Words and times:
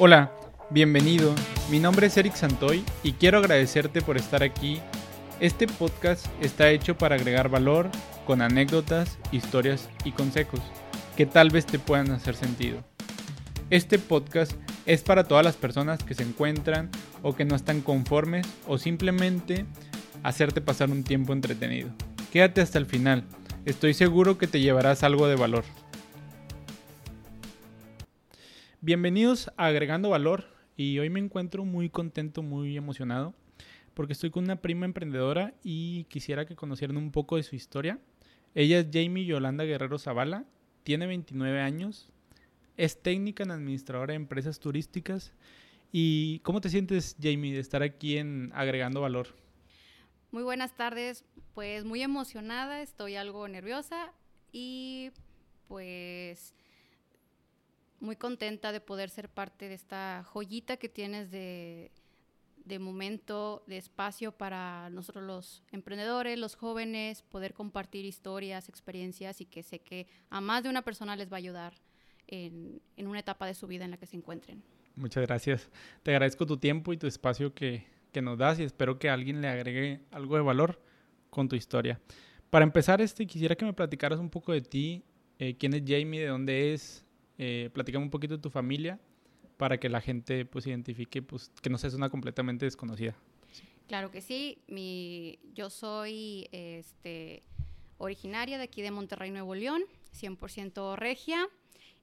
Hola, 0.00 0.30
bienvenido. 0.70 1.34
Mi 1.72 1.80
nombre 1.80 2.06
es 2.06 2.16
Eric 2.16 2.36
Santoy 2.36 2.84
y 3.02 3.14
quiero 3.14 3.38
agradecerte 3.38 4.00
por 4.00 4.16
estar 4.16 4.44
aquí. 4.44 4.80
Este 5.40 5.66
podcast 5.66 6.24
está 6.40 6.70
hecho 6.70 6.96
para 6.96 7.16
agregar 7.16 7.48
valor 7.48 7.90
con 8.24 8.40
anécdotas, 8.40 9.18
historias 9.32 9.90
y 10.04 10.12
consejos 10.12 10.60
que 11.16 11.26
tal 11.26 11.50
vez 11.50 11.66
te 11.66 11.80
puedan 11.80 12.12
hacer 12.12 12.36
sentido. 12.36 12.84
Este 13.70 13.98
podcast 13.98 14.52
es 14.86 15.02
para 15.02 15.24
todas 15.24 15.44
las 15.44 15.56
personas 15.56 16.04
que 16.04 16.14
se 16.14 16.22
encuentran 16.22 16.90
o 17.24 17.34
que 17.34 17.44
no 17.44 17.56
están 17.56 17.80
conformes 17.80 18.46
o 18.68 18.78
simplemente 18.78 19.66
hacerte 20.22 20.60
pasar 20.60 20.90
un 20.90 21.02
tiempo 21.02 21.32
entretenido. 21.32 21.90
Quédate 22.32 22.60
hasta 22.60 22.78
el 22.78 22.86
final, 22.86 23.24
estoy 23.64 23.94
seguro 23.94 24.38
que 24.38 24.46
te 24.46 24.60
llevarás 24.60 25.02
algo 25.02 25.26
de 25.26 25.34
valor. 25.34 25.64
Bienvenidos 28.88 29.50
a 29.58 29.66
Agregando 29.66 30.08
Valor 30.08 30.46
y 30.74 30.98
hoy 30.98 31.10
me 31.10 31.20
encuentro 31.20 31.66
muy 31.66 31.90
contento, 31.90 32.42
muy 32.42 32.74
emocionado 32.74 33.34
porque 33.92 34.14
estoy 34.14 34.30
con 34.30 34.44
una 34.44 34.62
prima 34.62 34.86
emprendedora 34.86 35.52
y 35.62 36.04
quisiera 36.04 36.46
que 36.46 36.56
conocieran 36.56 36.96
un 36.96 37.12
poco 37.12 37.36
de 37.36 37.42
su 37.42 37.54
historia. 37.54 37.98
Ella 38.54 38.78
es 38.78 38.86
Jamie 38.90 39.26
Yolanda 39.26 39.64
Guerrero 39.64 39.98
Zavala, 39.98 40.46
tiene 40.84 41.06
29 41.06 41.60
años, 41.60 42.08
es 42.78 43.02
técnica 43.02 43.42
en 43.42 43.50
administradora 43.50 44.12
de 44.12 44.16
empresas 44.16 44.58
turísticas. 44.58 45.34
¿Y 45.92 46.38
cómo 46.38 46.62
te 46.62 46.70
sientes, 46.70 47.14
Jamie, 47.20 47.52
de 47.52 47.60
estar 47.60 47.82
aquí 47.82 48.16
en 48.16 48.52
Agregando 48.54 49.02
Valor? 49.02 49.36
Muy 50.30 50.44
buenas 50.44 50.74
tardes, 50.74 51.26
pues 51.52 51.84
muy 51.84 52.00
emocionada, 52.00 52.80
estoy 52.80 53.16
algo 53.16 53.48
nerviosa 53.48 54.14
y 54.50 55.10
pues 55.66 56.54
muy 58.00 58.16
contenta 58.16 58.72
de 58.72 58.80
poder 58.80 59.10
ser 59.10 59.28
parte 59.28 59.68
de 59.68 59.74
esta 59.74 60.24
joyita 60.24 60.76
que 60.76 60.88
tienes 60.88 61.30
de, 61.30 61.90
momento, 62.78 63.64
de 63.66 63.78
espacio 63.78 64.32
para 64.32 64.90
nosotros 64.90 65.24
los 65.24 65.62
emprendedores, 65.72 66.38
los 66.38 66.54
jóvenes, 66.54 67.22
poder 67.22 67.54
compartir 67.54 68.04
historias, 68.04 68.68
experiencias 68.68 69.40
y 69.40 69.46
que 69.46 69.62
sé 69.62 69.80
que 69.80 70.06
a 70.30 70.40
más 70.40 70.62
de 70.62 70.68
una 70.68 70.82
persona 70.82 71.16
les 71.16 71.30
va 71.30 71.36
a 71.36 71.38
ayudar 71.38 71.74
en, 72.26 72.80
una 72.98 73.20
etapa 73.20 73.46
de 73.46 73.54
su 73.54 73.66
vida 73.66 73.84
en 73.84 73.90
la 73.90 73.96
que 73.96 74.06
se 74.06 74.16
encuentren. 74.16 74.62
Muchas 74.94 75.26
gracias. 75.26 75.70
Te 76.02 76.10
agradezco 76.12 76.46
tu 76.46 76.56
tiempo 76.56 76.92
y 76.92 76.96
tu 76.96 77.06
espacio 77.06 77.54
que, 77.54 77.86
que 78.12 78.20
nos 78.20 78.36
das 78.38 78.58
y 78.58 78.64
espero 78.64 78.98
que 78.98 79.08
alguien 79.08 79.40
le 79.40 79.48
agregue 79.48 80.00
algo 80.10 80.36
de 80.36 80.42
valor 80.42 80.80
con 81.30 81.48
tu 81.48 81.56
historia. 81.56 82.00
Para 82.50 82.64
empezar, 82.64 83.00
este, 83.00 83.26
quisiera 83.26 83.54
que 83.54 83.64
me 83.64 83.72
platicaras 83.72 84.18
un 84.18 84.30
poco 84.30 84.52
de 84.52 84.62
ti, 84.62 85.04
eh, 85.38 85.56
quién 85.56 85.74
es 85.74 85.82
Jamie, 85.86 86.20
de 86.20 86.28
dónde 86.28 86.72
es, 86.72 87.04
eh, 87.38 87.70
platícame 87.72 88.04
un 88.04 88.10
poquito 88.10 88.36
de 88.36 88.42
tu 88.42 88.50
familia 88.50 89.00
para 89.56 89.78
que 89.78 89.88
la 89.88 90.00
gente 90.00 90.44
pues 90.44 90.66
identifique 90.66 91.22
pues, 91.22 91.50
que 91.62 91.70
no 91.70 91.78
seas 91.78 91.94
una 91.94 92.10
completamente 92.10 92.64
desconocida. 92.64 93.16
Claro 93.86 94.10
que 94.10 94.20
sí. 94.20 94.58
Yo 95.54 95.70
soy 95.70 96.48
este, 96.52 97.42
originaria 97.96 98.58
de 98.58 98.64
aquí 98.64 98.82
de 98.82 98.90
Monterrey, 98.90 99.30
Nuevo 99.30 99.54
León, 99.54 99.82
100% 100.14 100.96
regia 100.96 101.48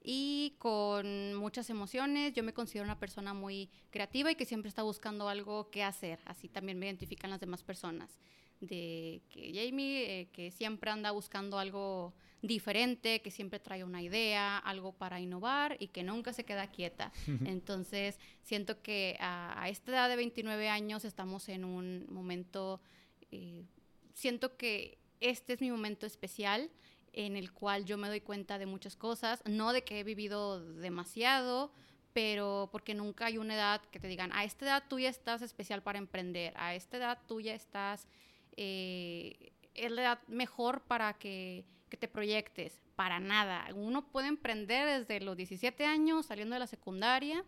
y 0.03 0.55
con 0.57 1.35
muchas 1.35 1.69
emociones. 1.69 2.33
Yo 2.33 2.43
me 2.43 2.53
considero 2.53 2.85
una 2.85 2.99
persona 2.99 3.33
muy 3.33 3.69
creativa 3.91 4.31
y 4.31 4.35
que 4.35 4.45
siempre 4.45 4.69
está 4.69 4.83
buscando 4.83 5.29
algo 5.29 5.69
que 5.69 5.83
hacer. 5.83 6.19
Así 6.25 6.49
también 6.49 6.79
me 6.79 6.87
identifican 6.87 7.29
las 7.29 7.39
demás 7.39 7.63
personas. 7.63 8.17
De 8.61 9.21
que 9.29 9.51
Jamie, 9.53 10.21
eh, 10.21 10.27
que 10.31 10.51
siempre 10.51 10.89
anda 10.89 11.11
buscando 11.11 11.59
algo 11.59 12.13
diferente, 12.41 13.21
que 13.21 13.31
siempre 13.31 13.59
trae 13.59 13.83
una 13.83 14.01
idea, 14.01 14.57
algo 14.57 14.93
para 14.93 15.19
innovar 15.19 15.77
y 15.79 15.87
que 15.87 16.03
nunca 16.03 16.33
se 16.33 16.43
queda 16.43 16.71
quieta. 16.71 17.11
Entonces, 17.45 18.19
siento 18.41 18.81
que 18.81 19.17
a, 19.19 19.67
esta 19.69 19.91
edad 19.91 20.09
de 20.09 20.15
29 20.15 20.69
años 20.69 21.05
estamos 21.05 21.49
en 21.49 21.65
un 21.65 22.05
momento, 22.09 22.81
eh, 23.31 23.63
siento 24.13 24.57
que 24.57 24.97
este 25.19 25.53
es 25.53 25.61
mi 25.61 25.71
momento 25.71 26.05
especial 26.05 26.69
en 27.13 27.37
el 27.37 27.53
cual 27.53 27.85
yo 27.85 27.97
me 27.97 28.09
doy 28.09 28.21
cuenta 28.21 28.57
de 28.57 28.65
muchas 28.65 28.95
cosas, 28.95 29.41
no 29.45 29.71
de 29.71 29.83
que 29.83 30.01
he 30.01 30.03
vivido 30.03 30.59
demasiado, 30.75 31.71
pero 32.13 32.69
porque 32.71 32.93
nunca 32.93 33.27
hay 33.27 33.37
una 33.37 33.55
edad 33.55 33.81
que 33.91 33.99
te 33.99 34.07
digan, 34.07 34.31
a 34.33 34.43
esta 34.43 34.65
edad 34.65 34.83
tú 34.87 34.99
ya 34.99 35.09
estás 35.09 35.41
especial 35.41 35.81
para 35.81 35.97
emprender, 35.97 36.53
a 36.57 36.75
esta 36.75 36.97
edad 36.97 37.19
tú 37.25 37.39
ya 37.39 37.55
estás, 37.55 38.07
eh, 38.57 39.51
es 39.73 39.91
la 39.91 40.01
edad 40.01 40.27
mejor 40.27 40.81
para 40.81 41.13
que 41.13 41.65
que 41.89 41.97
te 41.97 42.07
proyectes, 42.07 42.79
para 42.95 43.19
nada. 43.19 43.67
Uno 43.73 44.07
puede 44.07 44.27
emprender 44.27 44.99
desde 44.99 45.23
los 45.23 45.37
17 45.37 45.85
años, 45.85 46.27
saliendo 46.27 46.55
de 46.55 46.59
la 46.59 46.67
secundaria, 46.67 47.43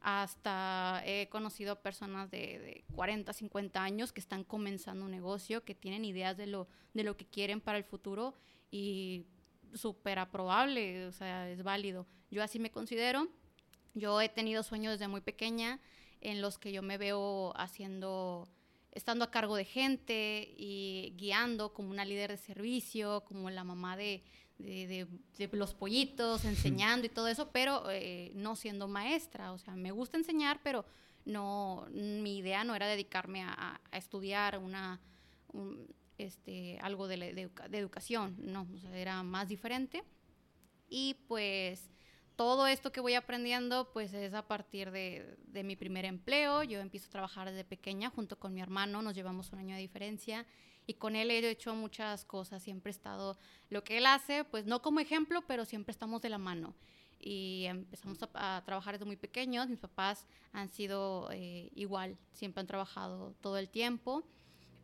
hasta 0.00 1.02
he 1.04 1.28
conocido 1.28 1.80
personas 1.80 2.30
de, 2.30 2.84
40, 2.94 3.32
50 3.32 3.82
años 3.82 4.12
que 4.12 4.20
están 4.20 4.44
comenzando 4.44 5.04
un 5.04 5.10
negocio, 5.10 5.64
que 5.64 5.74
tienen 5.74 6.04
ideas 6.04 6.36
de 6.36 6.46
lo, 6.46 6.68
de 6.94 7.02
lo 7.02 7.16
que 7.16 7.26
quieren 7.26 7.60
para 7.60 7.78
el 7.78 7.84
futuro 7.84 8.34
y 8.70 9.26
súper 9.74 10.18
aprobable, 10.18 11.06
o 11.06 11.12
sea, 11.12 11.50
es 11.50 11.62
válido. 11.62 12.06
Yo 12.30 12.42
así 12.42 12.58
me 12.58 12.70
considero. 12.70 13.28
Yo 13.94 14.20
he 14.20 14.28
tenido 14.28 14.62
sueños 14.62 14.92
desde 14.92 15.08
muy 15.08 15.20
pequeña 15.20 15.80
en 16.20 16.40
los 16.40 16.58
que 16.58 16.72
yo 16.72 16.82
me 16.82 16.98
veo 16.98 17.52
haciendo 17.56 18.48
estando 18.98 19.24
a 19.24 19.30
cargo 19.30 19.56
de 19.56 19.64
gente 19.64 20.54
y 20.56 21.14
guiando 21.16 21.72
como 21.72 21.90
una 21.90 22.04
líder 22.04 22.32
de 22.32 22.36
servicio, 22.36 23.24
como 23.24 23.48
la 23.48 23.64
mamá 23.64 23.96
de, 23.96 24.22
los 25.52 25.74
pollitos, 25.74 26.44
enseñando 26.44 27.06
y 27.06 27.08
todo 27.08 27.28
eso, 27.28 27.50
pero 27.50 27.90
eh, 27.90 28.32
no 28.34 28.56
siendo 28.56 28.88
maestra. 28.88 29.52
O 29.52 29.58
sea, 29.58 29.74
me 29.76 29.92
gusta 29.92 30.18
enseñar, 30.18 30.60
pero 30.62 30.84
no, 31.24 31.86
mi 31.90 32.38
idea 32.38 32.64
no 32.64 32.74
era 32.74 32.86
dedicarme 32.88 33.42
a, 33.44 33.80
estudiar 33.92 34.58
una, 34.58 35.00
este, 36.18 36.78
algo 36.82 37.06
de, 37.06 37.48
educación, 37.72 38.36
no, 38.38 38.66
era 38.92 39.22
más 39.22 39.48
diferente. 39.48 40.02
Y 40.88 41.14
pues 41.28 41.88
todo 42.38 42.68
esto 42.68 42.92
que 42.92 43.00
voy 43.00 43.14
aprendiendo, 43.14 43.90
pues 43.92 44.14
es 44.14 44.32
a 44.32 44.46
partir 44.46 44.92
de, 44.92 45.36
mi 45.64 45.74
primer 45.74 46.04
empleo. 46.04 46.62
Yo 46.62 46.78
empiezo 46.78 47.08
a 47.08 47.10
trabajar 47.10 47.50
desde 47.50 47.64
pequeña 47.64 48.10
junto 48.10 48.38
con 48.38 48.54
mi 48.54 48.60
hermano, 48.60 49.02
nos 49.02 49.16
llevamos 49.16 49.52
un 49.52 49.58
año 49.58 49.74
de 49.74 49.80
diferencia 49.80 50.46
y 50.86 50.94
con 50.94 51.16
él 51.16 51.32
he 51.32 51.50
hecho 51.50 51.74
muchas 51.74 52.24
cosas. 52.24 52.62
Siempre 52.62 52.90
he 52.90 52.94
estado, 52.94 53.36
lo 53.70 53.82
que 53.82 53.98
él 53.98 54.06
hace, 54.06 54.44
pues 54.44 54.66
no 54.66 54.82
como 54.82 55.00
ejemplo, 55.00 55.42
pero 55.48 55.64
siempre 55.64 55.90
estamos 55.90 56.22
de 56.22 56.28
la 56.28 56.38
mano. 56.38 56.76
Y 57.18 57.64
empezamos 57.66 58.20
a, 58.34 58.62
trabajar 58.64 58.94
desde 58.94 59.04
muy 59.04 59.16
pequeños. 59.16 59.68
Mis 59.68 59.80
papás 59.80 60.24
han 60.52 60.68
sido 60.68 61.32
eh, 61.32 61.72
igual, 61.74 62.16
siempre 62.30 62.60
han 62.60 62.68
trabajado 62.68 63.34
todo 63.40 63.58
el 63.58 63.68
tiempo. 63.68 64.22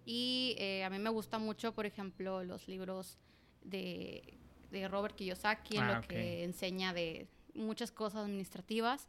Y 0.05 0.57
eh, 0.59 0.83
a 0.83 0.91
mí 0.91 0.99
me 0.99 1.11
gusta 1.11 1.39
mucho, 1.39 1.73
por 1.73 1.87
ejemplo, 1.87 2.43
los 2.43 2.67
libros 2.67 3.17
de, 3.63 4.41
Robert 4.91 5.15
Kiyosaki, 5.15 5.77
en 5.77 5.87
lo 5.87 5.93
ah, 5.95 6.01
que 6.01 6.43
enseña 6.43 6.93
de 6.93 7.29
muchas 7.55 7.91
cosas 7.91 8.25
administrativas 8.25 9.09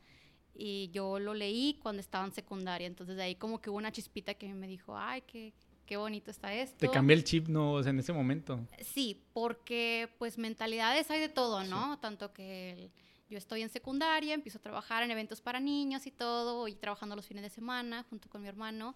y 0.54 0.90
yo 0.92 1.20
lo 1.20 1.34
leí 1.34 1.78
cuando 1.82 2.00
estaba 2.00 2.26
en 2.26 2.32
secundaria, 2.32 2.88
entonces 2.88 3.18
de 3.18 3.24
ahí 3.24 3.36
como 3.36 3.60
que 3.60 3.70
hubo 3.70 3.78
una 3.78 3.92
chispita 3.92 4.34
que 4.34 4.54
me 4.54 4.68
dijo, 4.68 4.98
ay, 4.98 5.22
qué, 5.28 5.54
qué 5.86 5.98
bonito 5.98 6.32
está 6.32 6.54
esto. 6.54 6.78
¿Te 6.78 6.90
cambié 6.90 7.16
el 7.16 7.24
chip, 7.24 7.48
no, 7.48 7.80
en 7.82 8.00
ese 8.00 8.14
momento? 8.14 8.66
Sí, 8.82 9.22
porque 9.34 10.10
pues 10.18 10.38
mentalidades 10.38 11.12
hay 11.12 11.20
de 11.20 11.30
todo, 11.30 11.64
¿no? 11.64 12.00
Tanto 12.00 12.32
que 12.34 12.90
yo 13.30 13.38
estoy 13.38 13.64
en 13.64 13.70
secundaria, 13.70 14.34
empiezo 14.34 14.60
a 14.60 14.62
trabajar 14.62 15.04
en 15.04 15.12
eventos 15.12 15.42
para 15.42 15.60
niños 15.60 16.06
y 16.08 16.12
todo, 16.12 16.68
y 16.68 16.76
trabajando 16.76 17.16
los 17.16 17.26
fines 17.26 17.44
de 17.44 17.50
semana 17.50 18.06
junto 18.10 18.30
con 18.30 18.42
mi 18.42 18.48
hermano, 18.48 18.96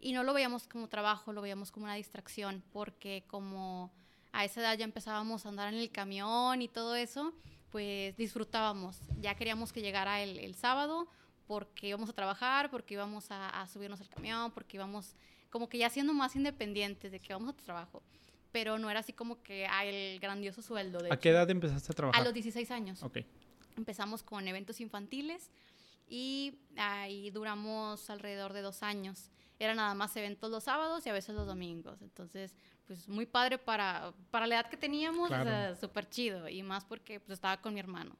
y 0.00 0.12
no 0.12 0.22
lo 0.22 0.32
veíamos 0.32 0.66
como 0.66 0.88
trabajo, 0.88 1.32
lo 1.32 1.40
veíamos 1.40 1.70
como 1.70 1.84
una 1.84 1.94
distracción, 1.94 2.62
porque 2.72 3.24
como 3.26 3.92
a 4.32 4.44
esa 4.44 4.60
edad 4.60 4.78
ya 4.78 4.84
empezábamos 4.84 5.46
a 5.46 5.48
andar 5.48 5.72
en 5.72 5.80
el 5.80 5.90
camión 5.90 6.60
y 6.60 6.68
todo 6.68 6.94
eso, 6.94 7.32
pues 7.70 8.16
disfrutábamos. 8.16 9.00
Ya 9.20 9.34
queríamos 9.34 9.72
que 9.72 9.80
llegara 9.80 10.22
el, 10.22 10.54
sábado 10.54 11.08
porque 11.46 11.88
íbamos 11.88 12.10
a 12.10 12.12
trabajar, 12.12 12.70
porque 12.70 12.94
íbamos 12.94 13.26
a, 13.30 13.66
subirnos 13.66 14.00
al 14.00 14.08
camión, 14.08 14.50
porque 14.52 14.76
íbamos 14.76 15.14
como 15.50 15.68
que 15.68 15.78
ya 15.78 15.88
siendo 15.88 16.12
más 16.12 16.36
independientes 16.36 17.10
de 17.10 17.20
que 17.20 17.32
vamos 17.32 17.50
a 17.50 17.56
tu 17.56 17.64
trabajo. 17.64 18.02
Pero 18.52 18.78
no 18.78 18.90
era 18.90 19.00
así 19.00 19.12
como 19.12 19.42
que 19.42 19.66
el 19.84 20.20
grandioso 20.20 20.62
sueldo. 20.62 21.00
¿A 21.10 21.18
qué 21.18 21.30
edad 21.30 21.48
empezaste 21.50 21.92
a 21.92 21.94
trabajar? 21.94 22.20
A 22.20 22.24
los 22.24 22.34
16 22.34 22.70
años. 22.70 23.02
Ok. 23.02 23.18
Empezamos 23.76 24.22
con 24.22 24.48
eventos 24.48 24.80
infantiles 24.80 25.50
y 26.08 26.58
ahí 26.76 27.30
duramos 27.30 28.08
alrededor 28.10 28.52
de 28.52 28.62
dos 28.62 28.82
años. 28.82 29.30
Era 29.58 29.74
nada 29.74 29.94
más 29.94 30.16
eventos 30.16 30.50
los 30.50 30.64
sábados 30.64 31.04
y 31.06 31.10
a 31.10 31.12
veces 31.12 31.34
los 31.34 31.46
domingos. 31.46 32.00
Entonces, 32.00 32.54
pues 32.88 33.08
muy 33.08 33.26
padre 33.26 33.58
para, 33.58 34.12
para 34.32 34.48
la 34.48 34.56
edad 34.56 34.68
que 34.68 34.76
teníamos, 34.76 35.30
súper 35.78 36.08
chido, 36.08 36.48
y 36.48 36.62
más 36.64 36.84
porque 36.84 37.20
pues 37.20 37.36
estaba 37.36 37.60
con 37.60 37.74
mi 37.74 37.80
hermano. 37.80 38.16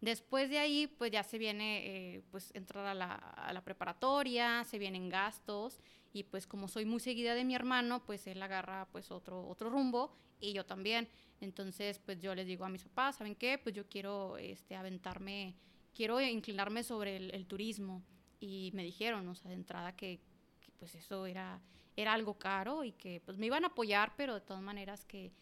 Después 0.00 0.48
de 0.48 0.58
ahí, 0.58 0.86
pues 0.86 1.10
ya 1.10 1.22
se 1.22 1.36
viene, 1.36 2.14
eh, 2.16 2.22
pues 2.30 2.50
entrar 2.54 2.86
a 2.86 2.94
la, 2.94 3.14
a 3.14 3.52
la, 3.52 3.62
preparatoria, 3.62 4.64
se 4.64 4.78
vienen 4.78 5.10
gastos, 5.10 5.80
y 6.14 6.22
pues 6.22 6.46
como 6.46 6.68
soy 6.68 6.86
muy 6.86 7.00
seguida 7.00 7.34
de 7.34 7.44
mi 7.44 7.54
hermano, 7.54 8.02
pues 8.06 8.26
él 8.26 8.42
agarra 8.42 8.88
pues 8.92 9.10
otro, 9.10 9.46
otro 9.46 9.68
rumbo, 9.68 10.16
y 10.40 10.54
yo 10.54 10.64
también. 10.64 11.08
Entonces, 11.40 11.98
pues 11.98 12.18
yo 12.20 12.34
les 12.34 12.46
digo 12.46 12.64
a 12.64 12.70
mis 12.70 12.84
papás, 12.84 13.16
¿saben 13.16 13.34
qué? 13.34 13.58
Pues 13.58 13.74
yo 13.74 13.86
quiero 13.88 14.38
este, 14.38 14.74
aventarme 14.74 15.56
quiero 15.96 16.20
inclinarme 16.20 16.84
sobre 16.84 17.16
el, 17.16 17.46
turismo. 17.46 18.04
Y 18.38 18.70
me 18.74 18.84
dijeron, 18.84 19.26
o 19.28 19.34
sea, 19.34 19.48
de 19.48 19.54
entrada 19.54 19.96
que, 19.96 20.20
pues 20.78 20.94
eso 20.94 21.24
era, 21.24 21.60
era 21.96 22.12
algo 22.12 22.34
caro 22.34 22.84
y 22.84 22.92
que 22.92 23.20
pues 23.24 23.38
me 23.38 23.46
iban 23.46 23.64
a 23.64 23.68
apoyar, 23.68 24.12
pero 24.16 24.34
de 24.34 24.40
todas 24.40 24.62
maneras 24.62 25.04
que, 25.04 25.32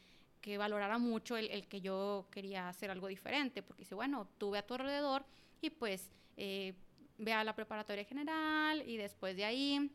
que 0.40 0.56
valorara 0.56 0.98
mucho 0.98 1.36
el, 1.36 1.50
el, 1.50 1.66
que 1.66 1.80
yo 1.80 2.26
quería 2.30 2.68
hacer 2.68 2.90
algo 2.90 3.08
diferente, 3.08 3.62
porque 3.62 3.82
dice, 3.82 3.94
bueno, 3.94 4.28
tuve 4.38 4.58
a 4.58 4.66
tu 4.66 4.74
alrededor 4.74 5.24
y 5.60 5.70
pues 5.70 6.10
eh, 6.36 6.74
ve 7.18 7.32
a 7.32 7.44
la 7.44 7.54
preparatoria 7.54 8.04
general 8.04 8.82
y 8.86 8.96
después 8.96 9.36
de 9.36 9.44
ahí, 9.44 9.90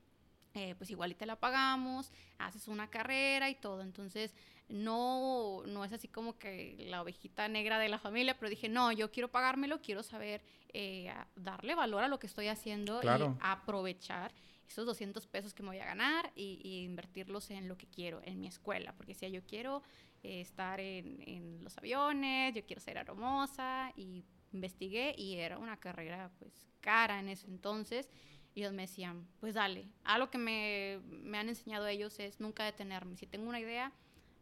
eh, 0.54 0.76
pues 0.78 0.90
igual 0.90 1.12
y 1.12 1.16
te 1.16 1.26
la 1.26 1.36
pagamos, 1.36 2.12
haces 2.38 2.68
una 2.68 2.90
carrera 2.90 3.50
y 3.50 3.56
todo. 3.56 3.82
Entonces, 3.82 4.36
no, 4.68 5.64
no 5.66 5.86
es 5.86 5.94
así 5.94 6.08
como 6.08 6.38
que 6.38 6.76
la 6.90 7.02
ovejita 7.02 7.48
negra 7.48 7.80
de 7.80 7.90
la 7.90 8.00
familia, 8.00 8.38
pero 8.38 8.50
dije, 8.50 8.70
no, 8.70 8.92
yo 8.92 9.12
quiero 9.12 9.30
pagármelo, 9.30 9.82
quiero 9.82 10.04
saber 10.04 10.42
eh, 10.74 11.14
darle 11.36 11.76
valor 11.76 12.04
a 12.04 12.08
lo 12.08 12.20
que 12.20 12.28
estoy 12.28 12.48
haciendo 12.48 13.02
y 13.02 13.08
aprovechar 13.42 14.32
esos 14.69 14.86
200 14.86 15.25
pesos 15.27 15.54
que 15.54 15.63
me 15.63 15.69
voy 15.69 15.80
a 15.80 15.86
ganar 15.86 16.31
y, 16.36 16.83
invertirlos 16.86 17.50
en 17.50 17.68
lo 17.68 17.77
que 17.77 17.88
quiero, 17.88 18.21
en 18.24 18.39
mi 18.39 18.48
escuela, 18.48 18.94
porque 18.95 19.16
si 19.16 19.30
yo 19.31 19.44
quiero 19.44 19.81
eh, 20.24 20.42
estar 20.42 20.80
en, 20.80 21.21
en, 21.27 21.63
los 21.63 21.77
aviones, 21.77 22.54
yo 22.54 22.63
quiero 22.66 22.81
ser 22.81 22.98
aromosa 23.00 23.92
y 23.95 24.24
investigué 24.54 25.16
y 25.18 25.36
era 25.36 25.57
una 25.57 25.77
carrera 25.77 26.31
pues 26.39 26.68
cara 26.81 27.19
en 27.19 27.30
ese 27.30 27.48
entonces. 27.48 28.10
Y 28.54 28.62
ellos 28.62 28.74
me 28.74 28.83
decían, 28.83 29.27
pues 29.39 29.54
dale, 29.54 29.88
algo 30.04 30.30
que 30.30 30.38
me, 30.38 31.00
me 31.07 31.38
han 31.38 31.50
enseñado 31.50 31.88
ellos 31.88 32.19
es 32.19 32.39
nunca 32.39 32.63
detenerme, 32.63 33.15
si 33.18 33.27
tengo 33.27 33.48
una 33.50 33.60
idea, 33.60 33.94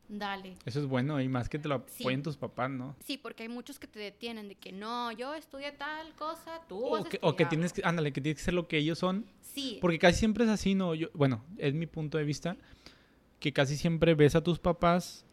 dale. 0.07 0.55
Eso 0.65 0.79
es 0.79 0.85
bueno 0.85 1.19
y 1.21 1.27
más 1.27 1.49
que 1.49 1.59
te 1.59 1.67
lo 1.67 1.75
apoyen 1.75 2.23
tus 2.23 2.37
papás, 2.37 2.69
¿no? 2.69 2.95
Sí, 3.03 3.17
porque 3.17 3.43
hay 3.43 3.49
muchos 3.49 3.79
que 3.79 3.87
te 3.87 3.99
detienen 3.99 4.47
de 4.47 4.55
que 4.55 4.71
no, 4.71 5.11
yo 5.11 5.33
estudié 5.35 5.71
tal 5.71 6.13
cosa, 6.15 6.61
tú 6.67 6.85
o 6.85 7.03
que, 7.03 7.19
o 7.21 7.35
que 7.35 7.45
tienes 7.45 7.73
que, 7.73 7.81
ándale, 7.83 8.13
que 8.13 8.21
tienes 8.21 8.39
que 8.39 8.45
ser 8.45 8.53
lo 8.53 8.67
que 8.67 8.77
ellos 8.77 8.99
son. 8.99 9.25
Sí. 9.41 9.77
Porque 9.81 9.99
casi 9.99 10.19
siempre 10.19 10.45
es 10.45 10.49
así, 10.49 10.75
¿no? 10.75 10.95
Yo, 10.95 11.09
bueno, 11.13 11.43
es 11.57 11.73
mi 11.73 11.87
punto 11.87 12.17
de 12.17 12.23
vista, 12.23 12.57
que 13.39 13.53
casi 13.53 13.77
siempre 13.77 14.15
ves 14.15 14.35
a 14.35 14.43
tus 14.43 14.59
papás 14.59 15.25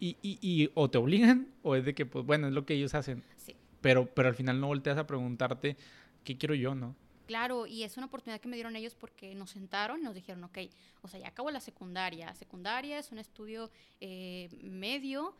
y, 0.00 0.16
y, 0.22 0.38
y 0.40 0.70
o 0.74 0.90
te 0.90 0.98
obligan 0.98 1.48
o 1.62 1.76
es 1.76 1.84
de 1.84 1.94
que, 1.94 2.06
pues 2.06 2.24
bueno, 2.24 2.48
es 2.48 2.52
lo 2.52 2.64
que 2.64 2.74
ellos 2.74 2.94
hacen. 2.94 3.22
Sí. 3.36 3.56
Pero, 3.80 4.06
pero 4.06 4.28
al 4.28 4.34
final 4.34 4.60
no 4.60 4.68
volteas 4.68 4.98
a 4.98 5.06
preguntarte, 5.06 5.76
¿qué 6.24 6.36
quiero 6.38 6.54
yo, 6.54 6.74
no? 6.74 6.94
Claro, 7.26 7.66
y 7.66 7.84
es 7.84 7.96
una 7.96 8.06
oportunidad 8.06 8.40
que 8.40 8.48
me 8.48 8.56
dieron 8.56 8.76
ellos 8.76 8.94
porque 8.94 9.34
nos 9.34 9.50
sentaron 9.50 10.00
y 10.00 10.02
nos 10.02 10.14
dijeron, 10.14 10.44
ok, 10.44 10.58
o 11.02 11.08
sea, 11.08 11.20
ya 11.20 11.28
acabo 11.28 11.50
la 11.50 11.60
secundaria. 11.60 12.34
Secundaria 12.34 12.98
es 12.98 13.12
un 13.12 13.18
estudio 13.18 13.70
eh, 14.00 14.48
medio, 14.62 15.34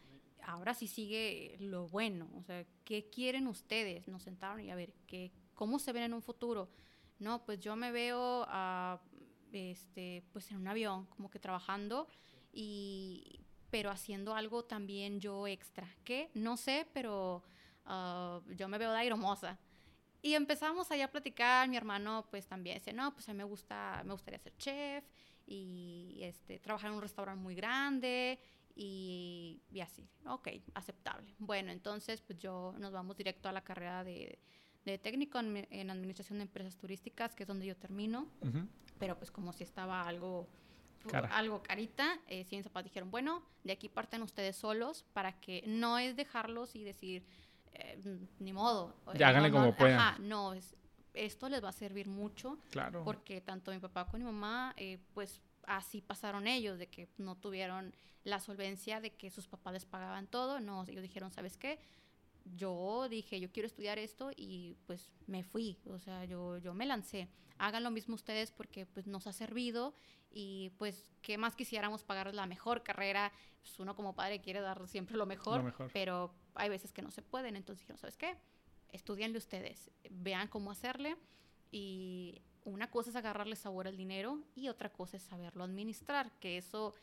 ahora 0.44 0.75
sí 0.75 0.87
sigue 0.87 1.56
lo 1.61 1.88
bueno. 1.88 2.29
O 2.37 2.43
sea, 2.43 2.64
¿qué 2.84 3.08
quieren 3.11 3.46
ustedes? 3.46 4.08
Nos 4.08 4.23
sentaron 4.23 4.61
y 4.61 4.70
a 4.70 4.75
ver, 4.75 4.93
¿qué, 5.06 5.32
¿cómo 5.55 5.79
se 5.79 5.93
ven 5.93 6.05
en 6.05 6.14
un 6.14 6.23
futuro? 6.23 6.69
No, 7.19 7.44
pues 7.44 7.61
yo 7.61 7.76
me 7.76 7.93
veo 7.93 8.46
este, 9.52 10.25
pues 10.32 10.50
en 10.50 10.56
un 10.58 10.69
avión, 10.69 11.06
como 11.06 11.31
que 11.31 11.38
trabajando, 11.38 12.08
y, 12.52 13.40
pero 13.70 13.90
haciendo 13.90 14.34
algo 14.34 14.64
también 14.64 15.20
yo 15.20 15.46
extra. 15.46 15.88
¿Qué? 16.05 16.31
No 16.34 16.56
sé, 16.56 16.87
pero 16.93 17.43
ah, 17.84 18.40
yo 18.56 18.69
me 18.69 18.79
veo 18.79 18.90
de 18.93 18.99
aeromosa. 18.99 19.58
Y 20.23 20.35
empezamos 20.35 20.91
allá 20.93 21.07
a 21.07 21.11
platicar, 21.11 21.69
mi 21.69 21.77
hermano 21.77 22.27
pues 22.31 22.47
también 22.47 22.79
dice, 22.79 22.93
no, 22.93 23.13
pues 23.13 23.29
a 23.29 23.33
mí 23.33 23.39
me, 23.39 23.45
gusta, 23.45 24.03
me 24.05 24.13
gustaría 24.13 24.39
ser 24.39 24.57
chef 24.57 25.05
y 25.47 26.21
este, 26.23 26.61
trabajar 26.61 26.91
en 26.91 26.97
un 26.97 27.03
restaurante 27.03 27.43
muy 27.43 27.57
grande 27.57 28.39
y, 28.77 29.61
y, 29.71 29.81
así, 29.81 30.09
ok, 30.25 30.49
aceptable. 30.75 31.35
Bueno, 31.39 31.73
entonces 31.73 32.21
pues 32.21 32.39
yo 32.39 32.75
nos 32.79 32.93
vamos 32.93 33.17
directo 33.17 33.49
a 33.49 33.53
la 33.53 33.63
carrera 33.63 34.05
de, 34.05 34.39
de 34.85 34.99
técnico 34.99 35.39
en, 35.39 35.91
administración 35.91 36.39
de 36.39 36.45
empresas 36.45 36.77
turísticas, 36.77 37.35
que 37.35 37.45
es 37.45 37.47
donde 37.47 37.67
yo 37.67 37.77
termino, 37.77 38.27
pero 38.99 39.17
pues 39.17 39.31
como 39.31 39.53
si 39.53 39.65
estaba 39.65 40.03
algo... 40.03 40.49
algo 41.31 41.63
carita, 41.63 42.21
eh, 42.29 42.47
en 42.51 42.65
dijeron, 42.85 43.11
bueno, 43.11 43.43
de 43.65 43.73
aquí 43.73 43.89
parten 43.89 44.23
ustedes 44.23 44.57
solos 44.57 45.05
para 45.13 45.41
que 45.41 45.65
no 45.67 45.99
es 45.99 46.17
dejarlos 46.17 46.75
y 46.75 46.85
decir, 46.85 47.25
eh, 47.75 47.99
ni 48.39 48.53
modo. 48.53 48.95
Ya 49.15 49.29
háganle 49.29 49.51
como 49.51 49.75
puedan. 49.75 49.99
Ajá, 49.99 50.19
no, 50.19 50.55
es, 50.55 50.77
esto 51.15 51.49
les 51.49 51.63
va 51.63 51.71
a 51.71 51.73
servir 51.73 52.09
mucho. 52.09 52.59
Claro. 52.71 53.05
Porque 53.05 53.41
tanto 53.41 53.71
mi 53.71 53.79
papá 53.79 54.07
como 54.07 54.19
mi 54.19 54.25
mamá, 54.25 54.75
eh, 54.77 54.99
pues 55.15 55.41
así 55.67 56.01
pasaron 56.01 56.47
ellos, 56.47 56.79
de 56.79 56.89
que 56.89 57.09
no 57.19 57.37
tuvieron 57.37 57.95
la 58.25 58.41
solvencia 58.41 59.01
de 59.01 59.11
que 59.15 59.31
sus 59.31 59.47
papás 59.47 59.73
les 59.73 59.85
pagaban 59.85 60.27
todo. 60.27 60.61
No, 60.61 60.85
ellos 60.87 61.03
dijeron, 61.03 61.31
¿sabes 61.31 61.57
qué? 61.57 61.79
Yo 62.57 63.09
dije, 63.09 63.39
yo 63.41 63.53
quiero 63.53 63.67
estudiar 63.67 63.99
esto 63.99 64.31
y 64.37 64.77
pues 64.87 65.13
me 65.27 65.45
fui, 65.45 65.79
o 65.87 65.99
sea, 65.99 66.25
yo, 66.25 66.59
yo 66.59 66.75
me 66.75 66.87
lancé. 66.87 67.29
Hagan 67.59 67.85
lo 67.85 67.91
mismo 67.91 68.15
ustedes 68.17 68.51
porque 68.51 68.87
pues 68.87 69.07
nos 69.07 69.29
ha 69.29 69.33
servido 69.33 69.95
y 70.31 70.71
pues 70.79 71.13
qué 71.23 71.39
más 71.39 71.55
quisiéramos 71.55 72.03
pagar 72.03 72.35
la 72.35 72.47
mejor 72.47 72.83
carrera. 72.83 73.33
Pues 73.61 73.79
uno 73.79 73.95
como 73.95 74.15
padre 74.15 74.41
quiere 74.41 74.61
dar 74.61 74.89
siempre 74.89 75.17
lo 75.17 75.27
mejor, 75.27 75.59
lo 75.59 75.65
mejor. 75.65 75.91
pero 75.93 76.35
hay 76.55 76.69
veces 76.69 76.93
que 76.93 77.03
no 77.03 77.11
se 77.11 77.23
pueden. 77.23 77.57
Entonces 77.57 77.81
dijeron, 77.81 77.99
¿sabes 77.99 78.17
qué? 78.17 78.37
Estudienle 78.91 79.39
ustedes, 79.39 79.91
vean 80.11 80.49
cómo 80.49 80.71
hacerle 80.71 81.17
y 81.71 82.43
una 82.65 82.91
cosa 82.91 83.11
es 83.11 83.17
agarrarle 83.17 83.57
sabor 83.57 83.89
al 83.89 83.97
dinero 83.97 84.39
y 84.55 84.69
otra 84.69 84.91
cosa 84.91 85.17
es 85.17 85.23
saberlo 85.23 85.65
administrar, 85.65 86.31
que 86.39 86.59
eso, 86.59 86.95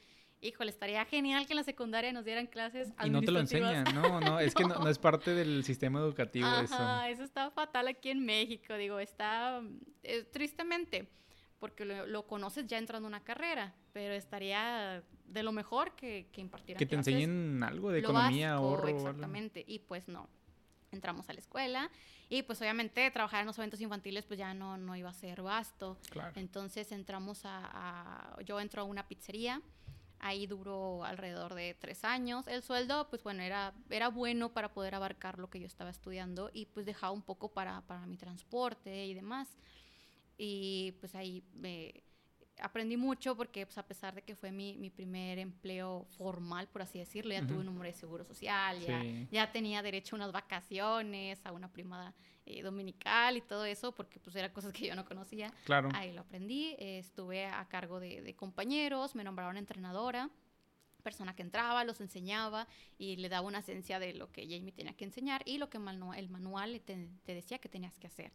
híjole, 0.41 0.69
estaría 0.69 1.03
genial 1.05 1.45
que 1.47 1.53
en 1.53 1.57
la 1.57 1.63
secundaria 1.63 2.13
nos 2.13 2.25
dieran 2.25 2.47
clases 2.47 2.93
Y 3.03 3.09
no 3.09 3.21
te 3.21 3.31
lo 3.31 3.39
enseñan, 3.39 3.83
no, 3.93 4.21
no, 4.21 4.39
es 4.39 4.53
que 4.53 4.63
no, 4.63 4.87
es 4.87 4.99
parte 4.99 5.33
del 5.33 5.63
sistema 5.63 5.99
educativo 5.99 6.47
Ajá, 6.47 7.09
eso. 7.09 7.23
está 7.23 7.49
fatal 7.51 7.87
aquí 7.87 8.09
en 8.09 8.23
México, 8.23 8.75
digo, 8.75 8.99
está, 8.99 9.61
eh, 10.03 10.23
tristemente, 10.31 11.09
porque 11.59 11.85
lo, 11.85 12.27
conoces 12.27 12.65
ya 12.67 12.77
entrando 12.77 13.07
a 13.07 13.09
una 13.09 13.23
carrera, 13.23 13.73
pero 13.93 14.13
estaría 14.13 15.03
de 15.25 15.43
lo 15.43 15.51
mejor 15.51 15.95
que, 15.95 16.27
que 16.31 16.41
impartieran 16.41 16.79
Que 16.79 16.85
te 16.85 16.95
enseñen 16.95 17.61
algo 17.63 17.91
de 17.91 17.99
economía, 17.99 18.53
ahorro. 18.53 18.87
Exactamente, 18.87 19.63
y 19.67 19.79
pues 19.79 20.07
no. 20.07 20.29
Entramos 20.91 21.29
a 21.29 21.33
la 21.33 21.39
escuela 21.39 21.91
y 22.29 22.41
pues 22.41 22.59
obviamente 22.61 23.11
trabajar 23.11 23.41
en 23.41 23.47
los 23.47 23.57
eventos 23.59 23.79
infantiles 23.79 24.25
pues 24.25 24.39
ya 24.39 24.55
no, 24.55 24.75
no 24.77 24.95
iba 24.95 25.09
a 25.09 25.13
ser 25.13 25.43
vasto. 25.43 25.97
Entonces 26.35 26.91
entramos 26.91 27.45
a, 27.45 27.69
a, 28.37 28.41
yo 28.41 28.59
entro 28.59 28.81
a 28.81 28.85
una 28.85 29.07
pizzería, 29.07 29.61
ahí 30.19 30.47
duró 30.47 31.03
alrededor 31.03 31.53
de 31.53 31.75
tres 31.75 32.03
años. 32.03 32.47
El 32.47 32.63
sueldo 32.63 33.07
pues 33.09 33.23
bueno 33.23 33.43
era, 33.43 33.73
era 33.89 34.09
bueno 34.09 34.49
para 34.53 34.73
poder 34.73 34.95
abarcar 34.95 35.39
lo 35.39 35.49
que 35.49 35.59
yo 35.59 35.67
estaba 35.67 35.89
estudiando 35.89 36.49
y 36.53 36.65
pues 36.65 36.85
dejaba 36.85 37.11
un 37.11 37.21
poco 37.21 37.49
para, 37.49 37.81
para 37.81 38.05
mi 38.05 38.17
transporte 38.17 39.05
y 39.05 39.13
demás. 39.13 39.57
Y 40.41 40.93
pues 41.01 41.15
ahí 41.15 41.43
me 41.53 41.93
aprendí 42.61 42.95
mucho 42.95 43.35
porque 43.35 43.65
pues, 43.65 43.77
a 43.77 43.83
pesar 43.85 44.15
de 44.15 44.21
que 44.21 44.35
fue 44.35 44.51
mi, 44.51 44.77
mi 44.77 44.89
primer 44.89 45.37
empleo 45.37 46.05
formal, 46.17 46.67
por 46.69 46.81
así 46.81 46.97
decirlo, 46.97 47.33
ya 47.33 47.45
tuve 47.45 47.59
un 47.59 47.65
número 47.65 47.85
de 47.85 47.93
seguro 47.93 48.23
social, 48.23 48.79
ya, 48.79 49.03
ya, 49.31 49.51
tenía 49.51 49.81
derecho 49.81 50.15
a 50.15 50.17
unas 50.17 50.31
vacaciones, 50.31 51.39
a 51.43 51.51
una 51.51 51.71
primada 51.71 52.13
eh, 52.45 52.61
dominical 52.61 53.35
y 53.35 53.41
todo 53.41 53.65
eso, 53.65 53.93
porque 53.93 54.17
pues 54.21 54.33
eran 54.37 54.51
cosas 54.51 54.71
que 54.71 54.87
yo 54.87 54.95
no 54.95 55.03
conocía. 55.03 55.51
Claro. 55.65 55.89
Ahí 55.93 56.13
lo 56.13 56.21
aprendí, 56.21 56.73
estuve 56.79 57.45
a 57.45 57.65
cargo 57.67 57.99
de, 57.99 58.21
de, 58.21 58.33
compañeros, 58.33 59.15
me 59.15 59.25
nombraron 59.25 59.57
entrenadora 59.57 60.29
persona 61.03 61.33
que 61.33 61.41
entraba, 61.41 61.85
los 61.85 62.01
enseñaba 62.01 62.67
y 62.97 63.15
le 63.15 63.29
daba 63.29 63.47
una 63.47 63.59
esencia 63.59 63.99
de 63.99 64.13
lo 64.13 64.31
que 64.33 64.43
Jamie 64.43 64.73
tenía 64.73 64.93
que 64.93 65.05
enseñar 65.05 65.41
y 65.45 65.57
lo 65.57 65.69
que 65.69 65.77
el 65.77 66.29
manual 66.29 66.81
te, 66.81 67.07
te 67.23 67.33
decía 67.33 67.57
que 67.57 67.69
tenías 67.69 67.97
que 67.97 68.07
hacer 68.07 68.33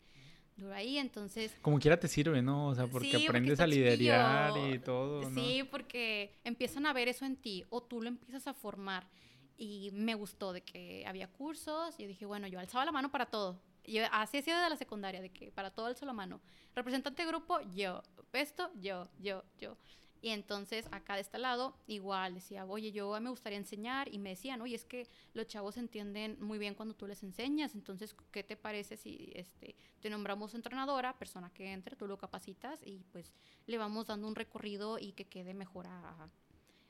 duro 0.56 0.74
ahí, 0.74 0.98
entonces... 0.98 1.56
Como 1.62 1.78
quiera 1.78 1.98
te 1.98 2.08
sirve, 2.08 2.42
¿no? 2.42 2.68
O 2.68 2.74
sea, 2.74 2.86
porque 2.86 3.24
aprendes 3.24 3.60
a 3.60 3.66
liderar 3.66 4.52
y 4.72 4.78
todo, 4.78 5.28
¿no? 5.28 5.40
Sí, 5.40 5.64
porque 5.70 6.34
empiezan 6.44 6.86
a 6.86 6.92
ver 6.92 7.08
eso 7.08 7.24
en 7.24 7.36
ti 7.36 7.64
o 7.70 7.82
tú 7.82 8.00
lo 8.02 8.08
empiezas 8.08 8.46
a 8.46 8.54
formar. 8.54 9.08
Y 9.56 9.90
me 9.92 10.14
gustó 10.14 10.52
de 10.52 10.62
que 10.62 11.04
había 11.06 11.28
cursos 11.28 11.94
y 11.98 12.06
dije, 12.06 12.26
bueno, 12.26 12.48
yo 12.48 12.58
alzaba 12.58 12.84
la 12.84 12.92
mano 12.92 13.10
para 13.10 13.26
todo. 13.26 13.60
Y 13.84 13.98
así 13.98 14.38
ha 14.38 14.42
sido 14.42 14.60
de 14.60 14.70
la 14.70 14.76
secundaria, 14.76 15.20
de 15.20 15.30
que 15.30 15.52
para 15.52 15.70
todo 15.70 15.86
alzo 15.86 16.06
la 16.06 16.12
mano. 16.12 16.40
Representante 16.74 17.22
de 17.22 17.28
grupo, 17.28 17.60
yo. 17.74 18.02
Esto, 18.32 18.70
yo, 18.80 19.08
yo, 19.20 19.44
yo. 19.58 19.76
Y 20.24 20.30
entonces 20.30 20.88
acá 20.90 21.16
de 21.16 21.20
este 21.20 21.36
lado 21.36 21.76
igual 21.86 22.32
decía, 22.32 22.64
oye, 22.64 22.92
yo 22.92 23.20
me 23.20 23.28
gustaría 23.28 23.58
enseñar 23.58 24.08
y 24.10 24.18
me 24.18 24.30
decían, 24.30 24.62
oye, 24.62 24.74
es 24.74 24.86
que 24.86 25.06
los 25.34 25.46
chavos 25.46 25.76
entienden 25.76 26.38
muy 26.40 26.56
bien 26.56 26.74
cuando 26.74 26.94
tú 26.94 27.06
les 27.06 27.22
enseñas, 27.22 27.74
entonces, 27.74 28.16
¿qué 28.30 28.42
te 28.42 28.56
parece 28.56 28.96
si 28.96 29.30
este, 29.34 29.76
te 30.00 30.08
nombramos 30.08 30.54
entrenadora, 30.54 31.18
persona 31.18 31.50
que 31.52 31.70
entre, 31.70 31.94
tú 31.94 32.06
lo 32.06 32.16
capacitas 32.16 32.80
y 32.86 33.04
pues 33.12 33.34
le 33.66 33.76
vamos 33.76 34.06
dando 34.06 34.26
un 34.26 34.34
recorrido 34.34 34.98
y 34.98 35.12
que 35.12 35.26
quede 35.26 35.52
mejor 35.52 35.88
a, 35.88 36.30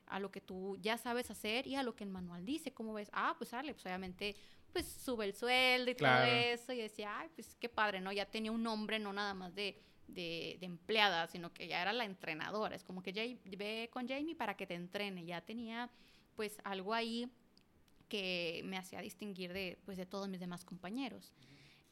a 0.07 0.21
lo 0.21 0.31
que 0.31 0.41
tú 0.41 0.77
ya 0.77 0.97
sabes 0.97 1.29
hacer 1.29 1.67
y 1.67 1.75
a 1.75 1.83
lo 1.83 1.97
que 1.97 2.05
el 2.05 2.11
manual 2.11 2.45
dice, 2.45 2.73
¿cómo 2.73 2.95
ves? 2.95 3.11
Ah, 3.13 3.35
pues 3.37 3.51
sale, 3.51 3.73
pues 3.75 3.85
obviamente 3.85 4.37
pues 4.73 4.87
sube 4.87 5.25
el 5.25 5.35
sueldo 5.35 5.91
y 5.91 5.97
todo 5.97 6.23
eso 6.23 6.73
y 6.73 6.79
decía, 6.79 7.19
ay, 7.19 7.31
pues 7.35 7.57
qué 7.57 7.69
padre, 7.69 8.01
¿no? 8.01 8.13
Ya 8.13 8.27
tenía 8.27 8.53
un 8.53 8.63
nombre, 8.63 9.01
no 9.01 9.13
nada 9.13 9.35
más 9.35 9.53
de 9.57 9.83
de, 10.07 10.59
empleada, 10.61 11.27
sino 11.27 11.53
que 11.53 11.69
ya 11.69 11.83
era 11.83 11.93
la 11.93 12.05
entrenadora. 12.05 12.77
Es 12.77 12.85
como 12.85 13.03
que 13.03 13.13
Jay, 13.13 13.41
ve 13.45 13.89
con 13.93 14.09
Jamie 14.09 14.35
para 14.35 14.57
que 14.57 14.67
te 14.67 14.75
entrene. 14.75 15.25
Ya 15.25 15.41
tenía 15.41 15.91
pues 16.37 16.59
algo 16.65 16.95
ahí 16.95 17.31
que 18.09 18.63
me 18.65 18.77
hacía 18.77 19.01
distinguir 19.01 19.53
de, 19.53 19.79
pues, 19.85 19.97
de 19.97 20.07
todos 20.07 20.29
mis 20.29 20.41
demás 20.41 20.65
compañeros. 20.65 21.33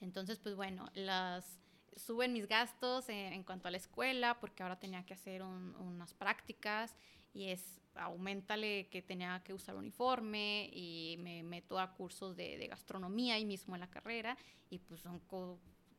Entonces, 0.00 0.38
pues 0.38 0.56
bueno, 0.56 0.90
suben 1.96 2.32
mis 2.32 2.48
gastos 2.48 3.08
en, 3.08 3.42
cuanto 3.44 3.68
a 3.68 3.70
la 3.70 3.76
escuela, 3.76 4.38
porque 4.40 4.62
ahora 4.62 4.78
tenía 4.78 5.04
que 5.06 5.14
hacer 5.14 5.42
unas 5.42 6.12
prácticas 6.14 6.96
y 7.32 7.48
es, 7.50 7.80
aumentale 7.94 8.88
que 8.88 9.02
tenía 9.02 9.42
que 9.44 9.52
usar 9.52 9.76
uniforme 9.76 10.70
y 10.72 11.16
me 11.18 11.42
meto 11.42 11.78
a 11.78 11.92
cursos 11.92 12.36
de, 12.36 12.66
gastronomía 12.66 13.34
ahí 13.34 13.44
mismo 13.44 13.74
en 13.74 13.80
la 13.80 13.90
carrera 13.90 14.36
y 14.70 14.78
pues 14.78 15.00
son 15.00 15.20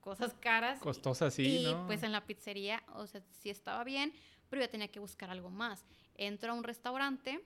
cosas 0.03 0.33
caras. 0.33 0.79
Costosas, 0.79 1.33
sí, 1.33 1.65
y, 1.65 1.75
pues 1.88 2.03
en 2.03 2.12
la 2.12 2.25
pizzería, 2.25 2.83
o 2.93 3.07
sea, 3.07 3.22
sí 3.39 3.50
estaba 3.50 3.83
bien, 3.83 4.13
pero 4.50 4.62
yo 4.62 4.69
tenía 4.69 4.89
que 4.89 5.00
buscar 5.00 5.29
algo 5.29 5.50
más. 5.50 5.86
Entro 6.15 6.51
a 6.51 6.55
un 6.55 6.63
restaurante 6.63 7.41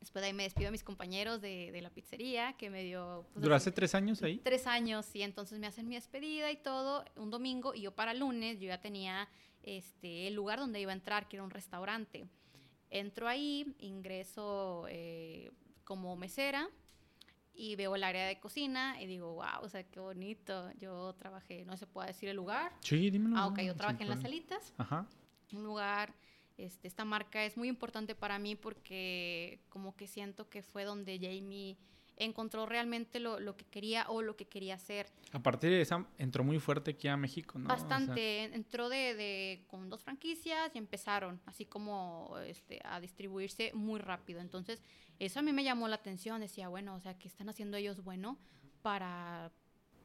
Después 0.00 0.22
de 0.22 0.26
ahí 0.28 0.32
me 0.34 0.44
despido 0.44 0.68
a 0.68 0.70
mis 0.70 0.84
compañeros 0.84 1.40
de, 1.40 1.72
de 1.72 1.80
la 1.80 1.90
pizzería, 1.90 2.52
que 2.58 2.70
me 2.70 2.84
dio... 2.84 3.26
Pues, 3.32 3.42
¿Duraste 3.42 3.72
tres 3.72 3.94
años 3.94 4.22
ahí? 4.22 4.38
Tres 4.38 4.66
años, 4.66 5.08
y 5.16 5.22
entonces 5.22 5.58
me 5.58 5.66
hacen 5.66 5.88
mi 5.88 5.94
despedida 5.94 6.50
y 6.50 6.56
todo, 6.58 7.04
un 7.16 7.30
domingo, 7.30 7.74
y 7.74 7.80
yo 7.80 7.92
para 7.92 8.14
lunes, 8.14 8.60
yo 8.60 8.68
ya 8.68 8.80
tenía 8.80 9.28
este, 9.62 10.28
el 10.28 10.34
lugar 10.34 10.58
donde 10.58 10.80
iba 10.80 10.92
a 10.92 10.94
entrar, 10.94 11.28
que 11.28 11.36
era 11.36 11.44
un 11.44 11.50
restaurante. 11.50 12.26
Entro 12.90 13.26
ahí, 13.26 13.74
ingreso 13.78 14.86
eh, 14.88 15.50
como 15.82 16.14
mesera, 16.14 16.68
y 17.56 17.76
veo 17.76 17.94
el 17.96 18.04
área 18.04 18.26
de 18.26 18.38
cocina 18.38 19.00
y 19.00 19.06
digo, 19.06 19.34
wow, 19.34 19.62
o 19.62 19.68
sea, 19.68 19.82
qué 19.84 20.00
bonito. 20.00 20.70
Yo 20.78 21.14
trabajé, 21.14 21.64
no 21.64 21.76
se 21.76 21.86
puede 21.86 22.08
decir 22.08 22.28
el 22.28 22.36
lugar. 22.36 22.72
Sí, 22.80 23.10
dímelo. 23.10 23.36
Ah, 23.36 23.46
ok, 23.46 23.60
yo 23.60 23.74
trabajé 23.74 24.02
en 24.02 24.10
las 24.10 24.20
salitas. 24.20 24.72
Ajá. 24.78 25.06
Un 25.52 25.64
lugar 25.64 26.14
este, 26.56 26.88
esta 26.88 27.04
marca 27.04 27.44
es 27.44 27.56
muy 27.56 27.68
importante 27.68 28.14
para 28.14 28.38
mí 28.38 28.56
porque 28.56 29.60
como 29.68 29.94
que 29.94 30.06
siento 30.06 30.48
que 30.48 30.62
fue 30.62 30.84
donde 30.84 31.18
Jamie 31.18 31.76
encontró 32.16 32.64
realmente 32.64 33.20
lo, 33.20 33.38
lo, 33.40 33.56
que 33.56 33.66
quería 33.66 34.06
o 34.08 34.22
lo 34.22 34.36
que 34.36 34.46
quería 34.46 34.74
hacer. 34.76 35.06
A 35.32 35.38
partir 35.42 35.70
de 35.70 35.82
esa, 35.82 36.06
entró 36.16 36.44
muy 36.44 36.58
fuerte 36.58 36.92
aquí 36.92 37.08
a 37.08 37.16
México, 37.18 37.58
¿no? 37.58 37.68
Bastante, 37.68 38.44
entró 38.44 38.88
de, 38.88 39.14
de, 39.14 39.64
con 39.66 39.90
dos 39.90 40.02
franquicias 40.02 40.74
y 40.74 40.78
empezaron 40.78 41.40
así 41.44 41.66
como 41.66 42.38
este, 42.46 42.80
a 42.84 43.00
distribuirse 43.00 43.72
muy 43.74 44.00
rápido. 44.00 44.40
Entonces, 44.40 44.82
eso 45.18 45.40
a 45.40 45.42
mí 45.42 45.52
me 45.52 45.64
llamó 45.64 45.88
la 45.88 45.96
atención, 45.96 46.40
decía, 46.40 46.68
bueno, 46.68 46.94
o 46.94 47.00
sea, 47.00 47.18
¿qué 47.18 47.28
están 47.28 47.48
haciendo 47.48 47.76
ellos 47.76 48.02
bueno 48.02 48.38
para... 48.82 49.50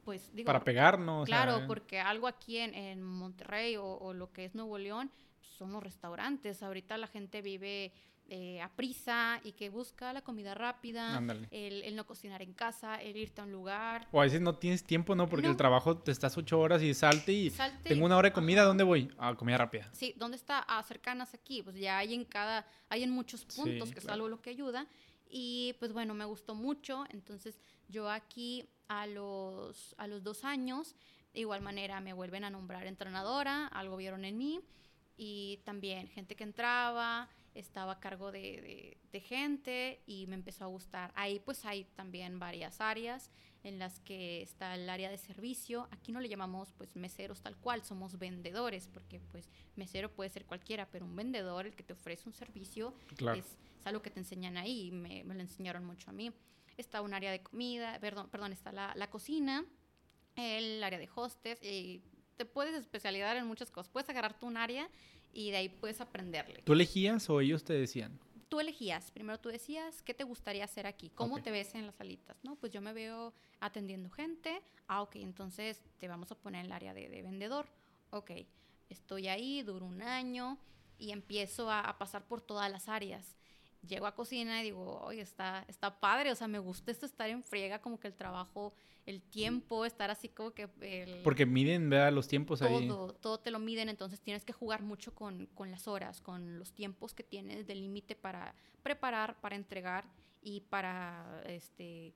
Pues, 0.04 0.34
digo, 0.34 0.46
para 0.46 0.64
pegarnos. 0.64 1.26
Claro, 1.26 1.64
porque 1.68 2.00
algo 2.00 2.26
aquí 2.26 2.58
en, 2.58 2.74
en 2.74 3.02
Monterrey 3.02 3.76
o, 3.76 3.84
o, 3.84 4.12
lo 4.12 4.32
que 4.32 4.44
es 4.44 4.54
Nuevo 4.54 4.76
León 4.76 5.12
son 5.40 5.72
los 5.72 5.82
restaurantes. 5.82 6.62
Ahorita 6.62 6.96
la 6.96 7.06
gente 7.06 7.40
vive 7.40 7.92
eh, 8.28 8.62
a 8.62 8.70
prisa 8.70 9.40
y 9.44 9.52
que 9.52 9.68
busca 9.68 10.12
la 10.12 10.22
comida 10.22 10.54
rápida, 10.54 11.22
el, 11.50 11.94
no 11.94 12.06
cocinar 12.06 12.40
en 12.40 12.54
casa, 12.54 12.96
el 13.02 13.16
irte 13.16 13.40
a 13.40 13.44
un 13.44 13.52
lugar. 13.52 14.08
O 14.10 14.20
a 14.20 14.24
veces 14.24 14.40
no 14.40 14.54
tienes 14.54 14.84
tiempo, 14.84 15.14
¿no? 15.14 15.28
Porque 15.28 15.48
el 15.48 15.56
trabajo 15.56 15.98
te 15.98 16.10
estás 16.10 16.36
ocho 16.38 16.58
horas 16.58 16.82
y 16.82 16.94
salte 16.94 17.32
y 17.32 17.52
tengo 17.82 18.06
una 18.06 18.16
hora 18.16 18.30
de 18.30 18.32
comida, 18.32 18.62
¿dónde 18.62 18.84
voy? 18.84 19.12
A 19.18 19.34
comida 19.34 19.58
rápida. 19.58 19.90
Sí, 19.92 20.14
¿dónde 20.16 20.36
está? 20.36 20.60
A 20.60 20.82
cercanas 20.82 21.34
aquí, 21.34 21.62
pues 21.62 21.76
ya 21.76 21.98
hay 21.98 22.14
en 22.14 22.24
cada, 22.24 22.66
hay 22.88 23.02
en 23.02 23.10
muchos 23.10 23.44
puntos, 23.44 23.90
que 23.90 23.98
es 23.98 24.08
algo 24.08 24.28
lo 24.28 24.40
que 24.40 24.50
ayuda. 24.50 24.86
Y 25.28 25.74
pues 25.78 25.92
bueno, 25.92 26.14
me 26.14 26.24
gustó 26.24 26.54
mucho, 26.54 27.04
entonces 27.10 27.58
yo 27.88 28.10
aquí 28.10 28.66
a 28.88 29.06
los, 29.06 29.94
a 29.98 30.06
los 30.06 30.22
dos 30.22 30.44
años, 30.44 30.94
de 31.32 31.40
igual 31.40 31.62
manera 31.62 32.00
me 32.00 32.12
vuelven 32.12 32.44
a 32.44 32.50
nombrar 32.50 32.86
entrenadora, 32.86 33.66
algo 33.68 33.96
vieron 33.96 34.24
en 34.24 34.36
mí 34.36 34.60
y 35.16 35.60
también 35.64 36.08
gente 36.08 36.34
que 36.34 36.44
entraba, 36.44 37.28
estaba 37.54 37.92
a 37.92 38.00
cargo 38.00 38.32
de, 38.32 38.98
gente 39.24 40.02
y 40.06 40.26
me 40.26 40.34
empezó 40.34 40.64
a 40.64 40.68
gustar. 40.68 41.12
Ahí 41.14 41.40
pues 41.40 41.64
hay 41.64 41.84
también 41.84 42.38
varias 42.38 42.80
áreas 42.80 43.30
en 43.62 43.78
las 43.78 44.00
que 44.00 44.42
está 44.42 44.74
el 44.74 44.88
área 44.88 45.10
de 45.10 45.18
servicio. 45.18 45.88
Aquí 45.90 46.12
no 46.12 46.20
le 46.20 46.28
llamamos 46.28 46.72
pues 46.72 46.96
meseros 46.96 47.40
tal 47.40 47.56
cual, 47.56 47.84
somos 47.84 48.18
vendedores, 48.18 48.88
porque 48.88 49.20
pues 49.20 49.48
mesero 49.76 50.10
puede 50.10 50.30
ser 50.30 50.46
cualquiera, 50.46 50.88
pero 50.90 51.04
un 51.04 51.14
vendedor, 51.14 51.66
el 51.66 51.74
que 51.74 51.82
te 51.82 51.92
ofrece 51.92 52.28
un 52.28 52.34
servicio, 52.34 52.94
es, 53.34 53.58
algo 53.84 54.00
que 54.00 54.10
te 54.10 54.20
enseñan 54.20 54.56
ahí 54.56 54.88
y 54.88 54.90
me, 54.92 55.24
lo 55.24 55.40
enseñaron 55.40 55.84
mucho 55.84 56.10
a 56.10 56.12
mí. 56.12 56.32
Está 56.76 57.02
un 57.02 57.14
área 57.14 57.30
de 57.30 57.42
comida, 57.42 57.98
perdón, 58.00 58.28
perdón 58.30 58.52
está 58.52 58.72
la, 58.72 58.92
la 58.96 59.10
cocina, 59.10 59.64
el 60.36 60.82
área 60.82 60.98
de 60.98 61.08
hostes 61.14 61.62
y 61.62 62.02
te 62.36 62.44
puedes 62.46 62.74
especializar 62.74 63.36
en 63.36 63.46
muchas 63.46 63.70
cosas. 63.70 63.90
Puedes 63.90 64.08
agarrarte 64.08 64.46
un 64.46 64.56
área 64.56 64.88
y 65.32 65.50
de 65.50 65.56
ahí 65.58 65.68
puedes 65.68 66.00
aprenderle. 66.00 66.62
¿Tú 66.62 66.72
elegías 66.72 67.28
o 67.30 67.40
ellos 67.40 67.64
te 67.64 67.72
decían? 67.72 68.18
Tú 68.48 68.60
elegías. 68.60 69.10
Primero 69.10 69.40
tú 69.40 69.48
decías, 69.48 70.02
¿qué 70.02 70.14
te 70.14 70.24
gustaría 70.24 70.64
hacer 70.64 70.86
aquí? 70.86 71.10
¿Cómo 71.10 71.42
te 71.42 71.50
ves 71.50 71.74
en 71.74 71.86
las 71.86 71.94
salitas? 71.96 72.36
No, 72.44 72.56
pues 72.56 72.70
yo 72.72 72.80
me 72.80 72.92
veo 72.92 73.32
atendiendo 73.60 74.10
gente. 74.10 74.62
Ah, 74.88 75.02
ok, 75.02 75.16
entonces 75.16 75.82
te 75.98 76.08
vamos 76.08 76.30
a 76.32 76.34
poner 76.34 76.60
en 76.60 76.66
el 76.66 76.72
área 76.72 76.92
de, 76.92 77.22
vendedor. 77.22 77.66
Ok, 78.10 78.32
estoy 78.90 79.28
ahí, 79.28 79.62
duro 79.62 79.86
un 79.86 80.02
año 80.02 80.58
y 80.98 81.12
empiezo 81.12 81.70
a 81.70 81.96
pasar 81.98 82.26
por 82.26 82.42
todas 82.42 82.70
las 82.70 82.88
áreas 82.88 83.36
llego 83.86 84.06
a 84.06 84.14
cocina 84.14 84.60
y 84.60 84.64
digo, 84.64 85.00
oye, 85.02 85.20
está, 85.20 85.64
está 85.68 85.98
padre, 86.00 86.30
o 86.32 86.34
sea, 86.34 86.48
me 86.48 86.58
gusta 86.58 86.90
esto 86.90 87.06
estar 87.06 87.28
en 87.28 87.42
friega, 87.42 87.80
como 87.80 87.98
que 87.98 88.08
el 88.08 88.14
trabajo, 88.14 88.72
el 89.06 89.22
tiempo, 89.22 89.84
estar 89.84 90.10
así 90.10 90.28
como 90.28 90.52
que... 90.52 90.68
Porque 91.24 91.46
miden, 91.46 91.90
vea, 91.90 92.10
los 92.10 92.28
tiempos 92.28 92.60
todo, 92.60 92.68
ahí. 92.68 92.86
Todo, 92.86 93.12
todo 93.14 93.38
te 93.40 93.50
lo 93.50 93.58
miden, 93.58 93.88
entonces 93.88 94.20
tienes 94.20 94.44
que 94.44 94.52
jugar 94.52 94.82
mucho 94.82 95.14
con, 95.14 95.46
con 95.54 95.70
las 95.70 95.88
horas, 95.88 96.20
con 96.20 96.58
los 96.58 96.72
tiempos 96.72 97.14
que 97.14 97.24
tienes 97.24 97.66
de 97.66 97.74
límite 97.74 98.14
para 98.14 98.54
preparar, 98.82 99.40
para 99.40 99.56
entregar 99.56 100.04
y 100.40 100.60
para, 100.60 101.42
este 101.46 102.14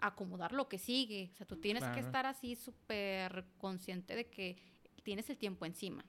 acomodar 0.00 0.52
lo 0.52 0.68
que 0.68 0.78
sigue. 0.78 1.30
O 1.32 1.36
sea, 1.36 1.46
tú 1.46 1.56
tienes 1.56 1.84
que 1.84 2.00
estar 2.00 2.26
así 2.26 2.56
súper 2.56 3.44
consciente 3.58 4.16
de 4.16 4.26
que 4.26 4.56
tienes 5.02 5.28
el 5.30 5.36
tiempo 5.36 5.66
encima. 5.66 6.04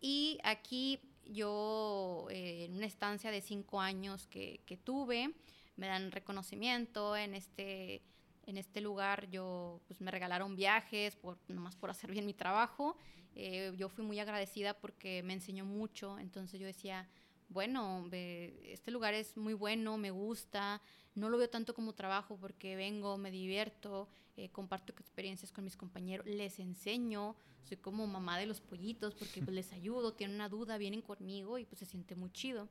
Y 0.00 0.38
aquí 0.42 1.00
yo 1.26 2.26
eh, 2.30 2.64
en 2.64 2.76
una 2.76 2.86
estancia 2.86 3.30
de 3.30 3.40
cinco 3.40 3.80
años 3.80 4.26
que, 4.26 4.60
tuve, 4.84 5.32
me 5.76 5.86
dan 5.86 6.10
reconocimiento 6.10 7.16
en 7.16 7.34
este, 7.34 8.02
en 8.46 8.58
este 8.58 8.80
lugar, 8.80 9.28
yo 9.30 9.80
pues 9.86 10.00
me 10.00 10.10
regalaron 10.10 10.56
viajes, 10.56 11.16
por, 11.16 11.38
nomás 11.48 11.76
por 11.76 11.90
hacer 11.90 12.10
bien 12.10 12.26
mi 12.26 12.34
trabajo. 12.34 12.96
Eh, 13.34 13.72
yo 13.76 13.88
fui 13.88 14.04
muy 14.04 14.18
agradecida 14.18 14.74
porque 14.74 15.22
me 15.22 15.32
enseñó 15.32 15.64
mucho, 15.64 16.18
entonces 16.18 16.60
yo 16.60 16.66
decía, 16.66 17.08
bueno, 17.48 18.08
este 18.10 18.90
lugar 18.90 19.14
es 19.14 19.36
muy 19.36 19.54
bueno, 19.54 19.98
me 19.98 20.10
gusta, 20.10 20.80
no 21.14 21.28
lo 21.28 21.38
veo 21.38 21.48
tanto 21.48 21.74
como 21.74 21.92
trabajo 21.92 22.36
porque 22.36 22.76
vengo, 22.76 23.18
me 23.18 23.30
divierto, 23.30 24.08
eh, 24.36 24.48
comparto 24.50 24.92
experiencias 24.92 25.52
con 25.52 25.64
mis 25.64 25.76
compañeros, 25.76 26.26
les 26.26 26.58
enseño, 26.58 27.36
soy 27.62 27.76
como 27.76 28.06
mamá 28.06 28.38
de 28.38 28.46
los 28.46 28.60
pollitos 28.60 29.14
porque 29.14 29.42
pues, 29.42 29.54
les 29.54 29.72
ayudo, 29.72 30.14
tienen 30.14 30.36
una 30.36 30.48
duda, 30.48 30.78
vienen 30.78 31.02
conmigo 31.02 31.58
y 31.58 31.64
pues 31.64 31.78
se 31.78 31.86
siente 31.86 32.14
muy 32.14 32.30
chido. 32.30 32.68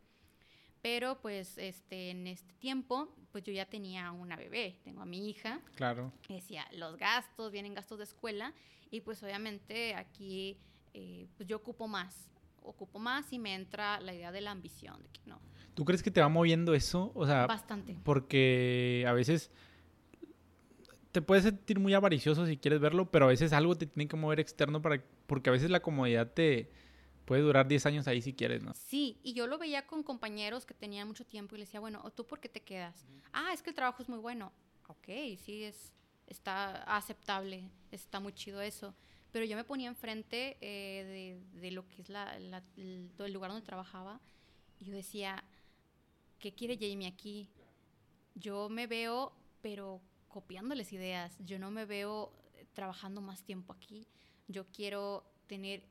Pero 0.82 1.22
pues 1.22 1.58
este, 1.58 2.10
en 2.10 2.26
este 2.26 2.54
tiempo, 2.56 3.14
pues 3.32 3.44
yo 3.44 3.54
ya 3.54 3.66
tenía 3.66 4.12
una 4.12 4.36
bebé, 4.36 4.80
tengo 4.84 5.02
a 5.02 5.06
mi 5.06 5.30
hija. 5.30 5.62
Claro. 5.76 6.12
Decía, 6.28 6.68
los 6.74 6.98
gastos, 6.98 7.52
vienen 7.52 7.74
gastos 7.76 8.00
de 8.00 8.06
escuela 8.06 8.54
y 8.90 9.02
pues 9.02 9.22
obviamente 9.22 9.94
aquí 9.96 10.58
eh, 10.94 11.28
pues 11.38 11.48
yo 11.48 11.58
ocupo 11.58 11.88
más, 11.88 12.32
ocupo 12.64 13.00
más 13.00 13.32
y 13.32 13.40
me 13.40 13.54
entra 13.54 14.00
la 14.02 14.14
idea 14.14 14.32
de 14.32 14.42
la 14.42 14.52
ambición, 14.52 15.02
de 15.04 15.10
que 15.10 15.22
no. 15.26 15.40
¿Tú 15.74 15.86
crees 15.86 16.04
que 16.04 16.12
te 16.12 16.20
va 16.20 16.30
moviendo 16.30 16.74
eso? 16.74 17.12
O 17.16 17.26
sea, 17.26 17.46
bastante. 17.48 17.98
Porque 18.04 19.06
a 19.08 19.14
veces 19.14 19.52
te 21.12 21.22
puedes 21.22 21.44
sentir 21.44 21.80
muy 21.80 21.94
avaricioso 21.94 22.46
si 22.46 22.58
quieres 22.58 22.80
verlo, 22.80 23.12
pero 23.12 23.26
a 23.26 23.30
veces 23.30 23.54
algo 23.54 23.76
te 23.76 23.86
tiene 23.86 24.08
que 24.08 24.16
mover 24.16 24.40
externo 24.40 24.82
para 24.82 25.04
porque 25.28 25.50
a 25.50 25.54
veces 25.54 25.70
la 25.70 25.82
comodidad 25.82 26.32
te 26.32 26.70
puede 27.26 27.42
durar 27.42 27.68
10 27.68 27.86
años 27.86 28.08
ahí 28.08 28.22
si 28.22 28.34
quieres, 28.34 28.64
¿no? 28.64 28.74
Sí, 28.74 29.20
y 29.24 29.34
yo 29.34 29.48
lo 29.48 29.58
veía 29.58 29.86
con 29.86 30.04
compañeros 30.04 30.66
que 30.66 30.74
tenían 30.74 31.08
mucho 31.08 31.26
tiempo 31.26 31.56
y 31.56 31.60
les 31.60 31.68
decía, 31.70 31.80
bueno, 31.80 32.04
¿tú 32.16 32.26
por 32.26 32.40
qué 32.40 32.50
te 32.50 32.62
quedas? 32.62 33.06
Ah, 33.32 33.54
es 33.54 33.62
que 33.62 33.70
el 33.70 33.76
trabajo 33.76 34.02
es 34.02 34.10
muy 34.10 34.20
bueno. 34.20 34.52
Ok, 34.88 35.08
sí, 35.46 35.64
es, 35.64 35.94
está 36.28 36.84
aceptable, 36.84 37.70
está 37.92 38.20
muy 38.20 38.34
chido 38.34 38.62
eso. 38.62 38.94
Pero 39.32 39.46
yo 39.46 39.56
me 39.56 39.64
ponía 39.64 39.88
enfrente 39.88 40.58
eh, 40.60 41.40
de, 41.54 41.72
lo 41.72 41.88
que 41.88 42.02
es 42.02 42.10
la, 42.10 42.36
el, 42.36 43.10
el 43.18 43.34
lugar 43.34 43.52
donde 43.52 43.66
trabajaba 43.66 44.20
y 44.80 44.86
yo 44.86 44.94
decía, 44.94 45.44
¿qué 46.40 46.54
quiere 46.54 46.76
Jamie 46.76 47.08
aquí? 47.08 47.48
Yo 48.36 48.68
me 48.68 48.88
veo, 48.88 49.32
pero 49.62 50.02
copiándoles 50.32 50.94
ideas. 50.94 51.38
Yo 51.46 51.60
no 51.60 51.70
me 51.72 51.86
veo 51.86 52.32
eh, 52.56 52.66
trabajando 52.74 53.22
más 53.22 53.44
tiempo 53.44 53.74
aquí. 53.74 54.08
Yo 54.48 54.66
quiero 54.72 55.24
tener 55.48 55.84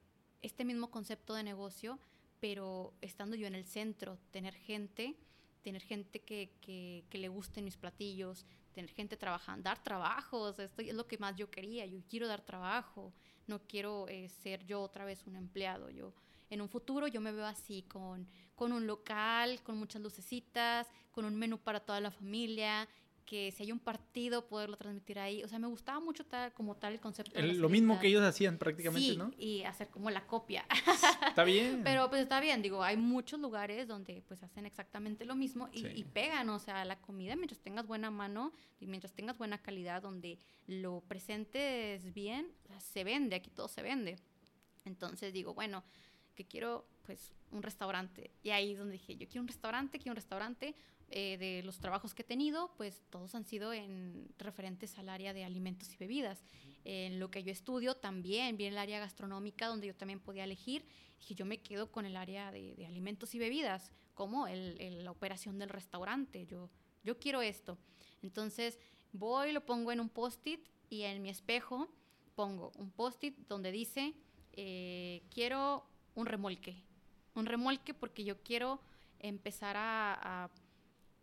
este 0.42 0.64
mismo 0.64 0.90
concepto 0.90 1.34
de 1.34 1.42
negocio, 1.42 1.98
pero 2.40 2.94
estando 3.00 3.36
yo 3.36 3.46
en 3.46 3.54
el 3.54 3.66
centro, 3.66 4.18
tener 4.30 4.54
gente, 4.54 5.14
tener 5.62 5.82
gente 5.82 6.20
que, 6.20 6.50
que, 6.60 7.18
le 7.18 7.28
gusten 7.28 7.64
mis 7.64 7.76
platillos, 7.76 8.46
tener 8.72 8.90
gente 8.90 9.16
trabajando, 9.16 9.64
dar 9.64 9.82
trabajos, 9.82 10.58
esto 10.58 10.82
es 10.82 10.94
lo 10.94 11.06
que 11.06 11.18
más 11.18 11.36
yo 11.36 11.50
quería, 11.50 11.84
yo 11.84 12.00
quiero 12.08 12.26
dar 12.26 12.40
trabajo, 12.40 13.12
no 13.46 13.60
quiero 13.60 14.08
eh, 14.08 14.28
ser 14.28 14.64
yo 14.64 14.80
otra 14.80 15.04
vez 15.04 15.26
un 15.26 15.36
empleado, 15.36 15.90
yo 15.90 16.14
en 16.48 16.60
un 16.60 16.68
futuro 16.68 17.06
yo 17.06 17.20
me 17.20 17.32
veo 17.32 17.46
así, 17.46 17.82
con, 17.82 18.26
con 18.56 18.72
un 18.72 18.86
local, 18.86 19.62
con 19.62 19.76
muchas 19.78 20.02
lucecitas, 20.02 20.88
con 21.12 21.24
un 21.24 21.36
menú 21.36 21.58
para 21.58 21.80
toda 21.80 22.00
la 22.00 22.10
familia, 22.10 22.88
que 23.30 23.52
si 23.52 23.62
hay 23.62 23.70
un 23.70 23.78
partido, 23.78 24.48
poderlo 24.48 24.76
transmitir 24.76 25.20
ahí. 25.20 25.44
O 25.44 25.48
sea, 25.48 25.60
me 25.60 25.68
gustaba 25.68 26.00
mucho 26.00 26.26
tal, 26.26 26.52
como 26.52 26.74
tal 26.76 26.94
el 26.94 27.00
concepto. 27.00 27.40
de 27.40 27.52
lo 27.52 27.68
mismo 27.68 28.00
que 28.00 28.08
ellos 28.08 28.24
hacían 28.24 28.58
prácticamente, 28.58 29.08
sí, 29.08 29.16
¿no? 29.16 29.30
y 29.38 29.62
hacer 29.62 29.88
como 29.88 30.10
la 30.10 30.26
copia. 30.26 30.66
Está 31.28 31.44
bien. 31.44 31.82
Pero 31.84 32.10
pues 32.10 32.22
está 32.22 32.40
bien, 32.40 32.60
digo, 32.60 32.82
hay 32.82 32.96
muchos 32.96 33.38
lugares 33.38 33.86
donde 33.86 34.24
pues 34.26 34.42
hacen 34.42 34.66
exactamente 34.66 35.24
lo 35.24 35.36
mismo 35.36 35.68
y, 35.72 35.86
y, 35.86 36.02
pegan, 36.02 36.48
o 36.48 36.58
sea, 36.58 36.84
la 36.84 37.00
comida 37.00 37.36
mientras 37.36 37.60
tengas 37.60 37.86
buena 37.86 38.10
mano 38.10 38.52
y 38.80 38.88
mientras 38.88 39.12
tengas 39.12 39.38
buena 39.38 39.62
calidad, 39.62 40.02
donde 40.02 40.40
lo 40.66 41.00
presentes 41.06 42.12
bien, 42.12 42.48
se 42.78 43.04
vende, 43.04 43.36
aquí 43.36 43.50
todo 43.50 43.68
se 43.68 43.82
vende. 43.82 44.16
Entonces 44.84 45.32
digo, 45.32 45.54
bueno, 45.54 45.84
que 46.34 46.46
quiero 46.46 46.84
pues 47.04 47.32
un 47.52 47.62
restaurante. 47.62 48.32
Y 48.42 48.50
ahí 48.50 48.72
es 48.72 48.78
donde 48.78 48.94
dije, 48.94 49.16
yo 49.16 49.28
quiero 49.28 49.42
un 49.42 49.48
restaurante, 49.48 49.98
quiero 49.98 50.12
un 50.12 50.16
restaurante. 50.16 50.74
Eh, 51.12 51.38
de 51.38 51.64
los 51.64 51.80
trabajos 51.80 52.14
que 52.14 52.22
he 52.22 52.24
tenido, 52.24 52.72
pues 52.76 53.02
todos 53.10 53.34
han 53.34 53.44
sido 53.44 53.72
en 53.72 54.28
referentes 54.38 54.96
al 54.96 55.08
área 55.08 55.32
de 55.32 55.42
alimentos 55.42 55.92
y 55.92 55.96
bebidas. 55.96 56.44
En 56.84 57.18
lo 57.18 57.32
que 57.32 57.42
yo 57.42 57.50
estudio 57.50 57.96
también 57.96 58.56
viene 58.56 58.74
el 58.74 58.78
área 58.78 59.00
gastronómica, 59.00 59.66
donde 59.66 59.88
yo 59.88 59.94
también 59.96 60.20
podía 60.20 60.44
elegir. 60.44 60.84
Dije, 61.18 61.34
yo 61.34 61.44
me 61.46 61.58
quedo 61.58 61.90
con 61.90 62.06
el 62.06 62.16
área 62.16 62.52
de, 62.52 62.76
de 62.76 62.86
alimentos 62.86 63.34
y 63.34 63.40
bebidas, 63.40 63.90
como 64.14 64.46
el, 64.46 64.80
el, 64.80 65.04
la 65.04 65.10
operación 65.10 65.58
del 65.58 65.68
restaurante. 65.68 66.46
Yo, 66.46 66.70
yo 67.02 67.18
quiero 67.18 67.42
esto. 67.42 67.76
Entonces 68.22 68.78
voy, 69.12 69.50
lo 69.50 69.66
pongo 69.66 69.90
en 69.90 69.98
un 69.98 70.10
post-it 70.10 70.60
y 70.90 71.02
en 71.02 71.22
mi 71.22 71.28
espejo 71.28 71.88
pongo 72.36 72.70
un 72.76 72.92
post-it 72.92 73.36
donde 73.48 73.72
dice, 73.72 74.14
eh, 74.52 75.22
quiero 75.34 75.84
un 76.14 76.26
remolque. 76.26 76.76
Un 77.34 77.46
remolque 77.46 77.94
porque 77.94 78.22
yo 78.22 78.40
quiero 78.42 78.80
empezar 79.18 79.76
a, 79.76 80.44
a 80.44 80.50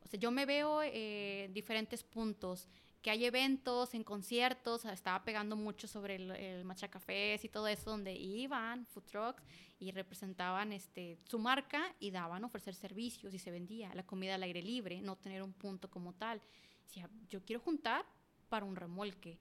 o 0.07 0.09
sea, 0.09 0.19
yo 0.21 0.31
me 0.31 0.45
veo 0.45 0.81
en 0.81 0.91
eh, 0.93 1.49
diferentes 1.51 2.01
puntos, 2.01 2.69
que 3.01 3.11
hay 3.11 3.25
eventos, 3.25 3.93
en 3.93 4.05
conciertos, 4.05 4.85
estaba 4.85 5.21
pegando 5.25 5.57
mucho 5.57 5.85
sobre 5.85 6.15
el, 6.15 6.31
el 6.31 6.63
Machacafés 6.63 7.43
y 7.43 7.49
todo 7.49 7.67
eso, 7.67 7.91
donde 7.91 8.13
iban 8.13 8.85
food 8.85 9.03
trucks 9.03 9.43
y 9.79 9.91
representaban 9.91 10.71
este, 10.71 11.17
su 11.25 11.39
marca 11.39 11.93
y 11.99 12.11
daban 12.11 12.45
ofrecer 12.45 12.73
servicios 12.73 13.33
y 13.33 13.39
se 13.39 13.51
vendía 13.51 13.93
la 13.95 14.03
comida 14.03 14.35
al 14.35 14.43
aire 14.43 14.61
libre, 14.61 15.01
no 15.01 15.17
tener 15.17 15.43
un 15.43 15.51
punto 15.51 15.89
como 15.89 16.13
tal. 16.13 16.41
Decía, 16.85 17.09
yo 17.27 17.43
quiero 17.43 17.61
juntar 17.61 18.05
para 18.47 18.65
un 18.65 18.77
remolque, 18.77 19.37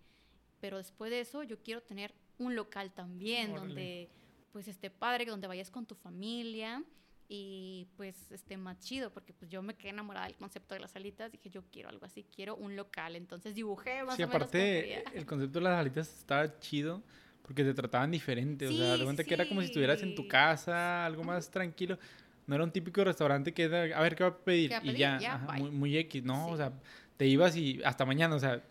pero 0.59 0.79
después 0.79 1.13
de 1.13 1.21
eso 1.21 1.45
yo 1.45 1.63
quiero 1.63 1.81
tener 1.81 2.13
un 2.39 2.57
local 2.57 2.93
también, 2.93 3.53
Órale. 3.53 3.67
donde 3.69 4.11
pues 4.51 4.67
esté 4.67 4.91
padre, 4.91 5.27
donde 5.27 5.47
vayas 5.47 5.71
con 5.71 5.87
tu 5.87 5.95
familia 5.95 6.83
y 7.29 7.89
pues 7.97 8.31
esté 8.31 8.57
más 8.57 8.79
chido, 8.79 9.13
porque 9.13 9.33
pues 9.33 9.51
yo 9.51 9.63
me 9.63 9.75
quedé 9.75 9.91
enamorada 9.91 10.27
del 10.27 10.37
concepto 10.37 10.75
de 10.75 10.81
las 10.81 10.95
alitas, 10.95 11.33
dije 11.33 11.51
yo 11.51 11.63
quiero 11.73 11.89
algo 11.89 12.07
así, 12.07 12.25
quiero 12.35 12.57
un 12.57 12.77
local, 12.77 13.17
entonces 13.17 13.55
dibujé 13.55 14.05
más 14.05 14.17
sí, 14.17 14.23
o 14.23 14.27
aparte 14.27 15.03
el 15.17 15.27
concepto 15.27 15.59
de 15.59 15.65
las 15.65 15.79
alitas 15.79 16.09
estaba 16.19 16.59
chido, 16.61 17.03
porque 17.43 17.65
te 17.65 17.75
trataban 17.75 18.11
diferente, 18.11 18.69
sí, 18.69 18.75
o 18.75 18.77
sea, 18.77 18.97
de 18.97 19.05
cuenta 19.05 19.23
sí. 19.23 19.29
que 19.29 19.35
era 19.35 19.49
como 19.49 19.61
si 19.61 19.67
estuvieras 19.67 20.03
en 20.03 20.15
tu 20.15 20.29
casa, 20.29 21.05
algo 21.05 21.25
más 21.25 21.51
tranquilo, 21.51 21.99
no 22.47 22.55
era 22.55 22.63
un 22.63 22.71
típico 22.71 23.03
restaurante 23.03 23.53
que 23.53 23.65
era, 23.65 23.99
a 23.99 24.03
ver, 24.03 24.15
¿qué 24.15 24.23
va 24.23 24.31
a 24.31 24.37
pedir? 24.37 24.69
¿Qué 24.69 24.75
va 24.75 24.79
a 24.79 24.83
pedir? 24.83 24.97
Y 24.97 24.99
ya, 24.99 25.19
ya 25.19 25.35
ajá, 25.35 25.53
muy, 25.55 25.71
muy, 25.71 25.97
X, 25.97 26.23
¿no? 26.23 26.47
Sí. 26.47 26.53
O 26.53 26.57
sea, 26.57 26.73
te 27.17 27.27
ibas 27.27 27.57
y 27.57 27.83
hasta 27.85 28.05
mañana, 28.05 28.37
o 28.37 28.39
sea, 28.39 28.63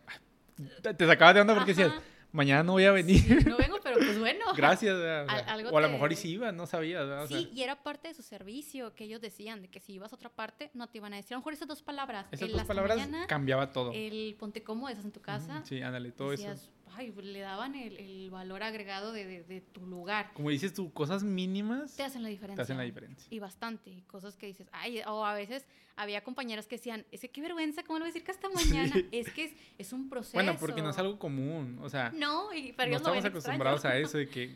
te, 0.82 0.94
te 0.94 1.06
sacabas 1.06 1.36
de 1.36 1.42
onda 1.42 1.56
porque 1.56 1.72
ajá. 1.74 1.84
decías, 1.84 2.04
mañana 2.36 2.64
no 2.64 2.74
voy 2.74 2.86
a 2.86 2.92
venir. 2.92 3.20
Sí, 3.20 3.50
no 3.50 3.58
vengo, 3.58 3.80
pero 3.82 3.98
pues 3.98 4.20
bueno. 4.20 4.46
Gracias. 4.56 4.94
O, 4.94 5.02
sea, 5.02 5.22
Al, 5.22 5.66
o 5.68 5.78
a 5.78 5.82
lo 5.82 5.90
mejor 5.90 6.12
y 6.12 6.16
sí 6.16 6.30
iba, 6.30 6.52
no 6.52 6.68
sabía. 6.68 7.04
O 7.04 7.28
sí, 7.28 7.50
y 7.54 7.64
era 7.64 7.82
parte 7.82 8.10
de 8.10 8.14
su 8.14 8.22
servicio 8.22 8.94
que 8.94 9.06
ellos 9.06 9.22
decían, 9.22 9.62
de 9.62 9.70
que 9.70 9.80
si 9.80 9.94
ibas 9.94 10.12
a 10.12 10.16
otra 10.16 10.30
parte, 10.30 10.70
no 10.74 10.88
te 10.88 10.98
iban 11.00 11.14
a 11.14 11.18
decir. 11.18 11.34
A 11.34 11.38
lo 11.38 11.40
mejor 11.40 11.54
esas 11.54 11.68
dos 11.68 11.82
palabras. 11.82 12.28
Esas 12.32 12.52
dos 12.52 12.64
palabras 12.64 12.98
mañana, 12.98 13.28
cambiaba 13.28 13.72
todo. 13.72 13.92
El 13.94 14.36
ponte 14.38 14.64
cómodo, 14.64 14.90
estás 14.90 15.06
en 15.06 15.12
tu 15.12 15.22
casa. 15.22 15.64
Sí, 15.66 15.82
ándale, 15.82 16.12
todo 16.12 16.32
decías, 16.32 16.62
eso. 16.62 16.72
Ay, 16.96 17.12
le 17.12 17.40
daban 17.40 17.76
el, 17.76 17.98
el 17.98 18.30
valor 18.30 18.64
agregado 18.64 19.12
de, 19.12 19.26
de, 19.26 19.44
de, 19.44 19.62
tu 19.62 19.86
lugar. 19.86 20.32
Como 20.34 20.50
dices 20.50 20.74
tú, 20.74 20.94
cosas 20.94 21.24
mínimas. 21.24 21.96
Te 21.96 22.04
hacen 22.04 22.24
la 22.24 22.30
diferencia. 22.30 22.56
Te 22.56 22.62
hacen 22.62 22.78
la 22.78 22.84
diferencia. 22.84 23.28
Y 23.30 23.40
bastante. 23.40 23.90
Y 23.90 24.02
cosas 24.04 24.36
que 24.36 24.48
dices, 24.48 24.68
ay, 24.72 25.02
o 25.06 25.26
a 25.26 25.34
veces 25.34 25.66
había 25.96 26.24
compañeras 26.24 26.68
que 26.68 26.76
decían, 26.78 27.06
es 27.12 27.22
que 27.22 27.30
qué 27.30 27.42
vergüenza, 27.42 27.84
¿cómo 27.84 28.00
le 28.00 28.04
voy 28.04 28.10
a 28.10 28.14
decir 28.14 28.24
que 28.24 28.32
hasta 28.32 28.50
mañana? 28.54 28.94
Sí. 28.94 29.08
Es 29.12 29.32
que 29.32 29.46
es, 29.46 29.54
es, 29.78 29.94
un 29.94 30.10
proceso. 30.10 30.34
Bueno, 30.34 30.56
porque 30.60 30.82
no 30.82 30.90
es 30.90 30.98
algo 30.98 31.20
común, 31.20 31.80
o 31.82 31.90
sea. 31.90 32.12
No, 32.16 32.54
y 32.54 32.74
pero 32.74 32.92
no 32.92 32.98
estamos 32.98 33.26
acostumbrados 33.26 33.80
extraño. 33.80 33.98
a 33.98 34.08
eso 34.08 34.18
de 34.18 34.30
que 34.30 34.56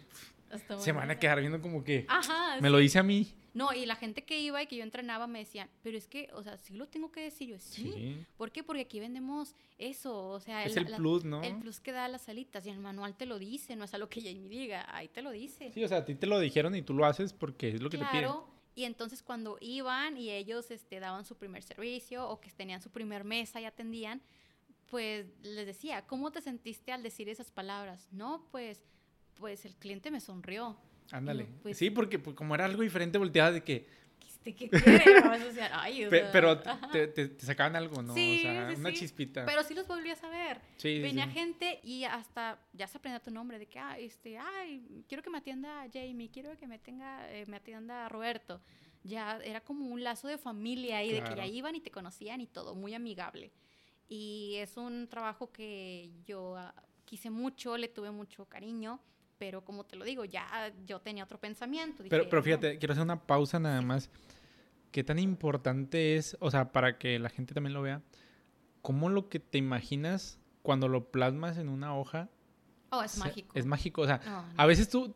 se 0.79 0.91
van 0.91 1.11
a 1.11 1.19
quedar 1.19 1.39
viendo 1.39 1.61
como 1.61 1.83
que 1.83 2.05
Ajá, 2.07 2.55
me 2.61 2.67
sí. 2.67 2.71
lo 2.71 2.77
dice 2.77 2.99
a 2.99 3.03
mí. 3.03 3.33
No, 3.53 3.73
y 3.73 3.85
la 3.85 3.95
gente 3.95 4.23
que 4.23 4.39
iba 4.39 4.61
y 4.61 4.67
que 4.67 4.75
yo 4.75 4.83
entrenaba 4.83 5.27
me 5.27 5.39
decían, 5.39 5.69
pero 5.81 5.97
es 5.97 6.07
que, 6.07 6.29
o 6.33 6.43
sea, 6.43 6.57
sí 6.57 6.75
lo 6.75 6.87
tengo 6.87 7.11
que 7.11 7.21
decir 7.21 7.49
yo, 7.49 7.59
sí. 7.59 7.91
sí. 7.93 8.25
¿Por 8.37 8.51
qué? 8.51 8.63
Porque 8.63 8.81
aquí 8.81 8.99
vendemos 8.99 9.55
eso, 9.77 10.29
o 10.29 10.39
sea, 10.39 10.65
es 10.65 10.77
el, 10.77 10.87
el 10.87 10.95
plus, 10.95 11.23
¿no? 11.23 11.41
El 11.43 11.57
plus 11.59 11.79
que 11.79 11.91
da 11.91 12.07
las 12.07 12.29
alitas 12.29 12.65
y 12.65 12.69
el 12.69 12.79
manual 12.79 13.15
te 13.15 13.25
lo 13.25 13.39
dice, 13.39 13.75
no 13.75 13.85
es 13.85 13.93
algo 13.93 14.09
que 14.09 14.21
Jamie 14.21 14.49
diga, 14.49 14.85
ahí 14.95 15.07
te 15.07 15.21
lo 15.21 15.31
dice. 15.31 15.71
Sí, 15.73 15.83
o 15.83 15.87
sea, 15.87 15.99
a 15.99 16.05
ti 16.05 16.15
te 16.15 16.27
lo 16.27 16.39
dijeron 16.39 16.75
y 16.75 16.81
tú 16.81 16.93
lo 16.93 17.05
haces 17.05 17.33
porque 17.33 17.69
es 17.69 17.81
lo 17.81 17.89
que 17.89 17.97
claro, 17.97 18.11
te 18.11 18.17
piden. 18.17 18.59
Y 18.75 18.85
entonces 18.85 19.21
cuando 19.21 19.57
iban 19.59 20.17
y 20.17 20.29
ellos 20.29 20.71
este, 20.71 20.99
daban 20.99 21.25
su 21.25 21.35
primer 21.35 21.63
servicio 21.63 22.27
o 22.29 22.39
que 22.39 22.49
tenían 22.51 22.81
su 22.81 22.89
primer 22.89 23.23
mesa 23.23 23.59
y 23.59 23.65
atendían, 23.65 24.21
pues 24.89 25.27
les 25.41 25.65
decía, 25.65 26.05
¿cómo 26.07 26.31
te 26.31 26.41
sentiste 26.41 26.91
al 26.91 27.03
decir 27.03 27.29
esas 27.29 27.51
palabras? 27.51 28.07
No, 28.11 28.47
pues, 28.51 28.81
pues 29.35 29.65
el 29.65 29.75
cliente 29.75 30.11
me 30.11 30.21
sonrió. 30.21 30.77
Ándale. 31.11 31.47
Pues, 31.63 31.77
sí, 31.77 31.89
porque 31.89 32.19
pues, 32.19 32.35
como 32.35 32.55
era 32.55 32.65
algo 32.65 32.81
diferente, 32.81 33.17
volteaba 33.17 33.51
de 33.51 33.63
que, 33.63 33.87
¿Qué, 34.43 34.55
qué 34.55 34.69
quiere? 34.69 35.19
o 35.19 35.51
sea, 35.51 35.81
ay, 35.81 36.05
o 36.05 36.09
sea, 36.09 36.31
pero 36.31 36.59
te, 36.91 37.07
te, 37.07 37.27
te, 37.27 37.45
sacaban 37.45 37.75
algo, 37.75 38.01
¿no? 38.01 38.13
Sí, 38.13 38.37
o 38.39 38.41
sea, 38.41 38.69
sí, 38.69 38.79
una 38.79 38.89
sí. 38.91 38.95
chispita. 38.97 39.45
Pero 39.45 39.63
sí 39.63 39.73
los 39.73 39.85
volvías 39.87 40.23
a 40.23 40.29
ver. 40.29 40.61
Sí, 40.77 40.99
Venía 40.99 41.27
gente 41.27 41.79
y 41.83 42.05
hasta 42.05 42.59
ya 42.73 42.87
se 42.87 42.97
aprendía 42.97 43.19
tu 43.19 43.31
nombre, 43.31 43.59
de 43.59 43.67
que, 43.67 43.79
ah, 43.79 43.97
este, 43.99 44.37
ay, 44.37 45.03
quiero 45.07 45.21
que 45.21 45.29
me 45.29 45.39
atienda 45.39 45.85
Jamie, 45.91 46.29
quiero 46.31 46.55
que 46.57 46.67
me, 46.67 46.79
tenga, 46.79 47.29
eh, 47.31 47.45
me 47.47 47.57
atienda 47.57 48.07
Roberto. 48.07 48.61
Ya 49.03 49.39
era 49.43 49.61
como 49.61 49.87
un 49.87 50.03
lazo 50.03 50.27
de 50.27 50.37
familia 50.37 50.97
ahí, 50.97 51.09
claro. 51.09 51.23
de 51.23 51.29
que 51.29 51.37
ya 51.37 51.45
iban 51.45 51.75
y 51.75 51.81
te 51.81 51.91
conocían 51.91 52.41
y 52.41 52.47
todo, 52.47 52.75
muy 52.75 52.93
amigable. 52.93 53.51
Y 54.07 54.55
es 54.57 54.77
un 54.77 55.07
trabajo 55.07 55.51
que 55.51 56.11
yo 56.25 56.53
uh, 56.53 56.81
quise 57.05 57.29
mucho, 57.29 57.77
le 57.77 57.87
tuve 57.87 58.11
mucho 58.11 58.45
cariño 58.45 59.01
pero 59.39 59.63
como 59.65 59.85
te 59.85 59.95
lo 59.95 60.05
digo, 60.05 60.25
ya 60.25 60.71
yo 60.85 60.99
tenía 60.99 61.23
otro 61.23 61.39
pensamiento. 61.39 62.03
Dije, 62.03 62.09
pero, 62.09 62.29
pero 62.29 62.43
fíjate, 62.43 62.73
no. 62.73 62.79
quiero 62.79 62.91
hacer 62.91 63.03
una 63.03 63.25
pausa 63.25 63.57
nada 63.59 63.81
más. 63.81 64.09
¿Qué 64.91 65.03
tan 65.03 65.17
importante 65.19 66.15
es, 66.17 66.35
o 66.39 66.51
sea, 66.51 66.71
para 66.71 66.97
que 66.97 67.17
la 67.19 67.29
gente 67.29 67.53
también 67.53 67.73
lo 67.73 67.81
vea, 67.81 68.01
cómo 68.81 69.09
lo 69.09 69.29
que 69.29 69.39
te 69.39 69.57
imaginas 69.57 70.39
cuando 70.61 70.87
lo 70.87 71.09
plasmas 71.11 71.57
en 71.57 71.69
una 71.69 71.95
hoja 71.97 72.29
Oh, 72.91 73.03
es 73.03 73.17
mágico. 73.19 73.51
Es 73.57 73.65
mágico, 73.67 74.01
o 74.01 74.07
sea, 74.07 74.19
No, 74.25 74.41
no. 74.41 74.53
a 74.57 74.65
veces 74.65 74.89
tú, 74.89 75.13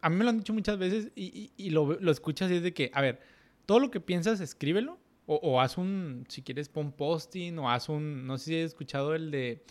a 0.00 0.10
mí 0.10 0.16
me 0.16 0.24
lo 0.24 0.30
han 0.30 0.38
dicho 0.38 0.52
muchas 0.52 0.76
veces 0.76 1.12
y, 1.14 1.24
y- 1.56 1.66
y 1.66 1.70
lo, 1.70 1.98
lo 2.00 2.10
escuchas 2.10 2.50
y 2.50 2.56
es 2.56 2.62
de 2.64 2.74
que, 2.74 2.90
a 2.92 3.00
ver, 3.00 3.20
todo 3.64 3.78
lo 3.78 3.92
que 3.92 4.00
piensas, 4.00 4.40
escríbelo 4.40 4.98
o, 5.26 5.36
o 5.36 5.60
haz 5.60 5.78
un, 5.78 6.24
si 6.28 6.42
quieres, 6.42 6.68
pon 6.68 6.90
posting 6.90 7.56
o 7.58 7.70
haz 7.70 7.88
un, 7.88 8.26
no 8.26 8.38
sé 8.38 8.44
si 8.44 8.56
has 8.58 8.64
escuchado 8.66 9.14
el 9.14 9.30
de, 9.30 9.62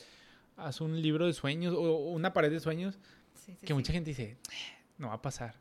haz 0.56 0.80
un 0.80 1.02
libro 1.02 1.26
de 1.28 1.34
sueños 1.34 1.74
o, 1.74 1.82
o 1.82 2.12
una 2.12 2.32
pared 2.32 2.50
de 2.50 2.62
sueños 2.62 3.00
Sí, 3.41 3.56
sí, 3.56 3.65
que 3.65 3.73
mucha 3.73 3.91
gente 3.91 4.12
dice, 4.12 4.23
"Eh, 4.23 4.38
no 4.97 5.08
va 5.08 5.15
a 5.15 5.21
pasar. 5.21 5.56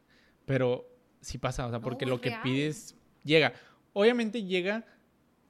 Pero 0.45 0.87
sí 1.21 1.39
pasa, 1.39 1.67
o 1.67 1.71
sea, 1.71 1.81
porque 1.81 2.05
lo 2.07 2.21
que 2.21 2.29
real. 2.31 2.43
pides 2.43 2.95
llega. 3.25 3.55
Obviamente 3.95 4.45
llega 4.45 4.85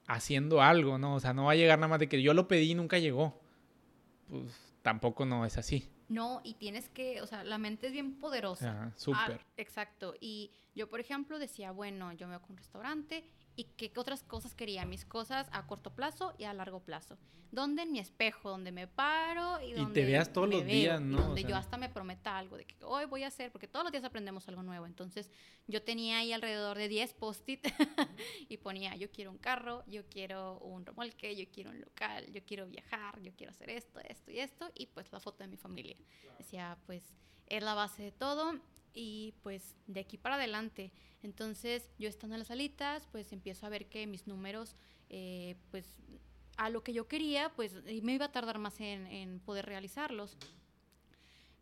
haciendo 0.07 0.61
algo, 0.61 0.97
¿no? 0.97 1.15
O 1.15 1.19
sea, 1.19 1.33
no 1.33 1.45
va 1.45 1.51
a 1.51 1.55
llegar 1.55 1.77
nada 1.77 1.89
más 1.89 1.99
de 1.99 2.07
que 2.07 2.21
yo 2.21 2.33
lo 2.33 2.47
pedí 2.47 2.71
y 2.71 2.75
nunca 2.75 2.97
llegó. 2.99 3.39
Pues 4.29 4.53
tampoco 4.81 5.25
no 5.25 5.45
es 5.45 5.57
así. 5.57 5.89
No, 6.07 6.41
y 6.43 6.55
tienes 6.55 6.89
que, 6.89 7.21
o 7.21 7.27
sea, 7.27 7.43
la 7.43 7.57
mente 7.57 7.87
es 7.87 7.93
bien 7.93 8.17
poderosa. 8.17 8.71
Ajá, 8.71 8.93
súper. 8.97 9.39
Ah, 9.41 9.45
exacto. 9.57 10.15
Y 10.19 10.51
yo, 10.75 10.89
por 10.89 10.99
ejemplo, 10.99 11.37
decía, 11.39 11.71
bueno, 11.71 12.11
yo 12.13 12.27
me 12.27 12.35
voy 12.37 12.41
con 12.41 12.51
un 12.51 12.57
restaurante 12.57 13.25
y 13.61 13.65
qué 13.75 13.91
otras 13.95 14.23
cosas 14.23 14.55
quería, 14.55 14.85
mis 14.85 15.05
cosas 15.05 15.47
a 15.51 15.67
corto 15.67 15.93
plazo 15.93 16.33
y 16.39 16.45
a 16.45 16.53
largo 16.53 16.79
plazo. 16.79 17.17
Donde 17.51 17.83
en 17.83 17.91
mi 17.91 17.99
espejo, 17.99 18.49
donde 18.49 18.71
me 18.71 18.87
paro 18.87 19.61
y 19.61 19.71
Y 19.71 19.73
donde 19.73 20.01
te 20.01 20.05
veas 20.07 20.31
todos 20.31 20.49
los 20.49 20.61
veo, 20.65 20.73
días, 20.73 21.01
¿no? 21.01 21.17
donde 21.17 21.41
O 21.41 21.43
sea. 21.43 21.49
yo 21.49 21.55
hasta 21.57 21.77
me 21.77 21.89
prometa 21.89 22.37
algo 22.37 22.57
de 22.57 22.65
que 22.65 22.75
hoy 22.83 23.05
voy 23.05 23.23
a 23.23 23.27
hacer, 23.27 23.51
porque 23.51 23.67
todos 23.67 23.83
los 23.83 23.91
días 23.91 24.03
aprendemos 24.03 24.47
algo 24.47 24.63
nuevo. 24.63 24.85
Entonces, 24.87 25.29
yo 25.67 25.83
tenía 25.83 26.19
ahí 26.19 26.33
alrededor 26.33 26.77
de 26.77 26.87
10 26.87 27.13
post-it 27.13 27.67
y 28.49 28.57
ponía, 28.57 28.95
yo 28.95 29.11
quiero 29.11 29.29
un 29.31 29.37
carro, 29.37 29.83
yo 29.85 30.07
quiero 30.09 30.57
un 30.59 30.85
remolque, 30.85 31.35
yo 31.35 31.45
quiero 31.51 31.69
un 31.69 31.81
local, 31.81 32.31
yo 32.31 32.41
quiero 32.43 32.65
viajar, 32.67 33.21
yo 33.21 33.31
quiero 33.35 33.51
hacer 33.51 33.69
esto, 33.69 33.99
esto 33.99 34.31
y 34.31 34.39
esto, 34.39 34.71
y 34.73 34.87
pues 34.87 35.11
la 35.11 35.19
foto 35.19 35.43
de 35.43 35.49
mi 35.49 35.57
familia. 35.57 35.97
Decía, 36.39 36.77
pues 36.87 37.03
es 37.47 37.61
la 37.61 37.75
base 37.75 38.01
de 38.01 38.11
todo 38.11 38.59
y 38.93 39.33
pues 39.43 39.75
de 39.85 39.99
aquí 39.99 40.17
para 40.17 40.35
adelante. 40.35 40.91
Entonces 41.23 41.89
yo 41.99 42.09
estando 42.09 42.35
en 42.35 42.39
las 42.39 42.51
alitas, 42.51 43.07
pues 43.11 43.31
empiezo 43.31 43.65
a 43.65 43.69
ver 43.69 43.87
que 43.87 44.07
mis 44.07 44.27
números, 44.27 44.75
eh, 45.09 45.55
pues 45.69 45.85
a 46.57 46.69
lo 46.69 46.83
que 46.83 46.93
yo 46.93 47.07
quería, 47.07 47.49
pues 47.55 47.83
me 47.83 48.13
iba 48.13 48.25
a 48.25 48.31
tardar 48.31 48.57
más 48.57 48.79
en, 48.79 49.07
en 49.07 49.39
poder 49.39 49.65
realizarlos. 49.65 50.37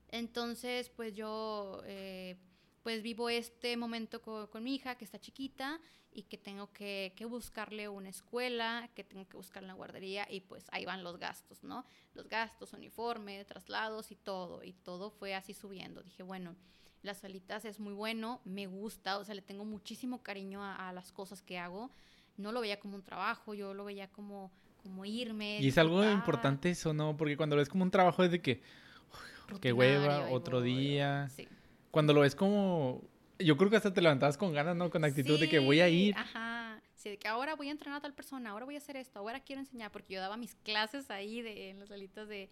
Entonces, 0.09 0.89
pues 0.89 1.13
yo, 1.13 1.81
eh, 1.85 2.35
pues 2.83 3.03
vivo 3.03 3.29
este 3.29 3.77
momento 3.77 4.21
con, 4.21 4.47
con 4.47 4.63
mi 4.63 4.75
hija 4.75 4.95
que 4.95 5.05
está 5.05 5.19
chiquita 5.19 5.79
y 6.11 6.23
que 6.23 6.37
tengo 6.37 6.71
que, 6.73 7.13
que, 7.15 7.25
buscarle 7.25 7.87
una 7.87 8.09
escuela, 8.09 8.89
que 8.95 9.03
tengo 9.03 9.27
que 9.27 9.37
buscarle 9.37 9.67
una 9.67 9.75
guardería 9.75 10.27
y 10.29 10.41
pues 10.41 10.65
ahí 10.71 10.85
van 10.85 11.03
los 11.03 11.19
gastos, 11.19 11.63
¿no? 11.63 11.85
Los 12.15 12.27
gastos, 12.27 12.73
uniforme, 12.73 13.45
traslados 13.45 14.11
y 14.11 14.15
todo. 14.15 14.63
Y 14.63 14.73
todo 14.73 15.11
fue 15.11 15.35
así 15.35 15.53
subiendo. 15.53 16.01
Dije, 16.01 16.23
bueno, 16.23 16.55
las 17.01 17.19
salitas 17.19 17.65
es 17.65 17.79
muy 17.79 17.93
bueno, 17.93 18.41
me 18.45 18.67
gusta, 18.67 19.17
o 19.17 19.25
sea, 19.25 19.35
le 19.35 19.41
tengo 19.41 19.65
muchísimo 19.65 20.21
cariño 20.21 20.63
a, 20.63 20.89
a 20.89 20.93
las 20.93 21.11
cosas 21.11 21.41
que 21.41 21.57
hago. 21.57 21.91
No 22.37 22.51
lo 22.51 22.61
veía 22.61 22.79
como 22.79 22.95
un 22.95 23.03
trabajo, 23.03 23.53
yo 23.53 23.73
lo 23.73 23.85
veía 23.85 24.07
como, 24.09 24.51
como 24.81 25.05
irme. 25.05 25.59
Y 25.59 25.67
es 25.67 25.77
algo 25.77 26.03
importante 26.09 26.69
eso, 26.69 26.93
¿no? 26.93 27.17
Porque 27.17 27.37
cuando 27.37 27.55
lo 27.55 27.61
ves 27.61 27.69
como 27.69 27.83
un 27.83 27.91
trabajo 27.91 28.23
es 28.23 28.31
de 28.31 28.41
que, 28.41 28.61
qué 29.61 29.73
hueva, 29.73 30.29
otro 30.29 30.61
día. 30.61 31.29
Sí. 31.29 31.47
Cuando 31.91 32.13
lo 32.13 32.21
ves 32.21 32.35
como 32.35 33.01
yo 33.39 33.57
creo 33.57 33.69
que 33.69 33.77
hasta 33.77 33.93
te 33.93 34.01
levantabas 34.01 34.37
con 34.37 34.53
ganas, 34.53 34.75
¿no? 34.75 34.89
Con 34.89 35.03
actitud 35.03 35.39
de 35.39 35.49
que 35.49 35.59
voy 35.59 35.79
a 35.79 35.89
ir. 35.89 36.15
Ajá. 36.17 36.81
Sí, 36.95 37.09
de 37.09 37.17
que 37.17 37.29
ahora 37.29 37.55
voy 37.55 37.69
a 37.69 37.71
entrenar 37.71 37.99
a 37.99 38.01
tal 38.01 38.13
persona, 38.13 38.49
ahora 38.49 38.65
voy 38.65 38.75
a 38.75 38.79
hacer 38.79 38.97
esto, 38.97 39.19
ahora 39.19 39.39
quiero 39.39 39.61
enseñar, 39.61 39.89
porque 39.89 40.15
yo 40.15 40.19
daba 40.19 40.35
mis 40.35 40.55
clases 40.55 41.09
ahí 41.09 41.41
de, 41.41 41.69
en 41.69 41.79
las 41.79 41.87
salitas 41.87 42.27
de... 42.27 42.49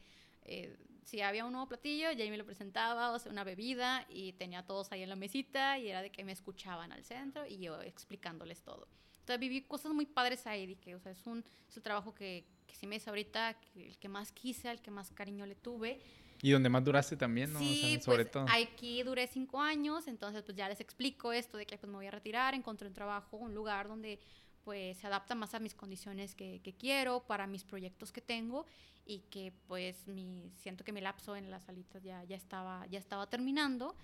Eh, 0.48 0.76
si 1.04 1.22
había 1.22 1.46
un 1.46 1.54
nuevo 1.54 1.68
platillo, 1.68 2.12
ya 2.12 2.30
me 2.30 2.38
lo 2.38 2.46
presentaba, 2.46 3.12
o 3.12 3.20
sea, 3.20 3.32
una 3.32 3.44
bebida, 3.44 4.06
y 4.10 4.34
tenía 4.34 4.64
todos 4.64 4.92
ahí 4.92 5.04
en 5.04 5.10
la 5.10 5.16
mesita, 5.16 5.80
y 5.80 5.88
era 5.88 6.02
de 6.02 6.12
que 6.12 6.24
me 6.26 6.34
escuchaban 6.34 6.92
al 6.92 7.04
centro, 7.04 7.46
y 7.46 7.60
yo 7.60 7.82
explicándoles 7.82 8.62
todo. 8.62 8.88
Entonces 9.20 9.40
viví 9.40 9.62
cosas 9.62 9.94
muy 9.94 10.06
padres 10.06 10.46
ahí, 10.48 10.66
dije, 10.66 10.96
o 10.96 11.00
sea, 11.00 11.12
es 11.12 11.26
un, 11.26 11.46
es 11.70 11.78
un 11.78 11.84
trabajo 11.84 12.14
que, 12.14 12.46
que 12.66 12.76
sí 12.76 12.88
me 12.88 12.98
es 12.98 13.08
ahorita, 13.08 13.60
que, 13.60 13.88
el 13.88 13.98
que 13.98 14.10
más 14.10 14.32
quise, 14.34 14.70
el 14.70 14.82
que 14.82 14.92
más 14.92 15.12
cariño 15.12 15.46
le 15.46 15.56
tuve, 15.56 16.02
y 16.42 16.52
donde 16.52 16.70
más 16.70 16.84
duraste 16.84 17.18
también, 17.18 17.52
¿no? 17.52 17.60
Sí, 17.60 18.00
sobre 18.02 18.26
pues, 18.26 18.32
todo. 18.32 18.46
Aquí 18.50 19.02
duré 19.04 19.28
cinco 19.28 19.60
años, 19.60 20.08
entonces 20.08 20.44
pues 20.44 20.56
ya 20.56 20.70
les 20.70 20.80
explico 20.80 21.34
esto 21.34 21.58
de 21.58 21.66
que 21.66 21.78
pues 21.78 21.90
me 21.90 21.98
voy 21.98 22.06
a 22.06 22.12
retirar, 22.12 22.54
encontré 22.54 22.88
un 22.88 22.94
trabajo, 22.94 23.38
un 23.38 23.56
lugar 23.56 23.88
donde 23.88 24.20
pues 24.68 24.98
se 24.98 25.08
adapta 25.08 25.34
más 25.34 25.54
a 25.54 25.60
mis 25.62 25.74
condiciones 25.74 26.36
que, 26.36 26.76
quiero, 26.78 27.22
para 27.22 27.48
mis 27.48 27.64
proyectos 27.64 28.12
que 28.12 28.20
tengo 28.20 28.66
y 29.06 29.20
que 29.30 29.54
pues 29.66 30.10
mi, 30.10 30.52
siento 30.58 30.84
que 30.84 30.92
mi 30.92 31.00
lapso 31.00 31.38
en 31.38 31.50
las 31.50 31.64
salitas 31.64 32.04
ya, 32.04 32.22
ya, 32.26 32.36
estaba, 32.36 32.86
ya 32.88 33.00
estaba 33.00 33.30
terminando. 33.30 33.96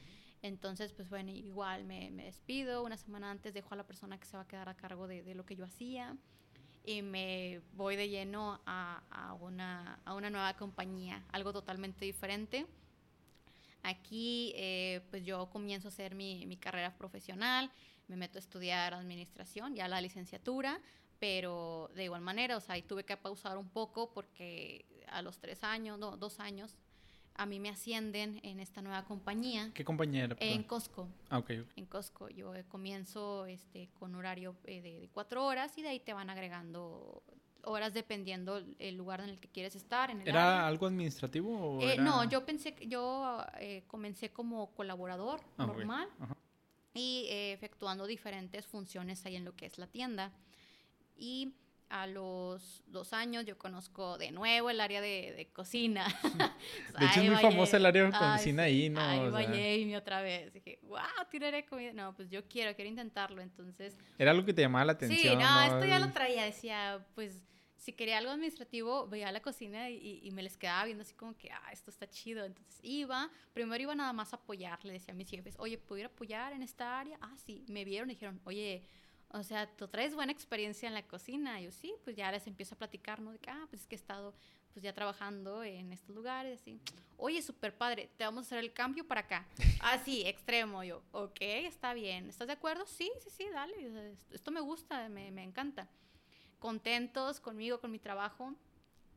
Entonces, 0.41 0.93
pues 0.93 1.09
bueno, 1.09 1.31
igual 1.31 1.83
me, 1.83 2.09
me, 2.11 2.23
despido, 2.23 2.81
una 2.81 2.95
semana 2.95 3.29
antes 3.29 3.53
dejo 3.53 3.73
a 3.73 3.75
la 3.75 3.85
persona 3.85 4.17
que 4.17 4.25
se 4.25 4.37
va 4.37 4.43
a 4.43 4.47
quedar 4.47 4.69
a 4.69 4.73
cargo 4.73 5.05
de, 5.05 5.35
lo 5.35 5.45
que 5.45 5.57
yo 5.57 5.65
hacía 5.65 6.15
y 6.85 7.01
me 7.01 7.59
voy 7.73 7.97
de 7.97 8.07
lleno 8.07 8.61
a, 8.65 9.03
a, 9.11 9.33
una, 9.33 9.99
a 10.05 10.13
una 10.13 10.29
nueva 10.29 10.55
compañía, 10.55 11.25
algo 11.33 11.51
totalmente 11.51 12.05
diferente. 12.05 12.65
Aquí 13.81 14.53
eh, 14.55 15.01
pues 15.09 15.25
yo 15.25 15.49
comienzo 15.49 15.89
a 15.89 15.91
hacer 15.91 16.15
mi, 16.15 16.45
mi, 16.45 16.55
carrera 16.55 16.95
profesional, 16.95 17.69
me 18.07 18.15
meto 18.15 18.37
a 18.37 18.39
estudiar 18.39 18.93
administración, 18.93 19.75
ya 19.75 19.87
la 19.87 20.01
licenciatura, 20.01 20.79
pero 21.19 21.89
de 21.95 22.05
igual 22.05 22.21
manera, 22.21 22.57
o 22.57 22.59
sea, 22.59 22.75
ahí 22.75 22.81
tuve 22.81 23.03
que 23.03 23.15
pausar 23.15 23.57
un 23.57 23.69
poco 23.69 24.11
porque 24.13 24.85
a 25.07 25.21
los 25.21 25.39
tres 25.39 25.63
años, 25.63 25.97
no, 25.97 26.17
dos 26.17 26.39
años, 26.39 26.77
a 27.35 27.45
mí 27.45 27.59
me 27.59 27.69
ascienden 27.69 28.39
en 28.43 28.59
esta 28.59 28.81
nueva 28.81 29.05
compañía. 29.05 29.71
¿Qué 29.73 29.83
compañía 29.83 30.25
era? 30.25 30.35
En 30.39 30.63
Costco. 30.63 31.07
Ah, 31.29 31.39
ok. 31.39 31.51
En 31.75 31.85
Costco. 31.85 32.29
Yo 32.29 32.53
eh, 32.53 32.63
comienzo 32.67 33.45
este, 33.45 33.89
con 33.99 34.15
horario 34.15 34.55
eh, 34.65 34.81
de, 34.81 35.09
cuatro 35.13 35.45
horas 35.45 35.77
y 35.77 35.81
de 35.81 35.89
ahí 35.89 35.99
te 35.99 36.13
van 36.13 36.29
agregando 36.29 37.23
horas 37.63 37.93
dependiendo 37.93 38.61
el 38.77 38.97
lugar 38.97 39.21
en 39.21 39.29
el 39.29 39.39
que 39.39 39.47
quieres 39.47 39.75
estar. 39.75 40.11
En 40.11 40.21
el 40.21 40.27
¿Era 40.27 40.67
algo 40.67 40.85
administrativo? 40.85 41.77
O 41.77 41.81
eh, 41.81 41.97
No, 41.97 42.23
yo 42.25 42.45
pensé, 42.45 42.75
yo 42.87 43.43
comencé 43.87 44.29
como 44.29 44.71
colaborador 44.71 45.39
ah, 45.57 45.65
normal 45.65 46.09
y 46.93 47.27
efectuando 47.29 48.05
diferentes 48.07 48.67
funciones 48.67 49.25
ahí 49.25 49.35
en 49.35 49.45
lo 49.45 49.55
que 49.55 49.65
es 49.65 49.77
la 49.77 49.87
tienda. 49.87 50.31
Y 51.15 51.55
a 51.89 52.07
los 52.07 52.83
dos 52.87 53.13
años 53.13 53.45
yo 53.45 53.57
conozco 53.57 54.17
de 54.17 54.31
nuevo 54.31 54.71
el 54.71 54.81
área 54.81 54.99
de, 54.99 55.33
de 55.37 55.47
cocina. 55.51 56.07
de 56.99 57.05
hecho 57.05 57.21
es 57.21 57.29
muy 57.29 57.39
famosa 57.39 57.77
el 57.77 57.85
área 57.85 58.05
de 58.05 58.11
cocina 58.11 58.63
ahí, 58.63 58.89
¿no? 58.89 58.99
Ahí 58.99 59.45
Jamie 59.45 59.95
otra 59.95 60.21
vez. 60.21 60.51
Dije, 60.53 60.79
wow, 60.83 60.99
tiraré 61.29 61.65
comida. 61.65 61.93
No, 61.93 62.15
pues 62.15 62.29
yo 62.29 62.47
quiero, 62.47 62.75
quiero 62.75 62.89
intentarlo, 62.89 63.41
entonces... 63.41 63.95
Era 64.17 64.31
algo 64.31 64.45
que 64.45 64.53
te 64.53 64.61
llamaba 64.61 64.85
la 64.85 64.93
atención, 64.93 65.19
Sí, 65.19 65.35
no, 65.35 65.61
esto 65.61 65.85
ya 65.85 65.99
lo 65.99 66.11
traía, 66.11 66.45
decía, 66.45 67.05
pues... 67.15 67.43
Si 67.83 67.91
quería 67.91 68.17
algo 68.17 68.31
administrativo, 68.31 69.07
veía 69.07 69.29
la 69.33 69.41
cocina 69.41 69.89
y, 69.89 70.21
y, 70.23 70.31
me 70.31 70.41
les 70.41 70.55
quedaba 70.55 70.85
viendo 70.85 71.01
así 71.01 71.13
como 71.15 71.35
que, 71.35 71.51
ah, 71.51 71.69
esto 71.73 71.91
está 71.91 72.09
chido. 72.09 72.45
Entonces 72.45 72.79
iba, 72.81 73.29
primero 73.51 73.83
iba 73.83 73.93
nada 73.93 74.13
más 74.13 74.31
a 74.31 74.37
apoyar, 74.37 74.85
le 74.85 74.93
decía 74.93 75.13
a 75.13 75.17
mis 75.17 75.29
jefes, 75.29 75.55
oye, 75.59 75.77
¿puedo 75.77 76.05
apoyar 76.05 76.53
en 76.53 76.63
esta 76.63 76.97
área? 76.97 77.17
Ah, 77.19 77.35
sí, 77.45 77.65
me 77.67 77.83
vieron 77.83 78.09
y 78.09 78.13
dijeron, 78.13 78.39
oye, 78.45 78.83
o 79.27 79.43
sea, 79.43 79.67
tú 79.75 79.89
traes 79.89 80.15
buena 80.15 80.31
experiencia 80.31 80.87
en 80.87 80.93
la 80.93 81.05
cocina. 81.05 81.59
Y 81.59 81.65
yo, 81.65 81.71
sí, 81.73 81.93
pues 82.05 82.15
ya 82.15 82.31
les 82.31 82.47
empiezo 82.47 82.75
a 82.75 82.77
platicar, 82.77 83.19
¿no? 83.19 83.33
De 83.33 83.39
que, 83.39 83.49
ah, 83.49 83.67
pues 83.69 83.81
es 83.81 83.87
que 83.87 83.95
he 83.95 83.99
estado 83.99 84.33
pues 84.71 84.81
ya 84.81 84.93
trabajando 84.93 85.61
en 85.61 85.91
estos 85.91 86.15
lugares, 86.15 86.61
así. 86.61 86.79
Oye, 87.17 87.41
súper 87.41 87.77
padre, 87.77 88.09
te 88.15 88.23
vamos 88.23 88.45
a 88.45 88.47
hacer 88.47 88.59
el 88.59 88.71
cambio 88.71 89.05
para 89.05 89.21
acá. 89.21 89.45
Ah, 89.85 89.99
sí, 90.05 90.25
extremo. 90.25 90.81
Yo, 90.85 91.03
ok, 91.11 91.41
está 91.41 91.93
bien. 91.93 92.29
¿Estás 92.29 92.47
de 92.47 92.53
acuerdo? 92.53 92.85
Sí, 92.85 93.11
sí, 93.21 93.29
sí, 93.29 93.49
dale. 93.51 94.15
Esto 94.31 94.49
me 94.51 94.61
gusta, 94.61 95.09
me, 95.09 95.29
me 95.29 95.43
encanta. 95.43 95.89
Contentos 96.63 97.41
conmigo, 97.41 97.81
con 97.81 97.91
mi 97.91 97.99
trabajo. 97.99 98.55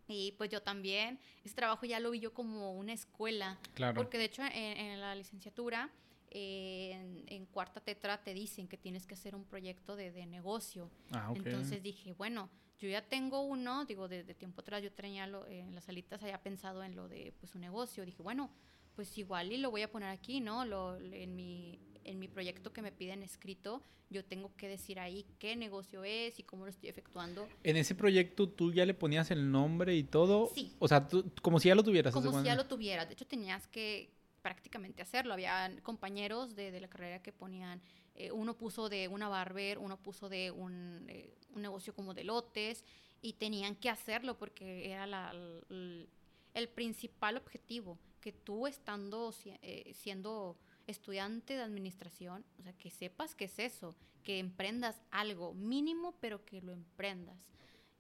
Y 0.09 0.33
pues 0.33 0.51
yo 0.51 0.61
también, 0.63 1.21
ese 1.45 1.55
trabajo 1.55 1.87
ya 1.87 2.01
lo 2.01 2.11
vi 2.11 2.19
yo 2.19 2.35
como 2.35 2.73
una 2.73 2.93
escuela. 2.93 3.59
Claro. 3.75 3.95
Porque 3.95 4.19
de 4.19 4.25
hecho 4.25 4.43
en, 4.43 4.53
en 4.53 5.01
la 5.01 5.15
licenciatura 5.15 5.93
en, 6.31 7.47
cuarta 7.47 7.81
tetra 7.81 8.23
te 8.23 8.35
dicen 8.35 8.69
que 8.69 8.77
tienes 8.77 9.07
que 9.07 9.15
hacer 9.15 9.35
un 9.35 9.45
proyecto 9.45 9.97
de, 9.97 10.11
de 10.11 10.27
negocio. 10.27 10.91
Ah, 11.13 11.33
Entonces 11.35 11.83
dije, 11.83 12.13
bueno, 12.15 12.51
yo 12.79 12.89
ya 12.89 13.03
tengo 13.03 13.41
uno, 13.41 13.85
digo, 13.85 14.09
desde 14.09 14.35
tiempo 14.35 14.61
atrás 14.61 14.83
yo 14.83 14.93
tenía 14.93 15.27
lo, 15.27 15.47
en 15.47 15.75
las 15.75 15.85
salitas, 15.85 16.23
había 16.23 16.43
pensado 16.43 16.83
en 16.85 16.95
lo 16.95 17.09
de 17.09 17.33
pues 17.41 17.55
un 17.55 17.61
negocio. 17.63 18.05
Dije, 18.05 18.23
bueno, 18.23 18.51
pues 18.95 19.17
igual 19.19 19.53
y 19.53 19.59
lo 19.59 19.71
voy 19.71 19.83
a 19.83 19.91
poner 19.91 20.11
aquí, 20.11 20.41
¿no? 20.41 20.65
Lo, 20.65 20.97
en, 20.97 21.37
mi, 21.37 21.79
en 22.07 22.19
mi 22.19 22.29
proyecto 22.29 22.73
que 22.73 22.83
me 22.83 22.93
piden 22.93 23.23
escrito, 23.23 23.83
yo 24.09 24.25
tengo 24.25 24.55
que 24.57 24.69
decir 24.69 24.99
ahí 25.01 25.27
qué 25.39 25.57
negocio 25.57 26.05
es 26.05 26.39
y 26.39 26.43
cómo 26.43 26.65
lo 26.65 26.71
estoy 26.71 26.89
efectuando. 26.89 27.49
En 27.65 27.77
ese 27.77 27.95
proyecto 27.95 28.49
tú 28.49 28.73
ya 28.73 28.87
le 28.87 28.95
ponías 28.95 29.31
el 29.31 29.51
nombre 29.51 29.95
y 29.97 30.05
todo. 30.05 30.51
Sí. 30.55 30.75
O 30.79 30.89
sea, 30.89 31.09
como 31.43 31.61
si 31.61 31.69
ya 31.69 31.75
lo 31.75 31.83
tuvieras. 31.83 32.15
Como 32.15 32.39
si 32.39 32.47
ya 32.47 32.55
lo 32.55 32.67
tuvieras. 32.67 33.09
De 33.09 33.15
hecho, 33.15 33.27
tenías 33.27 33.67
que, 33.67 34.11
prácticamente 34.47 35.03
hacerlo. 35.03 35.33
Había 35.35 35.73
compañeros 35.83 36.55
de, 36.55 36.71
de 36.71 36.81
la 36.81 36.87
carrera 36.87 37.21
que 37.21 37.33
ponían, 37.33 37.83
eh, 38.15 38.31
uno 38.31 38.57
puso 38.57 38.89
de 38.89 39.09
una 39.09 39.29
barber, 39.29 39.77
uno 39.77 39.97
puso 40.01 40.29
de 40.29 40.53
un, 40.53 41.05
eh, 41.09 41.35
un, 41.53 41.63
negocio 41.63 41.93
como 41.93 42.15
de 42.15 42.23
lotes 42.23 42.85
y 43.21 43.33
tenían 43.33 43.75
que 43.75 43.91
hacerlo 43.91 44.39
porque 44.39 44.93
era 44.93 45.05
la, 45.05 45.33
el, 45.33 46.09
el, 46.55 46.69
principal 46.69 47.37
objetivo, 47.37 47.99
que 48.21 48.31
tú 48.31 48.69
estando 48.69 49.35
eh, 49.63 49.93
siendo 49.97 50.57
estudiante 50.87 51.55
de 51.55 51.63
administración, 51.63 52.45
o 52.59 52.63
sea, 52.63 52.73
que 52.75 52.91
sepas 52.91 53.35
qué 53.35 53.47
es 53.47 53.59
eso, 53.59 53.95
que 54.23 54.39
emprendas 54.39 55.01
algo 55.11 55.55
mínimo, 55.55 56.15
pero 56.21 56.45
que 56.45 56.61
lo 56.63 56.73
emprendas. 56.73 57.39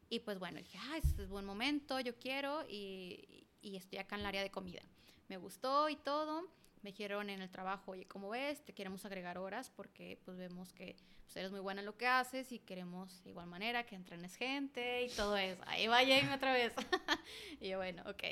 Y 0.08 0.20
pues 0.20 0.38
bueno, 0.38 0.58
dije, 0.58 0.78
ah, 0.80 0.98
este 0.98 1.22
es 1.22 1.28
buen 1.28 1.44
momento, 1.44 1.98
yo 2.00 2.16
quiero 2.16 2.64
y, 2.68 3.46
y 3.60 3.76
estoy 3.76 3.98
acá 3.98 4.14
en 4.14 4.20
el 4.20 4.26
área 4.26 4.42
de 4.42 4.50
comida 4.50 4.82
me 5.28 5.36
gustó 5.36 5.88
y 5.88 5.96
todo. 5.96 6.42
Me 6.82 6.90
dijeron 6.90 7.30
en 7.30 7.42
el 7.42 7.50
trabajo, 7.50 7.92
oye, 7.92 8.06
¿cómo 8.06 8.28
ves? 8.28 8.64
Te 8.64 8.72
queremos 8.72 9.04
agregar 9.04 9.38
horas 9.38 9.70
porque 9.74 10.20
pues 10.24 10.36
vemos 10.36 10.72
que 10.72 10.96
pues, 11.24 11.36
eres 11.36 11.50
muy 11.50 11.60
buena 11.60 11.80
en 11.80 11.86
lo 11.86 11.96
que 11.96 12.06
haces 12.06 12.52
y 12.52 12.60
queremos 12.60 13.22
de 13.24 13.30
igual 13.30 13.46
manera 13.46 13.84
que 13.84 13.96
entrenes 13.96 14.36
gente 14.36 15.04
y 15.04 15.10
todo 15.10 15.36
eso. 15.36 15.62
Ahí 15.66 15.88
va 15.88 15.98
Jamie 15.98 16.32
otra 16.32 16.52
vez. 16.52 16.72
y 17.60 17.68
yo, 17.68 17.78
bueno, 17.78 18.02
ok, 18.06 18.22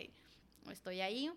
estoy 0.71 1.01
ahí. 1.01 1.33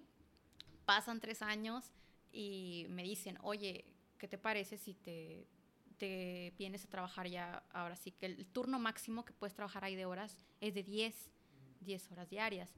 Pasan 0.85 1.19
tres 1.19 1.41
años 1.41 1.91
y 2.37 2.85
me 2.89 3.01
dicen, 3.01 3.39
oye, 3.41 3.83
¿qué 4.19 4.27
te 4.27 4.37
parece 4.37 4.77
si 4.77 4.93
te, 4.93 5.47
te 5.97 6.53
vienes 6.55 6.85
a 6.85 6.87
trabajar 6.87 7.27
ya 7.27 7.63
ahora 7.71 7.95
sí 7.95 8.11
que 8.11 8.27
el 8.27 8.45
turno 8.45 8.77
máximo 8.77 9.25
que 9.25 9.33
puedes 9.33 9.55
trabajar 9.55 9.83
ahí 9.83 9.95
de 9.95 10.05
horas 10.05 10.45
es 10.61 10.75
de 10.75 10.83
10, 10.83 11.31
10 11.81 12.11
horas 12.11 12.29
diarias? 12.29 12.69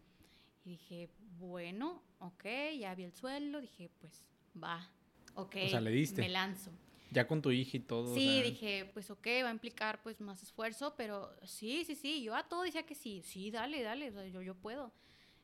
Y 0.64 0.70
dije, 0.70 1.10
bueno, 1.38 2.02
ok, 2.20 2.46
ya 2.80 2.96
vi 2.96 3.04
el 3.04 3.12
suelo, 3.12 3.60
dije, 3.60 3.90
pues 4.00 4.24
va, 4.56 4.90
ok, 5.36 5.58
o 5.66 5.70
sea, 5.70 5.82
le 5.82 5.92
diste. 5.92 6.22
me 6.22 6.30
lanzo. 6.30 6.72
Ya 7.12 7.28
con 7.28 7.42
tu 7.42 7.52
hija 7.52 7.76
y 7.76 7.80
todo. 7.82 8.16
Sí, 8.16 8.42
dije, 8.42 8.90
pues 8.94 9.12
ok, 9.12 9.28
va 9.44 9.50
a 9.50 9.52
implicar 9.52 10.02
pues 10.04 10.22
más 10.22 10.42
esfuerzo, 10.42 10.94
pero 10.96 11.36
sí, 11.44 11.84
sí, 11.84 11.96
sí, 11.96 12.24
yo 12.24 12.34
a 12.34 12.48
todo 12.48 12.64
decía 12.64 12.84
que 12.84 12.96
sí, 12.96 13.24
sí, 13.26 13.52
dale, 13.52 13.84
dale, 13.84 14.14
yo, 14.32 14.42
yo 14.42 14.56
puedo. 14.56 14.94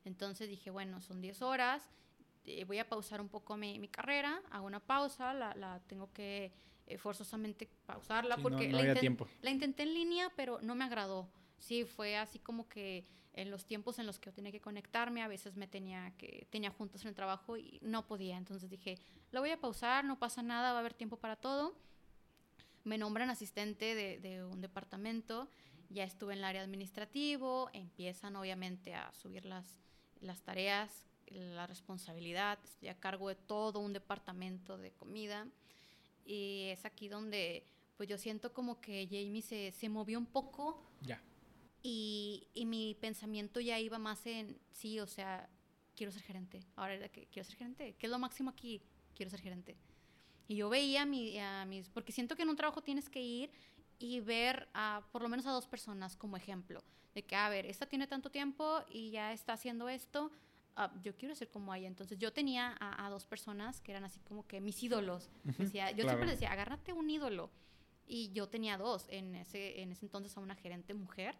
Entonces 0.06 0.48
dije, 0.48 0.70
bueno, 0.70 1.02
son 1.02 1.20
10 1.20 1.42
horas, 1.42 1.82
eh, 2.46 2.64
voy 2.64 2.78
a 2.78 2.88
pausar 2.88 3.20
un 3.20 3.28
poco 3.28 3.56
mi, 3.56 3.78
mi, 3.78 3.88
carrera, 3.88 4.40
hago 4.50 4.66
una 4.66 4.80
pausa, 4.80 5.34
la, 5.34 5.54
la 5.54 5.80
tengo 5.86 6.12
que 6.12 6.52
eh, 6.86 6.98
forzosamente 6.98 7.68
pausarla 7.84 8.36
porque 8.36 8.68
no, 8.68 8.78
no 8.78 8.84
la, 8.84 8.94
tiempo. 8.94 9.26
la 9.42 9.50
intenté 9.50 9.82
en 9.82 9.94
línea, 9.94 10.32
pero 10.36 10.60
no 10.62 10.74
me 10.74 10.84
agradó. 10.84 11.28
Sí, 11.58 11.84
fue 11.84 12.16
así 12.16 12.38
como 12.38 12.68
que 12.68 13.04
en 13.32 13.50
los 13.50 13.66
tiempos 13.66 13.98
en 13.98 14.06
los 14.06 14.18
que 14.18 14.26
yo 14.26 14.32
tenía 14.34 14.52
que 14.52 14.60
conectarme, 14.60 15.22
a 15.22 15.28
veces 15.28 15.56
me 15.56 15.66
tenía 15.66 16.12
que 16.16 16.46
tenía 16.50 16.70
juntas 16.70 17.02
en 17.02 17.08
el 17.08 17.14
trabajo 17.14 17.56
y 17.56 17.78
no 17.82 18.06
podía. 18.06 18.36
Entonces 18.36 18.70
dije, 18.70 18.98
lo 19.32 19.40
voy 19.40 19.50
a 19.50 19.60
pausar, 19.60 20.04
no 20.04 20.18
pasa 20.18 20.42
nada, 20.42 20.70
va 20.72 20.78
a 20.78 20.80
haber 20.80 20.94
tiempo 20.94 21.16
para 21.16 21.34
todo. 21.34 21.74
Me 22.84 22.98
nombran 22.98 23.30
asistente 23.30 23.96
de, 23.96 24.20
de 24.20 24.44
un 24.44 24.60
departamento, 24.60 25.48
ya 25.88 26.04
estuve 26.04 26.34
en 26.34 26.38
el 26.38 26.44
área 26.44 26.62
administrativo, 26.62 27.68
empiezan 27.72 28.36
obviamente 28.36 28.94
a 28.94 29.12
subir 29.12 29.44
las, 29.44 29.76
las 30.20 30.42
tareas, 30.42 31.04
la 31.28 31.66
responsabilidad, 31.66 32.58
estoy 32.64 32.88
a 32.88 32.98
cargo 32.98 33.28
de 33.28 33.34
todo 33.34 33.80
un 33.80 33.92
departamento 33.92 34.78
de 34.78 34.92
comida 34.92 35.46
y 36.24 36.68
es 36.70 36.84
aquí 36.84 37.08
donde 37.08 37.66
pues 37.96 38.08
yo 38.08 38.18
siento 38.18 38.52
como 38.52 38.80
que 38.80 39.06
Jamie 39.06 39.42
se, 39.42 39.72
se 39.72 39.88
movió 39.88 40.18
un 40.18 40.26
poco. 40.26 40.82
Ya. 41.00 41.22
Y, 41.82 42.48
y, 42.52 42.66
mi 42.66 42.94
pensamiento 42.94 43.60
ya 43.60 43.78
iba 43.78 43.98
más 43.98 44.26
en, 44.26 44.58
sí, 44.70 45.00
o 45.00 45.06
sea, 45.06 45.48
quiero 45.94 46.12
ser 46.12 46.22
gerente. 46.22 46.62
Ahora 46.74 46.94
era 46.94 47.08
que 47.08 47.26
quiero 47.26 47.48
ser 47.48 47.56
gerente. 47.56 47.94
¿Qué 47.98 48.06
es 48.06 48.10
lo 48.10 48.18
máximo 48.18 48.50
aquí? 48.50 48.82
Quiero 49.14 49.30
ser 49.30 49.40
gerente. 49.40 49.76
Y 50.48 50.56
yo 50.56 50.68
veía 50.68 51.02
a, 51.02 51.06
mi, 51.06 51.38
a 51.38 51.64
mis, 51.64 51.88
porque 51.88 52.12
siento 52.12 52.36
que 52.36 52.42
en 52.42 52.50
un 52.50 52.56
trabajo 52.56 52.82
tienes 52.82 53.08
que 53.08 53.22
ir 53.22 53.50
y 53.98 54.20
ver 54.20 54.68
a 54.74 55.02
por 55.10 55.22
lo 55.22 55.28
menos 55.28 55.46
a 55.46 55.52
dos 55.52 55.66
personas 55.66 56.16
como 56.16 56.36
ejemplo. 56.36 56.82
De 57.14 57.24
que, 57.24 57.34
a 57.34 57.48
ver, 57.48 57.64
esta 57.66 57.86
tiene 57.86 58.06
tanto 58.06 58.30
tiempo 58.30 58.82
y 58.90 59.10
ya 59.10 59.32
está 59.32 59.54
haciendo 59.54 59.88
esto, 59.88 60.30
uh, 60.76 61.00
yo 61.02 61.16
quiero 61.16 61.34
ser 61.34 61.48
como 61.48 61.74
ella. 61.74 61.88
Entonces 61.88 62.18
yo 62.18 62.32
tenía 62.32 62.76
a, 62.80 63.06
a, 63.06 63.10
dos 63.10 63.26
personas 63.26 63.80
que 63.80 63.92
eran 63.92 64.04
así 64.04 64.20
como 64.20 64.46
que 64.46 64.60
mis 64.60 64.82
ídolos. 64.82 65.30
Decía, 65.44 65.90
yo 65.90 66.04
claro. 66.04 66.10
siempre 66.10 66.30
decía, 66.30 66.52
agárrate 66.52 66.92
un 66.92 67.10
ídolo. 67.10 67.50
Y 68.06 68.32
yo 68.32 68.48
tenía 68.48 68.78
dos, 68.78 69.06
en 69.08 69.34
ese, 69.34 69.80
en 69.82 69.90
ese 69.90 70.06
entonces 70.06 70.36
a 70.36 70.40
una 70.40 70.54
gerente 70.54 70.94
mujer 70.94 71.36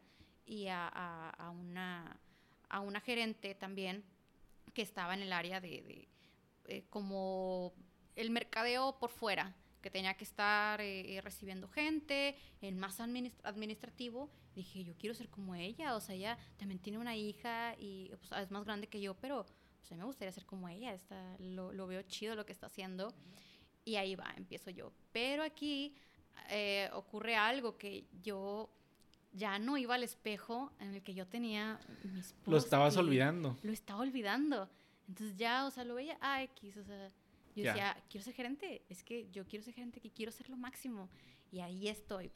y 0.46 0.66
a, 0.66 0.88
a, 0.88 1.30
a 1.30 1.50
una, 1.50 2.20
a 2.68 2.80
una 2.80 3.00
gerente 3.00 3.54
también 3.54 4.04
que 4.74 4.82
estaba 4.82 5.14
en 5.14 5.22
el 5.22 5.32
área 5.32 5.60
de, 5.60 5.68
de 5.82 6.08
eh, 6.66 6.84
como 6.90 7.72
el 8.16 8.30
mercadeo 8.30 8.98
por 8.98 9.10
fuera, 9.10 9.54
que 9.80 9.90
tenía 9.90 10.14
que 10.14 10.24
estar 10.24 10.80
eh, 10.80 11.20
recibiendo 11.22 11.68
gente, 11.68 12.36
el 12.60 12.74
más 12.74 12.98
administra 13.00 13.48
administrativo. 13.48 14.30
Dije, 14.56 14.82
yo 14.84 14.94
quiero 14.96 15.14
ser 15.14 15.28
como 15.28 15.54
ella, 15.54 15.94
o 15.94 16.00
sea, 16.00 16.14
ella 16.14 16.38
también 16.56 16.80
tiene 16.80 16.98
una 16.98 17.14
hija 17.14 17.76
y 17.78 18.10
pues, 18.18 18.42
es 18.42 18.50
más 18.50 18.64
grande 18.64 18.88
que 18.88 19.00
yo, 19.00 19.14
pero 19.14 19.44
pues, 19.78 19.92
a 19.92 19.94
mí 19.94 20.00
me 20.00 20.06
gustaría 20.06 20.32
ser 20.32 20.46
como 20.46 20.68
ella, 20.68 20.94
está, 20.94 21.36
lo, 21.38 21.72
lo 21.72 21.86
veo 21.86 22.02
chido 22.02 22.34
lo 22.34 22.46
que 22.46 22.52
está 22.52 22.66
haciendo. 22.66 23.14
Y 23.84 23.96
ahí 23.96 24.16
va, 24.16 24.32
empiezo 24.36 24.70
yo. 24.70 24.92
Pero 25.12 25.44
aquí 25.44 25.94
eh, 26.50 26.90
ocurre 26.92 27.36
algo 27.36 27.76
que 27.76 28.06
yo 28.22 28.68
ya 29.32 29.58
no 29.58 29.76
iba 29.76 29.94
al 29.94 30.02
espejo 30.02 30.72
en 30.80 30.94
el 30.94 31.02
que 31.02 31.14
yo 31.14 31.26
tenía 31.26 31.78
mis 32.02 32.34
Lo 32.46 32.56
estabas 32.56 32.96
olvidando. 32.96 33.58
Lo 33.62 33.72
estaba 33.72 34.00
olvidando. 34.00 34.68
Entonces 35.06 35.36
ya, 35.36 35.66
o 35.66 35.70
sea, 35.70 35.84
lo 35.84 35.94
veía, 35.94 36.18
ah, 36.20 36.42
X, 36.42 36.78
o 36.78 36.84
sea, 36.84 37.12
yo 37.54 37.62
ya. 37.62 37.72
decía, 37.72 38.04
quiero 38.10 38.24
ser 38.24 38.34
gerente, 38.34 38.82
es 38.88 39.04
que 39.04 39.30
yo 39.30 39.46
quiero 39.46 39.64
ser 39.64 39.74
gerente, 39.74 40.00
que 40.00 40.10
quiero 40.10 40.32
ser 40.32 40.48
lo 40.48 40.56
máximo. 40.56 41.08
Y 41.52 41.60
ahí 41.60 41.86
estoy. 41.88 42.32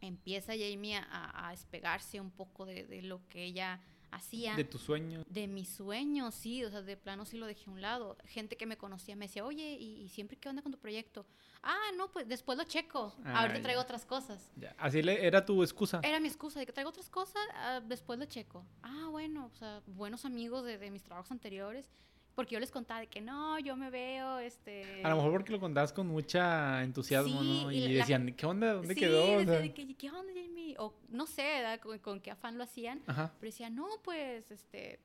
Empieza 0.00 0.52
Jamie 0.52 0.96
a, 0.96 1.48
a 1.48 1.50
despegarse 1.50 2.20
un 2.20 2.30
poco 2.30 2.66
de, 2.66 2.84
de 2.86 3.02
lo 3.02 3.26
que 3.28 3.44
ella 3.44 3.80
hacía. 4.10 4.56
De 4.56 4.64
tus 4.64 4.80
sueños. 4.82 5.24
De 5.28 5.46
mis 5.46 5.68
sueños, 5.68 6.34
sí, 6.34 6.64
o 6.64 6.70
sea, 6.70 6.82
de 6.82 6.96
plano 6.96 7.24
sí 7.24 7.36
lo 7.36 7.46
dejé 7.46 7.70
a 7.70 7.72
un 7.72 7.80
lado. 7.80 8.16
Gente 8.24 8.56
que 8.56 8.66
me 8.66 8.76
conocía 8.76 9.14
me 9.14 9.26
decía, 9.26 9.44
oye, 9.44 9.76
¿y, 9.78 10.02
y 10.02 10.08
siempre 10.08 10.36
qué 10.36 10.48
onda 10.48 10.62
con 10.62 10.72
tu 10.72 10.78
proyecto? 10.78 11.26
Ah, 11.62 11.90
no, 11.96 12.10
pues 12.10 12.26
después 12.26 12.58
lo 12.58 12.64
checo. 12.64 13.14
Ah, 13.24 13.40
Ahorita 13.40 13.58
ya. 13.58 13.62
traigo 13.62 13.80
otras 13.80 14.04
cosas. 14.04 14.50
Ya. 14.56 14.74
Así 14.78 15.02
le, 15.02 15.24
era 15.24 15.44
tu 15.44 15.62
excusa. 15.62 16.00
Era 16.02 16.18
mi 16.18 16.28
excusa, 16.28 16.58
de 16.60 16.66
que 16.66 16.72
traigo 16.72 16.90
otras 16.90 17.08
cosas, 17.08 17.42
uh, 17.54 17.86
después 17.86 18.18
lo 18.18 18.24
checo. 18.24 18.66
Ah, 18.82 19.08
bueno, 19.10 19.46
o 19.46 19.56
sea, 19.56 19.82
buenos 19.86 20.24
amigos 20.24 20.64
de, 20.64 20.78
de 20.78 20.90
mis 20.90 21.02
trabajos 21.02 21.30
anteriores 21.30 21.88
porque 22.34 22.54
yo 22.54 22.60
les 22.60 22.70
contaba 22.70 23.00
de 23.00 23.06
que 23.06 23.20
no, 23.20 23.58
yo 23.58 23.76
me 23.76 23.90
veo, 23.90 24.38
este... 24.38 25.02
A 25.04 25.10
lo 25.10 25.16
mejor 25.16 25.32
porque 25.32 25.52
lo 25.52 25.60
contabas 25.60 25.92
con 25.92 26.06
mucha 26.06 26.82
entusiasmo, 26.82 27.42
sí, 27.42 27.62
¿no? 27.64 27.72
Y, 27.72 27.84
y 27.84 27.94
decían. 27.94 28.34
¿qué 28.34 28.46
onda? 28.46 28.74
¿Dónde 28.74 28.94
sí, 28.94 29.00
quedó? 29.00 29.38
O 29.38 29.44
sea, 29.44 29.60
de 29.60 29.74
que, 29.74 29.94
¿qué 29.94 30.10
onda, 30.10 30.32
Jamie? 30.34 30.74
O 30.78 30.94
no 31.08 31.26
sé, 31.26 31.62
con, 31.82 31.98
con, 31.98 32.20
qué 32.20 32.30
afán 32.30 32.56
lo 32.56 32.64
hacían. 32.64 33.02
Ajá. 33.06 33.32
Pero 33.38 33.50
decían, 33.50 33.74
no, 33.74 33.88
pues, 34.02 34.50
este, 34.50 35.00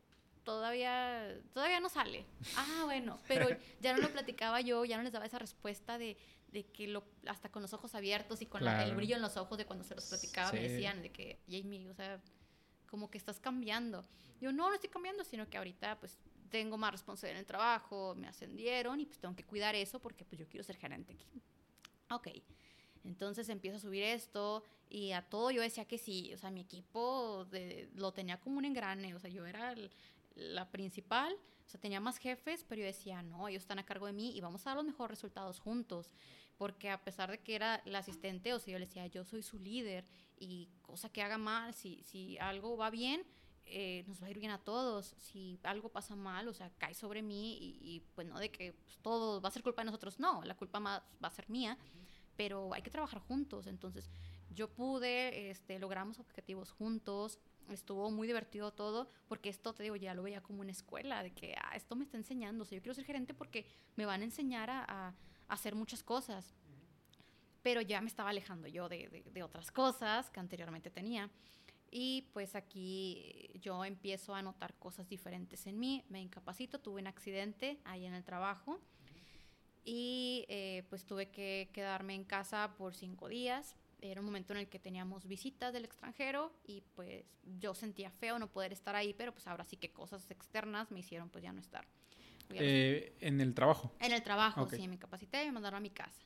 todavía, 0.45 1.37
todavía 1.53 1.81
no 1.81 1.89
sale. 1.89 2.25
Ah, 2.55 2.83
bueno, 2.85 3.19
pero 3.27 3.47
ya 3.81 3.93
no 3.93 4.01
lo 4.01 4.09
platicaba 4.09 4.61
yo, 4.61 4.85
ya 4.85 4.97
no 4.97 5.03
les 5.03 5.11
daba 5.11 5.25
esa 5.25 5.39
respuesta 5.39 5.97
de, 5.97 6.17
de 6.51 6.65
que 6.67 6.87
lo, 6.87 7.03
hasta 7.27 7.49
con 7.49 7.61
los 7.61 7.73
ojos 7.73 7.95
abiertos 7.95 8.41
y 8.41 8.45
con 8.45 8.61
claro. 8.61 8.77
la, 8.77 8.85
el 8.85 8.95
brillo 8.95 9.17
en 9.17 9.21
los 9.21 9.35
ojos 9.35 9.57
de 9.57 9.65
cuando 9.65 9.83
se 9.83 9.95
los 9.95 10.05
platicaba, 10.05 10.51
sí. 10.51 10.57
me 10.57 10.69
decían 10.69 11.01
de 11.01 11.11
que, 11.11 11.39
Jamie, 11.49 11.89
o 11.89 11.93
sea, 11.93 12.21
como 12.87 13.09
que 13.11 13.17
estás 13.17 13.39
cambiando. 13.39 14.05
Yo, 14.39 14.53
no, 14.53 14.69
no 14.69 14.75
estoy 14.75 14.89
cambiando, 14.89 15.23
sino 15.25 15.49
que 15.49 15.57
ahorita, 15.57 15.99
pues, 15.99 16.17
tengo 16.55 16.77
más 16.77 16.93
responsabilidad 16.93 17.35
en 17.35 17.41
el 17.41 17.45
trabajo, 17.45 18.15
me 18.15 18.29
ascendieron 18.29 19.01
y 19.01 19.05
pues 19.05 19.19
tengo 19.19 19.35
que 19.35 19.43
cuidar 19.43 19.75
eso 19.75 19.99
porque 19.99 20.23
pues 20.23 20.39
yo 20.39 20.47
quiero 20.47 20.63
ser 20.63 20.77
gerente 20.77 21.11
aquí. 21.11 21.27
Ok, 22.11 22.29
entonces 23.03 23.49
empiezo 23.49 23.75
a 23.75 23.81
subir 23.81 24.03
esto 24.03 24.63
y 24.89 25.11
a 25.11 25.21
todo 25.21 25.51
yo 25.51 25.61
decía 25.61 25.83
que 25.83 25.97
sí, 25.97 26.33
o 26.33 26.37
sea, 26.37 26.51
mi 26.51 26.61
equipo 26.61 27.43
de, 27.51 27.89
lo 27.95 28.13
tenía 28.13 28.39
como 28.39 28.57
un 28.59 28.63
engrane, 28.63 29.13
o 29.13 29.19
sea, 29.19 29.29
yo 29.29 29.45
era 29.45 29.73
el, 29.73 29.91
la 30.35 30.71
principal, 30.71 31.35
o 31.65 31.69
sea, 31.69 31.77
tenía 31.77 31.99
más 31.99 32.19
jefes, 32.19 32.63
pero 32.63 32.79
yo 32.79 32.87
decía, 32.87 33.21
no, 33.21 33.49
ellos 33.49 33.63
están 33.63 33.79
a 33.79 33.85
cargo 33.85 34.05
de 34.05 34.13
mí 34.13 34.31
y 34.33 34.39
vamos 34.39 34.65
a 34.65 34.69
dar 34.69 34.77
los 34.77 34.85
mejores 34.85 35.17
resultados 35.17 35.59
juntos, 35.59 36.09
porque 36.57 36.89
a 36.89 37.03
pesar 37.03 37.31
de 37.31 37.39
que 37.39 37.55
era 37.55 37.81
la 37.83 37.99
asistente, 37.99 38.53
o 38.53 38.59
sea, 38.59 38.71
yo 38.71 38.79
le 38.79 38.85
decía, 38.85 39.07
yo 39.07 39.25
soy 39.25 39.41
su 39.41 39.59
líder 39.59 40.05
y 40.39 40.69
cosa 40.83 41.09
que 41.09 41.21
haga 41.21 41.37
mal, 41.37 41.73
si, 41.73 42.01
si 42.03 42.37
algo 42.37 42.77
va 42.77 42.89
bien, 42.89 43.25
eh, 43.65 44.03
nos 44.07 44.21
va 44.21 44.27
a 44.27 44.29
ir 44.29 44.39
bien 44.39 44.51
a 44.51 44.59
todos. 44.59 45.15
Si 45.17 45.59
algo 45.63 45.89
pasa 45.89 46.15
mal, 46.15 46.47
o 46.47 46.53
sea, 46.53 46.71
cae 46.77 46.93
sobre 46.93 47.21
mí 47.21 47.57
y, 47.57 47.79
y 47.81 47.99
pues 48.13 48.27
no 48.27 48.39
de 48.39 48.49
que 48.51 48.73
pues, 48.73 48.97
todo 49.01 49.41
va 49.41 49.49
a 49.49 49.51
ser 49.51 49.63
culpa 49.63 49.81
de 49.81 49.87
nosotros, 49.87 50.19
no, 50.19 50.43
la 50.43 50.55
culpa 50.55 50.79
más 50.79 51.01
va 51.23 51.27
a 51.27 51.31
ser 51.31 51.49
mía, 51.49 51.77
pero 52.35 52.73
hay 52.73 52.81
que 52.81 52.89
trabajar 52.89 53.19
juntos. 53.19 53.67
Entonces, 53.67 54.09
yo 54.55 54.69
pude, 54.69 55.49
este, 55.49 55.79
logramos 55.79 56.19
objetivos 56.19 56.71
juntos, 56.71 57.39
estuvo 57.69 58.09
muy 58.11 58.27
divertido 58.27 58.71
todo, 58.71 59.09
porque 59.27 59.49
esto, 59.49 59.73
te 59.73 59.83
digo, 59.83 59.95
ya 59.95 60.13
lo 60.13 60.23
veía 60.23 60.41
como 60.41 60.61
una 60.61 60.71
escuela, 60.71 61.23
de 61.23 61.33
que 61.33 61.55
ah, 61.61 61.75
esto 61.75 61.95
me 61.95 62.03
está 62.03 62.17
enseñando, 62.17 62.63
o 62.63 62.65
sea, 62.65 62.77
yo 62.77 62.81
quiero 62.81 62.93
ser 62.93 63.05
gerente 63.05 63.33
porque 63.33 63.65
me 63.95 64.05
van 64.05 64.21
a 64.21 64.25
enseñar 64.25 64.69
a, 64.69 64.85
a, 64.87 65.13
hacer 65.47 65.75
muchas 65.75 66.03
cosas. 66.03 66.53
Pero 67.61 67.81
ya 67.81 67.99
me 67.99 68.07
estaba 68.07 68.29
alejando 68.29 68.67
yo 68.67 68.87
de, 68.87 69.09
de, 69.09 69.23
de 69.23 69.43
otras 69.43 69.71
cosas 69.71 70.29
que 70.29 70.39
anteriormente 70.39 70.91
tenía. 70.91 71.31
Y 71.91 72.27
pues 72.33 72.55
aquí 72.55 73.49
yo 73.61 73.85
empiezo 73.85 74.35
a 74.35 74.41
notar 74.41 74.73
cosas 74.75 75.07
diferentes 75.07 75.65
en 75.67 75.79
mí. 75.79 76.03
Me 76.09 76.21
incapacito, 76.21 76.79
tuve 76.79 77.01
un 77.01 77.07
accidente 77.07 77.79
ahí 77.85 78.05
en 78.05 78.13
el 78.13 78.23
trabajo 78.23 78.79
y 79.85 80.45
eh, 80.49 80.83
pues 80.89 81.05
tuve 81.05 81.29
que 81.29 81.69
quedarme 81.71 82.15
en 82.15 82.23
casa 82.23 82.75
por 82.77 82.95
cinco 82.95 83.29
días. 83.29 83.75
Era 84.01 84.19
un 84.19 84.25
momento 84.25 84.53
en 84.53 84.59
el 84.59 84.67
que 84.67 84.79
teníamos 84.79 85.25
visitas 85.27 85.71
del 85.73 85.85
extranjero 85.85 86.51
y 86.65 86.81
pues 86.95 87.23
yo 87.59 87.73
sentía 87.73 88.11
feo 88.11 88.37
no 88.39 88.51
poder 88.51 88.73
estar 88.73 88.95
ahí, 88.95 89.13
pero 89.13 89.31
pues 89.31 89.47
ahora 89.47 89.63
sí 89.63 89.77
que 89.77 89.91
cosas 89.91 90.29
externas 90.31 90.91
me 90.91 90.99
hicieron 90.99 91.29
pues 91.29 91.43
ya 91.43 91.53
no 91.53 91.59
estar. 91.59 91.87
Eh, 92.49 93.15
¿En 93.21 93.41
el 93.41 93.53
trabajo? 93.53 93.91
En 93.99 94.11
el 94.11 94.21
trabajo, 94.21 94.63
okay. 94.63 94.79
sí, 94.79 94.87
me 94.87 94.95
incapacité 94.95 95.43
y 95.43 95.47
me 95.47 95.53
mandaron 95.53 95.77
a 95.77 95.81
mi 95.81 95.89
casa. 95.89 96.21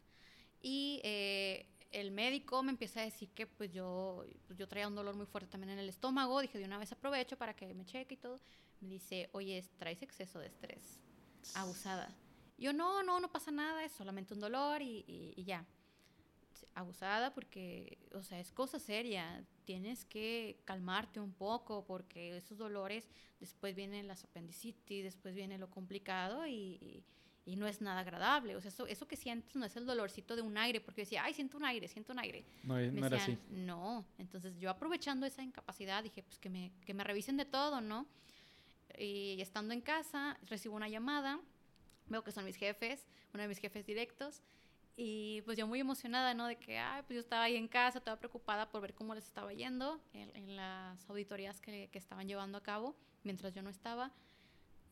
Y 0.61 0.99
eh, 1.03 1.67
el 1.91 2.11
médico 2.11 2.61
me 2.63 2.71
empieza 2.71 3.01
a 3.01 3.03
decir 3.03 3.29
que 3.29 3.47
pues 3.47 3.71
yo, 3.71 4.25
pues 4.47 4.57
yo 4.57 4.67
traía 4.67 4.87
un 4.87 4.95
dolor 4.95 5.15
muy 5.15 5.25
fuerte 5.25 5.49
también 5.49 5.71
en 5.71 5.79
el 5.79 5.89
estómago. 5.89 6.39
Dije, 6.41 6.57
de 6.57 6.65
una 6.65 6.77
vez 6.77 6.91
aprovecho 6.91 7.37
para 7.37 7.55
que 7.55 7.73
me 7.73 7.85
cheque 7.85 8.15
y 8.15 8.17
todo. 8.17 8.39
Me 8.81 8.89
dice, 8.89 9.29
oye, 9.33 9.63
traes 9.77 10.01
exceso 10.01 10.39
de 10.39 10.47
estrés. 10.47 10.99
Abusada. 11.55 12.15
Yo, 12.57 12.73
no, 12.73 13.03
no, 13.03 13.19
no 13.19 13.31
pasa 13.31 13.51
nada, 13.51 13.83
es 13.83 13.91
solamente 13.91 14.33
un 14.33 14.39
dolor 14.39 14.81
y, 14.81 15.05
y, 15.07 15.33
y 15.35 15.43
ya. 15.43 15.65
Abusada 16.75 17.33
porque, 17.33 17.97
o 18.13 18.21
sea, 18.21 18.39
es 18.39 18.51
cosa 18.51 18.79
seria. 18.79 19.43
Tienes 19.65 20.05
que 20.05 20.61
calmarte 20.65 21.19
un 21.19 21.33
poco 21.33 21.85
porque 21.85 22.37
esos 22.37 22.57
dolores, 22.57 23.07
después 23.39 23.75
vienen 23.75 24.07
las 24.07 24.23
apendicitis, 24.23 25.03
después 25.03 25.35
viene 25.35 25.57
lo 25.57 25.69
complicado 25.69 26.45
y, 26.47 26.77
y 26.81 27.03
y 27.49 27.55
no 27.55 27.67
es 27.67 27.81
nada 27.81 28.01
agradable. 28.01 28.55
O 28.55 28.61
sea, 28.61 28.69
eso, 28.69 28.85
eso 28.85 29.07
que 29.07 29.15
sientes 29.15 29.55
no 29.55 29.65
es 29.65 29.75
el 29.75 29.85
dolorcito 29.85 30.35
de 30.35 30.43
un 30.43 30.55
aire, 30.57 30.79
porque 30.79 31.01
yo 31.01 31.05
decía, 31.05 31.23
ay, 31.23 31.33
siento 31.33 31.57
un 31.57 31.65
aire, 31.65 31.87
siento 31.87 32.13
un 32.13 32.19
aire. 32.19 32.45
No, 32.61 32.75
no 32.75 32.79
decían, 32.79 33.03
era 33.03 33.17
así. 33.17 33.37
No, 33.49 34.05
entonces 34.19 34.55
yo 34.59 34.69
aprovechando 34.69 35.25
esa 35.25 35.41
incapacidad 35.41 36.03
dije, 36.03 36.21
pues 36.21 36.37
que 36.37 36.49
me, 36.49 36.71
que 36.85 36.93
me 36.93 37.03
revisen 37.03 37.37
de 37.37 37.45
todo, 37.45 37.81
¿no? 37.81 38.05
Y 38.97 39.41
estando 39.41 39.73
en 39.73 39.81
casa, 39.81 40.37
recibo 40.43 40.75
una 40.75 40.89
llamada, 40.89 41.39
veo 42.07 42.23
que 42.23 42.31
son 42.31 42.45
mis 42.45 42.55
jefes, 42.55 43.07
uno 43.33 43.41
de 43.41 43.49
mis 43.49 43.57
jefes 43.57 43.85
directos, 43.85 44.43
y 44.95 45.41
pues 45.43 45.57
yo 45.57 45.65
muy 45.65 45.79
emocionada, 45.79 46.35
¿no? 46.35 46.45
De 46.45 46.57
que, 46.57 46.77
ay, 46.77 47.01
pues 47.07 47.15
yo 47.15 47.21
estaba 47.21 47.43
ahí 47.43 47.55
en 47.55 47.67
casa, 47.67 47.97
estaba 47.97 48.17
preocupada 48.19 48.69
por 48.69 48.81
ver 48.81 48.93
cómo 48.93 49.15
les 49.15 49.25
estaba 49.25 49.53
yendo 49.53 49.99
en, 50.13 50.35
en 50.35 50.55
las 50.55 51.09
auditorías 51.09 51.61
que, 51.61 51.89
que 51.91 51.97
estaban 51.97 52.27
llevando 52.27 52.59
a 52.59 52.61
cabo 52.61 52.95
mientras 53.23 53.53
yo 53.53 53.63
no 53.63 53.69
estaba 53.69 54.11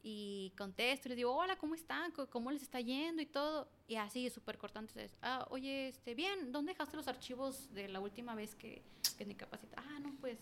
y 0.03 0.53
contesto 0.57 1.07
y 1.07 1.09
les 1.09 1.17
digo, 1.17 1.35
hola, 1.35 1.57
¿cómo 1.57 1.75
están? 1.75 2.11
¿Cómo 2.11 2.51
les 2.51 2.61
está 2.61 2.79
yendo 2.79 3.21
y 3.21 3.25
todo? 3.25 3.69
Y 3.87 3.95
así, 3.95 4.29
súper 4.29 4.57
cortantes. 4.57 5.17
Ah, 5.21 5.45
oye, 5.49 5.89
este, 5.89 6.15
bien, 6.15 6.51
¿dónde 6.51 6.73
dejaste 6.73 6.95
los 6.97 7.07
archivos 7.07 7.73
de 7.73 7.87
la 7.89 7.99
última 7.99 8.35
vez 8.35 8.55
que, 8.55 8.81
que 9.17 9.25
me 9.25 9.35
capacité? 9.35 9.75
Ah, 9.77 9.99
no, 10.01 10.13
pues, 10.21 10.37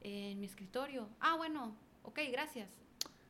en 0.00 0.40
mi 0.40 0.46
escritorio. 0.46 1.08
Ah, 1.20 1.36
bueno, 1.36 1.76
ok, 2.02 2.20
gracias. 2.32 2.70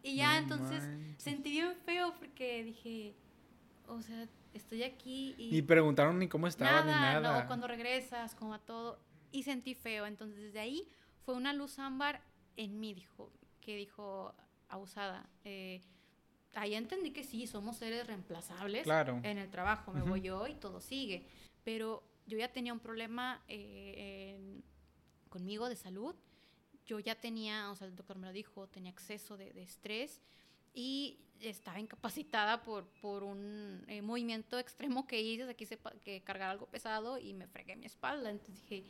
Y 0.03 0.17
ya 0.17 0.35
No 0.35 0.39
entonces 0.55 0.87
manches. 0.87 1.23
sentí 1.23 1.51
bien 1.51 1.75
feo 1.85 2.15
porque 2.19 2.63
dije, 2.65 3.15
o 3.89 4.01
sea, 4.01 4.29
estoy 4.55 4.85
aquí 4.85 5.35
y... 5.37 5.51
Ni 5.51 5.63
preguntaron 5.63 6.19
ni 6.19 6.29
cómo 6.29 6.47
estaba 6.47 6.83
ni 6.83 6.91
nada, 6.93 7.21
nada. 7.21 7.41
no, 7.43 7.47
cuando 7.47 7.67
regresas, 7.67 8.35
como 8.35 8.55
a 8.55 8.59
todo. 8.59 9.01
Y 9.33 9.43
sentí 9.43 9.75
feo. 9.75 10.07
Entonces, 10.07 10.39
desde 10.41 10.61
ahí 10.61 10.89
fue 11.25 11.35
una 11.35 11.53
luz 11.53 11.79
ámbar 11.79 12.23
en 12.57 12.79
mí, 12.81 12.95
dijo, 12.95 13.31
que 13.61 13.77
dijo 13.77 14.35
abusada. 14.69 15.29
Eh, 15.45 15.81
ahí 16.55 16.75
entendí 16.75 17.11
que 17.13 17.25
sí, 17.25 17.47
somos 17.47 17.77
seres 17.77 18.07
reemplazables 18.07 18.83
Claro. 18.85 19.21
en 19.23 19.39
el 19.39 19.51
trabajo. 19.51 19.93
Me 19.93 20.01
Ujú. 20.01 20.11
voy 20.11 20.21
yo 20.23 20.47
y 20.47 20.55
todo 20.55 20.81
sigue. 20.81 21.27
Pero 21.65 22.03
yo 22.27 22.39
ya 22.39 22.53
tenía 22.53 22.73
un 22.73 22.81
problema 22.81 23.43
eh, 23.49 24.35
en- 24.37 24.65
conmigo 25.29 25.69
de 25.69 25.77
salud. 25.77 26.15
Yo 26.87 26.99
ya 27.01 27.15
tenía, 27.15 27.71
o 27.71 27.77
sea, 27.77 27.87
el 27.87 27.95
doctor 27.97 28.17
me 28.17 28.27
lo 28.27 28.33
dijo, 28.33 28.67
tenía 28.69 28.91
exceso 28.91 29.37
de, 29.37 29.53
de 29.53 29.63
estrés 29.63 30.21
y 30.73 31.19
estaba 31.41 31.79
incapacitada 31.79 32.63
por, 32.63 32.87
por 33.01 33.23
un 33.25 33.85
eh, 33.89 34.01
movimiento 34.03 34.59
extremo 34.59 35.07
que 35.07 35.21
hice, 35.21 35.43
o 35.43 35.47
sea, 35.47 35.55
quise 35.55 35.77
pa- 35.77 35.93
que 36.03 36.23
cargar 36.23 36.51
algo 36.51 36.67
pesado 36.67 37.19
y 37.19 37.35
me 37.35 37.47
fregué 37.47 37.77
mi 37.77 37.87
espalda. 37.87 38.31
Entonces 38.31 38.63
dije, 38.63 38.85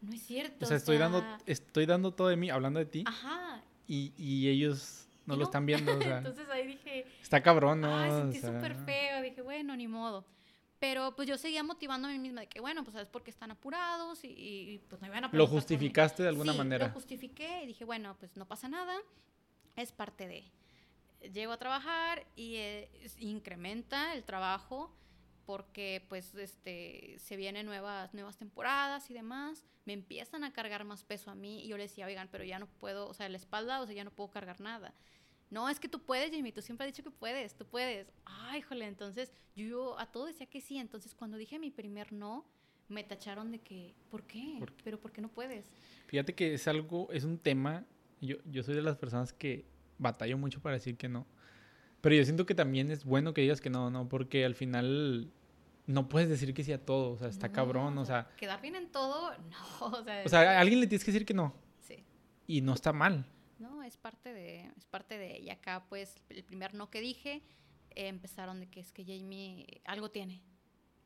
no 0.00 0.14
es 0.14 0.22
cierto. 0.22 0.64
O 0.64 0.68
sea, 0.68 0.76
estoy 0.78 0.96
dando, 0.98 1.22
estoy 1.46 1.84
dando 1.86 2.12
todo 2.12 2.28
de 2.28 2.36
mí, 2.36 2.48
hablando 2.50 2.78
de 2.78 2.86
ti, 2.86 3.04
Ajá. 3.06 3.62
y, 3.86 4.12
y 4.16 4.48
ellos 4.48 5.05
no 5.26 5.34
y 5.34 5.38
lo 5.38 5.44
están 5.44 5.66
viendo. 5.66 5.96
O 5.96 6.00
sea, 6.02 6.18
Entonces 6.18 6.48
ahí 6.48 6.66
dije, 6.66 7.06
está 7.20 7.42
cabrón, 7.42 7.80
¿no? 7.80 7.96
Ay, 7.96 8.10
O 8.10 8.18
sentí 8.18 8.38
sea, 8.38 8.52
súper 8.52 8.74
feo. 8.84 9.22
Dije, 9.22 9.42
bueno, 9.42 9.76
ni 9.76 9.88
modo. 9.88 10.24
Pero 10.78 11.16
pues 11.16 11.26
yo 11.26 11.38
seguía 11.38 11.62
motivando 11.62 12.06
a 12.06 12.10
mí 12.10 12.18
misma 12.18 12.42
de 12.42 12.48
que, 12.48 12.60
bueno, 12.60 12.84
pues 12.84 12.92
sabes 12.92 13.08
por 13.08 13.22
qué 13.22 13.30
están 13.30 13.50
apurados 13.50 14.20
y, 14.22 14.80
pues 14.88 15.00
me 15.00 15.08
iban 15.08 15.24
a 15.24 15.30
Lo 15.32 15.46
justificaste 15.46 16.22
de 16.22 16.28
alguna 16.28 16.52
Sí, 16.52 16.58
manera. 16.58 16.88
Lo 16.88 16.92
justifiqué 16.92 17.62
y 17.62 17.66
dije, 17.66 17.84
bueno, 17.84 18.14
pues 18.18 18.36
no 18.36 18.46
pasa 18.46 18.68
nada, 18.68 18.94
es 19.74 19.92
parte 19.92 20.28
de. 20.28 20.44
Llego 21.32 21.52
a 21.52 21.56
trabajar 21.56 22.26
y 22.36 22.56
eh, 22.56 22.90
incrementa 23.18 24.12
el 24.14 24.22
trabajo 24.24 24.94
porque 25.46 26.04
pues 26.08 26.34
este 26.34 27.16
se 27.18 27.36
vienen 27.36 27.64
nuevas 27.64 28.12
nuevas 28.12 28.36
temporadas 28.36 29.10
y 29.10 29.14
demás 29.14 29.64
me 29.84 29.92
empiezan 29.92 30.44
a 30.44 30.52
cargar 30.52 30.84
más 30.84 31.04
peso 31.04 31.30
a 31.30 31.34
mí 31.34 31.64
y 31.64 31.68
yo 31.68 31.76
le 31.76 31.84
decía 31.84 32.06
oigan 32.06 32.28
pero 32.30 32.44
ya 32.44 32.58
no 32.58 32.66
puedo 32.66 33.08
o 33.08 33.14
sea 33.14 33.28
la 33.28 33.36
espalda 33.36 33.80
o 33.80 33.86
sea 33.86 33.94
ya 33.94 34.04
no 34.04 34.10
puedo 34.10 34.30
cargar 34.30 34.60
nada 34.60 34.92
no 35.48 35.68
es 35.68 35.80
que 35.80 35.88
tú 35.88 36.00
puedes 36.00 36.30
Jamie 36.30 36.52
tú 36.52 36.60
siempre 36.60 36.86
has 36.86 36.92
dicho 36.92 37.08
que 37.08 37.16
puedes 37.16 37.54
tú 37.54 37.64
puedes 37.64 38.12
ay 38.24 38.60
jole 38.60 38.86
entonces 38.86 39.32
yo 39.54 39.98
a 39.98 40.10
todo 40.10 40.26
decía 40.26 40.46
que 40.46 40.60
sí 40.60 40.78
entonces 40.78 41.14
cuando 41.14 41.38
dije 41.38 41.58
mi 41.58 41.70
primer 41.70 42.12
no 42.12 42.44
me 42.88 43.04
tacharon 43.04 43.50
de 43.52 43.58
que 43.58 43.94
¿por 44.10 44.24
qué? 44.24 44.56
¿Por 44.58 44.72
qué? 44.72 44.82
pero 44.84 45.00
¿por 45.00 45.12
qué 45.12 45.20
no 45.20 45.28
puedes? 45.28 45.66
Fíjate 46.06 46.34
que 46.34 46.54
es 46.54 46.68
algo, 46.68 47.08
es 47.12 47.24
un 47.24 47.38
tema. 47.38 47.84
Yo, 48.20 48.36
yo 48.44 48.62
soy 48.62 48.74
de 48.74 48.82
las 48.82 48.96
personas 48.96 49.32
que 49.32 49.64
batallo 49.98 50.38
mucho 50.38 50.60
para 50.60 50.76
decir 50.76 50.96
que 50.96 51.08
no. 51.08 51.26
Pero 52.00 52.14
yo 52.14 52.24
siento 52.24 52.46
que 52.46 52.54
también 52.54 52.90
es 52.90 53.04
bueno 53.04 53.34
que 53.34 53.40
digas 53.40 53.60
que 53.60 53.70
no, 53.70 53.90
no, 53.90 54.08
porque 54.08 54.44
al 54.44 54.54
final 54.54 55.32
no 55.86 56.08
puedes 56.08 56.28
decir 56.28 56.52
que 56.54 56.64
sí 56.64 56.72
a 56.72 56.84
todo. 56.84 57.12
O 57.12 57.18
sea, 57.18 57.28
está 57.28 57.48
No, 57.48 57.54
cabrón. 57.54 57.98
O 57.98 58.04
sea, 58.04 58.28
quedar 58.36 58.60
bien 58.60 58.76
en 58.76 58.90
todo, 58.90 59.32
no, 59.50 59.86
o 59.86 60.04
sea, 60.04 60.22
o 60.24 60.28
sea, 60.28 60.58
a 60.58 60.60
alguien 60.60 60.80
le 60.80 60.86
tienes 60.86 61.04
que 61.04 61.12
decir 61.12 61.26
que 61.26 61.34
no. 61.34 61.54
sí. 61.80 62.04
Y 62.46 62.60
no 62.60 62.74
está 62.74 62.92
mal. 62.92 63.24
No, 63.58 63.82
es 63.82 63.96
parte 63.96 64.32
de, 64.34 64.66
es 64.76 64.84
parte 64.86 65.16
de 65.18 65.36
ella. 65.38 65.54
Acá, 65.54 65.86
pues, 65.88 66.14
el 66.28 66.44
primer 66.44 66.74
no 66.74 66.90
que 66.90 67.00
dije, 67.00 67.42
eh, 67.90 68.08
empezaron 68.08 68.60
de 68.60 68.68
que 68.68 68.80
es 68.80 68.92
que 68.92 69.02
Jamie 69.04 69.80
algo 69.86 70.10
tiene. 70.10 70.42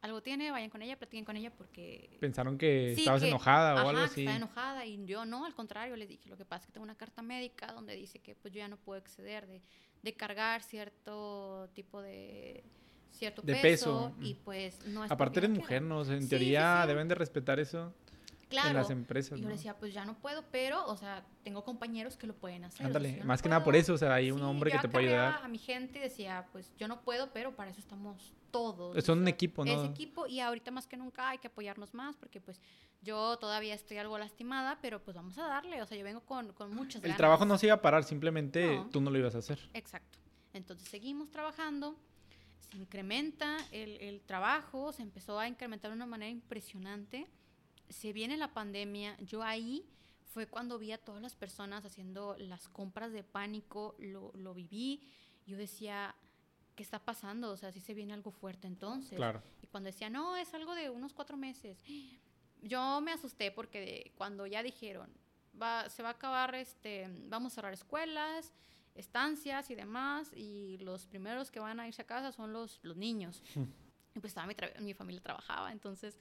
Algo 0.03 0.23
tiene, 0.23 0.51
vayan 0.51 0.71
con 0.71 0.81
ella, 0.81 0.97
platiquen 0.99 1.27
con 1.27 1.37
ella 1.37 1.53
porque... 1.55 2.17
Pensaron 2.21 2.57
que 2.57 2.95
Sí, 2.95 3.03
estabas 3.03 3.21
que- 3.23 3.29
enojada 3.29 3.75
o 3.75 3.79
ajá, 3.81 3.89
algo 3.91 4.03
así. 4.03 4.21
estaba 4.23 4.37
enojada 4.39 4.87
y 4.87 5.05
yo 5.05 5.27
no, 5.27 5.45
al 5.45 5.55
contrario, 5.55 5.95
les 5.95 6.09
dije, 6.09 6.29
lo 6.31 6.39
que 6.39 6.47
pasa 6.47 6.63
es 6.63 6.67
que 6.69 6.73
tengo 6.73 6.85
una 6.85 6.95
carta 6.97 7.21
médica 7.21 7.71
donde 7.73 7.95
dice 7.97 8.19
que 8.19 8.35
pues 8.35 8.53
yo 8.55 8.59
ya 8.61 8.69
no 8.69 8.79
puedo 8.79 8.99
exceder 8.99 9.47
de, 9.47 9.61
de 10.03 10.15
cargar 10.15 10.63
cierto 10.63 11.69
tipo 11.75 12.01
de 12.01 12.65
cierto 13.13 13.43
De 13.43 13.55
peso, 13.57 14.13
peso. 14.15 14.15
y 14.21 14.35
pues 14.35 14.85
no 14.87 15.05
es 15.05 15.11
Aparte 15.11 15.39
eres 15.41 15.51
mujer. 15.51 15.83
¿no? 15.83 15.99
O 15.99 16.05
sea, 16.05 16.15
en 16.15 16.21
Sí, 16.23 16.27
sí, 16.27 16.31
teoría 16.31 16.83
sí. 16.83 16.89
deben 16.89 17.09
de 17.09 17.15
respetar 17.15 17.61
eso 17.61 17.93
Claro. 18.49 18.71
en 18.71 18.75
las 18.75 18.91
empresas, 18.91 19.39
Y 19.39 19.43
yo 19.43 19.49
¿no? 19.49 19.55
decía, 19.55 19.77
pues 19.79 19.95
ya 19.95 20.05
no 20.05 20.15
puedo, 20.19 20.43
pero, 20.51 20.85
o 20.87 20.97
sea, 20.97 21.25
tengo 21.45 21.63
compañeros 21.65 22.17
que 22.17 22.27
lo 22.27 22.35
pueden 22.35 22.65
hacer. 22.65 22.79
o 22.79 22.79
sea, 22.79 22.87
Ándale, 22.89 23.11
si 23.11 23.15
yo 23.17 23.21
no 23.23 23.29
más 23.29 23.43
que 23.43 23.49
nada 23.49 23.63
por 23.63 23.73
puedo- 23.75 23.81
eso, 23.83 23.95
o 23.95 23.99
sea, 23.99 24.13
hay 24.15 24.33
un 24.33 24.39
Sí, 24.39 24.45
hombre 24.45 24.73
que 24.73 24.79
te 24.79 24.89
puede 24.89 25.07
ayudar. 25.09 25.41
a 25.45 25.47
mi 25.49 25.59
gente 25.59 25.99
y 26.01 26.03
decía, 26.03 26.47
pues 26.51 26.73
yo 26.77 26.89
no 26.89 27.01
puedo, 27.03 27.31
pero 27.33 27.55
para 27.55 27.71
eso 27.71 27.79
estamos 27.79 28.33
todos. 28.51 29.05
Son 29.05 29.19
o 29.19 29.21
un 29.21 29.27
sea, 29.27 29.33
equipo, 29.35 29.65
Es 29.65 29.77
¿no? 29.77 29.85
equipo 29.85 30.27
y 30.27 30.41
ahorita 30.41 30.73
más 30.73 30.89
que 30.89 30.97
nunca 30.97 31.29
hay 31.29 31.39
que 31.39 31.47
apoyarnos 31.47 31.95
más 31.95 32.17
porque 32.17 32.41
pues 32.41 32.61
yo 33.03 33.37
todavía 33.39 33.73
estoy 33.75 33.99
algo 33.99 34.19
lastimada, 34.19 34.81
pero 34.83 35.01
pues 35.01 35.15
vamos 35.17 35.39
a 35.39 35.47
darle, 35.47 35.81
o 35.81 35.87
sea, 35.87 35.97
yo 35.97 36.03
vengo 36.03 36.23
con, 36.23 36.53
con 36.55 36.75
muchas 36.75 36.97
El 36.97 37.03
ganas. 37.03 37.19
trabajo 37.19 37.45
no 37.47 37.57
se 37.57 37.67
iba 37.67 37.77
a 37.77 37.81
parar, 37.83 38.03
simplemente 38.03 38.75
No. 38.79 38.87
tú 38.91 39.01
no 39.01 39.11
lo 39.11 39.19
ibas 39.19 39.37
a 39.37 39.39
hacer. 39.39 39.61
Exacto. 39.75 40.19
Entonces 40.53 40.89
seguimos 40.89 41.31
trabajando, 41.31 41.95
se 42.61 42.77
incrementa 42.77 43.57
el, 43.73 43.97
el 44.01 44.21
trabajo, 44.21 44.93
se 44.93 45.03
empezó 45.03 45.39
a 45.39 45.49
incrementar 45.49 45.91
de 45.91 45.97
una 45.97 46.07
manera 46.07 46.31
impresionante. 46.31 47.27
Se 47.89 48.13
viene 48.13 48.37
la 48.37 48.53
pandemia, 48.53 49.17
yo 49.19 49.43
ahí 49.43 49.85
fue 50.33 50.47
cuando 50.47 50.79
vi 50.79 50.93
a 50.93 50.99
todas 50.99 51.21
las 51.21 51.35
personas 51.35 51.85
haciendo 51.85 52.37
las 52.39 52.69
compras 52.69 53.13
de 53.13 53.25
pánico, 53.25 53.97
lo, 53.99 54.33
lo 54.35 54.55
viví. 54.55 55.09
Yo 55.47 55.57
decía, 55.57 56.15
¿qué 56.77 56.83
está 56.83 57.01
pasando? 57.05 57.51
O 57.51 57.57
sea, 57.57 57.73
si 57.73 57.81
se 57.81 57.95
viene 57.95 58.15
algo 58.15 58.31
fuerte 58.31 58.69
entonces. 58.69 59.17
Claro. 59.17 59.43
Y 59.61 59.67
cuando 59.67 59.89
decía, 59.89 60.09
no, 60.09 60.37
es 60.37 60.55
algo 60.55 60.75
de 60.75 60.89
unos 60.89 61.13
cuatro 61.13 61.37
meses, 61.37 61.83
yo 62.63 63.01
me 63.01 63.13
asusté 63.13 63.51
porque 63.51 64.13
cuando 64.17 64.47
ya 64.47 64.63
dijeron, 64.63 65.11
va, 65.61 65.89
se 65.89 66.03
va 66.03 66.11
a 66.11 66.13
acabar, 66.13 66.55
este, 66.55 67.09
vamos 67.29 67.53
a 67.53 67.55
cerrar 67.57 67.73
escuelas, 67.73 68.53
estancias 68.95 69.71
y 69.71 69.75
demás, 69.75 70.33
y 70.35 70.79
los 70.79 71.07
primeros 71.07 71.51
que 71.51 71.61
van 71.61 71.81
a 71.81 71.89
irse 71.89 72.03
a 72.03 72.07
casa 72.07 72.33
son 72.33 72.53
los, 72.53 72.81
los 72.83 72.97
niños. 72.97 73.43
y 74.15 74.21
pues 74.21 74.31
estaba 74.31 74.47
mi, 74.47 74.55
mi 74.85 74.95
familia 74.95 75.23
trabajaba, 75.23 75.73
entonces 75.73 76.19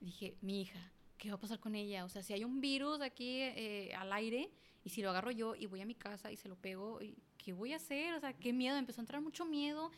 dije, 0.00 0.36
mi 0.40 0.62
hija, 0.62 0.92
¿qué 1.18 1.28
va 1.28 1.36
a 1.36 1.40
pasar 1.40 1.60
con 1.60 1.74
ella? 1.74 2.04
O 2.04 2.08
sea, 2.08 2.22
si 2.22 2.32
hay 2.32 2.44
un 2.44 2.60
virus 2.60 3.00
aquí 3.00 3.40
eh, 3.40 3.94
al 3.94 4.12
aire, 4.12 4.50
y 4.82 4.90
si 4.90 5.02
lo 5.02 5.10
agarro 5.10 5.30
yo 5.30 5.54
y 5.54 5.66
voy 5.66 5.80
a 5.80 5.86
mi 5.86 5.94
casa 5.94 6.32
y 6.32 6.36
se 6.36 6.48
lo 6.48 6.56
pego, 6.56 7.02
¿y 7.02 7.16
¿qué 7.36 7.52
voy 7.52 7.72
a 7.72 7.76
hacer? 7.76 8.14
O 8.14 8.20
sea, 8.20 8.32
qué 8.32 8.52
miedo, 8.52 8.76
empezó 8.76 9.00
a 9.00 9.02
entrar 9.02 9.20
mucho 9.20 9.44
miedo. 9.44 9.90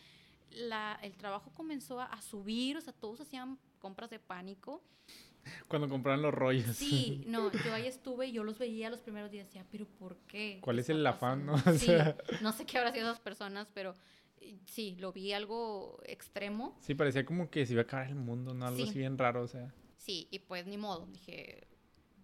La, 0.51 0.99
el 1.03 1.17
trabajo 1.17 1.53
comenzó 1.55 2.01
a, 2.01 2.07
a 2.07 2.21
subir, 2.21 2.77
o 2.77 2.81
sea, 2.81 2.93
todos 2.93 3.21
hacían 3.21 3.59
compras 3.79 4.11
de 4.11 4.19
pánico. 4.19 4.83
Cuando 5.69 5.89
compraron 5.89 6.23
los 6.23 6.33
rollos. 6.35 6.77
Sí, 6.77 7.25
no, 7.27 7.51
yo 7.53 7.75
ahí 7.75 7.87
estuve 7.87 8.27
y 8.29 8.33
yo 8.33 8.45
los 8.45 8.59
veía 8.59 8.91
los 8.91 9.01
primeros 9.01 9.31
días, 9.31 9.47
decía, 9.47 9.65
pero 9.71 9.87
¿por 9.87 10.17
qué? 10.29 10.59
¿Cuál 10.63 10.77
¿Qué 10.77 10.83
es 10.83 10.89
el 10.91 11.07
afán, 11.07 11.47
no? 11.47 11.53
pasando?". 11.53 11.71
O 11.77 11.79
Sí, 11.79 11.87
sea- 11.87 12.17
no 12.41 12.53
sé 12.53 12.67
qué 12.67 12.79
habrá 12.79 12.93
sido 12.93 13.09
esas 13.09 13.21
personas, 13.21 13.69
pero 13.75 13.97
sí, 14.67 14.97
lo 14.99 15.13
vi 15.13 15.33
algo 15.33 16.01
extremo. 16.05 16.77
Sí, 16.81 16.95
parecía 16.95 17.25
como 17.25 17.49
que 17.51 17.65
se 17.67 17.73
iba 17.75 17.83
a 17.83 17.85
acabar 17.85 18.09
el 18.09 18.15
mundo, 18.17 18.55
¿no? 18.55 18.67
Algo 18.67 18.79
Sí. 18.79 18.89
así 18.91 18.99
bien 18.99 19.17
raro, 19.19 19.43
o 19.43 19.49
sea. 19.49 19.73
Sí, 19.97 20.27
y 20.31 20.41
pues 20.41 20.67
ni 20.67 20.77
modo, 20.77 21.07
dije, 21.07 21.69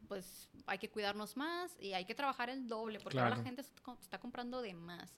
pues 0.08 0.50
hay 0.66 0.78
que 0.78 0.90
cuidarnos 0.90 1.36
más 1.36 1.76
y 1.80 1.92
hay 1.92 2.04
que 2.04 2.14
trabajar 2.14 2.50
el 2.50 2.66
doble, 2.66 2.98
porque 2.98 3.18
ahora 3.18 3.30
la 3.30 3.36
Claro. 3.42 3.46
gente 3.56 3.62
está 4.00 4.18
comprando 4.18 4.60
de 4.62 4.74
más. 4.74 5.12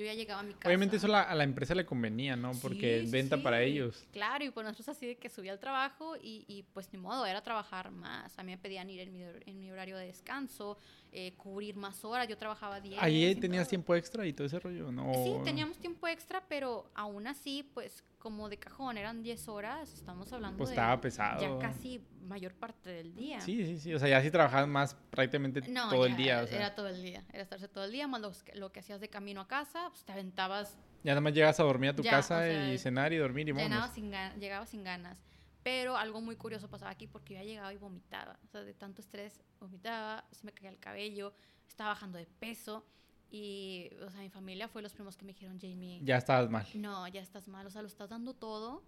Yo 0.00 0.06
ya 0.06 0.14
llegaba 0.14 0.40
a 0.40 0.44
mi 0.44 0.54
casa. 0.54 0.66
Obviamente 0.68 0.96
eso 0.96 1.08
la- 1.08 1.20
a 1.22 1.34
la 1.34 1.44
empresa 1.44 1.74
le 1.74 1.84
convenía, 1.84 2.34
¿no? 2.36 2.52
Porque 2.62 2.80
Sí, 2.80 2.86
es 2.86 3.04
sí, 3.06 3.10
venta 3.12 3.36
para 3.42 3.62
ellos. 3.62 4.06
Claro, 4.12 4.42
y 4.46 4.50
pues 4.50 4.64
nosotros 4.64 4.88
así 4.96 5.06
de 5.06 5.16
que 5.18 5.28
subía 5.28 5.52
al 5.52 5.58
trabajo 5.60 6.16
y, 6.16 6.46
y, 6.48 6.62
pues 6.72 6.90
ni 6.94 6.98
modo, 6.98 7.26
era 7.26 7.42
trabajar 7.42 7.90
más. 7.90 8.38
A 8.38 8.42
mí 8.42 8.52
me 8.52 8.56
pedían 8.58 8.88
ir 8.88 9.00
en 9.00 9.12
mi, 9.12 9.22
en 9.22 9.58
mi 9.60 9.70
horario 9.70 9.98
de 9.98 10.06
descanso, 10.06 10.78
eh, 11.12 11.32
cubrir 11.36 11.76
más 11.76 12.02
horas. 12.02 12.26
Yo 12.28 12.38
trabajaba 12.38 12.80
10. 12.80 12.98
Ahí 13.02 13.34
tenías 13.36 13.64
todo. 13.64 13.70
tiempo 13.70 13.94
extra 13.94 14.26
y 14.26 14.32
todo 14.32 14.46
ese 14.46 14.58
rollo, 14.58 14.90
¿no? 14.90 15.12
Sí, 15.22 15.34
teníamos 15.44 15.76
tiempo 15.76 16.08
extra, 16.08 16.42
pero 16.48 16.90
aún 16.94 17.26
así, 17.26 17.68
pues 17.74 18.02
como 18.20 18.48
de 18.48 18.58
cajón, 18.58 18.98
eran 18.98 19.22
10 19.24 19.48
horas, 19.48 19.92
estamos 19.92 20.32
hablando 20.32 20.58
Pues 20.58 20.68
de 20.68 20.74
estaba 20.76 21.00
pesado. 21.00 21.40
ya 21.40 21.58
casi 21.58 22.00
mayor 22.28 22.54
parte 22.54 22.90
del 22.90 23.14
día. 23.16 23.40
Sí, 23.40 23.64
sí, 23.66 23.78
sí. 23.80 23.94
O 23.94 23.98
sea, 23.98 24.08
ya 24.08 24.22
sí 24.22 24.30
trabajabas 24.30 24.68
más 24.68 24.94
prácticamente 25.10 25.62
No, 25.68 25.88
todo 25.90 26.06
el 26.06 26.16
día. 26.16 26.42
O 26.42 26.46
sea, 26.46 26.56
Era 26.58 26.74
todo 26.76 26.86
el 26.88 27.02
día, 27.02 27.24
era 27.32 27.42
estarse 27.42 27.66
todo 27.66 27.82
el 27.84 27.90
día, 27.90 28.06
más 28.06 28.20
lo, 28.20 28.30
que- 28.44 28.54
lo 28.54 28.70
que 28.70 28.80
hacías 28.80 29.00
de 29.00 29.08
camino 29.08 29.40
a 29.40 29.48
casa, 29.48 29.88
pues 29.90 30.04
te 30.04 30.12
aventabas 30.12 30.78
ya 31.02 31.12
nada 31.12 31.22
más 31.22 31.32
llegas 31.32 31.58
a 31.58 31.62
dormir 31.64 31.90
a 31.90 31.96
tu 31.96 32.02
Ya, 32.02 32.10
casa 32.10 32.36
o 32.36 32.40
sea, 32.42 32.72
y 32.74 32.78
cenar 32.78 33.10
y 33.12 33.16
dormir 33.16 33.48
y 33.48 33.52
vámonos. 33.52 33.90
sin 33.92 34.12
llegaba 34.38 34.66
sin 34.66 34.84
ganas. 34.84 35.18
Pero 35.62 35.96
algo 35.96 36.20
muy 36.20 36.36
curioso 36.36 36.68
pasaba 36.68 36.90
aquí 36.90 37.06
porque 37.06 37.34
yo 37.34 37.40
ya 37.40 37.46
llegaba 37.46 37.72
y 37.72 37.78
vomitaba. 37.78 38.38
O 38.44 38.46
sea, 38.48 38.62
de 38.62 38.74
tanto 38.74 39.00
estrés 39.00 39.42
vomitaba, 39.58 40.24
se 40.30 40.44
me 40.44 40.52
caía 40.52 40.68
el 40.70 40.78
cabello, 40.78 41.32
estaba 41.66 41.90
bajando 41.90 42.18
de 42.18 42.26
peso. 42.26 42.84
Y, 43.30 43.90
o 44.04 44.10
sea, 44.10 44.20
mi 44.20 44.28
familia 44.28 44.68
fue 44.68 44.82
los 44.82 44.92
primos 44.92 45.16
que 45.16 45.24
me 45.24 45.32
dijeron, 45.32 45.58
Jamie, 45.60 46.00
Ya 46.02 46.16
estabas 46.16 46.50
mal. 46.50 46.66
no, 46.74 47.06
ya 47.08 47.20
estás 47.20 47.46
mal, 47.46 47.66
o 47.66 47.70
sea, 47.70 47.82
lo 47.82 47.88
estás 47.88 48.08
dando 48.08 48.34
todo. 48.34 48.82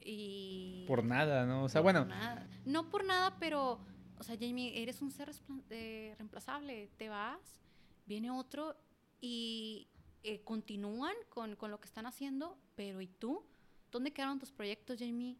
Y... 0.00 0.84
Por 0.86 1.04
nada, 1.04 1.44
¿no? 1.44 1.64
O 1.64 1.68
sea, 1.68 1.82
por 1.82 1.92
bueno, 1.92 2.06
nada. 2.06 2.48
No 2.64 2.88
por 2.88 3.04
nada, 3.04 3.36
pero, 3.38 3.80
o 4.18 4.22
sea, 4.22 4.36
Jamie, 4.40 4.82
eres 4.82 5.02
un 5.02 5.10
ser 5.10 5.30
eh, 5.70 6.14
reemplazable. 6.16 6.88
Te 6.96 7.08
vas, 7.08 7.60
viene 8.06 8.30
otro 8.30 8.76
y 9.20 9.88
eh, 10.22 10.42
continúan 10.42 11.14
con, 11.28 11.56
con 11.56 11.70
lo 11.70 11.78
que 11.78 11.86
están 11.86 12.06
haciendo, 12.06 12.58
pero 12.76 13.00
¿y 13.00 13.08
tú? 13.08 13.44
¿Dónde 13.90 14.12
quedaron 14.12 14.38
tus 14.38 14.52
proyectos, 14.52 14.98
Jamie? 14.98 15.38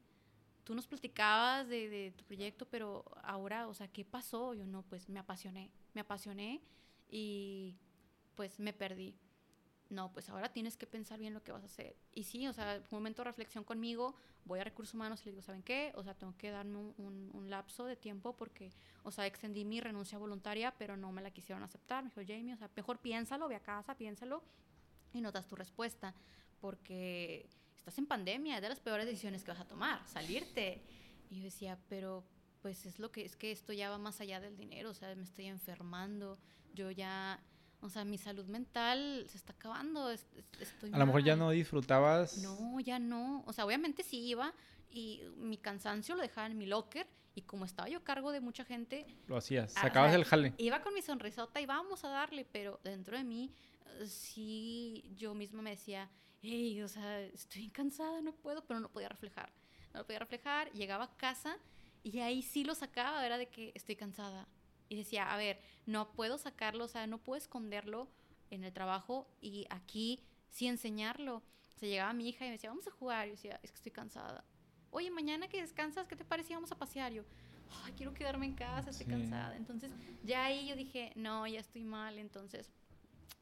tú 0.66 0.74
nos 0.74 0.88
platicabas 0.88 1.68
de, 1.68 1.88
de, 1.88 2.10
tu 2.10 2.24
proyecto, 2.24 2.66
pero 2.66 3.04
ahora, 3.22 3.68
o 3.68 3.74
sea, 3.74 3.86
¿qué 3.86 4.04
pasó? 4.04 4.52
Yo 4.52 4.66
no, 4.66 4.82
pues 4.82 5.08
me 5.08 5.20
apasioné, 5.20 5.70
me 5.94 6.00
apasioné 6.00 6.60
y 7.08 7.76
pues 8.36 8.60
me 8.60 8.72
perdí. 8.72 9.14
No, 9.88 10.12
pues 10.12 10.28
ahora 10.28 10.52
tienes 10.52 10.76
que 10.76 10.86
pensar 10.86 11.18
bien 11.18 11.32
lo 11.32 11.42
que 11.42 11.52
vas 11.52 11.62
a 11.62 11.66
hacer. 11.66 11.96
Y 12.12 12.24
sí, 12.24 12.46
o 12.48 12.52
sea, 12.52 12.80
un 12.90 12.96
momento 12.98 13.22
de 13.22 13.26
reflexión 13.26 13.62
conmigo, 13.62 14.16
voy 14.44 14.58
a 14.58 14.64
recursos 14.64 14.94
humanos 14.94 15.22
y 15.22 15.26
les 15.26 15.34
digo, 15.34 15.42
¿saben 15.42 15.62
qué? 15.62 15.92
O 15.94 16.02
sea, 16.02 16.14
tengo 16.14 16.36
que 16.36 16.50
darme 16.50 16.78
un, 16.78 17.30
un, 17.32 17.50
lapso 17.50 17.84
de 17.84 17.94
tiempo 17.94 18.36
porque, 18.36 18.72
o 19.04 19.12
sea, 19.12 19.26
extendí 19.26 19.64
mi 19.64 19.80
renuncia 19.80 20.18
voluntaria, 20.18 20.74
pero 20.76 20.96
no 20.96 21.12
me 21.12 21.22
la 21.22 21.30
quisieron 21.30 21.62
aceptar. 21.62 22.02
Me 22.02 22.10
dijo, 22.10 22.20
Jamie, 22.26 22.54
o 22.54 22.56
sea, 22.56 22.68
mejor 22.74 22.98
piénsalo, 22.98 23.46
ve 23.46 23.54
a 23.54 23.60
casa, 23.60 23.96
piénsalo 23.96 24.42
y 25.12 25.20
no 25.20 25.30
das 25.30 25.46
tu 25.46 25.54
respuesta. 25.54 26.14
Porque 26.60 27.48
estás 27.76 27.96
en 27.98 28.06
pandemia, 28.06 28.56
es 28.56 28.62
de 28.62 28.68
las 28.68 28.80
peores 28.80 29.06
decisiones 29.06 29.44
que 29.44 29.52
vas 29.52 29.60
a 29.60 29.68
tomar, 29.68 30.04
salirte. 30.08 30.82
Y 31.30 31.38
yo 31.38 31.44
decía, 31.44 31.78
pero 31.88 32.24
pues 32.60 32.84
es 32.84 32.98
lo 32.98 33.12
que 33.12 33.24
es 33.24 33.36
que 33.36 33.52
esto 33.52 33.72
ya 33.72 33.90
va 33.90 33.98
más 33.98 34.20
allá 34.20 34.40
del 34.40 34.56
dinero, 34.56 34.90
o 34.90 34.94
sea, 34.94 35.14
me 35.14 35.22
estoy 35.22 35.46
enfermando, 35.46 36.36
yo 36.74 36.90
ya, 36.90 37.40
o 37.80 37.88
sea, 37.88 38.04
mi 38.04 38.18
salud 38.18 38.46
mental 38.46 39.26
se 39.28 39.36
está 39.36 39.52
acabando, 39.52 40.10
estoy 40.10 40.90
A 40.92 40.98
lo 40.98 41.06
mejor 41.06 41.22
ya 41.22 41.36
no 41.36 41.50
disfrutabas. 41.50 42.38
No, 42.38 42.80
ya 42.80 42.98
no, 42.98 43.44
o 43.46 43.52
sea, 43.52 43.64
obviamente 43.64 44.02
sí 44.02 44.18
iba 44.18 44.52
y 44.90 45.22
mi 45.36 45.58
cansancio 45.58 46.14
lo 46.14 46.22
dejaba 46.22 46.46
en 46.46 46.58
mi 46.58 46.66
locker 46.66 47.06
y 47.34 47.42
como 47.42 47.66
estaba 47.66 47.88
yo 47.88 47.98
a 47.98 48.04
cargo 48.04 48.32
de 48.32 48.40
mucha 48.40 48.64
gente, 48.64 49.06
lo 49.26 49.36
hacías, 49.36 49.72
sacabas 49.72 50.14
el 50.14 50.24
jale. 50.24 50.54
Iba 50.56 50.80
con 50.80 50.94
mi 50.94 51.02
sonrisota 51.02 51.60
y 51.60 51.66
vamos 51.66 52.02
a 52.04 52.08
darle, 52.08 52.46
pero 52.46 52.80
dentro 52.82 53.16
de 53.16 53.24
mí 53.24 53.52
eh, 54.00 54.06
sí 54.06 55.12
yo 55.14 55.34
misma 55.34 55.60
me 55.60 55.70
decía, 55.70 56.10
hey, 56.40 56.80
o 56.82 56.88
sea, 56.88 57.20
estoy 57.20 57.68
cansada, 57.68 58.22
no 58.22 58.32
puedo, 58.32 58.64
pero 58.64 58.80
no 58.80 58.90
podía 58.90 59.10
reflejar. 59.10 59.52
No 59.92 60.00
lo 60.00 60.06
podía 60.06 60.20
reflejar, 60.20 60.72
llegaba 60.72 61.04
a 61.04 61.16
casa 61.16 61.58
y 62.02 62.20
ahí 62.20 62.40
sí 62.40 62.64
lo 62.64 62.74
sacaba, 62.74 63.24
era 63.26 63.36
de 63.36 63.48
que 63.48 63.72
estoy 63.74 63.96
cansada. 63.96 64.48
Y 64.88 64.96
decía, 64.96 65.32
a 65.32 65.36
ver, 65.36 65.60
no 65.86 66.12
puedo 66.12 66.38
sacarlo, 66.38 66.84
o 66.84 66.88
sea, 66.88 67.06
no 67.06 67.18
puedo 67.18 67.38
esconderlo 67.38 68.08
en 68.50 68.64
el 68.64 68.72
trabajo 68.72 69.28
y 69.40 69.66
aquí 69.70 70.22
sí 70.50 70.66
enseñarlo. 70.66 71.36
O 71.36 71.78
sea, 71.78 71.88
llegaba 71.88 72.12
mi 72.12 72.28
hija 72.28 72.44
y 72.44 72.48
me 72.48 72.52
decía, 72.52 72.70
vamos 72.70 72.86
a 72.86 72.90
jugar. 72.90 73.26
Y 73.26 73.30
yo 73.30 73.36
decía, 73.36 73.60
es 73.62 73.70
que 73.70 73.76
estoy 73.76 73.92
cansada. 73.92 74.44
Oye, 74.90 75.10
mañana 75.10 75.48
que 75.48 75.60
descansas, 75.60 76.06
¿qué 76.06 76.16
te 76.16 76.24
parece? 76.24 76.54
Vamos 76.54 76.72
a 76.72 76.78
pasear. 76.78 77.12
Yo, 77.12 77.22
ay, 77.84 77.92
quiero 77.96 78.14
quedarme 78.14 78.46
en 78.46 78.54
casa, 78.54 78.90
estoy 78.90 79.06
cansada. 79.06 79.56
Entonces, 79.56 79.90
ya 80.24 80.44
ahí 80.44 80.68
yo 80.68 80.76
dije, 80.76 81.12
no, 81.16 81.46
ya 81.46 81.60
estoy 81.60 81.84
mal. 81.84 82.18
Entonces, 82.18 82.70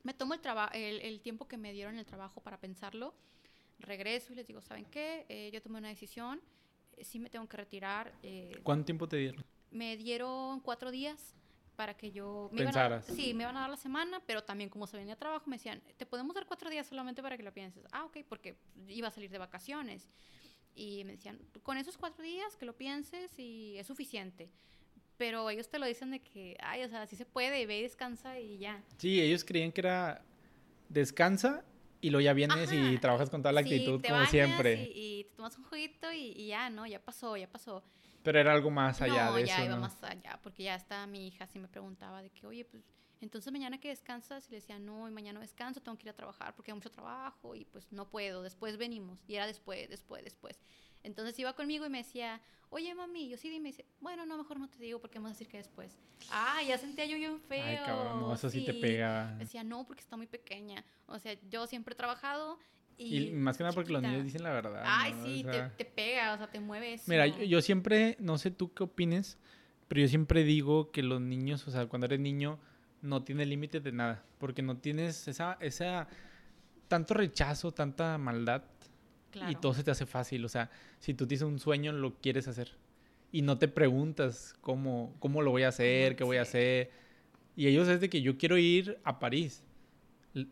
me 0.02 0.14
tomo 0.14 0.34
el, 0.34 0.42
el, 0.72 1.00
el, 1.00 1.20
tiempo 1.20 1.48
que 1.48 1.56
me 1.56 1.72
dieron 1.72 1.98
el 1.98 2.04
trabajo 2.04 2.40
para 2.40 2.58
pensarlo, 2.58 3.14
regreso 3.78 4.32
y 4.32 4.36
les 4.36 4.46
digo, 4.46 4.60
¿saben 4.60 4.84
qué? 4.86 5.26
Eh, 5.28 5.50
yo 5.52 5.62
tomé 5.62 5.78
una 5.78 5.88
decisión, 5.88 6.40
eh, 6.96 7.04
sí 7.04 7.18
me 7.18 7.30
tengo 7.30 7.48
que 7.48 7.56
retirar. 7.56 8.12
Eh, 8.22 8.60
¿Cuánto 8.62 8.84
tiempo 8.84 9.08
te 9.08 9.16
dieron? 9.16 9.44
Me 9.74 9.96
dieron 9.98 10.60
cuatro 10.60 10.90
días 10.90 11.34
para 11.76 11.94
que 11.94 12.12
yo... 12.12 12.48
Me 12.52 12.64
Pensaras. 12.64 13.04
sí, 13.04 13.34
me 13.34 13.42
iban 13.42 13.56
a 13.56 13.60
dar 13.60 13.70
la 13.70 13.76
semana, 13.76 14.22
pero 14.26 14.42
también 14.42 14.70
como 14.70 14.86
se 14.86 14.96
venía 14.96 15.14
a 15.14 15.18
trabajo 15.18 15.50
me 15.50 15.56
decían, 15.56 15.82
te 15.96 16.06
podemos 16.06 16.34
dar 16.34 16.46
cuatro 16.46 16.70
días 16.70 16.86
solamente 16.86 17.20
para 17.20 17.36
que 17.36 17.42
lo 17.42 17.52
pienses. 17.52 17.84
Ah, 17.92 18.04
ok, 18.04 18.18
porque 18.28 18.56
iba 18.88 19.08
a 19.08 19.10
salir 19.10 19.30
de 19.30 19.38
vacaciones. 19.38 20.08
Y 20.74 21.04
me 21.04 21.12
decían, 21.12 21.38
con 21.62 21.76
esos 21.76 21.98
cuatro 21.98 22.24
días 22.24 22.56
que 22.56 22.64
lo 22.64 22.76
pienses 22.76 23.38
y 23.38 23.76
es 23.76 23.86
suficiente 23.86 24.50
pero 25.16 25.48
ellos 25.50 25.68
te 25.68 25.78
lo 25.78 25.86
dicen 25.86 26.10
de 26.10 26.20
que, 26.20 26.56
ay, 26.60 26.82
o 26.82 26.88
sea, 26.88 27.02
así 27.02 27.16
se 27.16 27.24
puede, 27.24 27.66
ve 27.66 27.78
y 27.78 27.82
descansa 27.82 28.40
y 28.40 28.58
ya. 28.58 28.82
Sí, 28.98 29.20
ellos 29.20 29.44
creían 29.44 29.70
que 29.70 29.80
era 29.80 30.24
descansa 30.88 31.64
y 32.00 32.10
luego 32.10 32.24
ya 32.24 32.32
vienes 32.32 32.72
y 32.72 32.98
trabajas 32.98 33.30
con 33.30 33.40
toda 33.40 33.52
la 33.52 33.60
actitud 33.60 34.02
como 34.06 34.26
siempre. 34.26 34.90
Y, 34.94 35.20
y, 35.20 35.24
te 35.24 35.36
tomas 35.36 35.56
un 35.56 35.64
juguito 35.64 36.12
y, 36.12 36.46
ya, 36.46 36.68
¿no? 36.68 36.86
Ya 36.86 37.00
pasó, 37.00 37.36
ya 37.36 37.48
pasó. 37.48 37.82
Pero 38.24 38.40
era 38.40 38.52
algo 38.52 38.70
más 38.70 39.00
allá 39.02 39.30
de 39.30 39.44
ya 39.44 39.56
eso. 39.56 39.66
Iba 39.66 39.76
más 39.76 40.02
allá, 40.02 40.40
porque 40.42 40.64
ya 40.64 40.74
está 40.74 41.06
mi 41.06 41.28
hija, 41.28 41.44
así 41.44 41.58
me 41.58 41.68
preguntaba 41.68 42.22
de 42.22 42.30
que, 42.30 42.46
oye, 42.46 42.64
pues, 42.64 42.82
entonces 43.20 43.52
mañana 43.52 43.78
que 43.78 43.88
descansas, 43.88 44.48
y 44.48 44.50
le 44.50 44.56
decía, 44.56 44.78
no, 44.78 45.06
y 45.08 45.12
mañana 45.12 45.40
descanso, 45.40 45.80
tengo 45.80 45.96
que 45.98 46.04
ir 46.04 46.10
a 46.10 46.14
trabajar 46.14 46.54
porque 46.54 46.70
hay 46.70 46.74
mucho 46.74 46.90
trabajo 46.90 47.54
y 47.54 47.64
pues 47.66 47.92
no 47.92 48.08
puedo, 48.08 48.42
después 48.42 48.76
venimos. 48.76 49.18
Y 49.28 49.36
era 49.36 49.46
después, 49.46 49.88
después, 49.88 50.24
después. 50.24 50.58
Entonces 51.02 51.38
iba 51.38 51.52
conmigo 51.52 51.84
y 51.84 51.90
me 51.90 51.98
decía, 51.98 52.40
oye 52.70 52.94
mami, 52.94 53.28
yo 53.28 53.36
sí, 53.36 53.54
y 53.54 53.60
me 53.60 53.68
dice, 53.68 53.84
bueno, 54.00 54.24
no, 54.24 54.38
mejor 54.38 54.58
no 54.58 54.68
te 54.68 54.78
digo 54.78 55.00
porque 55.00 55.18
vamos 55.18 55.30
a 55.30 55.34
decir 55.34 55.48
que 55.48 55.58
después. 55.58 55.96
Ah, 56.30 56.62
ya 56.66 56.78
sentía 56.78 57.04
yo 57.04 57.16
bien 57.16 57.38
feo. 57.40 57.62
Ay, 57.62 57.78
cabrón, 57.84 58.20
no, 58.20 58.34
eso 58.34 58.48
sí, 58.48 58.64
te 58.64 58.72
pega. 58.74 59.34
Decía, 59.36 59.62
no, 59.64 59.86
porque 59.86 60.00
está 60.00 60.16
muy 60.16 60.26
pequeña. 60.26 60.82
O 61.06 61.18
sea, 61.18 61.34
yo 61.50 61.66
siempre 61.66 61.92
he 61.92 61.96
trabajado 61.96 62.58
y, 62.96 63.30
más 63.32 63.56
que 63.56 63.64
nada 63.64 63.74
porque 63.74 63.92
los 63.92 64.02
niños 64.02 64.24
dicen 64.24 64.42
la 64.42 64.52
verdad. 64.52 64.82
Ay, 64.86 65.14
sí, 65.24 65.44
te, 65.44 65.62
te, 65.76 65.84
pega, 65.84 66.34
o 66.34 66.36
sea, 66.36 66.50
te 66.50 66.60
mueves. 66.60 67.08
Mira, 67.08 67.26
yo, 67.26 67.60
siempre, 67.60 68.16
no 68.20 68.38
sé 68.38 68.50
tú 68.50 68.72
qué 68.72 68.84
opines, 68.84 69.38
pero 69.88 70.02
yo 70.02 70.08
siempre 70.08 70.44
digo 70.44 70.90
que 70.90 71.02
los 71.02 71.20
niños, 71.20 71.66
o 71.66 71.70
sea, 71.70 71.86
cuando 71.86 72.06
eres 72.06 72.20
niño, 72.20 72.58
no 73.02 73.22
tiene 73.22 73.46
límite 73.46 73.80
de 73.80 73.92
nada, 73.92 74.24
porque 74.38 74.62
no 74.62 74.76
tienes 74.78 75.28
esa, 75.28 75.58
esa, 75.60 76.08
tanto 76.88 77.14
rechazo, 77.14 77.72
tanta 77.72 78.16
maldad 78.18 78.62
y 79.48 79.56
todo 79.56 79.74
se 79.74 79.82
te 79.82 79.90
hace 79.90 80.06
fácil. 80.06 80.44
O 80.44 80.48
sea, 80.48 80.70
si 81.00 81.14
tú 81.14 81.26
tienes 81.26 81.42
un 81.42 81.58
sueño, 81.58 81.92
lo 81.92 82.14
quieres 82.20 82.48
hacer. 82.48 82.72
Y 83.32 83.42
no 83.42 83.58
te 83.58 83.66
preguntas 83.66 84.54
cómo, 84.60 85.14
cómo 85.18 85.42
lo 85.42 85.50
voy 85.50 85.64
a 85.64 85.68
hacer, 85.68 86.14
qué 86.14 86.22
voy 86.22 86.36
a 86.36 86.42
hacer. 86.42 86.90
Y 87.56 87.66
ellos 87.66 87.88
es 87.88 88.00
de 88.00 88.08
que 88.08 88.22
yo 88.22 88.38
quiero 88.38 88.56
ir 88.58 88.98
a 89.02 89.18
París. 89.18 89.64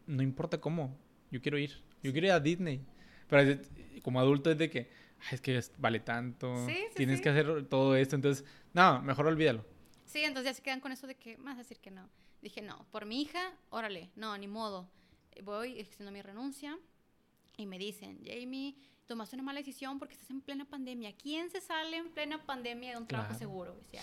No 0.06 0.22
importa 0.22 0.60
cómo, 0.60 0.96
yo 1.30 1.40
quiero 1.40 1.58
ir. 1.58 1.80
Yo 2.02 2.12
quiero 2.12 2.26
ir 2.28 2.32
a 2.32 2.40
Disney. 2.40 2.84
Pero 3.28 3.60
como 4.02 4.20
adulto 4.20 4.50
es 4.50 4.58
de 4.58 4.68
que, 4.68 4.90
es 5.30 5.40
que 5.40 5.60
vale 5.78 6.00
tanto, 6.00 6.54
tienes 6.94 7.20
que 7.20 7.28
hacer 7.28 7.66
todo 7.68 7.96
esto. 7.96 8.16
Entonces, 8.16 8.44
no, 8.72 9.00
mejor 9.02 9.26
olvídalo. 9.26 9.64
Sí, 10.06 10.20
entonces 10.24 10.52
ya 10.52 10.54
se 10.54 10.62
quedan 10.62 10.80
con 10.80 10.92
eso 10.92 11.06
de 11.06 11.14
que, 11.14 11.38
más 11.38 11.56
decir 11.56 11.78
que 11.78 11.90
no. 11.90 12.08
Dije, 12.42 12.60
no, 12.60 12.86
por 12.90 13.06
mi 13.06 13.22
hija, 13.22 13.52
órale, 13.70 14.10
no, 14.16 14.36
ni 14.36 14.48
modo. 14.48 14.90
Voy 15.42 15.80
haciendo 15.80 16.12
mi 16.12 16.20
renuncia, 16.20 16.78
y 17.56 17.66
me 17.66 17.78
dicen, 17.78 18.18
Jamie, 18.24 18.74
tomaste 19.06 19.36
una 19.36 19.42
mala 19.42 19.60
decisión 19.60 19.98
porque 19.98 20.14
estás 20.14 20.30
en 20.30 20.40
plena 20.40 20.64
pandemia. 20.64 21.14
¿Quién 21.16 21.50
se 21.50 21.60
sale 21.60 21.96
en 21.96 22.10
plena 22.10 22.44
pandemia 22.44 22.92
de 22.92 22.96
un 22.96 23.06
trabajo 23.06 23.34
seguro? 23.34 23.74
Decía, 23.74 24.02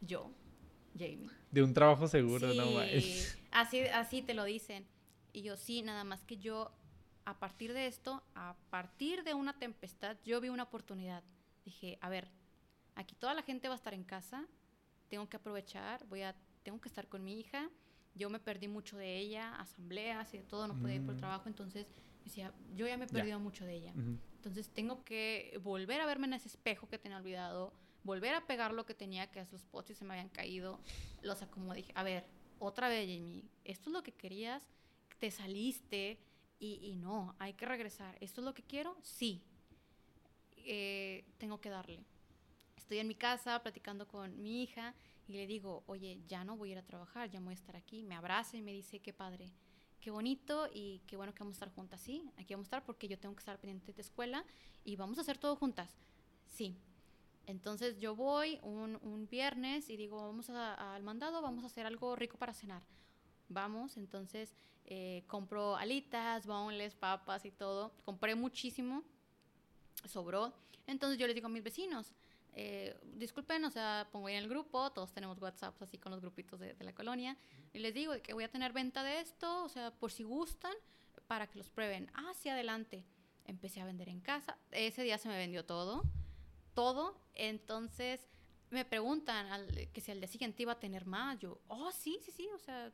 yo, 0.00 0.30
Jamie. 0.94 1.28
De 1.50 1.62
un 1.62 1.74
trabajo 1.74 2.06
seguro, 2.08 2.52
no 2.54 2.78
Así, 3.50 3.80
así 3.92 4.22
te 4.22 4.34
lo 4.34 4.44
dicen. 4.44 4.86
Y 5.32 5.42
yo, 5.42 5.56
sí, 5.56 5.82
nada 5.82 6.04
más 6.04 6.24
que 6.24 6.36
yo, 6.36 6.72
a 7.24 7.38
partir 7.38 7.72
de 7.72 7.86
esto, 7.86 8.22
a 8.34 8.56
partir 8.70 9.24
de 9.24 9.34
una 9.34 9.58
tempestad, 9.58 10.16
yo 10.24 10.40
vi 10.40 10.48
una 10.48 10.64
oportunidad. 10.64 11.22
Dije, 11.64 11.98
a 12.00 12.08
ver, 12.08 12.28
aquí 12.94 13.14
toda 13.14 13.34
la 13.34 13.42
gente 13.42 13.68
va 13.68 13.74
a 13.74 13.76
estar 13.76 13.94
en 13.94 14.04
casa, 14.04 14.46
tengo 15.08 15.28
que 15.28 15.36
aprovechar, 15.36 16.06
voy 16.06 16.22
a, 16.22 16.34
tengo 16.62 16.80
que 16.80 16.88
estar 16.88 17.08
con 17.08 17.24
mi 17.24 17.38
hija. 17.38 17.70
Yo 18.14 18.28
me 18.28 18.40
perdí 18.40 18.68
mucho 18.68 18.96
de 18.96 19.18
ella, 19.18 19.54
asambleas 19.56 20.34
y 20.34 20.38
de 20.38 20.44
todo, 20.44 20.66
no 20.66 20.74
podía 20.74 20.96
ir 20.96 21.06
por 21.06 21.14
mm. 21.14 21.18
trabajo, 21.18 21.48
entonces 21.48 21.86
decía, 22.24 22.52
yo 22.74 22.86
ya 22.86 22.96
me 22.96 23.04
he 23.04 23.08
perdido 23.08 23.38
mucho 23.38 23.64
de 23.64 23.74
ella. 23.74 23.92
Entonces 23.94 24.68
tengo 24.70 25.04
que 25.04 25.58
volver 25.62 26.00
a 26.00 26.06
verme 26.06 26.26
en 26.26 26.34
ese 26.34 26.48
espejo 26.48 26.88
que 26.88 26.98
tenía 26.98 27.18
olvidado, 27.18 27.72
volver 28.02 28.34
a 28.34 28.46
pegar 28.46 28.72
lo 28.72 28.86
que 28.86 28.94
tenía, 28.94 29.30
que 29.30 29.46
los 29.52 29.64
potes 29.64 29.98
se 29.98 30.04
me 30.04 30.14
habían 30.14 30.28
caído. 30.28 30.80
Los 31.22 31.42
acomodé. 31.42 31.78
Dije, 31.78 31.92
a 31.94 32.02
ver, 32.02 32.24
otra 32.58 32.88
vez, 32.88 33.08
Jamie, 33.08 33.44
esto 33.64 33.90
es 33.90 33.94
lo 33.94 34.02
que 34.02 34.12
querías, 34.12 34.66
te 35.18 35.30
saliste 35.30 36.18
y, 36.60 36.94
no, 36.96 37.34
hay 37.38 37.54
que 37.54 37.66
regresar. 37.66 38.16
¿Esto 38.20 38.42
es 38.42 38.44
lo 38.44 38.54
que 38.54 38.62
quiero? 38.62 38.96
Sí. 39.02 39.42
Eh, 40.56 41.24
tengo 41.38 41.60
que 41.60 41.70
darle. 41.70 42.04
Estoy 42.76 42.98
en 42.98 43.08
mi 43.08 43.14
casa 43.14 43.62
platicando 43.62 44.06
con 44.06 44.40
mi 44.42 44.62
hija 44.62 44.94
y 45.26 45.32
le 45.32 45.46
digo, 45.46 45.82
oye, 45.86 46.20
ya 46.28 46.44
no 46.44 46.56
voy 46.56 46.70
a 46.70 46.72
ir 46.72 46.78
a 46.78 46.84
trabajar, 46.84 47.30
ya 47.30 47.40
voy 47.40 47.52
a 47.52 47.54
estar 47.54 47.76
aquí. 47.76 48.02
Me 48.02 48.14
abraza 48.14 48.56
y 48.56 48.62
me 48.62 48.72
dice, 48.72 49.00
qué 49.00 49.12
padre 49.12 49.52
qué 50.00 50.10
bonito 50.10 50.68
y 50.72 51.00
qué 51.06 51.16
bueno 51.16 51.34
que 51.34 51.40
vamos 51.40 51.56
a 51.56 51.58
estar 51.58 51.74
juntas, 51.74 52.00
sí, 52.00 52.24
aquí 52.38 52.54
vamos 52.54 52.66
a 52.66 52.68
estar 52.68 52.84
porque 52.84 53.06
yo 53.06 53.18
tengo 53.18 53.34
que 53.34 53.40
estar 53.40 53.58
pendiente 53.58 53.92
de 53.92 54.00
escuela 54.00 54.44
y 54.84 54.96
vamos 54.96 55.18
a 55.18 55.20
hacer 55.20 55.38
todo 55.38 55.56
juntas, 55.56 55.94
sí. 56.46 56.76
Entonces 57.46 57.98
yo 57.98 58.14
voy 58.14 58.60
un 58.62 59.26
viernes 59.30 59.90
y 59.90 59.96
digo, 59.96 60.22
vamos 60.22 60.50
al 60.50 61.02
mandado, 61.02 61.42
vamos 61.42 61.64
a 61.64 61.66
hacer 61.66 61.84
algo 61.84 62.14
rico 62.14 62.38
para 62.38 62.54
cenar. 62.54 62.82
Vamos, 63.48 63.96
entonces 63.96 64.54
eh, 64.86 65.22
compro 65.26 65.76
alitas, 65.76 66.46
boneless, 66.46 66.94
papas 66.94 67.44
y 67.44 67.50
todo. 67.50 67.92
Compré 68.04 68.34
muchísimo, 68.34 69.04
sobró. 70.04 70.52
Entonces 70.86 71.18
yo 71.18 71.26
les 71.26 71.34
digo 71.34 71.46
a 71.46 71.50
mis 71.50 71.62
vecinos, 71.62 72.12
eh, 72.54 72.98
disculpen, 73.14 73.64
o 73.64 73.70
sea, 73.70 74.08
pongo 74.10 74.26
ahí 74.26 74.34
en 74.34 74.42
el 74.42 74.48
grupo, 74.48 74.90
todos 74.90 75.12
tenemos 75.12 75.40
WhatsApp 75.40 75.80
así 75.82 75.98
con 75.98 76.10
los 76.10 76.20
grupitos 76.20 76.58
de, 76.58 76.74
la 76.80 76.92
colonia, 76.92 77.36
y 77.72 77.78
les 77.78 77.94
digo 77.94 78.12
que 78.22 78.32
voy 78.32 78.44
a 78.44 78.50
tener 78.50 78.72
venta 78.72 79.04
de 79.04 79.20
esto, 79.20 79.64
o 79.64 79.68
sea, 79.68 79.92
por 79.92 80.10
si 80.10 80.24
gustan, 80.24 80.74
para 81.28 81.46
que 81.46 81.58
los 81.58 81.70
prueben. 81.70 82.10
Hacia 82.14 82.54
adelante. 82.54 83.04
Empecé 83.44 83.80
a 83.80 83.84
vender 83.84 84.08
en 84.08 84.20
casa, 84.20 84.58
ese 84.70 85.02
día 85.02 85.18
se 85.18 85.28
me 85.28 85.36
vendió 85.36 85.64
todo, 85.64 86.02
todo, 86.74 87.20
entonces 87.34 88.20
me 88.70 88.84
preguntan 88.84 89.66
que 89.92 90.00
si 90.00 90.12
al 90.12 90.20
día 90.20 90.28
siguiente 90.28 90.62
iba 90.62 90.72
a 90.72 90.78
tener 90.78 91.04
más, 91.04 91.38
yo, 91.40 91.58
oh, 91.66 91.90
sí, 91.90 92.20
sí, 92.22 92.30
sí, 92.30 92.48
o 92.54 92.58
sea, 92.58 92.92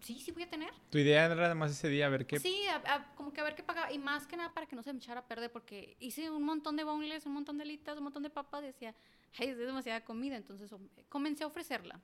sí, 0.00 0.18
sí 0.20 0.30
voy 0.32 0.42
a 0.44 0.50
tener. 0.50 0.72
Tu 0.90 0.98
idea 0.98 1.24
era 1.26 1.46
además 1.46 1.70
ese 1.72 1.88
día 1.88 2.06
a 2.06 2.08
ver 2.08 2.26
qué... 2.26 2.38
Sí, 2.38 2.66
a- 2.68 2.94
a- 2.94 3.14
como 3.14 3.32
que 3.32 3.40
a 3.40 3.44
ver 3.44 3.54
qué 3.54 3.62
pagaba. 3.62 3.92
Y 3.92 3.98
más 3.98 4.26
que 4.26 4.36
nada 4.36 4.52
para 4.54 4.66
que 4.66 4.76
no 4.76 4.82
se 4.82 4.92
me 4.92 4.98
echara 4.98 5.20
a 5.20 5.26
perder, 5.26 5.50
porque 5.52 5.96
hice 6.00 6.30
un 6.30 6.42
montón 6.44 6.76
de 6.76 6.84
boneless, 6.84 7.26
un 7.26 7.32
montón 7.34 7.56
de 7.58 7.64
alitas, 7.64 7.96
un 7.98 8.04
montón 8.04 8.22
de 8.22 8.30
papas. 8.30 8.62
Y 8.62 8.66
decía, 8.66 8.94
ay, 9.38 9.48
es 9.48 9.58
demasiada 9.58 10.04
comida. 10.04 10.36
Entonces 10.36 10.72
om- 10.72 10.88
comencé 11.08 11.44
a 11.44 11.46
ofrecerla. 11.48 12.00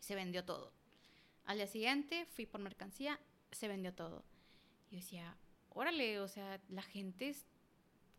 Se 0.00 0.14
vendió 0.14 0.44
todo. 0.44 0.72
Al 1.44 1.56
día 1.56 1.66
siguiente 1.66 2.26
fui 2.26 2.46
por 2.46 2.60
mercancía, 2.60 3.18
se 3.52 3.68
vendió 3.68 3.94
todo. 3.94 4.24
Y 4.90 4.96
yo 4.96 5.00
decía, 5.00 5.36
órale, 5.70 6.20
o 6.20 6.28
sea, 6.28 6.60
la 6.68 6.82
gente, 6.82 7.28
es- 7.30 7.46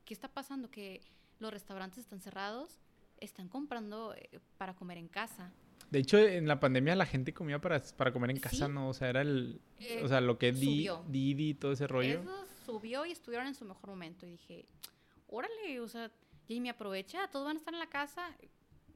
¿qué 0.05 0.13
está 0.13 0.27
pasando? 0.27 0.69
Que 0.71 1.01
los 1.39 1.51
restaurantes 1.53 1.99
están 1.99 2.21
cerrados, 2.21 2.79
están 3.19 3.47
comprando 3.49 4.13
eh, 4.15 4.39
para 4.57 4.73
comer 4.75 4.97
en 4.97 5.07
casa. 5.07 5.51
De 5.91 5.99
hecho, 5.99 6.17
en 6.19 6.47
la 6.47 6.59
pandemia 6.59 6.95
la 6.95 7.05
gente 7.05 7.33
comía 7.33 7.59
para, 7.59 7.81
para 7.97 8.11
comer 8.13 8.29
en 8.31 8.39
casa, 8.39 8.67
Sí. 8.67 8.71
¿no? 8.71 8.89
O 8.89 8.93
sea, 8.93 9.09
era 9.09 9.21
el... 9.21 9.59
Eh, 9.79 10.01
o 10.03 10.07
sea, 10.07 10.21
lo 10.21 10.37
que 10.37 10.49
es 10.49 10.59
Di-. 10.59 10.87
Didi 11.07 11.49
y 11.49 11.53
todo 11.55 11.71
ese 11.71 11.87
rollo. 11.87 12.19
Eso 12.21 12.45
subió 12.65 13.05
y 13.05 13.11
estuvieron 13.11 13.47
en 13.47 13.55
su 13.55 13.65
mejor 13.65 13.89
momento. 13.89 14.25
Y 14.27 14.31
dije, 14.31 14.65
órale, 15.27 15.79
o 15.79 15.87
sea, 15.87 16.11
y 16.47 16.59
me 16.59 16.69
aprovecha, 16.69 17.27
todos 17.31 17.45
van 17.45 17.57
a 17.57 17.59
estar 17.59 17.73
en 17.73 17.79
la 17.79 17.89
casa. 17.89 18.35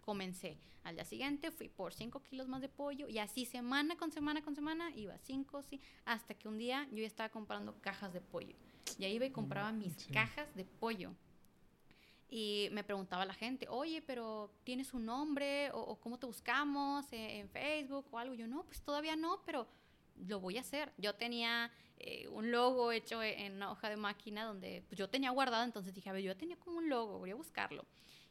Comencé. 0.06 0.58
Al 0.84 0.96
día 0.96 1.06
siguiente 1.06 1.50
fui 1.52 1.70
por 1.70 1.94
5 1.94 2.22
kilos 2.24 2.48
más 2.50 2.62
de 2.62 2.68
pollo 2.68 3.08
y 3.08 3.18
así 3.20 3.46
semana 3.46 3.96
con 3.96 4.12
semana 4.12 4.41
con 4.41 4.54
semana 4.54 4.91
iba 4.96 5.18
5, 5.18 5.64
sí, 5.64 5.80
hasta 6.04 6.34
que 6.34 6.50
un 6.50 6.58
día 6.58 6.88
yo 6.91 6.98
ya 6.98 7.08
estaba 7.08 7.30
comprando 7.30 7.80
cajas 7.80 8.12
de 8.12 8.20
pollo. 8.20 8.56
Y 9.00 9.06
ahí 9.06 9.14
iba 9.16 9.26
y 9.26 9.32
compraba 9.32 9.72
mis 9.72 9.94
sí. 9.94 10.12
cajas 10.12 10.54
de 10.56 10.66
pollo. 10.66 11.14
Y 12.36 12.69
me 12.71 12.84
preguntaba 12.84 13.25
la 13.25 13.36
gente, 13.36 13.67
oye, 13.69 14.01
pero 14.01 14.49
¿tienes 14.63 14.95
un 14.95 15.05
nombre? 15.05 15.69
¿O, 15.71 15.99
cómo 15.99 16.17
te 16.17 16.25
buscamos 16.25 17.05
eh, 17.13 17.38
en 17.38 17.47
Facebook 17.47 18.07
o 18.09 18.17
algo? 18.17 18.34
Yo, 18.34 18.47
no, 18.47 18.63
pues 18.65 18.81
todavía 18.81 19.15
no, 19.15 19.43
pero 19.45 19.67
lo 20.15 20.39
voy 20.39 20.57
a 20.57 20.61
hacer. 20.61 20.91
Yo 20.97 21.13
tenía 21.13 21.69
eh, 21.99 22.27
un 22.29 22.49
logo 22.49 22.91
hecho 22.91 23.21
e- 23.21 23.45
en 23.45 23.53
una 23.57 23.71
hoja 23.71 23.88
de 23.88 23.97
máquina 23.97 24.45
donde 24.45 24.84
pues, 24.88 24.97
yo 24.97 25.07
tenía 25.11 25.29
guardado, 25.29 25.63
entonces 25.63 25.93
dije, 25.93 26.09
a 26.09 26.13
ver, 26.13 26.23
yo 26.23 26.36
tenía 26.36 26.57
como 26.57 26.79
un 26.79 26.89
logo, 26.89 27.19
voy 27.19 27.29
a 27.29 27.36
buscarlo. 27.36 27.86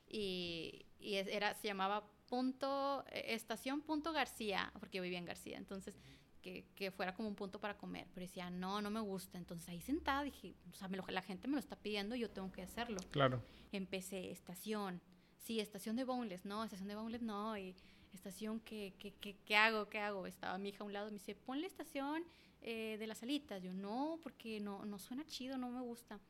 Y, 0.08 0.84
y 0.98 1.14
era, 1.14 1.54
se 1.54 1.68
llamaba 1.68 2.02
punto, 2.26 3.04
eh, 3.08 3.26
estación 3.28 3.82
punto 3.82 4.12
García, 4.12 4.72
porque 4.80 4.96
yo 4.96 5.04
vivía 5.04 5.20
en 5.20 5.26
García, 5.26 5.58
entonces 5.58 5.96
que, 6.42 6.66
que 6.74 6.90
fuera 6.90 7.14
como 7.14 7.28
un 7.28 7.34
punto 7.34 7.58
para 7.60 7.78
comer. 7.78 8.06
Pero 8.14 8.26
decía, 8.26 8.50
no, 8.50 8.82
no 8.82 8.90
me 8.90 9.00
gusta. 9.00 9.38
Entonces 9.38 9.68
ahí 9.68 9.80
sentada 9.80 10.22
dije, 10.24 10.54
o 10.70 10.74
sea, 10.74 10.88
me 10.88 10.96
lo- 10.98 11.06
la 11.08 11.22
gente 11.22 11.48
me 11.48 11.54
lo 11.54 11.60
está 11.60 11.76
pidiendo, 11.76 12.14
yo 12.16 12.28
tengo 12.30 12.50
que 12.52 12.62
hacerlo 12.62 13.00
Claro. 13.10 13.42
empecé 13.72 14.30
estación. 14.30 15.00
Sí, 15.38 15.58
estación 15.60 15.96
de 15.96 16.04
boneless, 16.04 16.44
no, 16.44 16.62
estación 16.64 16.88
de 16.88 16.94
boneless 16.96 17.22
no. 17.22 17.56
Y 17.56 17.74
estación, 18.12 18.60
¿qué, 18.60 18.92
qué, 18.98 19.12
qué, 19.14 19.36
qué 19.44 19.56
hago? 19.56 19.88
¿Qué 19.88 19.98
hago? 19.98 20.26
Estaba 20.26 20.58
mi 20.58 20.68
hija 20.68 20.82
a 20.84 20.86
un 20.86 20.92
lado 20.92 21.08
y 21.08 21.12
me 21.12 21.18
dice, 21.18 21.34
ponle 21.34 21.66
estación 21.66 22.22
eh, 22.60 22.96
de 22.98 23.06
las 23.06 23.22
alitas. 23.22 23.62
Yo, 23.62 23.72
no, 23.72 24.18
porque 24.22 24.60
no, 24.60 24.84
no 24.84 24.98
suena 24.98 25.24
chido, 25.24 25.56
no 25.56 25.70
me 25.70 25.80
gusta. 25.80 26.20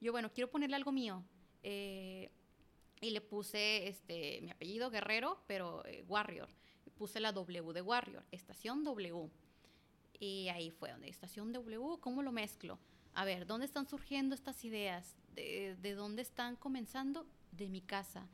Yo, 0.00 0.12
bueno, 0.12 0.30
quiero 0.32 0.48
ponerle 0.50 0.76
algo 0.76 0.92
mío. 0.92 1.22
Eh, 1.62 2.30
y 3.00 3.10
le 3.10 3.20
puse 3.20 3.88
este, 3.88 4.40
mi 4.42 4.50
apellido 4.50 4.90
Guerrero, 4.90 5.42
pero 5.46 5.84
eh, 5.86 6.04
Warrior. 6.08 6.48
Puse 6.96 7.18
la 7.20 7.32
W 7.32 7.72
de 7.72 7.82
Warrior, 7.82 8.24
estación 8.30 8.84
W. 8.84 9.28
Y 10.22 10.48
ahí 10.50 10.70
fue 10.70 10.92
donde, 10.92 11.08
estación 11.08 11.52
W, 11.52 11.98
¿cómo 11.98 12.22
lo 12.22 12.30
mezclo? 12.30 12.78
A 13.12 13.24
ver, 13.24 13.44
¿dónde 13.44 13.66
están 13.66 13.88
surgiendo 13.88 14.36
estas 14.36 14.64
ideas? 14.64 15.16
¿De, 15.34 15.74
de 15.82 15.94
dónde 15.96 16.22
están 16.22 16.54
comenzando? 16.54 17.26
De 17.50 17.68
mi 17.68 17.80
casa. 17.80 18.28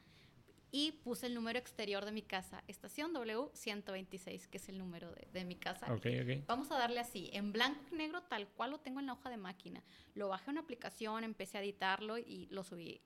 Y 0.70 0.92
puse 1.02 1.28
el 1.28 1.34
número 1.34 1.58
exterior 1.58 2.04
de 2.04 2.12
mi 2.12 2.20
casa, 2.20 2.62
estación 2.68 3.14
W126, 3.14 4.48
que 4.48 4.58
es 4.58 4.68
el 4.68 4.76
número 4.76 5.10
de, 5.14 5.28
de 5.32 5.46
mi 5.46 5.56
casa. 5.56 5.86
Ok, 5.86 6.04
ok. 6.22 6.46
Vamos 6.46 6.70
a 6.72 6.76
darle 6.76 7.00
así, 7.00 7.30
en 7.32 7.52
blanco 7.52 7.80
y 7.90 7.94
negro, 7.94 8.20
tal 8.24 8.48
cual 8.48 8.72
lo 8.72 8.80
tengo 8.80 9.00
en 9.00 9.06
la 9.06 9.14
hoja 9.14 9.30
de 9.30 9.38
máquina. 9.38 9.82
Lo 10.14 10.28
bajé 10.28 10.50
a 10.50 10.52
una 10.52 10.60
aplicación, 10.60 11.24
empecé 11.24 11.56
a 11.56 11.62
editarlo 11.62 12.18
y 12.18 12.48
lo 12.50 12.64
subí. 12.64 13.00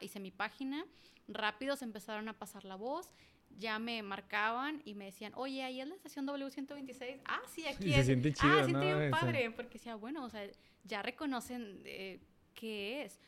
hice 0.00 0.18
mi 0.18 0.32
página. 0.32 0.84
Rápido 1.28 1.76
se 1.76 1.84
empezaron 1.84 2.28
a 2.28 2.36
pasar 2.36 2.64
la 2.64 2.74
voz. 2.74 3.12
Ya 3.50 3.78
me 3.78 4.02
marcaban 4.02 4.82
y 4.84 4.94
me 4.94 5.06
decían, 5.06 5.32
oye, 5.36 5.62
ahí 5.62 5.80
es 5.80 5.86
la 5.86 5.94
estación 5.94 6.26
W126. 6.26 7.20
Ah, 7.24 7.40
sí, 7.48 7.66
aquí 7.66 7.88
Y 7.88 7.92
se 7.92 8.00
es. 8.00 8.06
siente 8.06 8.30
ah, 8.30 8.32
chido, 8.40 8.54
siente 8.64 8.72
¿no? 8.72 8.80
bien 8.80 9.02
Ese- 9.02 9.10
padre. 9.10 9.50
Porque 9.52 9.74
decía, 9.74 9.94
bueno, 9.94 10.24
o 10.24 10.30
sea, 10.30 10.44
ya 10.84 11.02
reconocen 11.02 11.80
eh, 11.84 12.20
qué 12.54 13.02
es. 13.04 13.20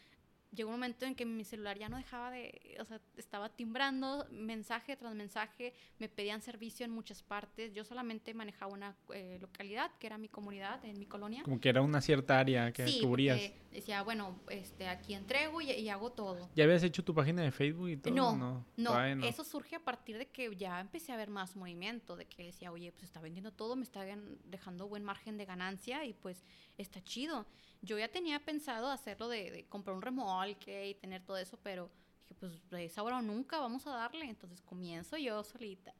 Llegó 0.57 0.71
un 0.71 0.77
momento 0.77 1.05
en 1.05 1.15
que 1.15 1.27
mi 1.27 1.45
celular 1.45 1.79
ya 1.79 1.89
no 1.91 1.99
dejaba 1.99 2.31
de, 2.31 2.77
o 2.81 2.85
sea, 2.85 2.99
estaba 3.17 3.51
timbrando 3.51 4.27
mensaje 4.31 4.97
tras 4.97 5.15
mensaje, 5.15 5.75
me 5.99 6.09
pedían 6.09 6.41
servicio 6.41 6.87
en 6.87 6.93
muchas 6.93 7.23
partes, 7.23 7.75
yo 7.75 7.85
solamente 7.85 8.33
manejaba 8.33 8.73
una 8.73 8.97
eh, 9.13 9.39
localidad, 9.41 9.91
que 9.99 10.07
era 10.07 10.17
mi 10.17 10.29
comunidad, 10.29 10.83
en 10.85 10.99
mi 10.99 11.05
colonia. 11.07 11.43
Como 11.43 11.61
que 11.61 11.69
era 11.69 11.83
una 11.83 12.01
cierta 12.01 12.39
área 12.39 12.73
que 12.73 12.89
sí, 12.89 13.01
cubrías. 13.03 13.39
decía, 13.71 14.03
bueno, 14.03 14.41
este, 14.49 14.89
aquí 14.89 15.13
entrego 15.15 15.61
y, 15.61 15.71
y 15.73 15.89
hago 15.91 16.11
todo. 16.11 16.49
¿Ya 16.57 16.65
habías 16.65 16.83
hecho 16.83 17.05
tu 17.05 17.15
página 17.15 17.43
de 17.43 17.51
Facebook 17.53 17.91
y 17.91 17.97
todo? 17.99 18.15
No, 18.15 18.35
no, 18.37 18.67
No, 18.79 19.15
no. 19.17 19.27
eso 19.27 19.45
surge 19.45 19.77
a 19.77 19.81
partir 19.85 20.17
de 20.17 20.27
que 20.29 20.57
ya 20.57 20.81
empecé 20.81 21.13
a 21.13 21.17
ver 21.17 21.29
más 21.29 21.55
movimiento, 21.55 22.17
de 22.17 22.25
que 22.25 22.45
decía, 22.45 22.73
oye, 22.73 22.93
pues 22.93 23.05
está 23.05 23.21
vendiendo 23.21 23.53
todo, 23.53 23.77
me 23.77 23.83
está 23.83 24.07
dejando 24.45 24.89
buen 24.89 25.05
margen 25.05 25.37
de 25.37 25.45
ganancia 25.45 26.05
y 26.07 26.15
pues 26.15 26.47
está 26.79 27.03
chido. 27.05 27.47
Yo 27.83 27.99
ya 27.99 28.09
tenía 28.09 28.39
pensado 28.41 28.91
hacerlo 28.91 29.29
de, 29.29 29.51
de 29.51 29.65
comprar 29.67 29.97
un 29.97 30.03
remolque 30.03 30.89
y 30.89 30.95
tener 30.95 31.23
todo 31.23 31.37
eso, 31.37 31.59
pero 31.63 31.91
dije, 32.21 32.35
pues 32.35 32.53
es 32.73 32.99
ahora 32.99 33.19
o 33.19 33.23
nunca, 33.23 33.59
vamos 33.59 33.87
a 33.87 33.91
darle. 33.91 34.29
Entonces 34.29 34.61
comienzo 34.63 35.17
yo 35.17 35.43
solita. 35.45 35.95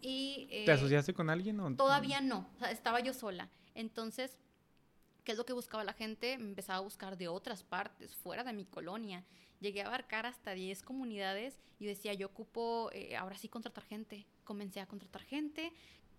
Y, 0.00 0.46
¿Te 0.48 0.64
eh, 0.64 0.72
asociaste 0.72 1.12
con 1.12 1.28
alguien 1.28 1.60
o 1.60 1.74
Todavía 1.74 2.20
no, 2.20 2.46
o 2.56 2.58
sea, 2.58 2.70
estaba 2.70 3.00
yo 3.00 3.12
sola. 3.12 3.50
Entonces, 3.74 4.38
¿qué 5.24 5.32
es 5.32 5.38
lo 5.38 5.44
que 5.44 5.52
buscaba 5.52 5.84
la 5.84 5.92
gente? 5.92 6.32
Empezaba 6.32 6.78
a 6.78 6.82
buscar 6.82 7.16
de 7.16 7.28
otras 7.28 7.62
partes, 7.62 8.14
fuera 8.14 8.44
de 8.44 8.52
mi 8.52 8.64
colonia. 8.64 9.24
Llegué 9.60 9.82
a 9.82 9.86
abarcar 9.86 10.24
hasta 10.24 10.52
10 10.52 10.82
comunidades 10.82 11.58
y 11.78 11.86
decía, 11.86 12.14
yo 12.14 12.28
ocupo, 12.28 12.90
eh, 12.92 13.16
ahora 13.16 13.36
sí 13.36 13.48
contratar 13.48 13.84
gente. 13.84 14.26
Comencé 14.44 14.80
a 14.80 14.86
contratar 14.86 15.22
gente. 15.22 15.72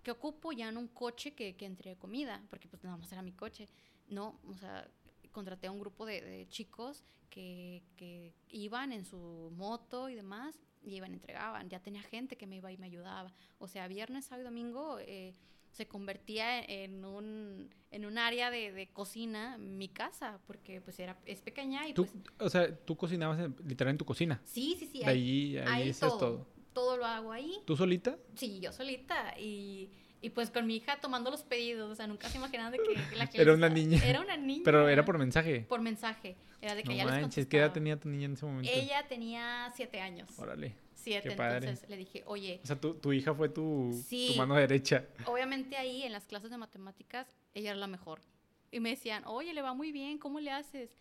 ¿Qué 0.04 0.12
ocupo? 0.12 0.52
Ya 0.52 0.70
en 0.70 0.78
un 0.78 0.88
coche 0.88 1.34
que, 1.34 1.56
que 1.56 1.66
entregue 1.66 1.98
comida, 1.98 2.44
porque 2.50 2.68
pues 2.68 2.84
nada 2.84 2.98
más 2.98 3.12
era 3.12 3.24
mi 3.24 3.32
coche. 3.32 3.68
No, 4.12 4.40
o 4.48 4.54
sea, 4.54 4.88
contraté 5.32 5.68
a 5.68 5.72
un 5.72 5.80
grupo 5.80 6.06
de, 6.06 6.22
de 6.22 6.48
chicos 6.48 7.04
que, 7.30 7.82
que 7.96 8.34
iban 8.50 8.92
en 8.92 9.06
su 9.06 9.52
moto 9.56 10.10
y 10.10 10.16
demás, 10.16 10.60
y 10.84 10.96
iban, 10.96 11.14
entregaban. 11.14 11.70
Ya 11.70 11.80
tenía 11.80 12.02
gente 12.04 12.36
que 12.38 12.46
me 12.46 12.58
iba 12.58 12.72
y 12.72 12.78
me 12.78 12.86
ayudaba. 12.88 13.34
O 13.58 13.68
sea, 13.68 13.88
viernes, 13.88 14.26
sábado 14.26 14.42
y 14.44 14.46
domingo 14.46 14.98
eh, 15.00 15.34
se 15.72 15.88
convertía 15.88 16.62
en 16.62 17.06
un, 17.06 17.74
en 17.92 18.06
un 18.06 18.18
área 18.18 18.52
de, 18.52 18.74
de 18.74 18.90
cocina, 18.92 19.58
mi 19.58 19.88
casa, 19.88 20.40
porque 20.46 20.82
pues 20.82 21.00
era, 21.00 21.18
es 21.26 21.42
pequeña 21.42 21.88
y 21.88 21.94
Tú, 21.94 22.06
pues... 22.06 22.24
o 22.40 22.50
sea, 22.50 22.76
tú 22.76 22.98
cocinabas 22.98 23.40
en- 23.40 23.56
literal 23.66 23.92
en 23.92 23.98
tu 23.98 24.06
cocina. 24.06 24.42
Sí, 24.44 24.76
sí, 24.78 24.88
sí. 24.88 25.00
de 25.00 25.06
ahí- 25.06 25.58
allí, 25.58 25.70
ahí 25.70 25.82
ahí 25.84 25.94
todo. 25.94 26.18
todo. 26.18 26.48
Todo 26.74 26.98
lo 26.98 27.06
hago 27.06 27.32
ahí. 27.32 27.58
¿Tú 27.66 27.76
solita? 27.78 28.18
Sí, 28.36 28.60
yo 28.62 28.72
solita. 28.74 29.38
Y, 29.40 29.90
y 30.22 30.30
pues 30.30 30.52
con 30.52 30.68
mi 30.68 30.76
hija 30.78 31.00
tomando 31.02 31.32
los 31.32 31.42
pedidos. 31.44 31.92
O 31.92 31.96
sea, 31.96 32.08
nunca 32.08 32.30
se 32.30 32.38
imaginaban 32.38 32.72
de 32.72 32.78
que 32.80 33.16
la 33.18 33.28
que 33.30 33.42
Era 33.42 33.52
les- 33.52 33.58
una 33.58 33.70
niña. 33.70 34.00
Era 34.06 34.22
una 34.22 34.38
niña. 34.38 34.62
Pero 34.64 34.88
era 34.88 35.04
por 35.04 35.18
mensaje. 35.18 35.62
Por 35.68 35.82
mensaje. 35.82 36.36
Era 36.62 36.76
de 36.76 36.84
que 36.84 36.90
No 36.90 36.94
ella 36.96 37.06
les 37.06 37.22
manches, 37.22 37.48
¿qué 37.48 37.58
edad 37.58 37.72
tenía 37.72 38.00
tu 38.00 38.08
niña 38.08 38.26
en 38.26 38.34
ese 38.34 38.46
momento? 38.46 38.70
Ella 38.72 39.06
tenía 39.08 39.72
siete 39.76 40.00
años. 40.00 40.30
Órale. 40.38 40.76
Siete. 40.94 41.30
qué 41.30 41.36
padre. 41.36 41.58
Entonces 41.70 41.90
le 41.90 41.98
dije, 41.98 42.22
oye, 42.28 42.60
O 42.64 42.68
sea, 42.68 42.80
tu, 42.80 42.94
tu 42.94 43.12
hija 43.12 43.34
fue 43.34 43.50
tu, 43.50 43.92
Sí. 44.08 44.30
tu 44.34 44.38
mano 44.38 44.54
derecha. 44.56 45.06
obviamente 45.26 45.76
ahí 45.76 46.04
en 46.04 46.12
las 46.12 46.26
clases 46.26 46.52
de 46.52 46.58
matemáticas 46.58 47.28
ella 47.56 47.72
era 47.72 47.80
la 47.80 47.88
mejor. 47.88 48.22
Y 48.70 48.80
me 48.80 48.90
decían, 48.92 49.24
oye, 49.26 49.54
le 49.56 49.64
va 49.64 49.74
muy 49.74 49.92
bien, 49.92 50.20
¿cómo 50.20 50.40
le 50.40 50.52
haces? 50.52 50.92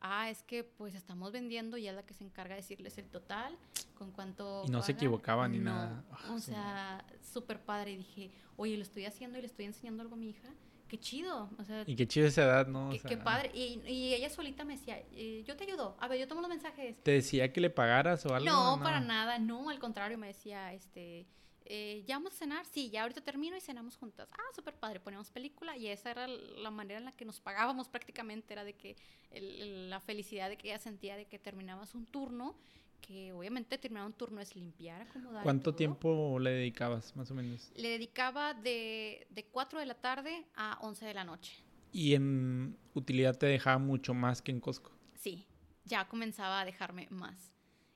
Ah, 0.00 0.30
es 0.30 0.42
que 0.44 0.62
pues 0.64 0.94
estamos 0.94 1.32
vendiendo 1.32 1.76
y 1.76 1.88
es 1.88 1.94
la 1.94 2.04
que 2.04 2.14
se 2.14 2.22
encarga 2.24 2.54
de 2.54 2.60
decirles 2.60 2.96
el 2.98 3.06
total, 3.08 3.56
con 3.96 4.12
cuánto. 4.12 4.62
Y 4.66 4.70
no 4.70 4.82
se 4.82 4.92
equivocaban 4.92 5.52
ni 5.52 5.58
No, 5.58 5.64
nada. 5.74 6.04
Ah, 6.12 6.32
o 6.32 6.38
sí. 6.38 6.52
sea, 6.52 7.04
súper 7.32 7.60
padre. 7.60 7.92
Y 7.92 7.96
dije, 7.98 8.30
oye, 8.56 8.76
lo 8.76 8.82
estoy 8.82 9.06
haciendo 9.06 9.38
y 9.38 9.40
le 9.40 9.46
estoy 9.48 9.64
enseñando 9.64 10.02
algo 10.02 10.14
a 10.14 10.18
mi 10.18 10.30
hija. 10.30 10.48
Qué 10.86 10.98
chido. 10.98 11.50
O 11.58 11.64
sea, 11.64 11.82
Y 11.86 11.96
qué 11.96 12.06
chido 12.06 12.26
esa 12.28 12.44
edad, 12.44 12.66
¿no? 12.66 12.88
O 12.88 12.92
qué, 12.92 12.98
sea, 13.00 13.08
qué 13.10 13.16
padre. 13.18 13.50
Y, 13.52 13.82
y 13.86 14.14
ella 14.14 14.30
solita 14.30 14.64
me 14.64 14.76
decía, 14.76 15.02
eh, 15.12 15.42
yo 15.46 15.54
te 15.56 15.64
ayudo. 15.64 15.96
A 16.00 16.08
ver, 16.08 16.18
yo 16.18 16.26
tomo 16.28 16.40
los 16.40 16.48
mensajes. 16.48 16.96
¿Te 17.02 17.10
decía 17.10 17.52
que 17.52 17.60
le 17.60 17.68
pagaras 17.68 18.24
o 18.24 18.34
algo? 18.34 18.46
No, 18.48 18.80
para 18.82 19.00
nada, 19.00 19.38
no, 19.38 19.68
al 19.68 19.78
contrario, 19.80 20.16
me 20.16 20.28
decía, 20.28 20.72
este, 20.72 21.26
eh, 21.68 22.02
¿ya 22.06 22.16
vamos 22.16 22.32
a 22.34 22.36
cenar? 22.36 22.66
Sí, 22.66 22.90
ya 22.90 23.02
ahorita 23.02 23.20
termino 23.20 23.56
y 23.56 23.60
cenamos 23.60 23.96
juntas. 23.96 24.28
Ah, 24.32 24.54
súper 24.54 24.74
padre, 24.74 25.00
poníamos 25.00 25.30
película 25.30 25.76
y 25.76 25.86
esa 25.88 26.10
era 26.10 26.26
la 26.26 26.70
manera 26.70 26.98
en 26.98 27.04
la 27.04 27.12
que 27.12 27.24
nos 27.24 27.40
pagábamos 27.40 27.88
prácticamente, 27.88 28.52
era 28.54 28.64
de 28.64 28.74
que 28.74 28.96
el- 29.30 29.90
la 29.90 30.00
felicidad 30.00 30.48
de 30.48 30.56
que 30.56 30.68
ella 30.68 30.78
sentía 30.78 31.16
de 31.16 31.26
que 31.26 31.38
terminabas 31.38 31.94
un 31.94 32.06
turno, 32.06 32.56
que 33.00 33.32
obviamente 33.32 33.78
terminar 33.78 34.06
un 34.06 34.12
turno 34.12 34.40
es 34.40 34.56
limpiar, 34.56 35.02
acomodar. 35.02 35.42
¿Cuánto 35.44 35.70
todo. 35.70 35.76
tiempo 35.76 36.38
le 36.40 36.50
dedicabas, 36.50 37.14
más 37.16 37.30
o 37.30 37.34
menos? 37.34 37.70
Le 37.76 37.90
dedicaba 37.90 38.54
de, 38.54 39.26
de 39.30 39.44
4 39.46 39.78
de 39.78 39.86
la 39.86 39.94
tarde 39.94 40.46
a 40.56 40.78
11 40.80 41.06
de 41.06 41.14
la 41.14 41.24
noche. 41.24 41.52
Y 41.92 42.14
en 42.14 42.76
utilidad 42.94 43.36
te 43.38 43.46
dejaba 43.46 43.78
mucho 43.78 44.14
más 44.14 44.42
que 44.42 44.50
en 44.50 44.60
Costco. 44.60 44.90
Sí, 45.14 45.46
ya 45.84 46.08
comenzaba 46.08 46.60
a 46.60 46.64
dejarme 46.64 47.06
más. 47.10 47.52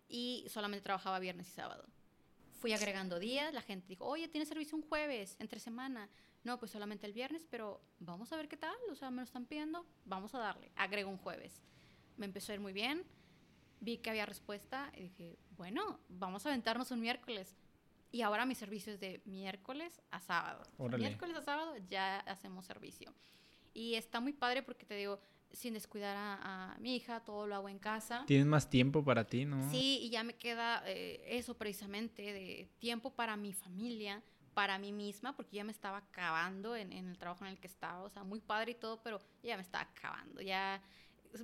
Y 0.08 0.44
solamente 0.48 0.82
trabajaba 0.82 1.18
viernes 1.18 1.48
y 1.48 1.52
sábado. 1.52 1.84
Fui 2.62 2.72
agregando 2.72 3.18
días, 3.18 3.52
la 3.52 3.60
gente 3.60 3.88
dijo, 3.88 4.06
oye, 4.06 4.28
¿tienes 4.28 4.48
servicio 4.48 4.78
un 4.78 4.82
jueves, 4.82 5.36
entre 5.38 5.60
semana? 5.60 6.08
no, 6.44 6.58
pues 6.58 6.72
solamente 6.72 7.06
el 7.06 7.12
viernes, 7.12 7.46
pero 7.48 7.80
vamos 8.00 8.32
a 8.32 8.36
ver 8.36 8.48
qué 8.48 8.56
tal, 8.56 8.74
o 8.90 8.94
sea, 8.94 9.10
me 9.10 9.18
lo 9.18 9.24
están 9.24 9.46
pidiendo, 9.46 9.86
vamos 10.04 10.34
a 10.34 10.38
darle. 10.38 10.72
Agrego 10.76 11.10
un 11.10 11.18
jueves. 11.18 11.62
Me 12.16 12.26
empezó 12.26 12.52
a 12.52 12.56
ir 12.56 12.60
muy 12.60 12.72
bien, 12.72 13.04
vi 13.80 13.98
que 13.98 14.10
había 14.10 14.26
respuesta 14.26 14.92
y 14.96 15.02
dije, 15.02 15.38
bueno, 15.56 16.00
vamos 16.08 16.44
a 16.44 16.48
aventarnos 16.48 16.90
un 16.90 17.00
miércoles. 17.00 17.56
Y 18.10 18.22
ahora 18.22 18.44
mi 18.44 18.54
servicio 18.54 18.92
es 18.92 19.00
de 19.00 19.22
miércoles 19.24 20.02
a 20.10 20.20
sábado. 20.20 20.64
O 20.76 20.88
sea, 20.88 20.98
miércoles 20.98 21.36
a 21.36 21.42
sábado 21.42 21.76
ya 21.88 22.18
hacemos 22.20 22.66
servicio. 22.66 23.14
Y 23.72 23.94
está 23.94 24.20
muy 24.20 24.32
padre 24.32 24.62
porque 24.62 24.84
te 24.84 24.94
digo, 24.96 25.18
sin 25.52 25.74
descuidar 25.74 26.16
a, 26.16 26.72
a, 26.72 26.78
mi 26.78 26.96
hija, 26.96 27.20
todo 27.20 27.46
lo 27.46 27.54
hago 27.54 27.68
en 27.68 27.78
casa. 27.78 28.24
Tienes 28.26 28.46
más 28.46 28.70
tiempo 28.70 29.04
para 29.04 29.26
ti, 29.26 29.44
¿no? 29.44 29.70
Sí, 29.70 29.98
y 30.02 30.10
ya 30.10 30.24
me 30.24 30.34
queda 30.34 30.82
eh, 30.86 31.22
eso 31.26 31.54
precisamente 31.54 32.22
de 32.22 32.68
tiempo 32.78 33.10
para 33.10 33.36
mi 33.36 33.52
familia, 33.52 34.22
para 34.54 34.78
mí 34.78 34.92
misma, 34.92 35.34
porque 35.34 35.56
ya 35.56 35.64
me 35.64 35.72
estaba 35.72 35.98
acabando 35.98 36.76
en, 36.76 36.92
en, 36.92 37.08
el 37.08 37.18
trabajo 37.18 37.44
en 37.44 37.52
el 37.52 37.60
que 37.60 37.66
estaba, 37.66 38.02
o 38.02 38.10
sea, 38.10 38.24
muy 38.24 38.40
padre 38.40 38.72
y 38.72 38.74
todo, 38.74 39.02
pero 39.02 39.20
ya 39.42 39.56
me 39.56 39.62
estaba 39.62 39.84
acabando, 39.84 40.40
ya 40.40 40.82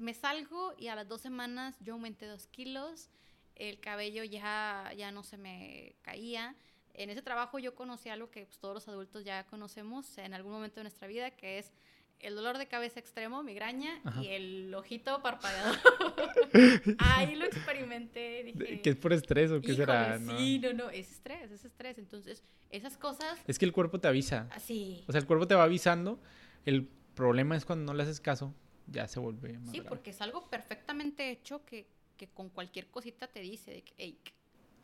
me 0.00 0.14
salgo 0.14 0.74
y 0.78 0.88
a 0.88 0.94
las 0.94 1.08
dos 1.08 1.20
semanas 1.20 1.76
yo 1.80 1.94
aumenté 1.94 2.26
dos 2.26 2.46
kilos, 2.46 3.10
el 3.54 3.80
cabello 3.80 4.24
ya, 4.24 4.92
ya 4.96 5.10
no 5.10 5.22
se 5.22 5.36
me 5.36 5.96
caía. 6.02 6.54
En 6.94 7.10
ese 7.10 7.22
trabajo 7.22 7.58
yo 7.58 7.74
conocí 7.74 8.08
algo 8.08 8.30
que 8.30 8.44
pues, 8.44 8.58
todos 8.58 8.74
los 8.74 8.88
adultos 8.88 9.24
ya 9.24 9.46
conocemos 9.46 10.18
en 10.18 10.34
algún 10.34 10.52
momento 10.52 10.76
de 10.76 10.84
nuestra 10.84 11.08
vida, 11.08 11.30
que 11.30 11.58
es 11.58 11.72
el 12.20 12.34
dolor 12.34 12.58
de 12.58 12.66
cabeza 12.66 12.98
extremo, 13.00 13.42
migraña 13.42 14.00
Ajá. 14.04 14.22
y 14.22 14.28
el 14.28 14.74
ojito 14.74 15.22
parpadeado. 15.22 15.74
Ahí 16.98 17.34
lo 17.36 17.44
experimenté. 17.44 18.44
Dije, 18.44 18.80
¿Qué 18.82 18.90
es 18.90 18.96
por 18.96 19.12
estrés 19.12 19.50
o 19.50 19.60
qué 19.60 19.74
será? 19.74 20.18
Sí, 20.18 20.58
no, 20.58 20.72
no, 20.72 20.90
es 20.90 21.10
estrés, 21.12 21.50
es 21.50 21.64
estrés. 21.64 21.98
Entonces, 21.98 22.42
esas 22.70 22.96
cosas. 22.96 23.38
Es 23.46 23.58
que 23.58 23.64
el 23.64 23.72
cuerpo 23.72 24.00
te 24.00 24.08
avisa. 24.08 24.48
Sí. 24.60 25.04
O 25.06 25.12
sea, 25.12 25.20
el 25.20 25.26
cuerpo 25.26 25.46
te 25.46 25.54
va 25.54 25.64
avisando. 25.64 26.20
El 26.64 26.86
problema 27.14 27.56
es 27.56 27.64
cuando 27.64 27.92
no 27.92 27.96
le 27.96 28.02
haces 28.02 28.20
caso, 28.20 28.54
ya 28.86 29.06
se 29.08 29.20
vuelve 29.20 29.58
más 29.58 29.70
Sí, 29.70 29.78
grave. 29.78 29.88
porque 29.88 30.10
es 30.10 30.20
algo 30.20 30.48
perfectamente 30.48 31.30
hecho 31.30 31.64
que, 31.64 31.86
que 32.16 32.28
con 32.28 32.48
cualquier 32.50 32.88
cosita 32.88 33.26
te 33.28 33.40
dice 33.40 33.70
de 33.72 33.82
que, 33.82 33.94
hey, 33.98 34.18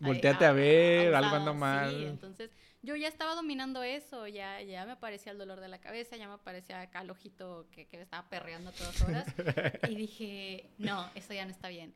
Volteate 0.05 0.45
a 0.45 0.53
ver, 0.53 1.15
algo 1.15 1.35
anda 1.37 1.53
Sí, 1.53 1.59
mal. 1.59 2.03
entonces 2.05 2.51
yo 2.83 2.97
ya 2.97 3.09
estaba 3.09 3.35
dominando 3.35 3.83
eso, 3.83 4.27
ya, 4.29 4.61
ya 4.61 4.85
me 4.85 4.93
aparecía 4.93 5.33
el 5.33 5.39
dolor 5.39 5.61
de 5.61 5.69
la 5.69 5.81
cabeza, 5.81 6.17
ya 6.19 6.29
me 6.29 6.35
aparecía 6.35 6.83
acá 6.83 7.01
el 7.01 7.11
ojito 7.11 7.67
que, 7.71 7.87
que 7.87 7.97
me 7.97 8.03
estaba 8.03 8.29
perreando 8.29 8.71
a 8.71 8.73
todas 8.73 9.01
horas. 9.03 9.27
y 9.89 9.95
dije, 9.95 10.69
no, 10.77 11.09
eso 11.15 11.33
ya 11.33 11.45
no 11.47 11.51
está 11.51 11.69
bien. 11.69 11.95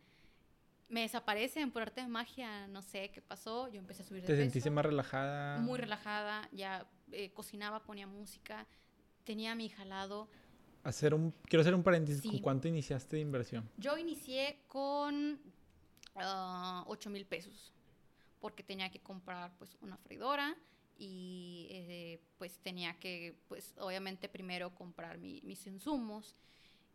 Me 0.88 1.02
desaparecen 1.02 1.70
por 1.70 1.82
arte 1.82 2.00
de 2.00 2.09
magia, 2.09 2.66
no 2.68 2.80
sé 2.80 3.11
qué 3.11 3.20
pasó, 3.20 3.68
yo 3.68 3.78
empecé 3.78 4.02
a 4.02 4.06
subir 4.06 4.22
de 4.22 4.26
¿Te 4.28 4.32
peso. 4.32 4.42
sentiste 4.44 4.70
más 4.70 4.86
relajada? 4.86 5.59
Muy 5.59 5.78
relajada, 5.78 6.48
ya 6.52 6.86
eh, 7.12 7.30
cocinaba, 7.34 7.82
ponía 7.84 8.06
música, 8.06 8.66
tenía 9.24 9.52
a 9.52 9.54
mi 9.54 9.66
hija 9.66 9.82
al 9.82 9.90
lado. 9.90 10.30
Hacer 10.84 11.12
un, 11.12 11.32
quiero 11.44 11.61
hacer 11.61 11.74
un 11.74 11.82
paréntesis. 11.82 12.22
Sí. 12.22 12.30
¿Con 12.30 12.38
cuánto 12.38 12.68
iniciaste 12.68 13.16
de 13.16 13.20
inversión? 13.22 13.68
Yo 13.76 13.98
inicié 13.98 14.62
con 14.68 15.38
uh, 16.14 16.84
8 16.86 17.11
mil 17.11 17.26
pesos 17.26 17.74
porque 18.41 18.62
tenía 18.62 18.91
que 18.91 19.01
comprar 19.01 19.53
pues 19.59 19.76
una 19.80 19.97
freidora 19.97 20.57
y 20.97 21.68
eh, 21.70 22.20
pues 22.39 22.59
tenía 22.59 22.99
que 22.99 23.39
pues 23.49 23.74
obviamente 23.78 24.28
primero 24.28 24.74
comprar 24.74 25.18
mi, 25.18 25.41
mis 25.43 25.66
insumos 25.66 26.36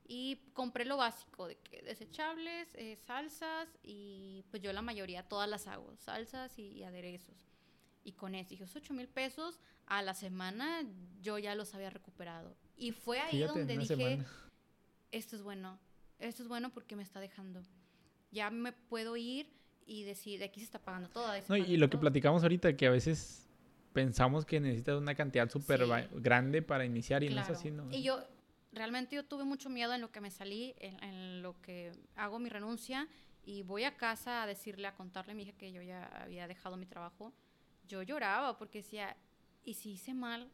y 0.05 0.37
compré 0.53 0.83
lo 0.85 0.97
básico 0.97 1.47
de 1.47 1.55
que 1.57 1.81
desechables, 1.81 2.67
eh, 2.75 2.97
salsas 2.97 3.69
y 3.81 4.43
pues 4.51 4.61
yo 4.61 4.73
la 4.73 4.81
mayoría 4.81 5.23
todas 5.27 5.49
las 5.49 5.67
hago, 5.67 5.95
salsas 5.97 6.59
y, 6.59 6.67
y 6.67 6.83
aderezos. 6.83 7.47
Y 8.03 8.11
con 8.11 8.35
eso 8.35 8.49
dije, 8.49 8.65
8 8.65 8.93
mil 8.93 9.07
pesos 9.07 9.61
a 9.85 10.01
la 10.01 10.13
semana 10.13 10.83
yo 11.21 11.37
ya 11.39 11.55
los 11.55 11.73
había 11.73 11.89
recuperado. 11.89 12.55
Y 12.75 12.91
fue 12.91 13.19
ahí 13.19 13.31
Fíjate, 13.39 13.59
donde 13.59 13.77
dije, 13.77 13.95
semana. 13.95 14.27
esto 15.11 15.37
es 15.37 15.41
bueno, 15.41 15.79
esto 16.19 16.43
es 16.43 16.49
bueno 16.49 16.69
porque 16.73 16.97
me 16.97 17.03
está 17.03 17.21
dejando. 17.21 17.61
Ya 18.31 18.49
me 18.49 18.73
puedo 18.73 19.15
ir 19.15 19.53
y 19.85 20.03
decir, 20.03 20.39
de 20.39 20.45
aquí 20.45 20.59
se 20.59 20.65
está 20.65 20.79
pagando 20.79 21.09
todo. 21.09 21.31
No, 21.49 21.57
y, 21.57 21.61
y 21.63 21.77
lo 21.77 21.87
que 21.87 21.91
todo. 21.93 22.01
platicamos 22.01 22.43
ahorita, 22.43 22.75
que 22.75 22.87
a 22.87 22.91
veces 22.91 23.47
pensamos 23.93 24.45
que 24.45 24.59
necesitas 24.59 24.97
una 24.99 25.15
cantidad 25.15 25.49
súper 25.49 25.85
Sí. 25.85 25.91
grande 26.15 26.61
para 26.61 26.85
iniciar 26.85 27.23
y 27.23 27.27
no 27.27 27.33
Claro. 27.33 27.53
es 27.53 27.59
así, 27.59 27.71
¿no? 27.71 27.87
Y 27.91 28.01
yo, 28.03 28.19
realmente 28.71 29.15
yo 29.15 29.23
tuve 29.25 29.43
mucho 29.43 29.69
miedo 29.69 29.93
en 29.93 30.01
lo 30.01 30.11
que 30.11 30.19
me 30.21 30.31
salí, 30.31 30.73
en, 30.79 31.01
en 31.03 31.41
lo 31.43 31.59
que 31.61 31.91
hago 32.15 32.39
mi 32.39 32.49
renuncia 32.49 33.07
y 33.45 33.61
voy 33.61 33.83
a 33.83 33.95
casa 33.97 34.43
a 34.43 34.47
decirle, 34.47 34.87
a 34.87 34.95
contarle 34.95 35.33
a 35.33 35.35
mi 35.35 35.43
hija 35.43 35.51
que 35.53 35.71
yo 35.71 35.81
ya 35.81 36.05
había 36.23 36.47
dejado 36.47 36.77
mi 36.77 36.85
trabajo. 36.85 37.33
Yo 37.87 38.01
lloraba 38.01 38.57
porque 38.57 38.79
decía, 38.79 39.15
¿y 39.63 39.75
si 39.75 39.91
hice 39.91 40.13
mal? 40.13 40.49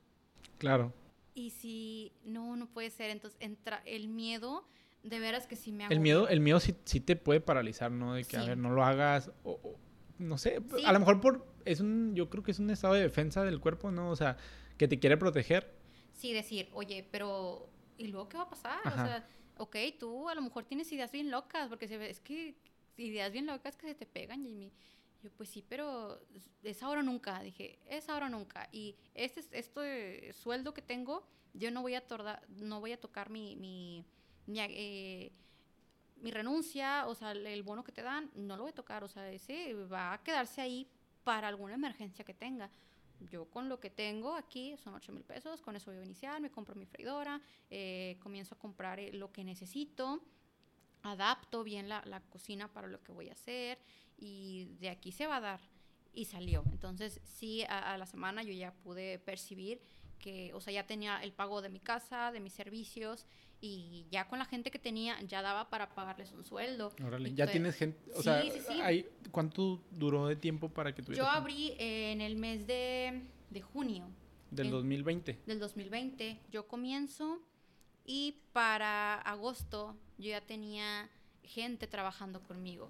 Claro. 0.58 0.92
¿Y 1.36 1.52
si 1.52 2.12
no, 2.26 2.56
no 2.58 2.68
puede 2.68 2.90
ser? 2.90 3.12
Entonces 3.12 3.40
entra 3.40 3.82
el 3.86 4.10
miedo, 4.10 4.68
de 5.04 5.20
veras 5.20 5.48
que 5.48 5.56
sí 5.56 5.72
me 5.72 5.86
hago. 5.86 5.94
El 5.94 6.00
miedo, 6.00 6.28
el 6.28 6.40
miedo 6.40 6.60
sí, 6.60 6.76
sí 6.86 7.00
te 7.00 7.16
puede 7.16 7.40
paralizar, 7.42 7.92
¿no? 7.92 8.14
De 8.16 8.24
que, 8.26 8.38
a 8.38 8.42
Sí. 8.42 8.48
ver, 8.50 8.58
no 8.58 8.70
lo 8.72 8.84
hagas. 8.84 9.32
O, 9.44 9.52
o- 9.52 9.76
no 10.18 10.38
sé, 10.38 10.62
Sí. 10.78 10.84
a 10.86 10.92
lo 10.92 11.00
mejor 11.00 11.22
por. 11.22 11.48
Es 11.66 11.80
un. 11.80 12.14
Yo 12.16 12.30
creo 12.30 12.44
que 12.44 12.52
es 12.52 12.60
un 12.60 12.70
estado 12.70 12.94
de 12.96 13.02
defensa 13.02 13.44
del 13.44 13.60
cuerpo, 13.60 13.92
¿no? 13.92 14.10
O 14.12 14.16
sea, 14.16 14.38
que 14.78 14.88
te 14.88 15.00
quiere 15.00 15.18
proteger. 15.18 15.74
Sí, 16.14 16.34
decir, 16.34 16.70
oye, 16.74 17.08
pero 17.12 17.70
¿y 17.98 18.08
luego 18.08 18.28
qué 18.28 18.38
va 18.38 18.44
a 18.44 18.50
pasar? 18.50 18.80
Ajá. 18.84 19.04
O 19.04 19.08
sea, 19.08 19.28
ok, 19.58 19.76
tú 20.00 20.28
a 20.30 20.36
lo 20.36 20.42
mejor 20.42 20.66
tienes 20.66 20.92
ideas 20.92 21.12
bien 21.12 21.32
locas, 21.32 21.70
porque 21.70 21.88
se 21.88 21.98
ve, 21.98 22.10
es 22.10 22.20
que 22.20 22.56
ideas 22.98 23.32
bien 23.32 23.46
locas 23.46 23.78
que 23.78 23.88
se 23.88 23.96
te 23.96 24.06
pegan, 24.06 24.44
Jimmy. 24.44 24.72
Yo, 25.24 25.30
pues 25.32 25.50
sí, 25.50 25.64
pero 25.68 26.22
es 26.64 26.82
ahora 26.84 27.00
o 27.02 27.04
nunca. 27.04 27.42
Dije, 27.42 27.80
es 27.90 28.10
ahora 28.10 28.26
o 28.28 28.30
nunca. 28.30 28.68
Y 28.72 28.96
este, 29.14 29.42
este 29.52 30.34
sueldo 30.34 30.74
que 30.74 30.82
tengo, 30.82 31.26
yo 31.54 31.72
no 31.72 31.82
voy 31.82 31.96
a, 31.96 32.06
torda- 32.08 32.42
no 32.50 32.80
voy 32.82 32.92
a 32.94 33.00
tocar 33.00 33.30
mi, 33.30 33.56
mi, 33.58 34.06
mi, 34.50 34.60
eh, 34.62 35.32
mi 36.22 36.32
renuncia, 36.32 37.08
o 37.08 37.16
sea, 37.16 37.32
el, 37.32 37.64
bono 37.64 37.84
que 37.84 37.92
te 37.92 38.02
dan, 38.02 38.30
no 38.36 38.58
lo 38.58 38.64
voy 38.64 38.72
a 38.72 38.76
tocar. 38.76 39.04
O 39.04 39.08
sea, 39.08 39.30
ese 39.32 39.74
va 39.74 40.14
a 40.14 40.24
quedarse 40.24 40.62
ahí 40.62 40.88
para 41.24 41.48
alguna 41.48 41.76
emergencia 41.76 42.26
que 42.26 42.34
tenga. 42.34 42.70
Yo 43.30 43.46
con 43.46 43.68
lo 43.68 43.80
que 43.80 43.90
tengo 43.90 44.34
aquí 44.36 44.76
son 44.78 44.94
8 44.96 45.12
mil 45.12 45.24
pesos, 45.24 45.62
con 45.62 45.76
eso 45.76 45.92
voy 45.92 46.00
a 46.00 46.04
iniciar, 46.04 46.40
me 46.40 46.50
compro 46.50 46.74
mi 46.76 46.86
freidora, 46.86 47.42
eh, 47.70 48.18
comienzo 48.22 48.56
a 48.56 48.58
comprar 48.58 48.98
eh, 49.00 49.12
lo 49.12 49.32
que 49.32 49.44
necesito, 49.44 50.22
adapto 51.04 51.66
bien 51.66 51.90
la, 51.90 52.02
la 52.06 52.22
cocina 52.22 52.70
para 52.70 52.88
lo 52.88 53.02
que 53.04 53.12
voy 53.12 53.28
a 53.30 53.34
hacer 53.34 53.78
y 54.18 54.70
de 54.80 54.90
aquí 54.90 55.12
se 55.12 55.28
va 55.28 55.38
a 55.38 55.42
dar. 55.42 55.60
Y 56.14 56.26
salió. 56.26 56.64
Entonces, 56.72 57.22
sí, 57.24 57.64
a, 57.66 57.94
a 57.94 57.98
la 57.98 58.06
semana 58.06 58.42
yo 58.42 58.54
ya 58.54 58.74
pude 58.74 59.20
percibir 59.20 59.82
que, 60.18 60.54
o 60.54 60.62
sea, 60.62 60.74
ya 60.74 60.88
tenía 60.88 61.22
el 61.22 61.34
pago 61.34 61.62
de 61.62 61.70
mi 61.70 61.80
casa, 61.80 62.32
de 62.32 62.40
mis 62.40 62.54
servicios 62.54 63.26
y 63.62 64.06
ya 64.10 64.28
con 64.28 64.40
la 64.40 64.46
gente 64.46 64.72
que 64.72 64.80
tenía 64.80 65.20
ya 65.24 65.42
daba 65.42 65.70
para 65.70 65.90
pagarles 65.94 66.32
un 66.32 66.44
sueldo. 66.46 66.94
Órale. 67.06 67.34
Ya 67.34 67.46
tienes 67.52 67.76
gente. 67.76 68.00
O 68.14 68.18
Sí, 68.18 68.24
sea, 68.24 68.42
sí, 68.42 68.52
sí. 68.68 68.80
hay- 68.82 69.06
¿cuánto 69.32 69.82
duró 69.92 70.28
de 70.28 70.36
tiempo 70.36 70.70
para 70.70 70.94
que 70.96 71.02
tuvieras? 71.02 71.26
Yo 71.26 71.32
abrí 71.32 71.74
eh, 71.78 72.12
en 72.12 72.22
el 72.22 72.36
mes 72.36 72.66
de, 72.68 73.22
de 73.50 73.62
junio. 73.62 74.08
Del 74.52 74.68
en- 74.68 74.72
2020. 74.72 75.40
del 75.46 75.60
2020. 75.60 76.40
Yo 76.52 76.68
comienzo 76.68 77.42
y 78.06 78.42
para 78.54 79.16
agosto 79.22 79.96
yo 80.18 80.30
ya 80.32 80.42
tenía 80.42 81.10
gente 81.44 81.86
trabajando 81.88 82.42
conmigo. 82.42 82.90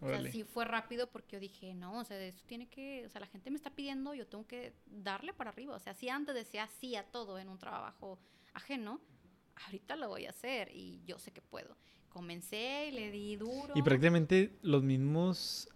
O 0.00 0.06
sea, 0.06 0.08
Órale. 0.16 0.30
sí 0.32 0.44
fue 0.44 0.64
rápido 0.64 1.08
porque 1.10 1.36
yo 1.36 1.40
dije, 1.40 1.74
no, 1.74 1.98
o 2.00 2.04
sea, 2.04 2.20
eso 2.24 2.42
tiene 2.46 2.68
que, 2.68 3.04
o 3.06 3.08
sea, 3.08 3.20
la 3.20 3.26
gente 3.26 3.50
me 3.50 3.56
está 3.56 3.70
pidiendo, 3.70 4.14
yo 4.14 4.26
tengo 4.26 4.46
que 4.46 4.72
darle 4.86 5.32
para 5.32 5.50
arriba. 5.50 5.74
O 5.74 5.80
sea, 5.80 5.94
si 5.94 6.08
antes 6.08 6.34
decía 6.34 6.68
sí 6.80 6.94
a 6.94 7.04
todo 7.04 7.38
en 7.38 7.48
un 7.48 7.58
trabajo 7.58 8.18
ajeno, 8.54 9.00
ahorita 9.66 9.96
lo 9.96 10.08
voy 10.08 10.26
a 10.26 10.30
hacer 10.30 10.70
y 10.74 11.02
yo 11.04 11.18
sé 11.18 11.30
que 11.32 11.40
puedo. 11.42 11.76
Comencé 12.08 12.88
y 12.88 12.92
le 12.92 13.10
di 13.10 13.36
duro. 13.36 13.72
Y 13.76 13.82
prácticamente 13.82 14.52
los 14.62 14.82
mismos 14.82 15.68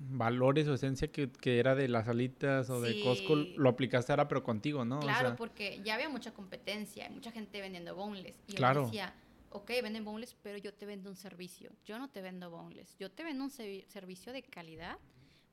valores 0.00 0.68
o 0.68 0.74
esencia 0.74 1.08
que, 1.10 1.30
que 1.30 1.58
era 1.58 1.74
de 1.74 1.88
las 1.88 2.06
alitas 2.08 2.70
o 2.70 2.80
de 2.80 2.92
Sí. 2.92 3.02
Costco 3.02 3.34
lo 3.34 3.68
aplicaste 3.68 4.12
ahora 4.12 4.28
pero 4.28 4.42
contigo, 4.44 4.84
¿no? 4.84 4.98
O 4.98 5.02
Claro, 5.02 5.28
sea, 5.30 5.36
porque 5.36 5.80
ya 5.84 5.94
había 5.94 6.08
mucha 6.08 6.32
competencia, 6.32 7.08
mucha 7.10 7.32
gente 7.32 7.60
vendiendo 7.60 7.94
boneless. 7.96 8.36
Y 8.46 8.52
yo 8.52 8.56
Claro. 8.58 8.84
decía, 8.84 9.12
ok, 9.50 9.68
venden 9.82 10.04
boneless, 10.04 10.36
pero 10.42 10.56
yo 10.58 10.72
te 10.72 10.86
vendo 10.86 11.10
un 11.10 11.16
servicio. 11.16 11.72
Yo 11.84 11.98
no 11.98 12.08
te 12.10 12.22
vendo 12.22 12.48
boneless. 12.50 12.96
Yo 12.98 13.10
te 13.10 13.24
vendo 13.24 13.42
un 13.44 13.50
servi- 13.50 13.84
servicio 13.88 14.32
de 14.32 14.42
calidad 14.44 14.98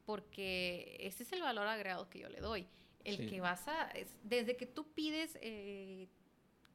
porque 0.06 0.98
ese 1.00 1.24
es 1.24 1.32
el 1.34 1.42
valor 1.42 1.68
agregado 1.68 2.10
que 2.10 2.20
yo 2.20 2.30
le 2.30 2.40
doy. 2.40 2.68
El 3.04 3.18
Sí. 3.18 3.26
que 3.28 3.42
vas 3.42 3.68
a... 3.68 3.90
es- 3.92 4.16
desde 4.24 4.56
que 4.58 4.66
tú 4.68 4.88
pides, 4.94 5.38
eh, 5.42 6.08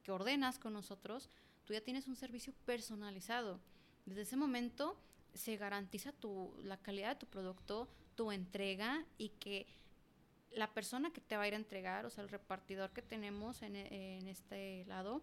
que 0.03 0.11
ordenas 0.11 0.59
con 0.59 0.73
nosotros, 0.73 1.29
tú 1.65 1.73
ya 1.73 1.81
tienes 1.81 2.07
un 2.07 2.15
servicio 2.15 2.53
personalizado. 2.65 3.59
Desde 4.05 4.21
ese 4.21 4.35
momento 4.35 4.97
se 5.33 5.57
garantiza 5.57 6.11
tu, 6.11 6.53
la 6.63 6.77
calidad 6.77 7.09
de 7.09 7.19
tu 7.19 7.27
producto, 7.27 7.87
tu 8.15 8.31
entrega 8.31 9.05
y 9.17 9.29
que 9.29 9.67
la 10.51 10.73
persona 10.73 11.11
que 11.11 11.21
te 11.21 11.37
va 11.37 11.43
a 11.43 11.47
ir 11.47 11.53
a 11.53 11.57
entregar, 11.57 12.05
o 12.05 12.09
sea, 12.09 12.23
el 12.23 12.29
repartidor 12.29 12.91
que 12.91 13.01
tenemos 13.01 13.61
en, 13.61 13.75
este 14.27 14.85
lado, 14.85 15.21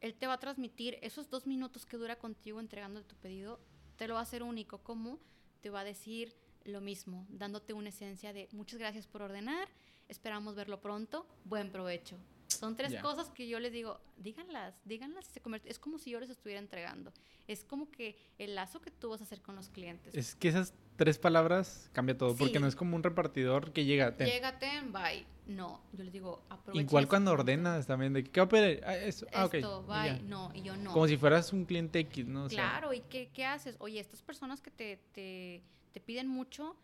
él 0.00 0.14
te 0.14 0.26
va 0.26 0.34
a 0.34 0.40
transmitir 0.40 0.98
esos 1.02 1.30
dos 1.30 1.46
minutos 1.46 1.86
que 1.86 1.96
dura 1.96 2.16
contigo 2.16 2.60
entregando 2.60 3.04
tu 3.04 3.16
pedido, 3.16 3.60
te 3.96 4.08
lo 4.08 4.14
va 4.14 4.20
a 4.20 4.24
hacer 4.24 4.42
único. 4.42 4.78
¿Cómo? 4.78 5.18
Te 5.60 5.70
va 5.70 5.80
a 5.80 5.84
decir 5.84 6.34
lo 6.64 6.80
mismo, 6.80 7.26
dándote 7.30 7.72
una 7.72 7.88
esencia 7.88 8.32
de 8.32 8.48
muchas 8.52 8.78
gracias 8.78 9.06
por 9.06 9.22
ordenar, 9.22 9.68
esperamos 10.08 10.54
verlo 10.54 10.80
pronto, 10.80 11.26
buen 11.44 11.70
provecho. 11.70 12.16
Son 12.58 12.74
tres 12.76 12.92
Ya. 12.92 13.02
cosas 13.02 13.30
que 13.30 13.46
yo 13.48 13.60
les 13.60 13.72
digo, 13.72 14.00
díganlas, 14.16 14.74
díganlas. 14.84 15.28
y 15.28 15.32
se 15.32 15.40
convierte- 15.40 15.70
Es 15.70 15.78
como 15.78 15.98
si 15.98 16.10
yo 16.10 16.18
les 16.20 16.28
estuviera 16.30 16.60
entregando. 16.60 17.12
Es 17.46 17.64
como 17.64 17.90
que 17.90 18.16
el 18.38 18.54
lazo 18.54 18.80
que 18.80 18.90
tú 18.90 19.10
vas 19.10 19.20
a 19.20 19.24
hacer 19.24 19.40
con 19.40 19.54
los 19.54 19.68
clientes. 19.68 20.14
Es 20.14 20.34
que 20.34 20.48
esas 20.48 20.74
tres 20.96 21.18
palabras 21.18 21.88
cambia 21.92 22.16
todo, 22.18 22.34
porque 22.36 22.54
Sí. 22.54 22.58
no 22.60 22.66
es 22.66 22.74
como 22.74 22.96
un 22.96 23.02
repartidor 23.02 23.72
que 23.72 23.84
llega. 23.84 24.16
ten. 24.16 24.26
Llégate, 24.26 24.80
bye. 24.90 25.24
No, 25.46 25.80
yo 25.92 26.02
les 26.04 26.12
digo, 26.12 26.42
aprovechen 26.50 26.86
Igual 26.86 27.08
cuando 27.08 27.30
ordenas 27.32 27.86
también, 27.86 28.12
de 28.12 28.24
que, 28.24 28.30
¿qué 28.30 28.46
pedir? 28.46 28.82
Ah, 28.84 28.96
eso. 28.96 29.26
Ah, 29.32 29.46
ok. 29.46 29.54
Esto, 29.54 29.82
bye. 29.84 30.20
No, 30.24 30.50
y 30.54 30.62
yo 30.62 30.76
no. 30.76 30.92
Como 30.92 31.06
si 31.06 31.16
fueras 31.16 31.52
un 31.52 31.64
cliente 31.64 32.00
X, 32.00 32.26
¿no? 32.26 32.44
O 32.44 32.48
sea, 32.50 32.68
Claro, 32.70 32.92
¿y 32.92 33.00
qué, 33.02 33.30
qué 33.32 33.44
haces? 33.46 33.76
Oye, 33.78 33.98
estas 34.00 34.20
personas 34.22 34.60
que 34.60 34.70
te, 34.70 34.96
te, 35.12 35.62
te 35.92 36.00
piden 36.00 36.26
mucho, 36.28 36.76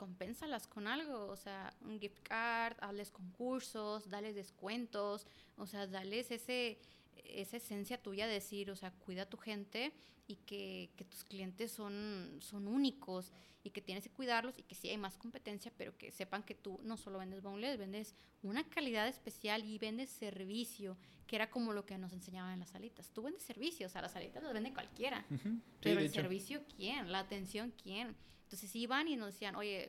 compénsalas 0.00 0.66
con 0.66 0.86
algo, 0.88 1.26
o 1.26 1.36
sea, 1.36 1.74
un 1.82 2.00
gift 2.00 2.20
card, 2.22 2.74
hazles 2.80 3.10
concursos, 3.10 4.08
dales 4.08 4.34
descuentos, 4.34 5.26
o 5.58 5.66
sea, 5.66 5.86
dales 5.86 6.30
ese, 6.30 6.78
esa 7.22 7.58
esencia 7.58 8.02
tuya 8.02 8.26
de 8.26 8.32
decir, 8.32 8.70
o 8.70 8.76
sea, 8.76 8.92
cuida 8.92 9.22
a 9.24 9.26
tu 9.28 9.36
gente 9.36 9.92
y 10.26 10.36
que, 10.36 10.88
que 10.96 11.04
tus 11.04 11.22
clientes 11.22 11.70
son, 11.70 12.38
son 12.40 12.66
únicos 12.66 13.30
y 13.62 13.68
que 13.72 13.82
tienes 13.82 14.04
que 14.04 14.10
cuidarlos 14.10 14.58
y 14.58 14.62
que 14.62 14.74
sí 14.74 14.88
hay 14.88 14.96
más 14.96 15.18
competencia, 15.18 15.70
pero 15.76 15.94
que 15.98 16.10
sepan 16.12 16.44
que 16.44 16.54
tú 16.54 16.80
no 16.82 16.96
solo 16.96 17.18
vendes 17.18 17.42
boneless, 17.42 17.76
vendes 17.76 18.14
una 18.42 18.64
calidad 18.70 19.06
especial 19.06 19.66
y 19.66 19.76
vendes 19.78 20.08
servicio, 20.08 20.96
que 21.26 21.36
era 21.36 21.50
como 21.50 21.74
lo 21.74 21.84
que 21.84 21.98
nos 21.98 22.14
enseñaban 22.14 22.54
en 22.54 22.60
las 22.60 22.70
salitas. 22.70 23.10
Tú 23.10 23.20
vendes 23.24 23.42
servicio, 23.42 23.86
o 23.86 23.90
sea, 23.90 24.00
las 24.00 24.12
salitas 24.12 24.42
las 24.42 24.54
vende 24.54 24.72
cualquiera. 24.72 25.26
ujú, 25.30 25.50
sí, 25.50 25.62
Pero 25.82 26.00
el 26.00 26.06
hecho. 26.06 26.22
servicio, 26.22 26.62
¿quién? 26.74 27.12
La 27.12 27.18
atención, 27.18 27.74
¿quién? 27.82 28.16
Entonces 28.50 28.74
iban 28.74 29.06
y 29.06 29.14
nos 29.14 29.28
decían, 29.28 29.54
oye, 29.54 29.88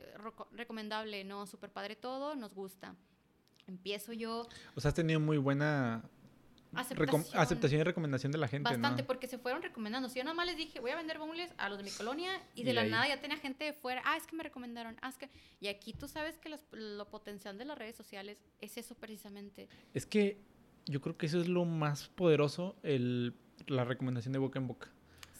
recomendable, 0.52 1.24
no, 1.24 1.46
súper 1.48 1.70
padre 1.70 1.96
todo, 1.96 2.36
nos 2.36 2.54
gusta. 2.54 2.94
Empiezo 3.66 4.12
yo, 4.12 4.46
O 4.76 4.80
sea, 4.80 4.90
has 4.90 4.94
tenido 4.94 5.18
muy 5.18 5.36
buena 5.36 6.04
aceptación. 6.72 7.24
aceptación 7.34 7.80
y 7.80 7.84
recomendación 7.84 8.30
de 8.30 8.38
la 8.38 8.46
gente, 8.46 8.70
Bastante, 8.70 9.02
¿no? 9.02 9.06
porque 9.08 9.26
se 9.26 9.36
fueron 9.38 9.62
recomendando. 9.62 10.08
Si 10.08 10.18
yo 10.20 10.24
nada 10.24 10.34
más 10.34 10.46
les 10.46 10.56
dije, 10.56 10.78
voy 10.78 10.92
a 10.92 10.96
vender 10.96 11.18
boneless 11.18 11.52
a 11.58 11.68
los 11.70 11.76
de 11.78 11.82
mi 11.82 11.90
colonia, 11.90 12.40
y 12.54 12.60
Y 12.60 12.64
de 12.64 12.72
la 12.72 12.82
ahí. 12.82 12.90
nada 12.90 13.08
ya 13.08 13.20
tenía 13.20 13.36
gente 13.36 13.64
de 13.64 13.72
fuera, 13.72 14.00
ah, 14.04 14.16
es 14.16 14.28
que 14.28 14.36
me 14.36 14.44
recomendaron, 14.44 14.96
ah, 15.02 15.08
es 15.08 15.18
que... 15.18 15.28
Y 15.58 15.66
aquí 15.66 15.92
tú 15.92 16.06
sabes 16.06 16.38
que 16.38 16.48
las- 16.48 16.64
lo 16.70 17.08
potencial 17.08 17.58
de 17.58 17.64
las 17.64 17.76
redes 17.76 17.96
sociales 17.96 18.40
es 18.60 18.76
eso 18.78 18.94
precisamente. 18.94 19.68
Es 19.92 20.06
que 20.06 20.38
yo 20.86 21.00
creo 21.00 21.16
que 21.18 21.26
eso 21.26 21.40
es 21.40 21.48
lo 21.48 21.64
más 21.64 22.08
poderoso, 22.10 22.76
el, 22.84 23.34
la 23.66 23.84
recomendación 23.84 24.32
de 24.32 24.38
boca 24.38 24.60
en 24.60 24.68
boca. 24.68 24.88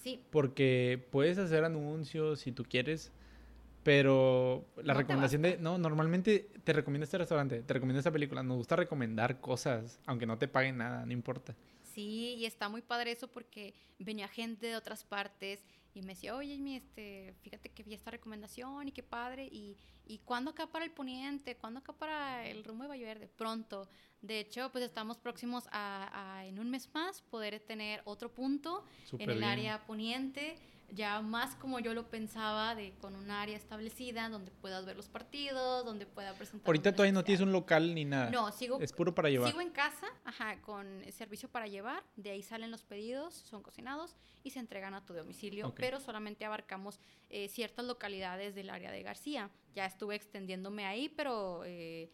Sí, 0.03 0.25
Porque 0.31 1.07
puedes 1.11 1.39
hacer 1.39 1.65
anuncios 1.65 2.41
si 2.41 2.53
tú 2.53 2.65
quieres, 2.65 3.13
pero 3.83 4.67
la 4.77 4.95
No 4.95 5.01
recomendación 5.01 5.43
de... 5.43 5.59
No, 5.59 5.79
normalmente 5.79 6.51
te 6.65 6.73
recomienda 6.73 7.05
este 7.05 7.19
restaurante, 7.19 7.63
te 7.63 7.75
recomienda 7.75 8.01
esta 8.01 8.13
película. 8.13 8.43
Nos 8.43 8.59
gusta 8.59 8.77
recomendar 8.77 9.41
cosas, 9.41 10.01
aunque 10.07 10.27
no 10.27 10.39
te 10.39 10.49
paguen 10.49 10.79
nada, 10.79 11.07
no 11.07 11.13
importa. 11.13 11.57
Sí, 11.83 12.35
y 12.39 12.47
está 12.47 12.69
muy 12.69 12.81
padre 12.83 13.13
eso 13.13 13.29
porque 13.29 13.75
venía 13.99 14.29
gente 14.29 14.67
de 14.67 14.77
otras 14.77 15.05
partes 15.05 15.65
y 15.95 16.03
me 16.03 16.15
decía, 16.15 16.35
oye, 16.35 16.55
Amy, 16.55 16.77
este, 16.77 17.35
fíjate 17.43 17.71
que 17.71 17.83
vi 17.83 17.95
esta 17.95 18.11
recomendación 18.11 18.89
y 18.89 18.93
qué 18.93 19.03
padre. 19.03 19.47
Y, 19.51 19.77
y 20.07 20.19
¿cuándo 20.21 20.53
acá 20.53 20.67
para 20.69 20.85
el 20.85 20.93
poniente? 20.93 21.57
¿Cuándo 21.57 21.81
acá 21.81 21.93
para 21.93 22.47
el 22.49 22.65
rumbo 22.65 22.85
de 22.85 22.89
Valle 22.89 23.05
Verde? 23.05 23.29
Pronto. 23.29 23.89
De 24.23 24.39
hecho, 24.39 24.71
pues 24.71 24.85
estamos 24.85 25.19
próximos 25.19 25.65
a, 25.73 26.39
a, 26.39 26.47
en 26.47 26.61
un 26.61 26.71
mes 26.71 26.89
más 26.95 27.23
poder 27.23 27.59
tener 27.61 28.03
otro 28.05 28.33
punto 28.33 28.85
en 29.19 29.29
el 29.29 29.39
bien. 29.39 29.45
área 29.45 29.85
poniente, 29.85 30.57
ya 30.93 31.21
más 31.21 31.57
como 31.57 31.81
yo 31.81 31.93
lo 31.93 32.09
pensaba, 32.09 32.77
de 32.77 32.93
con 33.01 33.17
un 33.17 33.33
área 33.33 33.57
establecida 33.57 34.29
donde 34.29 34.53
puedas 34.53 34.87
ver 34.87 34.95
los 34.95 35.09
partidos, 35.09 35.85
donde 35.85 36.07
pueda 36.07 36.35
presentar. 36.35 36.69
Ahorita 36.69 36.93
todavía 36.93 37.13
no 37.13 37.25
tienes 37.25 37.41
un 37.41 37.51
local 37.51 37.95
ni 37.97 38.05
nada. 38.05 38.31
No, 38.31 38.53
sigo 38.53 38.79
Es 38.81 38.93
puro 38.93 39.13
para 39.13 39.29
llevar. 39.29 39.49
Sigo 39.51 39.61
en 39.61 39.71
casa, 39.71 40.07
ajá, 40.25 40.61
con 40.63 41.03
servicio 41.11 41.49
para 41.49 41.67
llevar. 41.67 42.05
De 42.15 42.31
ahí 42.31 42.43
salen 42.43 42.71
los 42.71 42.85
pedidos, 42.85 43.35
son 43.35 43.63
cocinados 43.63 44.15
y 44.45 44.51
se 44.51 44.61
entregan 44.61 44.95
a 44.95 45.05
tu 45.05 45.15
domicilio. 45.15 45.75
Pero 45.75 45.99
solamente 45.99 46.45
abarcamos 46.45 47.01
eh, 47.29 47.49
ciertas 47.49 47.85
localidades 47.87 48.55
del 48.55 48.71
área 48.71 48.93
de 48.93 49.03
García. 49.03 49.51
Ya 49.75 49.87
estuve 49.87 50.15
extendiéndome 50.15 50.85
ahí, 50.85 51.09
pero 51.09 51.63
eh, 51.65 52.11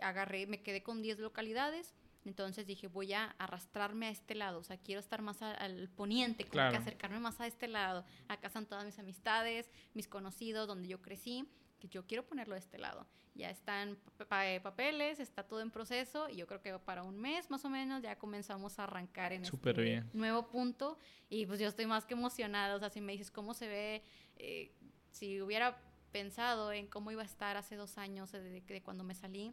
agarré, 0.00 0.46
me 0.46 0.62
quedé 0.62 0.82
con 0.82 1.02
10 1.02 1.18
localidades. 1.18 1.94
Entonces 2.24 2.66
dije, 2.66 2.86
voy 2.86 3.12
a 3.14 3.24
arrastrarme 3.38 4.06
a 4.06 4.10
este 4.10 4.34
lado. 4.36 4.60
O 4.60 4.62
sea, 4.64 4.76
quiero 4.78 5.00
estar 5.00 5.22
más 5.22 5.42
a- 5.42 5.54
al 5.54 5.88
poniente, 5.88 6.44
como 6.44 6.52
Claro. 6.52 6.70
que 6.70 6.76
acercarme 6.78 7.18
más 7.18 7.40
a 7.40 7.46
este 7.48 7.66
lado. 7.66 8.04
Acá 8.28 8.46
están 8.46 8.66
todas 8.66 8.84
mis 8.84 8.98
amistades, 9.00 9.68
mis 9.92 10.06
conocidos, 10.06 10.68
donde 10.68 10.88
yo 10.88 11.02
crecí. 11.02 11.48
Que 11.80 11.88
yo 11.88 12.06
quiero 12.06 12.24
ponerlo 12.24 12.54
de 12.54 12.60
este 12.60 12.78
lado 12.78 13.08
ya 13.34 13.48
están 13.50 13.96
pa- 14.18 14.26
pa- 14.26 14.62
papeles, 14.62 15.18
está 15.18 15.42
todo 15.42 15.62
en 15.62 15.70
proceso 15.72 16.28
y 16.28 16.36
yo 16.36 16.46
creo 16.46 16.60
que 16.60 16.78
para 16.78 17.02
un 17.02 17.18
mes 17.18 17.50
más 17.50 17.64
o 17.64 17.70
menos 17.70 18.02
ya 18.02 18.16
comenzamos 18.18 18.78
a 18.78 18.84
arrancar 18.84 19.32
en 19.32 19.44
Súper 19.46 19.70
este 19.80 19.82
bien. 19.82 20.10
nuevo 20.12 20.48
punto 20.48 20.98
y 21.30 21.46
pues 21.46 21.58
yo 21.58 21.66
estoy 21.66 21.86
más 21.86 22.04
que 22.04 22.12
emocionada, 22.12 22.76
o 22.76 22.78
sea, 22.78 22.90
si 22.90 23.00
me 23.00 23.12
dices 23.12 23.30
cómo 23.32 23.54
se 23.54 23.66
ve, 23.68 24.02
eh, 24.36 24.70
si 25.12 25.40
hubiera 25.40 25.80
pensado 26.12 26.72
en 26.72 26.86
cómo 26.86 27.10
iba 27.10 27.22
a 27.22 27.24
estar 27.24 27.56
hace 27.56 27.74
dos 27.74 27.96
años 27.98 28.30
de, 28.32 28.42
de- 28.42 28.60
de 28.60 28.82
cuando 28.82 29.02
me 29.02 29.14
salí, 29.14 29.52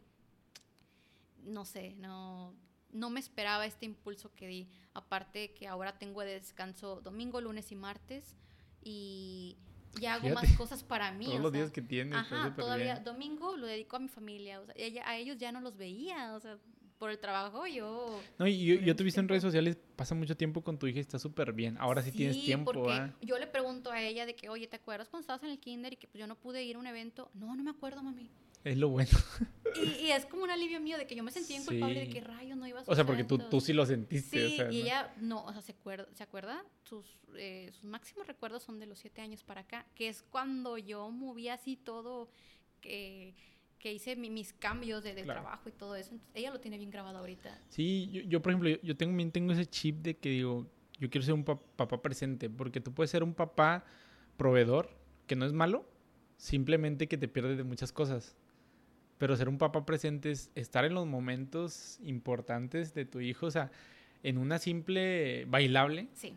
no 1.44 1.64
sé, 1.64 1.94
no, 1.96 2.54
no 2.92 3.10
me 3.10 3.20
esperaba 3.20 3.66
este 3.66 3.86
impulso 3.86 4.34
que 4.34 4.46
di, 4.46 4.68
aparte 4.94 5.52
que 5.52 5.66
ahora 5.66 5.98
tengo 5.98 6.20
de 6.22 6.32
descanso 6.32 7.00
domingo, 7.00 7.40
lunes 7.40 7.70
y 7.72 7.76
martes 7.76 8.36
y... 8.82 9.56
Y 10.00 10.06
hago 10.06 10.28
Fíjate, 10.28 10.46
más 10.46 10.56
cosas 10.56 10.84
para 10.84 11.10
mí. 11.10 11.24
Todos 11.24 11.40
o 11.40 11.42
los 11.42 11.50
sea, 11.50 11.60
días 11.62 11.72
que 11.72 11.82
tienes. 11.82 12.16
Ajá, 12.16 12.54
todavía 12.54 12.92
bien. 12.92 13.04
domingo 13.04 13.56
lo 13.56 13.66
dedico 13.66 13.96
a 13.96 13.98
mi 13.98 14.06
familia, 14.06 14.60
o 14.60 14.64
sea, 14.64 14.74
a 15.04 15.16
ellos 15.16 15.36
ya 15.36 15.50
no 15.50 15.60
los 15.60 15.76
veía, 15.76 16.32
o 16.36 16.38
sea, 16.38 16.58
por 17.00 17.10
el 17.10 17.18
trabajo 17.18 17.66
yo... 17.66 18.20
No, 18.38 18.46
y 18.46 18.84
yo, 18.84 18.94
te 18.94 19.02
he 19.02 19.04
visto 19.04 19.20
en 19.20 19.28
redes 19.28 19.42
sociales, 19.42 19.78
pasa 19.96 20.14
mucho 20.14 20.36
tiempo 20.36 20.62
con 20.62 20.78
tu 20.78 20.86
hija 20.86 20.98
y 20.98 21.00
está 21.00 21.18
súper 21.18 21.54
bien. 21.54 21.78
Ahora 21.78 22.02
sí, 22.02 22.12
tienes 22.12 22.38
tiempo, 22.44 22.72
porque 22.72 23.12
yo 23.22 23.38
le 23.38 23.46
pregunto 23.46 23.90
a 23.90 24.02
ella 24.02 24.26
de 24.26 24.36
que, 24.36 24.50
oye, 24.50 24.68
¿te 24.68 24.76
acuerdas 24.76 25.08
cuando 25.08 25.22
estabas 25.22 25.42
en 25.42 25.48
el 25.48 25.58
kinder 25.58 25.94
y 25.94 25.96
que 25.96 26.06
pues, 26.06 26.20
yo 26.20 26.26
no 26.26 26.36
pude 26.36 26.62
ir 26.62 26.76
a 26.76 26.78
un 26.78 26.86
evento? 26.86 27.30
No, 27.32 27.56
no 27.56 27.64
me 27.64 27.70
acuerdo, 27.70 28.02
mami. 28.02 28.30
Es 28.64 28.76
lo 28.76 28.88
bueno. 28.88 29.10
Y, 29.76 30.06
y 30.06 30.10
es 30.10 30.26
como 30.26 30.42
un 30.42 30.50
alivio 30.50 30.80
mío 30.80 30.98
de 30.98 31.06
que 31.06 31.14
yo 31.14 31.22
me 31.22 31.30
sentía 31.30 31.54
bien 31.56 31.64
culpable 31.64 32.00
de 32.00 32.06
Sí. 32.06 32.12
que 32.12 32.20
rayos 32.22 32.58
no 32.58 32.66
ibas 32.66 32.88
a 32.88 32.90
O 32.90 32.94
sea, 32.96 33.06
porque 33.06 33.22
tú, 33.22 33.36
tú 33.38 33.42
eventos". 33.44 33.64
sí 33.64 33.72
lo 33.72 33.86
sentiste. 33.86 34.48
Sí, 34.48 34.54
o 34.54 34.56
sea, 34.56 34.72
y 34.72 34.78
¿no? 34.80 34.84
ella 34.84 35.14
no, 35.20 35.44
o 35.44 35.52
sea, 35.52 35.62
se 35.62 35.70
acuerda, 35.72 36.08
¿se 36.12 36.24
acuerda? 36.24 36.64
Sus, 36.82 37.06
eh, 37.36 37.70
sus 37.72 37.84
máximos 37.84 38.26
recuerdos 38.26 38.64
son 38.64 38.80
de 38.80 38.86
los 38.86 38.98
siete 38.98 39.20
años 39.22 39.44
para 39.44 39.60
acá, 39.60 39.86
que 39.94 40.08
es 40.08 40.22
cuando 40.24 40.76
yo 40.76 41.08
movía 41.12 41.54
así 41.54 41.76
todo, 41.76 42.32
que, 42.80 43.36
que 43.78 43.92
hice 43.92 44.16
mi- 44.16 44.28
mis 44.28 44.52
cambios 44.52 45.04
de, 45.04 45.14
de 45.14 45.22
Claro. 45.22 45.42
trabajo 45.42 45.68
y 45.68 45.72
todo 45.72 45.94
eso. 45.94 46.10
Entonces, 46.14 46.34
ella 46.34 46.50
lo 46.50 46.58
tiene 46.58 46.76
bien 46.76 46.90
grabado 46.90 47.18
ahorita. 47.18 47.56
Sí, 47.68 48.08
yo, 48.10 48.22
yo, 48.22 48.42
por 48.42 48.50
ejemplo, 48.50 48.70
yo, 48.70 48.76
yo 48.82 48.96
tengo, 48.96 49.12
también 49.12 49.30
tengo 49.30 49.52
ese 49.52 49.66
chip 49.66 49.98
de 50.02 50.16
que 50.18 50.30
digo, 50.30 50.66
yo 50.98 51.08
quiero 51.10 51.24
ser 51.24 51.34
un 51.34 51.44
pa- 51.44 51.60
papá 51.76 52.02
presente, 52.02 52.50
porque 52.50 52.80
tú 52.80 52.92
puedes 52.92 53.12
ser 53.12 53.22
un 53.22 53.34
papá 53.34 53.84
proveedor, 54.36 54.90
que 55.28 55.36
no 55.36 55.46
es 55.46 55.52
malo, 55.52 55.88
simplemente 56.38 57.06
que 57.06 57.16
te 57.16 57.28
pierdes 57.28 57.56
de 57.56 57.62
muchas 57.62 57.92
cosas. 57.92 58.36
Pero 59.20 59.36
ser 59.36 59.48
un 59.50 59.58
papá 59.58 59.84
presente 59.84 60.30
es 60.30 60.50
estar 60.54 60.84
en 60.86 60.94
los 60.94 61.06
momentos 61.06 61.98
importantes 62.02 62.94
de 62.94 63.04
tu 63.04 63.20
hijo, 63.20 63.46
o 63.46 63.50
sea, 63.50 63.70
en 64.22 64.38
una 64.38 64.58
simple 64.58 65.44
bailable, 65.44 66.08
Sí, 66.14 66.34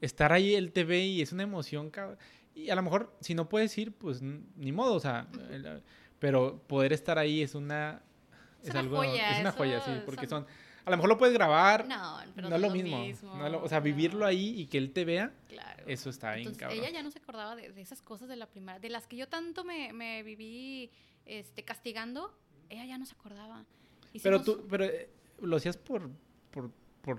estar 0.00 0.32
ahí 0.32 0.54
él 0.54 0.72
te 0.72 0.84
ve 0.84 1.04
y 1.04 1.20
es 1.22 1.30
una 1.32 1.42
emoción, 1.42 1.90
cabrón. 1.90 2.16
Y 2.54 2.70
a 2.70 2.74
lo 2.74 2.82
mejor, 2.82 3.14
si 3.20 3.34
no 3.34 3.48
puedes 3.50 3.76
ir, 3.76 3.92
pues 3.92 4.22
ni 4.22 4.72
modo, 4.72 4.94
o 4.94 5.00
sea, 5.00 5.26
el- 5.50 5.82
pero 6.18 6.62
poder 6.66 6.92
estar 6.94 7.18
ahí 7.18 7.42
es 7.42 7.54
una... 7.54 8.02
Es 8.62 8.70
una 8.70 8.80
algo, 8.80 8.96
joya, 8.96 9.32
es 9.34 9.40
una 9.40 9.52
joya, 9.52 9.76
eso 9.78 9.94
sí, 9.94 10.00
porque 10.06 10.26
son- 10.26 10.44
son... 10.46 10.72
A 10.84 10.90
lo 10.90 10.96
mejor 10.96 11.10
lo 11.10 11.18
puedes 11.18 11.34
grabar, 11.34 11.86
no, 11.86 12.16
pero 12.34 12.48
no 12.48 12.56
es 12.56 12.62
lo 12.62 12.70
mismo. 12.70 12.98
no 13.36 13.46
es 13.46 13.52
lo- 13.52 13.62
o 13.62 13.68
sea, 13.68 13.78
no. 13.78 13.84
vivirlo 13.84 14.24
ahí 14.26 14.58
y 14.60 14.66
que 14.66 14.78
él 14.78 14.90
te 14.92 15.04
vea, 15.04 15.32
Claro. 15.48 15.84
eso 15.86 16.10
está 16.10 16.30
bien, 16.34 16.48
Entonces, 16.48 16.60
cabrón. 16.60 16.78
ella 16.78 16.90
ya 16.90 17.02
no 17.02 17.10
se 17.10 17.18
acordaba 17.20 17.54
de, 17.56 17.70
de 17.72 17.80
esas 17.82 18.00
cosas 18.02 18.28
de 18.28 18.36
la 18.36 18.46
primaria, 18.46 18.80
de 18.80 18.88
las 18.90 19.06
que 19.06 19.16
yo 19.16 19.28
tanto 19.28 19.64
me, 19.64 19.92
me 19.92 20.22
viví 20.24 20.90
este, 21.26 21.64
castigando, 21.64 22.32
ella 22.68 22.84
ya 22.86 22.98
no 22.98 23.06
se 23.06 23.14
acordaba. 23.14 23.64
Pero 24.22 24.42
tú, 24.42 24.66
pero 24.68 24.84
eh, 24.84 25.08
lo 25.40 25.56
hacías 25.56 25.76
por, 25.76 26.10
por, 26.50 26.70
por, 27.00 27.18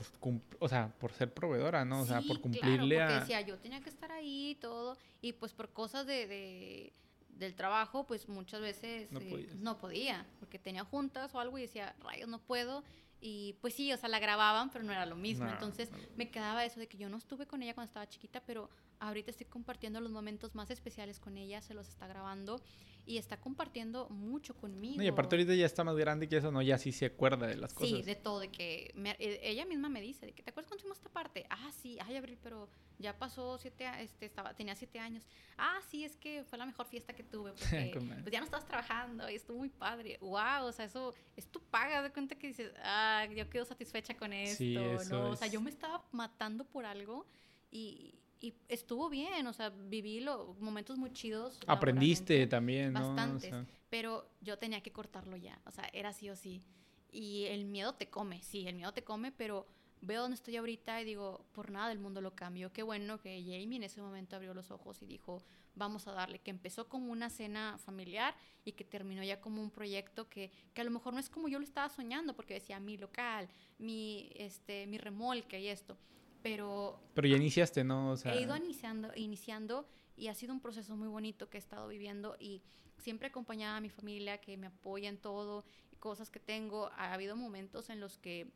o 0.59 0.67
sea, 0.69 0.93
por 0.99 1.11
ser 1.11 1.33
proveedora, 1.33 1.83
¿no? 1.85 2.01
O 2.01 2.05
sea, 2.05 2.17
por 2.17 2.27
claro, 2.39 2.41
cumplirle 2.41 2.95
porque 2.97 3.13
a... 3.13 3.19
decía, 3.19 3.41
yo 3.41 3.57
tenía 3.57 3.81
que 3.81 3.89
estar 3.89 4.11
ahí 4.11 4.51
y 4.51 4.55
todo, 4.55 4.97
y 5.21 5.33
pues 5.33 5.53
por 5.53 5.69
cosas 5.69 6.05
de, 6.05 6.27
de- 6.27 6.93
del 7.29 7.55
trabajo, 7.55 8.05
pues 8.05 8.29
muchas 8.29 8.61
veces 8.61 9.11
No 9.11 9.19
eh, 9.19 9.49
no 9.59 9.77
podía, 9.79 10.25
porque 10.39 10.59
tenía 10.59 10.83
juntas 10.83 11.33
o 11.33 11.39
algo 11.39 11.57
y 11.57 11.61
decía, 11.63 11.95
rayos, 12.03 12.29
no 12.29 12.39
puedo. 12.39 12.83
Y 13.25 13.55
pues 13.61 13.73
sí, 13.73 13.91
o 13.93 13.97
sea, 13.97 14.09
la 14.09 14.19
grababan, 14.19 14.69
pero 14.69 14.83
no 14.83 14.91
era 14.91 15.05
lo 15.05 15.15
mismo. 15.15 15.45
No, 15.45 15.53
Entonces 15.53 15.89
no. 15.91 15.97
me 16.17 16.29
quedaba 16.29 16.63
eso 16.65 16.79
de 16.79 16.87
que 16.87 16.97
yo 16.97 17.07
no 17.09 17.17
estuve 17.17 17.47
con 17.47 17.63
ella 17.63 17.73
cuando 17.73 17.87
estaba 17.87 18.07
chiquita, 18.07 18.41
pero 18.45 18.69
ahorita 19.07 19.31
estoy 19.31 19.45
compartiendo 19.47 19.99
los 20.01 20.11
momentos 20.11 20.55
más 20.55 20.69
especiales 20.71 21.19
con 21.19 21.37
ella, 21.37 21.61
se 21.61 21.73
los 21.73 21.87
está 21.87 22.07
grabando 22.07 22.61
y 23.05 23.17
está 23.17 23.37
compartiendo 23.39 24.07
mucho 24.09 24.55
conmigo. 24.55 24.95
No, 24.97 25.03
y 25.03 25.07
aparte 25.07 25.35
ahorita 25.35 25.53
ya 25.55 25.65
está 25.65 25.83
más 25.83 25.95
grande 25.97 26.29
que 26.29 26.37
eso, 26.37 26.51
¿no? 26.51 26.61
Ya 26.61 26.77
sí 26.77 26.91
se 26.93 27.07
acuerda 27.07 27.47
de 27.47 27.57
las 27.57 27.73
cosas. 27.73 27.89
Sí, 27.89 28.01
de 28.03 28.15
todo, 28.15 28.39
de 28.39 28.49
que 28.49 28.91
me- 28.95 29.17
e- 29.19 29.39
ella 29.49 29.65
misma 29.65 29.89
me 29.89 29.99
dice, 29.99 30.25
de 30.25 30.31
que 30.33 30.41
te 30.41 30.51
acuerdas 30.51 30.69
cuando 30.69 30.81
fuimos 30.83 30.97
a 30.97 31.01
esta 31.01 31.09
parte, 31.09 31.45
ah, 31.49 31.71
sí, 31.81 31.97
ay, 32.01 32.15
Abril, 32.15 32.37
pero 32.41 32.69
ya 32.99 33.17
pasó 33.17 33.57
siete, 33.57 33.85
este, 33.99 34.25
estaba, 34.25 34.53
tenía 34.53 34.75
siete 34.75 34.99
años. 34.99 35.27
Ah, 35.57 35.79
sí, 35.89 36.05
es 36.05 36.15
que 36.15 36.43
fue 36.45 36.57
la 36.57 36.65
mejor 36.65 36.85
fiesta 36.85 37.13
que 37.13 37.23
tuve, 37.23 37.51
porque 37.59 37.91
pues 38.21 38.31
ya 38.31 38.39
no 38.39 38.45
estabas 38.45 38.65
trabajando 38.65 39.29
y 39.29 39.35
estuvo 39.35 39.57
muy 39.57 39.69
padre. 39.69 40.17
Wow, 40.21 40.65
o 40.67 40.71
sea, 40.71 40.85
eso 40.85 41.13
es 41.35 41.47
tu 41.47 41.59
paga, 41.61 42.01
de 42.03 42.11
cuenta 42.13 42.35
que 42.35 42.47
dices, 42.47 42.71
ah, 42.83 43.27
yo 43.35 43.49
quedo 43.49 43.65
satisfecha 43.65 44.15
con 44.15 44.31
esto, 44.31 44.63
¿no? 45.09 45.31
O 45.31 45.35
sea, 45.35 45.47
yo 45.47 45.59
me 45.59 45.69
estaba 45.71 46.05
matando 46.13 46.63
por 46.63 46.85
algo 46.85 47.25
y, 47.69 48.13
y 48.43 48.53
estuvo 48.67 49.09
bien, 49.09 49.47
o 49.47 49.53
sea, 49.53 49.69
viví 49.69 50.19
los 50.19 50.59
momentos 50.59 50.97
muy 50.97 51.13
chidos. 51.13 51.57
Aprendiste 51.65 52.45
también, 52.45 52.91
¿no? 52.91 52.99
Bastantes, 52.99 53.55
pero 53.89 54.29
yo 54.41 54.57
tenía 54.59 54.81
que 54.81 54.91
cortarlo 54.91 55.37
ya, 55.37 55.61
o 55.65 55.71
sea, 55.71 55.89
era 55.93 56.11
sí 56.11 56.29
o 56.29 56.35
sí. 56.35 56.61
Y 57.09 57.45
el 57.45 57.63
miedo 57.63 57.93
te 57.95 58.09
come, 58.09 58.41
sí, 58.43 58.67
el 58.67 58.75
miedo 58.75 58.91
te 58.91 59.01
come, 59.01 59.31
pero 59.31 59.65
veo 60.01 60.23
dónde 60.23 60.35
estoy 60.35 60.57
ahorita 60.57 61.01
y 61.01 61.05
digo, 61.05 61.45
por 61.53 61.71
nada 61.71 61.87
del 61.87 61.99
mundo 61.99 62.19
lo 62.19 62.35
cambio. 62.35 62.73
Qué 62.73 62.83
bueno 62.83 63.17
que 63.17 63.41
Jamie 63.41 63.77
en 63.77 63.83
ese 63.83 64.01
momento 64.01 64.35
abrió 64.35 64.53
los 64.53 64.71
ojos 64.71 65.01
y 65.01 65.05
dijo, 65.05 65.41
vamos 65.75 66.05
a 66.09 66.11
darle, 66.11 66.39
que 66.39 66.51
empezó 66.51 66.89
como 66.89 67.13
una 67.13 67.29
cena 67.29 67.77
familiar 67.77 68.35
y 68.65 68.73
que 68.73 68.83
terminó 68.83 69.23
ya 69.23 69.39
como 69.39 69.61
un 69.61 69.71
proyecto 69.71 70.27
que, 70.27 70.51
que 70.73 70.81
a 70.81 70.83
lo 70.83 70.91
mejor 70.91 71.13
no 71.13 71.19
es 71.21 71.29
como 71.29 71.47
yo 71.47 71.59
lo 71.59 71.63
estaba 71.63 71.87
soñando, 71.87 72.35
porque 72.35 72.55
decía 72.55 72.81
mi 72.81 72.97
local, 72.97 73.47
mi, 73.77 74.29
este, 74.35 74.85
mi 74.87 74.97
remolque 74.97 75.61
y 75.61 75.69
esto, 75.69 75.97
pero... 76.43 76.99
Pero 77.15 77.27
ya 77.27 77.37
iniciaste, 77.37 77.83
¿no? 77.83 78.15
He 78.25 78.41
ido 78.41 78.55
iniciando, 78.55 79.11
iniciando 79.15 79.87
y 80.15 80.27
ha 80.27 80.35
sido 80.35 80.53
un 80.53 80.59
proceso 80.59 80.95
muy 80.95 81.07
bonito 81.07 81.49
que 81.49 81.57
he 81.57 81.59
estado 81.59 81.87
viviendo 81.87 82.35
y 82.39 82.61
siempre 82.97 83.29
acompañada 83.29 83.77
a 83.77 83.81
mi 83.81 83.89
familia 83.89 84.39
que 84.39 84.57
me 84.57 84.67
apoya 84.67 85.09
en 85.09 85.17
todo, 85.17 85.65
cosas 85.99 86.29
que 86.29 86.39
tengo. 86.39 86.91
Ha 86.97 87.13
habido 87.13 87.35
momentos 87.35 87.89
en 87.89 87.99
los 87.99 88.19
que 88.19 88.51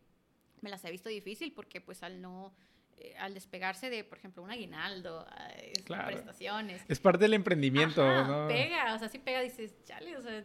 me 0.61 0.69
las 0.69 0.83
he 0.85 0.91
visto 0.91 1.09
difícil 1.09 1.53
porque 1.53 1.81
pues 1.81 2.03
al 2.03 2.21
no 2.21 2.53
eh, 2.99 3.15
al 3.19 3.33
despegarse 3.33 3.89
de, 3.89 4.03
por 4.03 4.17
ejemplo, 4.17 4.41
un 4.41 4.49
aguinaldo, 4.49 5.25
prestaciones. 5.85 6.83
Es 6.87 6.99
parte 6.99 7.25
del 7.25 7.35
emprendimiento, 7.35 8.03
¿no? 8.03 8.47
Pega, 8.47 8.95
o 8.95 8.99
sea, 8.99 9.07
sí 9.07 9.19
pega, 9.19 9.41
dices, 9.41 9.83
chale, 9.83 10.17
o 10.17 10.21
sea, 10.21 10.43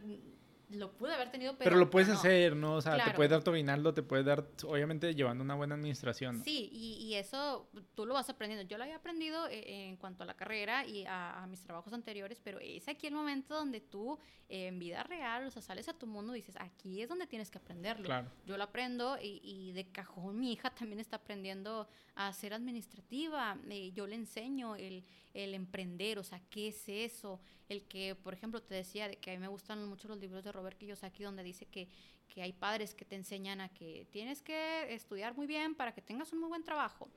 lo 0.73 0.93
pude 0.93 1.15
haber 1.15 1.31
tenido, 1.31 1.53
pero... 1.57 1.71
Pero 1.71 1.77
lo 1.77 1.91
puedes 1.91 2.09
hacer, 2.09 2.57
¿no? 2.57 2.77
O 2.77 2.81
sea, 2.81 3.05
te 3.05 3.11
puede 3.13 3.29
dar 3.29 3.43
tu 3.43 3.51
aguinaldo, 3.51 3.95
te 3.95 4.03
puede 4.03 4.23
dar, 4.23 4.47
obviamente, 4.65 5.15
llevando 5.15 5.45
una 5.45 5.55
buena 5.55 5.75
administración. 5.75 6.43
Sí, 6.45 6.69
y, 6.73 6.95
y, 7.05 7.15
eso 7.15 7.69
tú 7.95 8.07
lo 8.07 8.15
vas 8.15 8.29
aprendiendo. 8.31 8.69
Yo 8.69 8.79
lo 8.79 8.85
había 8.85 8.97
aprendido 8.97 9.49
eh, 9.49 9.89
en 9.89 9.97
cuanto 9.97 10.23
a 10.23 10.27
la 10.27 10.35
carrera 10.35 10.87
y 10.87 11.05
a, 11.07 11.47
mis 11.49 11.63
trabajos 11.63 11.93
anteriores, 11.93 12.41
pero 12.43 12.59
es 12.61 12.89
aquí 12.89 13.07
el 13.07 13.15
momento 13.15 13.55
donde 13.55 13.81
tú, 13.81 14.19
en 14.49 14.79
vida 14.79 15.03
real, 15.03 15.47
o 15.47 15.51
sea, 15.51 15.63
sales 15.63 15.89
a 15.89 15.95
tu 15.95 16.07
mundo 16.07 16.35
y 16.35 16.41
dices, 16.41 16.57
aquí 16.59 17.03
es 17.03 17.09
donde 17.09 17.27
tienes 17.27 17.51
que 17.51 17.59
aprenderlo. 17.59 18.07
Claro. 18.07 18.29
Yo 18.47 18.57
lo 18.57 18.65
aprendo 18.65 19.19
y, 19.21 19.41
y, 19.43 19.73
de 19.73 19.91
cajón 19.91 20.39
mi 20.39 20.53
hija 20.53 20.71
también 20.71 21.01
está 21.01 21.17
aprendiendo 21.17 21.89
a 22.15 22.33
ser 22.33 22.55
administrativa. 22.55 23.57
Eh, 23.69 23.93
yo 23.93 24.07
le 24.07 24.17
enseño 24.17 24.77
el, 24.77 25.05
el 25.35 25.55
emprender, 25.55 26.19
o 26.19 26.25
sea, 26.25 26.41
¿qué 26.51 26.69
es 26.69 26.89
eso? 26.89 27.41
El 27.69 27.85
que, 27.85 28.15
por 28.15 28.35
ejemplo, 28.35 28.63
te 28.63 28.75
decía 28.75 29.09
de 29.09 29.17
que 29.17 29.31
a 29.31 29.35
mí 29.35 29.41
me 29.41 29.49
gustan 29.49 29.87
mucho 29.89 30.09
los 30.09 30.19
libros 30.19 30.45
de 30.45 30.53
Robert 30.53 30.77
Kiyosaki 30.79 31.23
donde 31.23 31.43
dice 31.43 31.67
que, 31.67 31.89
que 32.29 32.43
hay 32.43 32.53
padres 32.53 32.95
que 32.95 33.05
te 33.05 33.17
enseñan 33.17 33.61
a 33.61 33.69
que 33.69 34.07
tienes 34.11 34.43
que 34.43 34.93
estudiar 34.93 35.35
muy 35.35 35.47
bien 35.47 35.75
para 35.75 35.93
que 35.93 36.03
tengas 36.03 36.33
un 36.33 36.41
muy 36.41 36.49
buen 36.49 36.65
trabajo. 36.65 37.09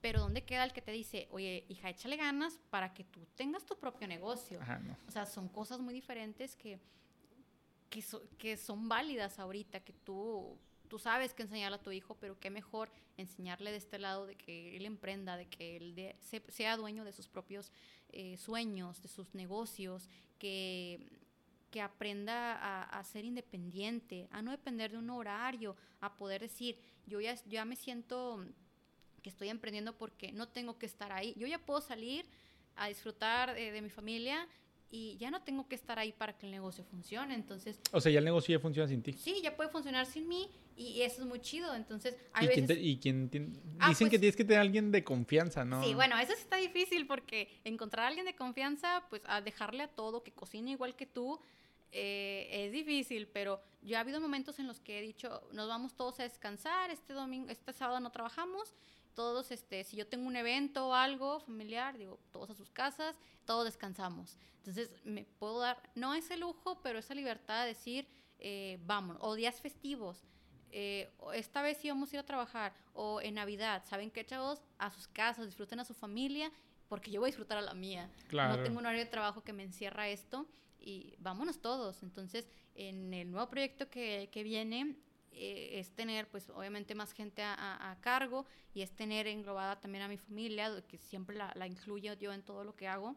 Pero 0.00 0.20
¿dónde 0.20 0.44
queda 0.44 0.64
el 0.64 0.72
que 0.72 0.80
te 0.80 0.92
dice, 0.92 1.26
oye, 1.32 1.64
hija, 1.68 1.90
échale 1.90 2.16
ganas 2.16 2.58
para 2.70 2.94
que 2.94 3.02
tú 3.02 3.26
tengas 3.34 3.66
tu 3.66 3.76
propio 3.76 4.06
negocio? 4.06 4.60
O 5.08 5.10
sea, 5.10 5.26
son 5.26 5.48
cosas 5.48 5.80
muy 5.80 5.92
diferentes 5.92 6.54
que, 6.54 6.78
que, 7.90 8.04
que 8.38 8.56
son 8.56 8.88
válidas 8.88 9.40
ahorita, 9.40 9.80
que 9.80 9.92
tú 9.92 10.56
tú 10.88 10.98
sabes 10.98 11.34
que 11.34 11.42
enseñarle 11.42 11.76
a 11.76 11.82
tu 11.82 11.92
hijo, 11.92 12.16
pero 12.20 12.38
qué 12.38 12.50
mejor 12.50 12.90
enseñarle 13.16 13.70
de 13.70 13.76
este 13.76 13.98
lado 13.98 14.26
de 14.26 14.34
que 14.34 14.76
él 14.76 14.86
emprenda, 14.86 15.36
de 15.36 15.46
que 15.46 15.76
él 15.76 16.16
sea 16.48 16.76
dueño 16.76 17.04
de 17.04 17.12
sus 17.12 17.28
propios 17.28 17.72
eh, 18.10 18.36
sueños, 18.36 19.02
de 19.02 19.08
sus 19.08 19.34
negocios, 19.34 20.08
que, 20.38 21.00
que 21.70 21.80
aprenda 21.80 22.86
a, 22.86 23.04
ser 23.04 23.24
independiente, 23.24 24.28
a 24.30 24.42
no 24.42 24.50
depender 24.50 24.92
de 24.92 24.98
un 24.98 25.10
horario, 25.10 25.76
a 26.00 26.16
poder 26.16 26.40
decir, 26.40 26.78
yo 27.06 27.20
ya, 27.20 27.34
ya 27.46 27.64
me 27.64 27.76
siento 27.76 28.44
que 29.22 29.30
estoy 29.30 29.48
emprendiendo 29.48 29.96
porque 29.96 30.32
no 30.32 30.48
tengo 30.48 30.78
que 30.78 30.86
estar 30.86 31.12
ahí, 31.12 31.34
yo 31.36 31.46
ya 31.46 31.58
puedo 31.58 31.80
salir 31.80 32.24
a 32.76 32.88
disfrutar 32.88 33.54
de 33.54 33.82
mi 33.82 33.90
familia 33.90 34.48
y 34.90 35.16
ya 35.18 35.30
no 35.30 35.42
tengo 35.42 35.68
que 35.68 35.74
estar 35.74 35.98
ahí 35.98 36.12
para 36.12 36.36
que 36.36 36.46
el 36.46 36.52
negocio 36.52 36.84
funcione. 36.84 37.34
Entonces. 37.34 37.80
O 37.92 38.00
sea, 38.00 38.10
ya 38.10 38.18
el 38.18 38.24
negocio 38.24 38.56
ya 38.56 38.60
funciona 38.60 38.88
sin 38.88 39.02
ti. 39.02 39.12
Sí, 39.12 39.40
ya 39.42 39.56
puede 39.56 39.70
funcionar 39.70 40.06
sin 40.06 40.28
mí 40.28 40.50
y 40.76 41.02
eso 41.02 41.22
es 41.22 41.28
muy 41.28 41.40
chido. 41.40 41.74
Entonces, 41.74 42.16
hay 42.32 42.46
¿Y 42.46 42.48
veces... 42.48 42.78
y 42.80 42.98
quién 42.98 43.30
ah, 43.78 43.88
dicen 43.88 44.08
que 44.08 44.12
pues 44.12 44.20
tienes 44.20 44.36
que 44.36 44.44
tener 44.44 44.58
a 44.58 44.62
alguien 44.62 44.90
de 44.90 45.04
confianza, 45.04 45.64
¿no? 45.64 45.82
Sí, 45.82 45.94
bueno, 45.94 46.18
eso 46.18 46.32
está 46.32 46.56
difícil 46.56 47.06
porque 47.06 47.48
encontrar 47.64 48.06
a 48.06 48.08
alguien 48.08 48.26
de 48.26 48.34
confianza, 48.34 49.04
pues 49.10 49.22
a 49.26 49.40
dejarle 49.40 49.82
a 49.82 49.88
todo, 49.88 50.22
que 50.22 50.32
cocine 50.32 50.70
igual 50.70 50.96
que 50.96 51.06
tú, 51.06 51.40
eh, 51.92 52.48
es 52.50 52.72
difícil, 52.72 53.28
pero 53.28 53.62
yo 53.82 53.96
ha 53.96 54.00
habido 54.00 54.20
momentos 54.20 54.58
en 54.58 54.66
los 54.66 54.80
que 54.80 54.98
he 54.98 55.02
dicho, 55.02 55.42
nos 55.52 55.68
vamos 55.68 55.94
todos 55.94 56.20
a 56.20 56.22
descansar, 56.24 56.90
este 56.90 57.14
domingo, 57.14 57.48
este 57.50 57.72
sábado 57.72 58.00
no 58.00 58.10
trabajamos 58.10 58.74
todos, 59.18 59.50
este, 59.50 59.82
si 59.82 59.96
yo 59.96 60.06
tengo 60.06 60.28
un 60.28 60.36
evento 60.36 60.90
o 60.90 60.94
algo 60.94 61.40
familiar, 61.40 61.98
digo, 61.98 62.20
todos 62.30 62.50
a 62.50 62.54
sus 62.54 62.70
casas, 62.70 63.16
todos 63.48 63.64
descansamos. 63.64 64.36
Entonces, 64.58 64.90
me 65.04 65.24
puedo 65.38 65.60
dar, 65.60 65.82
no 65.94 66.14
ese 66.14 66.36
lujo, 66.36 66.82
pero 66.82 66.98
esa 66.98 67.14
libertad 67.14 67.62
de 67.62 67.68
decir, 67.68 68.06
eh, 68.38 68.78
vamos, 68.84 69.16
o 69.20 69.34
días 69.34 69.58
festivos. 69.58 70.22
Eh, 70.70 71.10
esta 71.32 71.62
vez 71.62 71.82
íbamos 71.82 72.12
a 72.12 72.16
ir 72.16 72.20
a 72.20 72.26
trabajar, 72.26 72.74
o 72.92 73.22
en 73.22 73.36
Navidad, 73.36 73.82
¿saben 73.86 74.10
qué, 74.10 74.26
chavos? 74.26 74.60
A 74.76 74.90
sus 74.90 75.08
casas, 75.08 75.46
disfruten 75.46 75.80
a 75.80 75.86
su 75.86 75.94
familia, 75.94 76.52
porque 76.88 77.10
yo 77.10 77.20
voy 77.20 77.28
a 77.28 77.32
disfrutar 77.32 77.56
a 77.56 77.62
la 77.62 77.72
mía. 77.72 78.10
No 78.30 78.62
tengo 78.62 78.78
un 78.80 78.84
horario 78.84 79.02
de 79.02 79.10
trabajo 79.10 79.42
que 79.42 79.54
me 79.54 79.62
encierra 79.62 80.10
esto, 80.10 80.46
y 80.78 81.14
vámonos 81.18 81.62
todos. 81.62 82.02
Entonces, 82.02 82.50
en 82.74 83.14
el 83.14 83.30
nuevo 83.30 83.48
proyecto 83.48 83.88
que, 83.88 84.28
que 84.30 84.42
viene, 84.42 84.94
eh, 85.32 85.78
es 85.78 85.90
tener, 85.94 86.28
pues 86.28 86.50
obviamente 86.50 86.94
más 86.94 87.12
gente 87.12 87.42
a, 87.42 87.96
cargo 88.02 88.44
y 88.74 88.82
es 88.82 88.94
tener 88.94 89.26
englobada 89.26 89.80
también 89.80 90.04
a 90.04 90.08
mi 90.08 90.18
familia, 90.18 90.84
que 90.86 90.98
siempre 90.98 91.34
la, 91.34 91.50
la, 91.54 91.66
incluyo 91.66 92.12
yo 92.12 92.34
en 92.34 92.42
todo 92.42 92.62
lo 92.62 92.76
que 92.76 92.88
hago. 92.88 93.16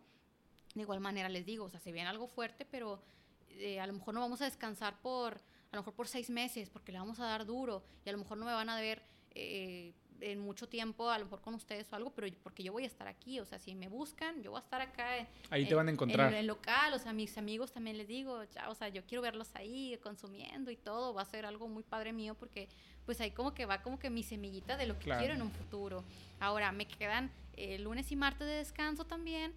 De 0.76 0.82
igual 0.82 1.00
manera 1.00 1.30
les 1.30 1.46
digo, 1.46 1.66
o 1.66 1.70
sea, 1.70 1.80
se 1.80 1.92
viene 1.92 2.10
algo 2.10 2.28
fuerte, 2.28 2.66
pero 2.66 3.02
eh, 3.50 3.80
a 3.80 3.88
lo 3.88 3.94
mejor 3.94 4.14
no 4.14 4.22
vamos 4.22 4.42
a 4.42 4.46
descansar 4.46 5.00
por, 5.02 5.34
a 5.34 5.76
lo 5.76 5.82
mejor 5.82 5.94
por 5.94 6.08
seis 6.08 6.30
meses, 6.30 6.70
porque 6.70 6.92
le 6.92 7.00
vamos 7.00 7.20
a 7.20 7.26
dar 7.26 7.46
duro 7.46 7.84
y 8.06 8.10
a 8.10 8.12
lo 8.12 8.18
mejor 8.20 8.38
no 8.38 8.46
me 8.46 8.54
van 8.54 8.70
a 8.70 8.80
ver 8.80 9.04
eh, 9.36 9.94
en 10.22 10.40
mucho 10.40 10.70
tiempo, 10.70 11.10
a 11.10 11.18
lo 11.18 11.26
mejor 11.26 11.42
con 11.42 11.54
ustedes 11.56 11.92
o 11.92 11.96
algo, 11.96 12.12
pero 12.12 12.28
porque 12.44 12.64
yo 12.64 12.72
voy 12.72 12.84
a 12.84 12.88
estar 12.88 13.08
aquí, 13.08 13.40
o 13.40 13.46
sea, 13.46 13.60
si 13.60 13.76
me 13.76 13.90
buscan, 13.90 14.42
yo 14.44 14.52
voy 14.52 14.60
a 14.60 14.64
estar 14.64 14.82
acá. 14.82 15.28
Ahí 15.50 15.66
te 15.68 15.76
van 15.76 15.88
a 15.88 15.92
encontrar. 15.92 16.32
En 16.32 16.40
el 16.40 16.48
local, 16.48 16.94
o 16.94 17.00
sea, 17.00 17.12
mis 17.12 17.38
amigos 17.38 17.72
también 17.72 17.98
les 17.98 18.08
digo, 18.08 18.44
ya, 18.46 18.70
o 18.70 18.76
sea, 18.76 18.90
yo 18.90 19.04
quiero 19.06 19.22
verlos 19.22 19.50
ahí 19.56 19.98
consumiendo 20.02 20.72
y 20.72 20.78
todo, 20.78 21.14
va 21.14 21.24
a 21.24 21.26
ser 21.26 21.46
algo 21.46 21.68
muy 21.68 21.84
padre 21.84 22.14
mío 22.14 22.36
porque 22.36 22.70
pues 23.06 23.20
ahí 23.20 23.32
como 23.32 23.54
que 23.54 23.66
va 23.66 23.82
como 23.82 24.00
que 24.00 24.10
mi 24.10 24.24
semillita 24.24 24.78
de 24.78 24.86
lo 24.86 24.98
que 25.00 25.06
quiero 25.06 25.34
en 25.34 25.42
un 25.42 25.52
futuro. 25.52 26.04
Ahora, 26.40 26.72
me 26.72 26.88
quedan 26.88 27.32
eh, 27.54 27.80
lunes 27.80 28.12
y 28.12 28.16
martes 28.16 28.48
de 28.48 28.54
descanso 28.54 29.06
también 29.06 29.54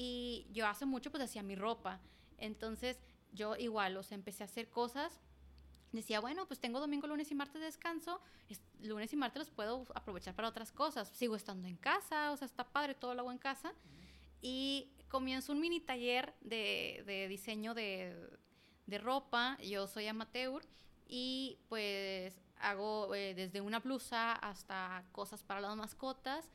y 0.00 0.46
yo 0.52 0.68
hace 0.68 0.86
mucho 0.86 1.10
pues 1.10 1.24
hacía 1.24 1.42
mi 1.42 1.56
ropa, 1.56 2.00
entonces 2.38 3.00
yo 3.32 3.56
igual, 3.56 3.96
o 3.96 4.04
sea, 4.04 4.14
empecé 4.14 4.44
a 4.44 4.46
hacer 4.46 4.70
cosas. 4.70 5.20
Decía, 5.90 6.20
bueno, 6.20 6.46
pues 6.46 6.60
tengo 6.60 6.78
domingo, 6.78 7.08
lunes 7.08 7.32
y 7.32 7.34
martes 7.34 7.58
de 7.60 7.66
descanso, 7.66 8.20
lunes 8.80 9.12
y 9.12 9.16
martes 9.16 9.40
los 9.40 9.50
puedo 9.50 9.86
aprovechar 9.96 10.36
para 10.36 10.46
otras 10.46 10.70
cosas. 10.70 11.08
Sigo 11.08 11.34
estando 11.34 11.66
en 11.66 11.76
casa, 11.76 12.30
o 12.30 12.36
sea, 12.36 12.46
está 12.46 12.62
padre, 12.62 12.94
todo 12.94 13.12
lo 13.14 13.22
hago 13.22 13.32
en 13.32 13.38
casa. 13.38 13.72
Y 14.40 14.92
comienzo 15.08 15.50
un 15.50 15.60
mini 15.60 15.80
taller 15.80 16.32
de, 16.42 17.02
de 17.04 17.26
diseño 17.26 17.74
de, 17.74 18.14
de, 18.86 18.98
ropa, 18.98 19.58
yo 19.62 19.88
soy 19.88 20.06
amateur, 20.06 20.62
y 21.08 21.58
pues 21.68 22.38
hago 22.60 23.12
eh, 23.16 23.34
desde 23.34 23.60
una 23.60 23.80
blusa 23.80 24.32
hasta 24.34 25.04
cosas 25.10 25.42
para 25.42 25.60
las 25.60 25.74
mascotas 25.76 26.48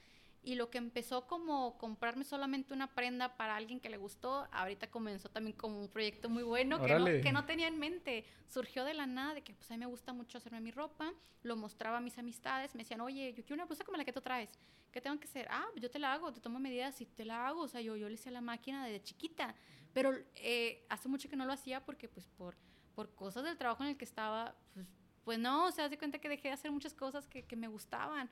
y 0.43 0.55
lo 0.55 0.69
que 0.69 0.77
empezó 0.77 1.25
como 1.25 1.77
comprarme 1.77 2.25
solamente 2.25 2.73
una 2.73 2.93
prenda 2.93 3.37
para 3.37 3.55
alguien 3.55 3.79
que 3.79 3.89
le 3.89 3.95
gustó, 3.95 4.47
ahorita 4.51 4.91
comenzó 4.91 5.29
también 5.29 5.55
como 5.55 5.79
un 5.79 5.87
proyecto 5.87 6.29
muy 6.29 6.43
bueno 6.43 6.81
que 6.81 6.93
no, 6.95 7.05
que 7.05 7.31
no, 7.31 7.45
tenía 7.45 7.67
en 7.67 7.79
mente. 7.79 8.25
Surgió 8.49 8.83
de 8.83 8.93
la 8.93 9.05
nada, 9.05 9.33
de 9.33 9.41
que 9.41 9.53
pues 9.53 9.71
a 9.71 9.75
mí 9.75 9.79
me 9.79 9.85
gusta 9.85 10.11
mucho 10.11 10.37
hacerme 10.37 10.59
mi 10.59 10.71
ropa, 10.71 11.13
lo 11.43 11.55
mostraba 11.55 11.97
a 11.97 12.01
mis 12.01 12.17
amistades, 12.17 12.75
me 12.75 12.83
decían, 12.83 12.99
oye, 12.99 13.33
yo 13.33 13.43
quiero 13.43 13.55
una 13.55 13.65
blusa 13.65 13.85
como 13.85 13.97
la 13.97 14.03
que 14.03 14.11
tú 14.11 14.19
traes, 14.19 14.49
¿qué 14.91 14.99
tengo 14.99 15.17
que 15.17 15.27
hacer? 15.27 15.47
Ah, 15.49 15.65
yo 15.77 15.89
te 15.89 15.97
la 15.97 16.11
hago, 16.11 16.33
te 16.33 16.41
tomo 16.41 16.59
medidas 16.59 16.99
y 16.99 17.05
te 17.05 17.23
la 17.23 17.47
hago, 17.47 17.61
o 17.61 17.67
sea, 17.69 17.79
yo, 17.79 17.95
yo 17.95 18.09
le 18.09 18.15
hice 18.15 18.27
a 18.27 18.33
la 18.33 18.41
máquina 18.41 18.85
desde 18.85 19.01
chiquita, 19.01 19.55
pero 19.93 20.13
eh, 20.35 20.85
hace 20.89 21.07
mucho 21.07 21.29
que 21.29 21.37
no 21.37 21.45
lo 21.45 21.53
hacía 21.53 21.85
porque 21.85 22.09
pues 22.09 22.27
por, 22.27 22.57
por 22.95 23.15
cosas 23.15 23.45
del 23.45 23.57
trabajo 23.57 23.83
en 23.83 23.91
el 23.91 23.97
que 23.97 24.05
estaba, 24.05 24.55
pues, 24.73 24.87
pues 25.23 25.39
no, 25.39 25.67
o 25.67 25.71
sea, 25.71 25.87
se 25.87 25.97
cuenta 25.97 26.19
que 26.19 26.27
dejé 26.27 26.49
de 26.49 26.53
hacer 26.55 26.69
muchas 26.69 26.93
cosas 26.93 27.27
que, 27.27 27.45
que 27.45 27.55
me 27.55 27.69
gustaban 27.69 28.29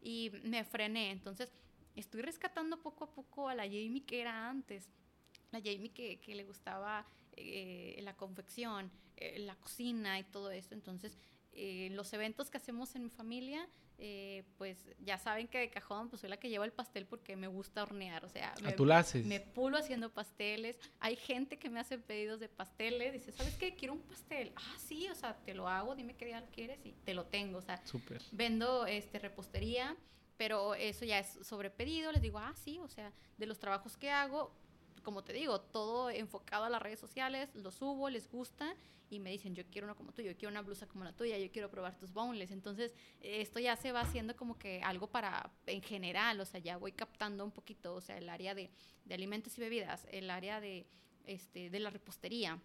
y 0.00 0.30
me 0.44 0.64
frené. 0.64 1.10
Entonces, 1.10 1.52
estoy 1.96 2.22
rescatando 2.22 2.80
poco 2.80 3.04
a 3.04 3.12
poco 3.12 3.48
a 3.48 3.54
la 3.54 3.64
Jamie 3.64 4.04
que 4.04 4.20
era 4.20 4.48
antes. 4.48 4.88
La 5.50 5.58
Jamie 5.58 5.90
que, 5.90 6.20
que 6.20 6.34
le 6.34 6.44
gustaba 6.44 7.06
eh, 7.36 7.98
la 8.02 8.16
confección, 8.16 8.90
eh, 9.16 9.38
la 9.40 9.56
cocina 9.56 10.18
y 10.18 10.24
todo 10.24 10.50
eso. 10.50 10.74
Entonces, 10.74 11.16
eh, 11.52 11.88
los 11.92 12.12
eventos 12.12 12.50
que 12.50 12.58
hacemos 12.58 12.94
en 12.94 13.04
mi 13.04 13.10
familia, 13.10 13.68
eh, 14.02 14.44
pues 14.56 14.78
ya 15.00 15.18
saben 15.18 15.46
que 15.46 15.58
de 15.58 15.68
cajón, 15.68 16.08
pues 16.08 16.20
soy 16.20 16.30
la 16.30 16.38
que 16.38 16.48
lleva 16.48 16.64
el 16.64 16.72
pastel 16.72 17.04
porque 17.04 17.36
me 17.36 17.48
gusta 17.48 17.82
hornear, 17.82 18.24
o 18.24 18.30
sea, 18.30 18.54
me, 18.62 18.72
tú 18.72 18.86
la 18.86 18.98
haces. 18.98 19.26
me 19.26 19.40
pulo 19.40 19.76
haciendo 19.76 20.10
pasteles. 20.10 20.78
Hay 21.00 21.16
gente 21.16 21.58
que 21.58 21.68
me 21.68 21.80
hace 21.80 21.98
pedidos 21.98 22.40
de 22.40 22.48
pasteles, 22.48 23.12
dice, 23.12 23.30
¿sabes 23.30 23.54
qué? 23.56 23.74
Quiero 23.74 23.92
un 23.92 24.00
pastel. 24.00 24.52
Ah, 24.56 24.74
sí, 24.78 25.06
o 25.10 25.14
sea, 25.14 25.36
te 25.36 25.52
lo 25.52 25.68
hago, 25.68 25.94
dime 25.94 26.16
qué 26.16 26.24
día 26.24 26.40
lo 26.40 26.46
quieres 26.46 26.78
y 26.82 26.92
te 26.92 27.12
lo 27.12 27.26
tengo, 27.26 27.58
o 27.58 27.62
sea, 27.62 27.82
vendo 28.32 28.86
este 28.86 29.18
repostería, 29.18 29.94
pero 30.38 30.74
eso 30.74 31.04
ya 31.04 31.18
es 31.18 31.38
sobre 31.42 31.68
pedido, 31.68 32.10
les 32.10 32.22
digo, 32.22 32.38
ah, 32.38 32.54
sí, 32.56 32.78
o 32.78 32.88
sea, 32.88 33.12
de 33.36 33.44
los 33.44 33.58
trabajos 33.58 33.98
que 33.98 34.10
hago, 34.10 34.50
como 35.02 35.22
te 35.24 35.32
digo, 35.32 35.60
todo 35.60 36.10
enfocado 36.10 36.64
a 36.64 36.70
las 36.70 36.82
redes 36.82 37.00
sociales, 37.00 37.48
lo 37.54 37.70
subo, 37.70 38.10
les 38.10 38.30
gusta 38.30 38.74
y 39.10 39.18
me 39.18 39.30
dicen, 39.30 39.54
yo 39.54 39.64
quiero 39.66 39.86
uno 39.86 39.96
como 39.96 40.12
tú, 40.12 40.22
yo 40.22 40.36
quiero 40.36 40.50
una 40.50 40.62
blusa 40.62 40.86
como 40.86 41.04
la 41.04 41.12
tuya, 41.12 41.36
yo 41.36 41.50
quiero 41.50 41.68
probar 41.68 41.98
tus 41.98 42.12
boneless. 42.12 42.52
Entonces, 42.52 42.94
esto 43.20 43.58
ya 43.58 43.76
se 43.76 43.90
va 43.90 44.02
haciendo 44.02 44.36
como 44.36 44.56
que 44.56 44.80
algo 44.82 45.08
para, 45.08 45.50
en 45.66 45.82
general, 45.82 46.40
o 46.40 46.44
sea, 46.44 46.60
ya 46.60 46.76
voy 46.76 46.92
captando 46.92 47.44
un 47.44 47.50
poquito, 47.50 47.94
o 47.94 48.00
sea, 48.00 48.16
el 48.18 48.28
área 48.28 48.54
de, 48.54 48.70
de 49.04 49.14
alimentos 49.14 49.58
y 49.58 49.60
bebidas, 49.60 50.06
el 50.10 50.30
área 50.30 50.60
de, 50.60 50.86
este, 51.26 51.70
de 51.70 51.80
la 51.80 51.90
repostería, 51.90 52.60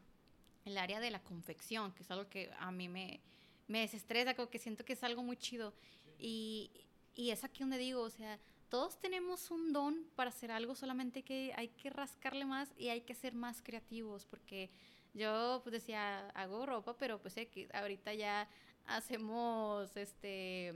el 0.65 0.77
área 0.77 0.99
de 0.99 1.09
la 1.09 1.21
confección, 1.23 1.91
que 1.93 2.03
es 2.03 2.11
algo 2.11 2.29
que 2.29 2.51
a 2.59 2.71
mí 2.71 2.89
me, 2.89 3.21
me 3.67 3.79
desestresa, 3.79 4.35
como 4.35 4.49
que 4.49 4.59
siento 4.59 4.85
que 4.85 4.93
es 4.93 5.03
algo 5.03 5.23
muy 5.23 5.37
chido. 5.37 5.73
Y, 6.19 6.71
y 7.15 7.31
es 7.31 7.43
aquí 7.43 7.61
donde 7.61 7.77
digo, 7.77 8.01
o 8.01 8.09
sea, 8.09 8.39
todos 8.69 8.99
tenemos 8.99 9.51
un 9.51 9.73
don 9.73 10.05
para 10.15 10.29
hacer 10.29 10.51
algo, 10.51 10.75
solamente 10.75 11.23
que 11.23 11.53
hay 11.55 11.69
que 11.69 11.89
rascarle 11.89 12.45
más 12.45 12.69
y 12.77 12.89
hay 12.89 13.01
que 13.01 13.15
ser 13.15 13.33
más 13.33 13.61
creativos, 13.61 14.25
porque 14.25 14.69
yo 15.13 15.61
pues 15.63 15.73
decía, 15.73 16.29
hago 16.29 16.65
ropa, 16.65 16.97
pero 16.97 17.19
pues 17.19 17.37
eh, 17.37 17.47
que 17.47 17.69
ahorita 17.73 18.13
ya 18.13 18.49
hacemos 18.85 19.95
este 19.95 20.73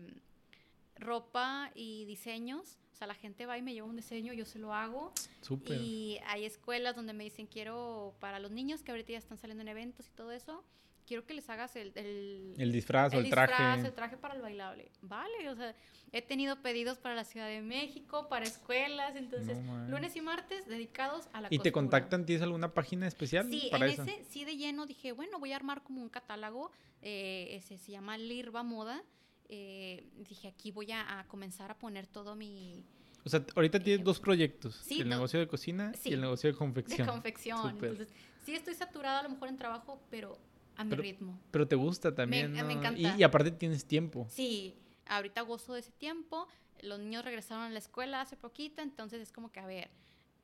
ropa 0.96 1.72
y 1.76 2.06
diseños. 2.06 2.78
O 2.94 2.96
sea, 2.96 3.08
la 3.08 3.16
gente 3.16 3.46
va 3.46 3.58
y 3.58 3.62
me 3.62 3.74
lleva 3.74 3.88
un 3.88 3.96
diseño, 3.96 4.34
yo 4.34 4.46
se 4.46 4.60
lo 4.60 4.74
hago. 4.74 5.14
Súper. 5.42 5.80
Y 5.80 6.20
hay 6.26 6.46
escuelas 6.46 6.96
donde 6.96 7.14
me 7.14 7.24
dicen, 7.24 7.48
quiero 7.48 8.14
para 8.20 8.40
los 8.40 8.52
niños 8.52 8.84
que 8.84 8.92
ahorita 8.92 9.14
ya 9.14 9.18
están 9.18 9.38
saliendo 9.38 9.62
en 9.62 9.70
eventos 9.70 10.08
y 10.08 10.12
todo 10.12 10.32
eso, 10.32 10.64
quiero 11.10 11.26
que 11.26 11.34
les 11.34 11.50
hagas 11.50 11.76
el... 11.76 11.92
El, 11.96 12.54
El 12.58 12.72
disfraz 12.72 13.12
el 13.14 13.30
traje. 13.30 13.52
disfraz, 13.52 13.84
el 13.84 13.94
traje 13.94 14.16
para 14.16 14.36
el 14.36 14.42
bailable. 14.42 14.92
Vale, 15.02 15.50
o 15.50 15.56
sea, 15.56 15.76
he 16.12 16.22
tenido 16.22 16.62
pedidos 16.62 17.00
para 17.00 17.16
la 17.16 17.24
Ciudad 17.26 17.48
de 17.48 17.62
México, 17.62 18.30
para 18.30 18.46
escuelas, 18.46 19.16
entonces 19.16 19.58
No 19.58 19.90
lunes 19.90 20.16
y 20.16 20.22
martes 20.22 20.68
dedicados 20.68 21.28
a 21.34 21.42
la 21.42 21.48
¿Y 21.50 21.58
te 21.60 21.72
contactan? 21.72 22.26
¿Tienes 22.26 22.44
alguna 22.44 22.74
página 22.74 23.08
especial 23.08 23.50
Sí, 23.50 23.68
para 23.72 23.88
en 23.88 23.94
eso? 23.94 24.04
ese 24.04 24.24
sí 24.30 24.46
de 24.46 24.56
lleno 24.56 24.86
dije, 24.86 25.12
bueno, 25.12 25.40
voy 25.40 25.52
a 25.52 25.56
armar 25.56 25.82
como 25.84 26.02
un 26.02 26.10
catálogo, 26.10 26.72
eh, 27.02 27.48
ese 27.58 27.78
se 27.78 27.92
llama 27.92 28.18
Lirva 28.18 28.62
Moda. 28.64 29.04
eh, 29.50 30.06
dije, 30.16 30.48
aquí 30.48 30.70
voy 30.72 30.92
a, 30.92 31.20
a 31.20 31.28
comenzar 31.28 31.72
a 31.72 31.78
poner 31.80 32.06
todo 32.06 32.36
mi 32.36 32.86
O 33.26 33.30
sea, 33.30 33.44
ahorita 33.56 33.80
tienes 33.80 34.06
dos 34.06 34.20
proyectos. 34.20 34.76
Sí, 34.76 35.02
el 35.02 35.10
negocio 35.10 35.40
de 35.40 35.48
cocina 35.48 35.92
sí, 35.96 36.10
y 36.12 36.14
el 36.14 36.22
negocio 36.22 36.50
de 36.50 36.54
de 36.54 36.58
confección. 36.60 37.08
confección. 37.08 37.72
Súper. 37.72 37.90
Entonces, 37.90 38.16
sí 38.46 38.54
estoy 38.54 38.76
saturada 38.76 39.20
a 39.22 39.24
lo 39.24 39.30
mejor 39.30 39.50
en 39.50 39.58
trabajo, 39.58 40.00
pero 40.12 40.38
a 40.80 40.84
mi 40.86 40.92
Pero- 40.92 41.02
ritmo. 41.04 41.40
Pero 41.52 41.68
te 41.68 41.76
gusta 41.76 42.16
también, 42.16 42.52
me 42.54 42.64
¿no? 42.64 42.70
encanta. 42.70 43.00
Y, 43.00 43.20
y 43.20 43.24
aparte 43.24 43.52
tienes 43.52 43.86
tiempo. 43.86 44.26
Sí, 44.30 44.76
ahorita 45.08 45.42
gozo 45.42 45.74
de 45.74 45.82
ese 45.82 45.92
tiempo. 45.92 46.48
Los 46.82 47.00
niños 47.00 47.26
regresaron 47.26 47.66
a 47.66 47.70
la 47.70 47.80
escuela 47.80 48.22
hace 48.22 48.38
poquito, 48.38 48.82
entonces 48.82 49.22
es 49.22 49.32
como 49.34 49.52
que, 49.52 49.60
a 49.60 49.66
ver, 49.66 49.90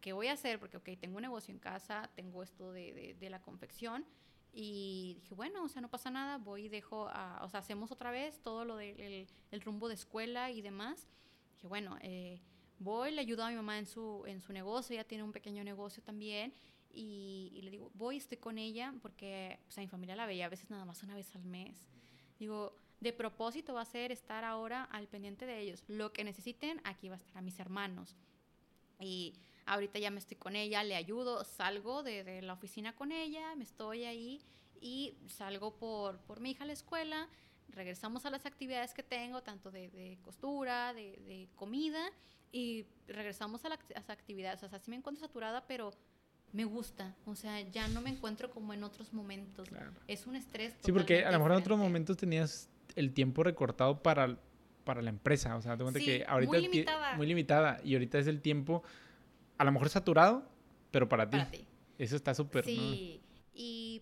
¿qué 0.01 0.11
voy 0.11 0.27
a 0.27 0.33
hacer? 0.33 0.59
Porque, 0.59 0.75
ok, 0.77 0.89
tengo 0.99 1.15
un 1.15 1.21
negocio 1.21 1.53
en 1.53 1.59
casa, 1.59 2.09
tengo 2.15 2.43
esto 2.43 2.73
de, 2.73 2.93
de- 2.93 3.13
de 3.13 3.29
la 3.29 3.41
confección. 3.41 4.05
Y 4.51 5.15
dije, 5.21 5.33
bueno, 5.35 5.63
o 5.63 5.69
sea, 5.69 5.81
no 5.81 5.89
pasa 5.89 6.09
nada, 6.09 6.37
voy 6.37 6.65
y 6.65 6.69
dejo, 6.69 7.07
a- 7.09 7.41
o 7.43 7.49
sea, 7.49 7.61
hacemos 7.61 7.91
otra 7.91 8.11
vez 8.11 8.39
todo 8.41 8.65
lo 8.65 8.75
del 8.75 8.99
el- 8.99 9.27
el 9.51 9.61
rumbo 9.61 9.87
de 9.87 9.95
escuela 9.95 10.51
y 10.51 10.61
demás. 10.61 11.07
Dije, 11.55 11.67
bueno, 11.67 11.97
eh, 12.01 12.41
voy, 12.79 13.11
le 13.11 13.21
ayudo 13.21 13.43
a 13.45 13.49
mi 13.49 13.55
mamá 13.55 13.79
en 13.79 13.85
su, 13.85 14.23
en 14.27 14.41
su 14.41 14.51
negocio, 14.51 14.93
ella 14.93 15.05
tiene 15.05 15.23
un 15.23 15.31
pequeño 15.31 15.63
negocio 15.63 16.03
también. 16.03 16.53
Y, 16.95 17.51
y 17.53 17.61
le 17.61 17.71
digo, 17.71 17.91
voy, 17.93 18.17
estoy 18.17 18.37
con 18.37 18.57
ella, 18.57 18.93
porque 19.01 19.59
pues, 19.65 19.77
a 19.77 19.81
mi 19.81 19.87
familia 19.87 20.15
la 20.15 20.25
veía 20.25 20.45
a 20.45 20.49
veces 20.49 20.69
nada 20.69 20.85
más 20.85 21.03
una 21.03 21.13
vez 21.13 21.35
al 21.35 21.43
mes. 21.43 21.87
Digo, 22.39 22.77
de 23.01 23.11
propósito 23.11 23.73
va 23.73 23.81
a 23.81 23.85
ser 23.85 24.11
estar 24.13 24.45
ahora 24.45 24.83
al 24.85 25.07
pendiente 25.07 25.45
de 25.45 25.59
ellos. 25.59 25.83
Lo 25.87 26.13
que 26.13 26.23
necesiten, 26.23 26.79
aquí 26.85 27.09
va 27.09 27.15
a 27.15 27.17
estar 27.17 27.37
a 27.37 27.41
mis 27.41 27.59
hermanos. 27.59 28.15
Y 28.99 29.33
ahorita 29.65 29.99
ya 29.99 30.09
me 30.09 30.19
estoy 30.19 30.37
con 30.37 30.55
ella, 30.55 30.83
le 30.83 30.95
ayudo, 30.95 31.43
salgo 31.43 32.01
de, 32.01 32.23
de 32.23 32.41
la 32.41 32.53
oficina 32.53 32.95
con 32.95 33.11
ella, 33.11 33.53
me 33.55 33.65
estoy 33.65 34.05
ahí 34.05 34.41
y 34.79 35.17
salgo 35.27 35.75
por, 35.75 36.19
por 36.19 36.39
mi 36.39 36.51
hija 36.51 36.63
a 36.63 36.67
la 36.67 36.73
escuela, 36.73 37.27
regresamos 37.67 38.25
a 38.25 38.29
las 38.29 38.45
actividades 38.45 38.93
que 38.93 39.03
tengo, 39.03 39.43
tanto 39.43 39.69
de, 39.71 39.89
de 39.89 40.17
costura, 40.21 40.93
de, 40.93 41.17
de 41.27 41.49
comida, 41.55 42.09
y 42.51 42.85
regresamos 43.07 43.65
a, 43.65 43.69
la- 43.69 43.75
a 43.75 43.93
las 43.99 44.09
actividades. 44.09 44.63
O 44.63 44.69
sea, 44.69 44.79
sí 44.79 44.89
me 44.89 44.95
encuentro 44.97 45.25
saturada, 45.27 45.67
pero 45.67 45.91
me 46.55 46.63
gusta. 46.65 47.13
O 47.25 47.35
sea, 47.35 47.59
ya 47.61 47.87
no 47.89 48.01
me 48.01 48.09
encuentro 48.09 48.49
como 48.49 48.73
en 48.73 48.83
otros 48.83 49.11
momentos. 49.13 49.67
Claro. 49.69 49.91
Es 50.07 50.25
un 50.25 50.35
estrés. 50.37 50.73
Sí, 50.83 50.91
porque 50.91 51.25
a 51.25 51.31
lo 51.31 51.37
mejor 51.39 51.51
en 51.51 51.57
otros 51.59 51.77
momentos 51.77 52.15
tenías 52.17 52.69
el 52.95 53.13
tiempo 53.13 53.43
recortado 53.43 54.01
para, 54.01 54.37
para 54.85 55.01
la 55.01 55.09
empresa. 55.09 55.55
O 55.57 55.61
sea, 55.61 55.75
te 55.75 55.83
cuenta 55.83 55.99
Sí, 55.99 56.05
que 56.05 56.25
ahorita 56.27 56.51
muy 56.53 56.61
limitada. 56.61 57.15
muy 57.17 57.27
limitada. 57.27 57.81
Y 57.83 57.93
ahorita 57.93 58.19
es 58.19 58.27
el 58.27 58.41
tiempo, 58.41 58.83
a 59.57 59.65
lo 59.65 59.71
mejor 59.73 59.89
saturado, 59.89 60.47
pero 60.91 61.09
para 61.09 61.29
ti. 61.29 61.37
Para 61.37 61.51
ti. 61.51 61.65
Eso 61.97 62.15
está 62.15 62.33
súper, 62.33 62.65
¿no? 62.65 62.71
Sí, 62.71 63.21
y 63.53 64.01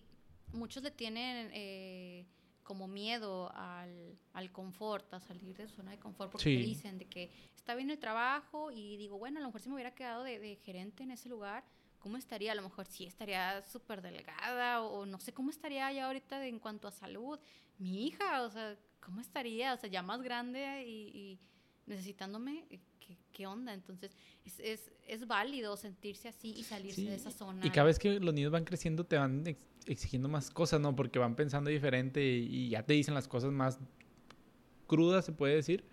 muchos 0.52 0.82
le 0.84 0.90
tienen 0.92 1.50
eh, 1.52 2.24
como 2.62 2.86
miedo 2.88 3.50
al, 3.54 4.16
al 4.32 4.52
confort, 4.52 5.12
a 5.12 5.20
salir 5.20 5.56
de 5.56 5.66
su 5.68 5.74
zona 5.76 5.90
de 5.90 5.98
confort, 5.98 6.30
porque 6.30 6.44
Sí. 6.44 6.56
te 6.56 6.62
dicen 6.62 6.98
de 6.98 7.04
que 7.06 7.30
está 7.56 7.74
bien 7.74 7.90
el 7.90 7.98
trabajo 7.98 8.70
y 8.70 8.96
digo, 8.96 9.18
bueno, 9.18 9.38
a 9.38 9.42
lo 9.42 9.48
mejor 9.48 9.60
si 9.60 9.68
me 9.68 9.74
hubiera 9.74 9.94
quedado 9.94 10.22
de, 10.22 10.38
de 10.38 10.56
gerente 10.56 11.02
en 11.02 11.10
ese 11.10 11.28
lugar, 11.28 11.64
¿cómo 12.04 12.18
estaría? 12.18 12.52
A 12.52 12.54
lo 12.54 12.60
mejor 12.60 12.84
sí 12.86 13.06
estaría 13.06 13.62
súper 13.62 14.02
delgada 14.02 14.82
o, 14.82 15.06
no 15.06 15.18
sé 15.18 15.32
cómo 15.32 15.48
estaría 15.48 15.90
ya 15.90 16.04
ahorita 16.06 16.38
de- 16.38 16.48
en 16.48 16.58
cuanto 16.58 16.86
a 16.86 16.90
salud. 16.90 17.38
Mi 17.78 18.06
hija, 18.06 18.42
o 18.42 18.50
sea, 18.50 18.76
¿cómo 19.00 19.22
estaría? 19.22 19.72
O 19.72 19.78
sea, 19.78 19.88
ya 19.88 20.02
más 20.02 20.20
grande 20.20 20.84
y, 20.86 21.08
y 21.18 21.38
necesitándome, 21.86 22.66
eh, 22.68 22.78
¿qué, 23.00 23.16
qué 23.32 23.46
onda? 23.46 23.72
Entonces, 23.72 24.14
es, 24.44 24.60
es, 24.60 24.92
es 25.08 25.26
válido 25.26 25.78
sentirse 25.78 26.28
así 26.28 26.52
y 26.54 26.62
salirse 26.64 27.00
Sí, 27.00 27.06
de 27.08 27.14
esa 27.14 27.30
zona. 27.30 27.64
Y 27.66 27.70
cada 27.70 27.86
vez 27.86 27.98
que 27.98 28.20
los 28.20 28.34
niños 28.34 28.52
van 28.52 28.64
creciendo 28.66 29.04
te 29.04 29.16
van 29.16 29.46
ex- 29.46 29.58
exigiendo 29.86 30.28
más 30.28 30.50
cosas, 30.50 30.82
¿no? 30.82 30.94
Porque 30.94 31.18
van 31.18 31.34
pensando 31.34 31.70
diferente 31.70 32.22
y, 32.22 32.68
ya 32.68 32.82
te 32.82 32.92
dicen 32.92 33.14
las 33.14 33.28
cosas 33.28 33.50
más 33.50 33.78
crudas, 34.86 35.24
se 35.24 35.32
puede 35.32 35.54
decir. 35.54 35.86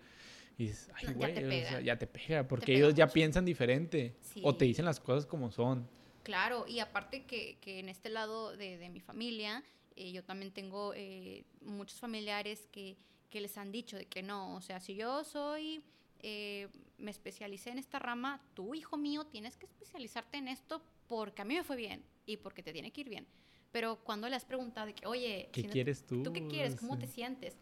Y 0.58 0.64
dices, 0.64 0.90
ay, 0.94 1.06
No, 1.06 1.12
ya 1.12 1.16
güey, 1.16 1.38
o 1.38 1.50
sea, 1.68 1.80
ya 1.80 1.98
te 1.98 2.06
pega, 2.06 2.46
porque 2.46 2.74
ellos 2.76 2.94
ya 2.94 3.06
piensan 3.08 3.46
diferente. 3.46 4.14
O 4.42 4.54
te 4.54 4.66
dicen 4.66 4.84
las 4.84 5.00
cosas 5.00 5.24
como 5.24 5.50
son. 5.50 5.88
Claro, 6.22 6.66
y 6.68 6.78
aparte 6.80 7.24
que, 7.24 7.58
que 7.60 7.78
en 7.78 7.88
este 7.88 8.08
lado 8.08 8.56
de, 8.56 8.78
de 8.78 8.88
mi 8.88 9.00
familia, 9.00 9.62
eh, 9.96 10.12
yo 10.12 10.22
también 10.24 10.52
tengo 10.52 10.92
eh, 10.94 11.44
muchos 11.60 11.98
familiares 11.98 12.68
que, 12.70 12.96
que 13.30 13.40
les 13.40 13.56
han 13.58 13.72
dicho 13.72 13.96
de 13.96 14.06
que 14.06 14.22
no, 14.22 14.54
o 14.56 14.60
sea, 14.60 14.80
si 14.80 14.94
yo 14.94 15.24
soy, 15.24 15.82
eh, 16.20 16.68
me 16.98 17.10
especialicé 17.10 17.70
en 17.70 17.78
esta 17.78 17.98
rama, 17.98 18.40
tú, 18.54 18.74
hijo 18.74 18.96
mío, 18.96 19.24
tienes 19.26 19.56
que 19.56 19.66
especializarte 19.66 20.38
en 20.38 20.48
esto 20.48 20.82
porque 21.08 21.42
a 21.42 21.44
mí 21.44 21.54
me 21.54 21.64
fue 21.64 21.76
bien 21.76 22.04
y 22.26 22.36
porque 22.36 22.62
te 22.62 22.72
tiene 22.72 22.92
que 22.92 23.00
ir 23.02 23.08
bien. 23.08 23.26
Pero 23.72 23.96
cuando 24.04 24.28
le 24.28 24.36
has 24.36 24.44
preguntado 24.44 24.86
de 24.86 24.94
que, 24.94 25.06
oye, 25.06 25.48
¿Qué 25.52 25.62
si 25.62 25.66
no- 25.66 25.72
quieres 25.72 26.06
tú? 26.06 26.22
¿tú 26.22 26.32
qué 26.32 26.46
quieres? 26.46 26.76
¿Cómo 26.76 26.94
Sí. 26.94 27.00
te 27.00 27.06
sientes? 27.08 27.56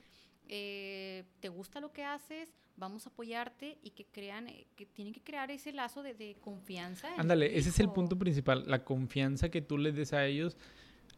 Eh, 0.48 1.24
¿Te 1.40 1.48
gusta 1.48 1.80
lo 1.80 1.92
que 1.92 2.02
haces? 2.04 2.52
Vamos 2.80 3.06
a 3.06 3.10
apoyarte 3.10 3.78
y 3.82 3.90
que 3.90 4.06
crean, 4.06 4.48
eh, 4.48 4.66
que 4.74 4.86
tienen 4.86 5.12
que 5.14 5.20
crear 5.22 5.50
ese 5.50 5.70
lazo 5.72 6.02
de, 6.02 6.14
de 6.14 6.34
confianza. 6.40 7.08
Ándale, 7.18 7.56
ese 7.58 7.68
es 7.68 7.78
el 7.78 7.90
punto 7.90 8.18
principal, 8.18 8.64
la 8.66 8.82
confianza 8.84 9.50
que 9.50 9.60
tú 9.60 9.76
les 9.78 9.94
des 9.94 10.12
a 10.14 10.24
ellos, 10.26 10.56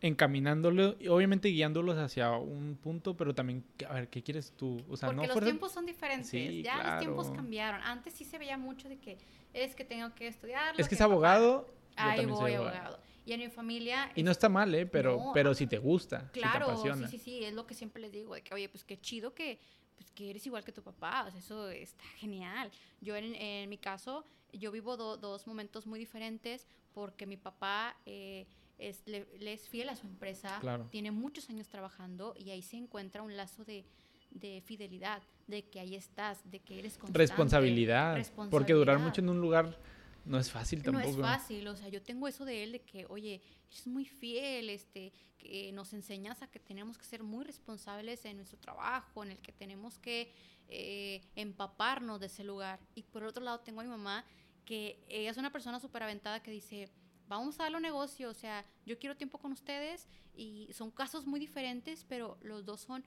encaminándolo, 0.01 0.97
obviamente 1.09 1.49
guiándolos 1.49 1.97
hacia 1.97 2.33
un 2.33 2.77
punto, 2.77 3.17
pero 3.17 3.35
también, 3.35 3.65
a 3.89 3.95
ver, 3.95 4.09
¿qué 4.09 4.23
quieres 4.23 4.53
tú? 4.57 4.83
O 4.89 4.97
sea, 4.97 5.09
Porque 5.09 5.17
no 5.17 5.23
los 5.23 5.33
fuerza- 5.35 5.47
tiempos 5.51 5.73
son 5.73 5.87
diferentes. 5.87 6.29
Sí, 6.29 6.63
ya 6.63 6.83
los 6.83 6.99
tiempos 6.99 7.27
claro. 7.29 7.37
cambiaron. 7.37 7.81
Antes 7.83 8.13
sí 8.15 8.25
se 8.25 8.39
veía 8.39 8.59
mucho 8.59 8.89
de 8.89 8.99
que 8.99 9.19
es 9.53 9.75
que 9.75 9.85
tengo 9.85 10.13
que 10.15 10.27
estudiar. 10.27 10.75
Es 10.79 10.89
que 10.89 10.97
es 10.97 11.01
abogado, 11.01 11.73
Ahí 11.95 12.27
voy, 12.27 12.55
abogado. 12.55 12.79
abogado. 12.79 13.01
Y 13.25 13.33
en 13.35 13.41
mi 13.41 13.49
familia. 13.49 14.11
Y 14.17 14.25
no 14.25 14.33
está 14.33 14.49
mal, 14.49 14.75
¿eh? 14.75 14.85
Pero, 14.87 15.17
No, 15.17 15.31
pero 15.33 15.55
si 15.55 15.69
te 15.69 15.79
gusta, 15.79 16.29
Claro, 16.33 16.53
si 16.53 16.83
te 16.83 16.89
apasiona. 16.89 17.09
sí, 17.09 17.19
sí, 17.19 17.23
sí, 17.25 17.45
es 17.45 17.53
lo 17.55 17.67
que 17.69 17.75
siempre 17.75 18.03
les 18.03 18.11
digo, 18.11 18.35
de 18.35 18.43
que, 18.43 18.53
oye, 18.53 18.69
pues 18.69 18.83
qué 18.83 19.01
chido 19.01 19.33
que, 19.35 19.61
pues, 19.97 20.11
que 20.13 20.31
eres 20.31 20.47
igual 20.47 20.65
que 20.65 20.73
tu 20.73 20.83
papá, 20.83 21.25
o 21.27 21.31
sea, 21.31 21.39
eso 21.41 21.69
está 21.71 22.05
genial. 22.19 22.71
Yo 23.01 23.17
en, 23.17 23.35
en 23.35 23.69
mi 23.69 23.79
caso, 23.79 24.25
yo 24.53 24.71
vivo 24.71 24.97
do- 24.97 25.17
dos 25.17 25.47
momentos 25.47 25.87
muy 25.87 25.99
diferentes 25.99 26.67
porque 26.95 27.27
mi 27.27 27.37
papá 27.37 27.97
eh, 28.07 28.47
es, 28.79 29.03
le, 29.07 29.27
le 29.39 29.53
es 29.55 29.69
fiel 29.69 29.89
a 29.89 29.97
su 29.97 30.07
empresa, 30.07 30.59
Claro. 30.61 30.87
tiene 30.91 31.11
muchos 31.11 31.49
años 31.51 31.69
trabajando 31.69 32.35
y 32.37 32.51
ahí 32.51 32.63
se 32.63 32.77
encuentra 32.77 33.23
un 33.23 33.37
lazo 33.37 33.65
de, 33.65 33.85
de 34.31 34.61
fidelidad, 34.65 35.23
de 35.47 35.63
que 35.65 35.81
ahí 35.81 35.95
estás, 35.95 36.39
de 36.51 36.59
que 36.61 36.79
eres 36.79 36.99
constante. 36.99 37.19
Responsabilidad, 37.19 38.27
Porque 38.51 38.73
durar 38.75 38.99
mucho 38.99 39.21
en 39.21 39.29
un 39.29 39.41
lugar 39.41 39.79
No 40.25 40.39
es 40.39 40.51
fácil 40.51 40.83
tampoco. 40.83 41.05
No 41.05 41.11
es 41.11 41.17
fácil, 41.21 41.67
o 41.67 41.77
sea, 41.77 41.89
yo 41.89 42.03
tengo 42.03 42.29
eso 42.29 42.45
de 42.45 42.63
él 42.63 42.73
de 42.73 42.83
que, 42.83 43.07
oye, 43.07 43.43
es 43.71 43.87
muy 43.87 44.05
fiel, 44.05 44.71
este, 44.71 45.13
que 45.39 45.73
nos 45.73 45.93
enseñas 45.93 46.43
a 46.43 46.47
que 46.47 46.61
tenemos 46.61 46.99
que 46.99 47.05
ser 47.05 47.23
muy 47.23 47.45
responsables 47.45 48.25
en 48.25 48.37
nuestro 48.37 48.59
trabajo, 48.59 49.25
en 49.25 49.33
el 49.33 49.39
que 49.39 49.53
tenemos 49.53 49.99
que 49.99 50.33
eh, 50.69 51.23
empaparnos 51.35 52.21
de 52.21 52.27
ese 52.27 52.45
lugar. 52.45 52.81
Y 52.95 53.03
por 53.03 53.25
otro 53.25 53.43
lado 53.43 53.61
tengo 53.61 53.81
a 53.81 53.85
mi 53.85 53.91
mamá, 53.91 54.25
que 54.65 55.03
ella 55.09 55.31
es 55.31 55.37
una 55.37 55.51
persona 55.51 55.81
súper 55.81 56.05
aventada 56.05 56.43
que 56.43 56.51
dice, 56.51 56.89
vamos 57.29 57.59
a 57.59 57.65
darlo 57.65 57.81
negocio, 57.81 58.31
o 58.31 58.35
sea, 58.35 58.65
yo 58.87 58.99
quiero 58.99 59.17
tiempo 59.17 59.39
con 59.39 59.53
ustedes 59.53 60.07
y 60.35 60.69
son 60.73 60.91
casos 60.91 61.27
muy 61.27 61.41
diferentes, 61.41 62.05
pero 62.09 62.39
los 62.43 62.65
dos 62.65 62.81
son 62.81 63.05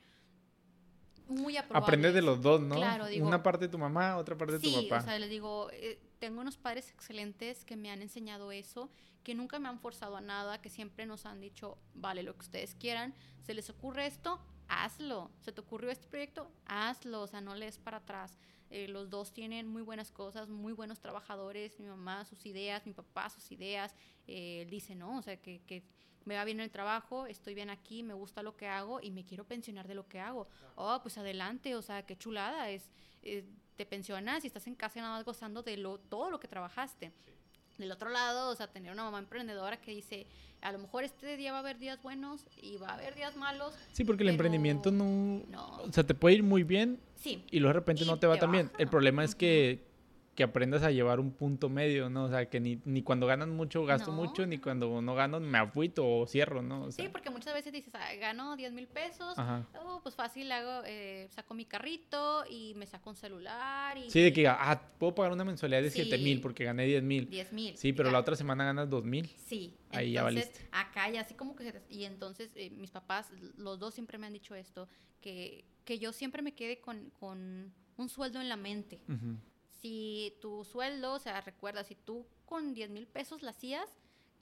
muy 1.28 1.58
aprobables. 1.58 1.88
Aprende 1.88 2.12
de 2.12 2.22
los 2.22 2.42
dos, 2.42 2.62
¿no? 2.62 2.76
Claro, 2.76 3.08
digo, 3.08 3.28
Una 3.28 3.42
parte 3.42 3.66
de 3.66 3.72
tu 3.72 3.78
mamá, 3.78 4.18
otra 4.18 4.38
parte 4.38 4.54
de 4.54 4.60
tu 4.60 4.70
papá. 4.70 5.00
Sí, 5.00 5.06
o 5.06 5.10
sea, 5.10 5.20
les 5.20 5.30
digo, 5.30 5.70
eh, 5.72 6.00
tengo 6.26 6.42
unos 6.42 6.58
padres 6.58 6.90
excelentes 6.90 7.66
que 7.66 7.76
me 7.76 7.92
han 7.92 8.02
enseñado 8.02 8.52
eso, 8.52 8.90
que 9.24 9.36
nunca 9.36 9.60
me 9.60 9.70
han 9.70 9.78
forzado 9.80 10.18
a 10.18 10.22
nada, 10.22 10.60
que 10.60 10.72
siempre 10.72 11.06
nos 11.06 11.28
han 11.28 11.40
dicho, 11.40 11.78
vale, 11.94 12.24
lo 12.24 12.34
que 12.34 12.40
ustedes 12.40 12.74
quieran, 12.74 13.14
se 13.44 13.54
les 13.54 13.70
ocurre 13.70 14.08
esto, 14.08 14.40
hazlo, 14.68 15.30
se 15.42 15.52
te 15.52 15.62
ocurrió 15.62 15.92
este 15.92 16.08
proyecto, 16.08 16.52
hazlo, 16.66 17.22
o 17.22 17.28
sea, 17.28 17.42
no 17.42 17.54
lees 17.54 17.78
para 17.78 17.98
atrás. 17.98 18.40
Eh, 18.72 18.88
los 18.88 19.12
dos 19.12 19.34
tienen 19.34 19.68
muy 19.68 19.84
buenas 19.84 20.12
cosas, 20.12 20.50
muy 20.50 20.74
buenos 20.74 21.00
trabajadores, 21.00 21.80
mi 21.80 21.86
mamá 21.86 22.26
sus 22.26 22.44
ideas, 22.48 22.88
mi 22.88 22.94
papá 22.94 23.30
sus 23.30 23.52
ideas, 23.52 23.94
eh, 24.26 24.64
él 24.64 24.72
dice, 24.72 24.96
no, 24.96 25.20
o 25.20 25.22
sea, 25.22 25.40
que, 25.40 25.62
que 25.68 25.84
me 26.24 26.34
va 26.38 26.44
bien 26.44 26.60
el 26.60 26.72
trabajo, 26.72 27.28
estoy 27.28 27.54
bien 27.54 27.70
aquí, 27.70 28.02
me 28.02 28.16
gusta 28.16 28.42
lo 28.42 28.58
que 28.58 28.68
hago 28.68 29.00
y 29.00 29.12
me 29.12 29.26
quiero 29.26 29.46
pensionar 29.46 29.88
de 29.88 29.94
lo 29.94 30.08
que 30.08 30.20
hago. 30.20 30.48
Oh, 30.74 31.00
pues 31.04 31.20
adelante, 31.20 31.76
o 31.76 31.84
sea, 31.84 32.04
qué 32.08 32.18
chulada, 32.18 32.72
es, 32.72 32.90
eh, 33.22 33.48
te 33.76 33.86
pensionas 33.86 34.44
y 34.44 34.48
estás 34.48 34.68
en 34.68 34.76
casa 34.76 35.00
nada 35.00 35.16
más 35.16 35.26
gozando 35.26 35.64
de 35.64 35.78
lo, 35.78 35.98
todo 35.98 36.30
lo 36.30 36.40
que 36.40 36.48
trabajaste. 36.48 37.12
Del 37.78 37.92
otro 37.92 38.10
lado, 38.10 38.50
o 38.52 38.56
sea, 38.56 38.68
tener 38.68 38.92
una 38.92 39.04
mamá 39.04 39.20
emprendedora 39.20 39.78
que 39.82 39.92
dice, 39.92 40.28
a 40.62 40.72
lo 40.72 40.80
mejor 40.80 41.04
este 41.04 41.36
día 41.36 41.52
va 41.52 41.58
a 41.58 41.60
haber 41.60 41.78
días 41.78 42.02
buenos 42.02 42.46
y 42.56 42.78
va 42.78 42.90
a 42.90 42.94
haber 42.94 43.16
días 43.16 43.36
malos. 43.36 43.74
Sí, 43.92 44.06
porque 44.06 44.24
el 44.24 44.30
emprendimiento 44.30 44.92
no, 44.92 45.44
O 45.84 45.92
sea, 45.92 46.06
te 46.06 46.14
puede 46.14 46.36
ir 46.36 46.44
muy 46.44 46.64
bien 46.64 47.00
sí. 47.18 47.44
y 47.52 47.60
luego 47.60 47.74
de 47.74 47.80
repente 47.80 48.06
no 48.06 48.18
te 48.18 48.28
va 48.28 48.38
tan 48.38 48.52
bien. 48.52 48.72
El 48.78 48.88
problema 48.88 49.26
es 49.26 49.36
que 49.36 49.84
que 50.36 50.44
aprendas 50.44 50.84
a 50.84 50.92
llevar 50.92 51.22
un 51.22 51.32
punto 51.32 51.70
medio, 51.70 52.10
¿no? 52.10 52.26
O 52.26 52.30
sea, 52.30 52.50
que 52.50 52.60
ni, 52.60 52.82
ni 52.84 53.02
cuando 53.02 53.26
ganan 53.26 53.56
mucho 53.56 53.86
gasto 53.86 54.12
mucho, 54.12 54.46
ni 54.46 54.58
cuando 54.58 55.02
no 55.02 55.16
gano 55.16 55.40
me 55.40 55.58
afuito 55.58 56.06
o 56.06 56.28
cierro, 56.28 56.62
¿no? 56.62 56.92
sí, 56.92 57.08
porque 57.10 57.30
muchas 57.30 57.54
veces 57.54 57.72
dices, 57.72 57.94
ah, 57.96 58.14
gano 58.20 58.58
10 58.58 58.74
mil 58.74 58.88
pesos, 58.88 59.38
oh, 59.38 60.00
pues 60.04 60.16
fácil, 60.16 60.52
hago, 60.52 60.84
eh, 60.86 61.28
saco 61.32 61.54
mi 61.54 61.64
carrito 61.64 62.44
y 62.50 62.74
me 62.76 62.86
saco 62.86 63.10
un 63.10 63.16
celular. 63.16 63.98
Y, 63.98 64.10
sí, 64.10 64.22
de 64.22 64.34
que, 64.34 64.48
ah, 64.48 64.82
puedo 65.00 65.16
pagar 65.16 65.32
una 65.32 65.46
mensualidad 65.46 65.82
de 65.82 65.90
7 65.90 66.18
mil 66.18 66.42
porque 66.42 66.66
gané 66.66 66.86
10 66.86 67.04
mil. 67.04 67.30
10 67.30 67.54
mil. 67.54 67.78
Sí, 67.78 67.94
pero 67.94 68.12
la 68.12 68.20
otra 68.20 68.36
semana 68.36 68.66
ganas 68.66 68.90
2 68.90 69.06
mil. 69.06 69.28
Sí. 69.28 69.74
Ahí 69.92 70.12
ya 70.12 70.24
valiste. 70.24 70.68
Acá 70.72 71.10
ya 71.10 71.22
así 71.22 71.34
como 71.36 71.56
que... 71.56 71.82
y 71.90 72.04
entonces 72.04 72.52
eh, 72.56 72.70
mis 72.72 72.92
papás, 72.92 73.32
los 73.58 73.80
dos 73.80 73.94
siempre 73.94 74.18
me 74.18 74.28
han 74.28 74.34
dicho 74.34 74.54
esto, 74.54 74.90
que, 75.22 75.64
que 75.86 75.98
yo 75.98 76.12
siempre 76.12 76.42
me 76.42 76.54
quede 76.54 76.82
con, 76.82 77.10
con 77.12 77.72
un 77.96 78.10
sueldo 78.10 78.42
en 78.42 78.50
la 78.50 78.58
mente 78.58 79.00
si 79.86 80.34
tu 80.42 80.66
sueldo, 80.66 81.14
o 81.14 81.20
sea, 81.20 81.42
recuerda, 81.42 81.84
si 81.84 81.94
tú 81.94 82.26
con 82.46 82.74
10 82.74 82.90
mil 82.90 83.06
pesos 83.06 83.44
la 83.44 83.52
hacías, 83.52 83.88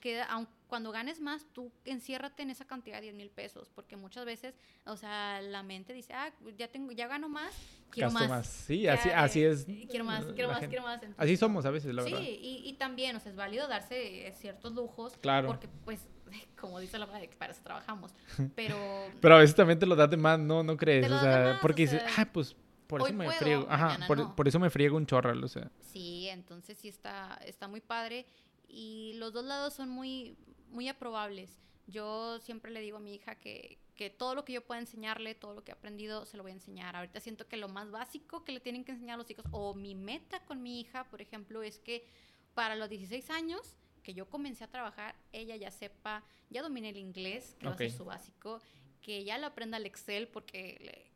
queda, 0.00 0.24
aun, 0.24 0.48
cuando 0.68 0.90
ganes 0.90 1.20
más, 1.20 1.44
tú 1.52 1.70
enciérrate 1.84 2.42
en 2.42 2.48
esa 2.48 2.64
cantidad 2.66 2.96
de 2.96 3.02
10 3.02 3.14
mil 3.14 3.30
pesos, 3.30 3.70
porque 3.74 3.94
muchas 3.94 4.24
veces, 4.24 4.54
o 4.86 4.96
sea, 4.96 5.42
la 5.42 5.62
mente 5.62 5.92
dice, 5.92 6.14
ah, 6.14 6.32
ya 6.56 6.68
tengo, 6.68 6.92
ya 6.92 7.08
gano 7.08 7.28
más, 7.28 7.54
quiero 7.90 8.10
más. 8.10 8.46
Sí, 8.46 8.88
así, 8.88 9.10
así 9.10 9.44
es. 9.44 9.66
Quiero 9.90 10.06
más, 10.06 10.24
quiero 10.34 10.48
más, 10.48 10.66
quiero 10.66 10.82
más. 10.82 11.02
así 11.18 11.36
somos 11.36 11.66
a 11.66 11.70
veces, 11.70 11.94
la 11.94 12.04
sí, 12.04 12.10
verdad. 12.10 12.24
Sí, 12.24 12.38
y, 12.40 12.68
y, 12.70 12.72
también, 12.78 13.14
o 13.14 13.20
sea, 13.20 13.30
es 13.30 13.36
válido 13.36 13.68
darse 13.68 14.32
ciertos 14.38 14.72
lujos, 14.72 15.18
claro. 15.18 15.48
porque 15.48 15.68
pues 15.84 16.08
como 16.58 16.80
dice 16.80 16.98
la 16.98 17.04
madre, 17.04 17.28
para 17.36 17.52
eso 17.52 17.60
trabajamos. 17.62 18.14
Pero. 18.54 18.76
Pero 19.20 19.34
a 19.34 19.38
veces 19.40 19.54
también 19.54 19.78
te 19.78 19.84
lo 19.84 19.94
das 19.94 20.08
de 20.08 20.16
más, 20.16 20.38
¿no? 20.38 20.62
¿No 20.62 20.74
crees? 20.78 21.10
O 21.10 21.20
sea, 21.20 21.58
porque 21.60 21.82
dices, 21.82 22.02
ah, 22.16 22.26
pues 22.32 22.56
por 22.86 23.02
eso 23.02 23.12
me 23.12 23.30
friego. 23.30 23.66
Ajá, 23.68 23.98
por, 24.06 24.48
eso 24.48 24.58
me 24.58 24.70
friego 24.70 24.96
un 24.96 25.06
chorral, 25.06 25.42
o 25.42 25.48
sea. 25.48 25.70
Sí, 25.80 26.28
entonces 26.28 26.78
sí 26.78 26.88
está, 26.88 27.40
está 27.44 27.68
muy 27.68 27.80
padre. 27.80 28.26
Y 28.68 29.14
los 29.16 29.32
dos 29.32 29.44
lados 29.44 29.74
son 29.74 29.88
muy, 29.88 30.36
muy 30.70 30.88
aprobables. 30.88 31.58
Yo 31.86 32.38
siempre 32.40 32.70
le 32.70 32.80
digo 32.80 32.96
a 32.96 33.00
mi 33.00 33.14
hija 33.14 33.34
que, 33.36 33.78
que 33.94 34.10
todo 34.10 34.34
lo 34.34 34.44
que 34.44 34.52
yo 34.52 34.64
pueda 34.64 34.80
enseñarle, 34.80 35.34
todo 35.34 35.54
lo 35.54 35.64
que 35.64 35.70
he 35.70 35.74
aprendido, 35.74 36.26
se 36.26 36.36
lo 36.36 36.42
voy 36.42 36.52
a 36.52 36.54
enseñar. 36.54 36.96
Ahorita 36.96 37.20
siento 37.20 37.46
que 37.46 37.56
lo 37.56 37.68
más 37.68 37.90
básico 37.90 38.44
que 38.44 38.52
le 38.52 38.60
tienen 38.60 38.84
que 38.84 38.92
enseñar 38.92 39.14
a 39.14 39.18
los 39.18 39.30
hijos, 39.30 39.44
o 39.50 39.74
mi 39.74 39.94
meta 39.94 40.40
con 40.44 40.62
mi 40.62 40.80
hija, 40.80 41.04
por 41.04 41.20
ejemplo, 41.20 41.62
es 41.62 41.78
que 41.78 42.06
para 42.54 42.76
los 42.76 42.88
16 42.88 43.30
años 43.30 43.76
que 44.02 44.14
yo 44.14 44.28
comencé 44.28 44.64
a 44.64 44.68
trabajar, 44.68 45.16
ella 45.32 45.56
ya 45.56 45.70
sepa, 45.70 46.24
ya 46.50 46.62
domine 46.62 46.90
el 46.90 46.98
inglés, 46.98 47.56
que 47.58 47.66
va 47.66 47.72
a 47.72 47.76
ser 47.76 47.90
su 47.90 48.04
básico, 48.04 48.60
que 49.00 49.24
ya 49.24 49.38
lo 49.38 49.46
aprenda 49.46 49.78
el 49.78 49.86
Excel, 49.86 50.28
porque 50.28 50.78
le, 50.80 51.13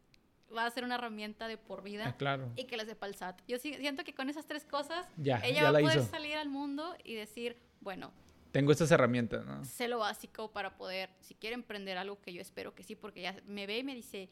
va 0.54 0.66
a 0.66 0.70
ser 0.70 0.84
una 0.84 0.96
herramienta 0.96 1.48
de 1.48 1.56
por 1.58 1.82
vida 1.82 2.08
ah, 2.08 2.16
claro. 2.16 2.50
y 2.56 2.64
que 2.64 2.76
le 2.76 2.84
sepa 2.84 3.06
el 3.06 3.14
SAT. 3.14 3.42
Yo 3.46 3.58
siento 3.58 4.04
que 4.04 4.14
con 4.14 4.28
esas 4.30 4.46
tres 4.46 4.64
cosas 4.64 5.06
ya, 5.16 5.40
ella 5.44 5.70
va 5.70 5.78
a 5.78 5.82
poder 5.82 6.02
salir 6.02 6.36
al 6.36 6.48
mundo 6.48 6.96
y 7.04 7.14
decir, 7.14 7.56
bueno, 7.80 8.12
tengo 8.50 8.72
estas 8.72 8.90
herramientas, 8.90 9.44
¿no? 9.44 9.64
Sé 9.64 9.88
lo 9.88 9.98
básico 9.98 10.50
para 10.50 10.76
poder, 10.76 11.10
si 11.20 11.34
quiere 11.34 11.54
emprender 11.54 11.98
algo 11.98 12.20
que 12.20 12.32
yo 12.32 12.40
espero 12.40 12.74
que 12.74 12.82
sí, 12.82 12.94
porque 12.94 13.20
ya 13.20 13.36
me 13.46 13.66
ve 13.66 13.78
y 13.78 13.84
me 13.84 13.94
dice, 13.94 14.30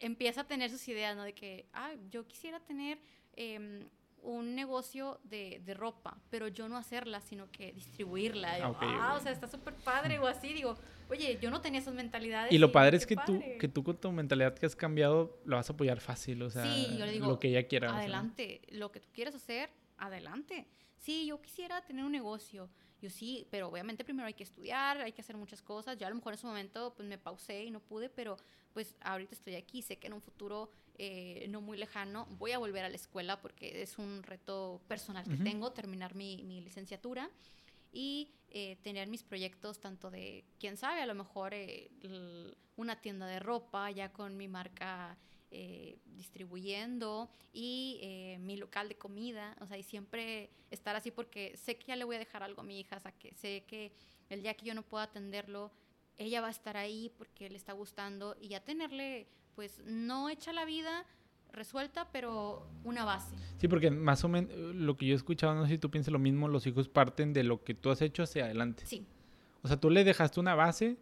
empieza 0.00 0.42
a 0.42 0.44
tener 0.44 0.70
sus 0.70 0.86
ideas, 0.88 1.16
¿no? 1.16 1.22
De 1.22 1.32
que, 1.34 1.66
ah, 1.72 1.92
yo 2.10 2.26
quisiera 2.26 2.60
tener 2.60 2.98
eh, 3.34 3.88
un 4.22 4.54
negocio 4.54 5.20
de, 5.24 5.60
de, 5.64 5.74
ropa, 5.74 6.16
pero 6.30 6.48
yo 6.48 6.68
no 6.68 6.76
hacerla, 6.76 7.20
sino 7.20 7.50
que 7.50 7.72
distribuirla. 7.72 8.56
ah, 8.80 9.16
o 9.18 9.20
sea, 9.20 9.32
está 9.32 9.48
súper 9.48 9.74
padre 9.74 10.18
o 10.18 10.26
así. 10.26 10.52
Digo, 10.52 10.76
oye, 11.10 11.38
yo 11.40 11.50
no 11.50 11.60
tenía 11.60 11.80
esas 11.80 11.94
mentalidades. 11.94 12.52
Y 12.52 12.58
lo 12.58 12.70
padre 12.72 12.96
es 12.96 13.06
que 13.06 13.16
tú, 13.16 13.42
que 13.58 13.68
tú 13.68 13.82
con 13.82 13.96
tu 13.96 14.10
mentalidad 14.12 14.54
que 14.54 14.66
has 14.66 14.76
cambiado, 14.76 15.40
lo 15.44 15.56
vas 15.56 15.68
a 15.68 15.72
apoyar 15.72 16.00
fácil. 16.00 16.42
O 16.42 16.50
sea, 16.50 16.64
sí, 16.64 16.96
yo 16.96 17.04
le 17.04 17.12
digo, 17.12 17.26
lo 17.26 17.38
que 17.38 17.48
ella 17.48 17.66
quiera. 17.66 17.96
Adelante, 17.96 18.62
lo 18.70 18.92
que 18.92 19.00
tú 19.00 19.08
quieras 19.12 19.34
hacer, 19.34 19.70
adelante. 19.98 20.66
Sí, 20.96 21.26
yo 21.26 21.40
quisiera 21.42 21.82
tener 21.82 22.04
un 22.04 22.12
negocio. 22.12 22.70
Yo 23.00 23.10
sí, 23.10 23.48
pero 23.50 23.68
obviamente 23.68 24.04
primero 24.04 24.28
hay 24.28 24.34
que 24.34 24.44
estudiar, 24.44 25.00
hay 25.00 25.10
que 25.10 25.22
hacer 25.22 25.36
muchas 25.36 25.60
cosas. 25.60 25.98
Yo 25.98 26.06
a 26.06 26.10
lo 26.10 26.14
mejor 26.14 26.34
en 26.34 26.38
su 26.38 26.46
momento 26.46 26.94
pues 26.94 27.08
me 27.08 27.18
pausé 27.18 27.64
y 27.64 27.70
no 27.72 27.80
pude, 27.80 28.08
pero 28.08 28.36
pues 28.72 28.94
ahorita 29.00 29.34
estoy 29.34 29.56
aquí. 29.56 29.82
Sé 29.82 29.98
que 29.98 30.06
en 30.06 30.12
un 30.12 30.22
futuro 30.22 30.70
eh, 30.98 31.46
no 31.48 31.60
muy 31.60 31.76
lejano 31.76 32.26
voy 32.38 32.52
a 32.52 32.58
volver 32.58 32.84
a 32.84 32.88
la 32.88 32.96
escuela 32.96 33.40
porque 33.40 33.82
es 33.82 33.98
un 33.98 34.22
reto 34.22 34.80
personal 34.88 35.24
que 35.24 35.36
tengo, 35.36 35.72
terminar 35.72 36.14
mi, 36.14 36.42
mi 36.44 36.60
licenciatura 36.60 37.30
y 37.92 38.30
eh, 38.50 38.76
tener 38.82 39.08
mis 39.08 39.22
proyectos 39.22 39.80
tanto 39.80 40.10
de, 40.10 40.44
quién 40.58 40.76
sabe, 40.76 41.02
a 41.02 41.06
lo 41.06 41.14
mejor 41.14 41.54
eh, 41.54 41.90
una 42.76 43.00
tienda 43.00 43.26
de 43.26 43.38
ropa 43.38 43.90
ya 43.90 44.12
con 44.12 44.36
mi 44.36 44.48
marca 44.48 45.16
eh, 45.54 45.98
distribuyendo 46.06 47.28
y 47.52 47.98
eh, 48.00 48.38
mi 48.40 48.56
local 48.56 48.88
de 48.88 48.96
comida, 48.96 49.54
o 49.60 49.66
sea, 49.66 49.76
y 49.76 49.82
siempre 49.82 50.48
estar 50.70 50.96
así 50.96 51.10
porque 51.10 51.54
sé 51.58 51.76
que 51.76 51.88
ya 51.88 51.96
le 51.96 52.04
voy 52.04 52.16
a 52.16 52.18
dejar 52.18 52.42
algo 52.42 52.62
a 52.62 52.64
mi 52.64 52.80
hija, 52.80 52.96
o 52.96 53.00
sea, 53.00 53.12
que 53.12 53.34
sé 53.34 53.64
que 53.66 53.92
el 54.30 54.40
día 54.40 54.54
que 54.54 54.64
yo 54.64 54.74
no 54.74 54.82
pueda 54.82 55.04
atenderlo, 55.04 55.70
ella 56.16 56.40
va 56.40 56.48
a 56.48 56.52
estar 56.52 56.78
ahí 56.78 57.12
porque 57.18 57.50
le 57.50 57.58
está 57.58 57.74
gustando 57.74 58.34
y 58.40 58.48
ya 58.48 58.64
tenerle, 58.64 59.26
pues, 59.54 59.82
no 59.84 60.28
hecha 60.28 60.52
la 60.52 60.64
vida 60.64 61.04
resuelta, 61.52 62.08
pero 62.12 62.66
una 62.84 63.04
base. 63.04 63.34
Sí, 63.58 63.68
porque 63.68 63.90
más 63.90 64.24
o 64.24 64.28
menos 64.28 64.52
lo 64.56 64.96
que 64.96 65.06
yo 65.06 65.12
he 65.12 65.16
escuchado, 65.16 65.54
no 65.54 65.64
sé 65.64 65.72
si 65.72 65.78
tú 65.78 65.90
piensas 65.90 66.12
lo 66.12 66.18
mismo, 66.18 66.48
los 66.48 66.66
hijos 66.66 66.88
parten 66.88 67.32
de 67.32 67.44
lo 67.44 67.62
que 67.62 67.74
tú 67.74 67.90
has 67.90 68.00
hecho 68.02 68.22
hacia 68.22 68.44
adelante. 68.44 68.84
Sí. 68.86 69.06
O 69.62 69.68
sea, 69.68 69.78
tú 69.78 69.90
le 69.90 70.04
dejaste 70.04 70.40
una 70.40 70.54
base, 70.54 70.96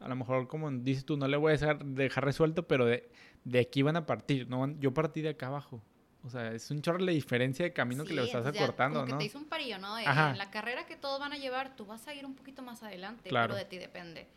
a 0.00 0.08
lo 0.08 0.16
mejor 0.16 0.48
como 0.48 0.70
dices 0.70 1.04
tú, 1.04 1.16
no 1.16 1.28
le 1.28 1.36
voy 1.36 1.50
a 1.50 1.52
dejar, 1.52 1.84
dejar 1.84 2.24
resuelto, 2.24 2.66
pero 2.66 2.86
de, 2.86 3.08
de 3.44 3.60
aquí 3.60 3.82
van 3.82 3.96
a 3.96 4.06
partir, 4.06 4.48
¿no? 4.48 4.68
Yo 4.80 4.92
partí 4.92 5.20
de 5.20 5.30
acá 5.30 5.46
abajo. 5.48 5.82
O 6.22 6.28
sea, 6.28 6.52
es 6.52 6.70
un 6.70 6.82
chorro 6.82 6.98
la 6.98 7.12
diferencia 7.12 7.64
de 7.64 7.72
camino 7.72 8.04
que 8.04 8.12
le 8.12 8.24
estás 8.24 8.46
acortando, 8.46 9.00
como 9.00 9.12
¿no? 9.12 9.18
Que 9.18 9.24
te 9.24 9.26
hizo 9.26 9.38
un 9.38 9.46
parillo, 9.46 9.78
¿no? 9.78 9.98
En 9.98 10.04
la 10.04 10.50
carrera 10.50 10.86
que 10.86 10.96
todos 10.96 11.18
van 11.18 11.32
a 11.32 11.38
llevar, 11.38 11.76
tú 11.76 11.86
vas 11.86 12.06
a 12.08 12.14
ir 12.14 12.26
un 12.26 12.34
poquito 12.34 12.62
más 12.62 12.82
adelante, 12.82 13.30
pero 13.30 13.54
de 13.54 13.64
ti 13.64 13.78
depende. 13.78 14.28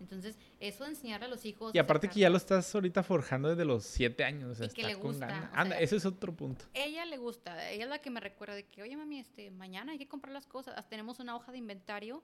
Entonces, 0.00 0.36
eso 0.60 0.84
de 0.84 0.90
enseñarle 0.90 1.26
a 1.26 1.28
los 1.28 1.44
hijos. 1.44 1.74
Y 1.74 1.78
aparte 1.78 2.08
que 2.08 2.20
ya 2.20 2.30
lo 2.30 2.36
estás 2.36 2.74
ahorita 2.74 3.02
forjando 3.02 3.48
desde 3.48 3.64
los 3.64 3.84
siete 3.84 4.24
años. 4.24 4.50
O 4.50 4.54
sea, 4.54 4.66
y 4.66 4.70
que 4.70 4.82
le 4.82 4.94
gusta. 4.94 5.50
Anda, 5.54 5.78
ese 5.78 5.96
es 5.96 6.04
otro 6.04 6.34
punto. 6.34 6.66
Ella 6.74 7.04
le 7.04 7.16
gusta. 7.16 7.70
Ella 7.70 7.84
es 7.84 7.90
la 7.90 7.98
que 8.00 8.10
me 8.10 8.20
recuerda 8.20 8.54
de 8.54 8.64
que, 8.64 8.82
oye, 8.82 8.96
mami, 8.96 9.20
este, 9.20 9.50
mañana 9.50 9.92
hay 9.92 9.98
que 9.98 10.08
comprar 10.08 10.32
las 10.32 10.46
cosas. 10.46 10.88
Tenemos 10.88 11.20
una 11.20 11.36
hoja 11.36 11.52
de 11.52 11.58
inventario 11.58 12.22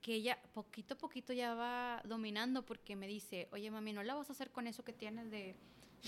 que 0.00 0.14
ella 0.16 0.38
poquito 0.52 0.94
a 0.94 0.98
poquito 0.98 1.32
ya 1.32 1.54
va 1.54 2.02
dominando 2.04 2.64
porque 2.66 2.94
me 2.94 3.06
dice, 3.06 3.48
oye, 3.52 3.70
mami, 3.70 3.92
¿no 3.92 4.02
la 4.02 4.14
vas 4.14 4.28
a 4.28 4.32
hacer 4.32 4.50
con 4.50 4.66
eso 4.66 4.84
que 4.84 4.92
tienes 4.92 5.30
de 5.30 5.56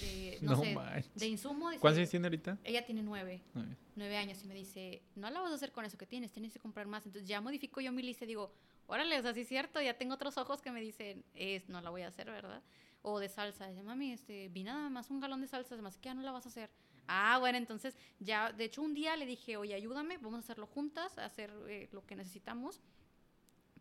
de, 0.01 0.39
no, 0.43 0.56
sé, 0.56 0.77
de 1.14 1.27
insumo. 1.27 1.70
¿Cuántos 1.81 1.98
años 1.98 2.10
tiene 2.10 2.27
ahorita? 2.27 2.59
Ella 2.64 2.85
tiene 2.85 3.02
nueve, 3.02 3.43
nueve, 3.94 4.16
años 4.16 4.43
y 4.43 4.47
me 4.47 4.55
dice, 4.55 5.02
no 5.14 5.31
la 5.31 5.40
vas 5.40 5.52
a 5.52 5.55
hacer 5.55 5.73
con 5.73 5.85
eso 5.85 5.97
que 5.98 6.06
tienes, 6.06 6.32
tienes 6.32 6.52
que 6.52 6.59
comprar 6.59 6.86
más. 6.86 7.06
Entonces 7.06 7.28
ya 7.28 7.40
modifico 7.40 7.81
yo 7.81 7.93
mi 7.93 8.02
lista 8.02 8.24
y 8.24 8.28
digo, 8.28 8.52
órale, 8.86 9.18
o 9.18 9.23
sea, 9.23 9.35
sí 9.35 9.40
es 9.40 9.48
cierto, 9.48 9.81
ya 9.81 9.94
tengo 9.94 10.14
otros 10.14 10.36
ojos 10.36 10.62
que 10.62 10.70
me 10.70 10.81
dicen, 10.81 11.24
es, 11.35 11.68
no 11.68 11.81
la 11.81 11.90
voy 11.90 12.02
a 12.02 12.09
hacer, 12.09 12.31
¿verdad? 12.31 12.62
O 13.02 13.18
de 13.18 13.28
salsa, 13.28 13.68
dice, 13.68 13.82
mami, 13.82 14.12
este, 14.12 14.48
vi 14.48 14.64
nada 14.64 14.89
más 14.90 15.10
un 15.10 15.20
galón 15.20 15.40
de 15.40 15.47
salsa, 15.47 15.74
además 15.74 15.97
que 15.97 16.06
ya 16.06 16.14
no 16.14 16.23
la 16.23 16.32
vas 16.32 16.47
a 16.47 16.48
hacer. 16.48 16.70
Ah, 17.09 17.39
bueno, 17.39 17.56
entonces 17.56 17.97
ya, 18.18 18.52
de 18.52 18.64
hecho 18.64 18.82
un 18.82 18.94
día 18.94 19.16
le 19.16 19.27
dije, 19.27 19.56
oye, 19.56 19.74
ayúdame, 19.74 20.18
vamos 20.18 20.39
a 20.39 20.40
hacerlo 20.40 20.66
juntas, 20.66 21.16
a 21.18 21.24
hacer 21.24 21.52
eh, 21.68 21.89
lo 21.93 22.05
que 22.05 22.16
necesitamos 22.16 22.81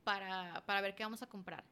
para, 0.03 0.63
para 0.65 0.81
ver 0.81 0.95
qué 0.95 1.03
vamos 1.03 1.23
a 1.23 1.27
comprar. 1.27 1.63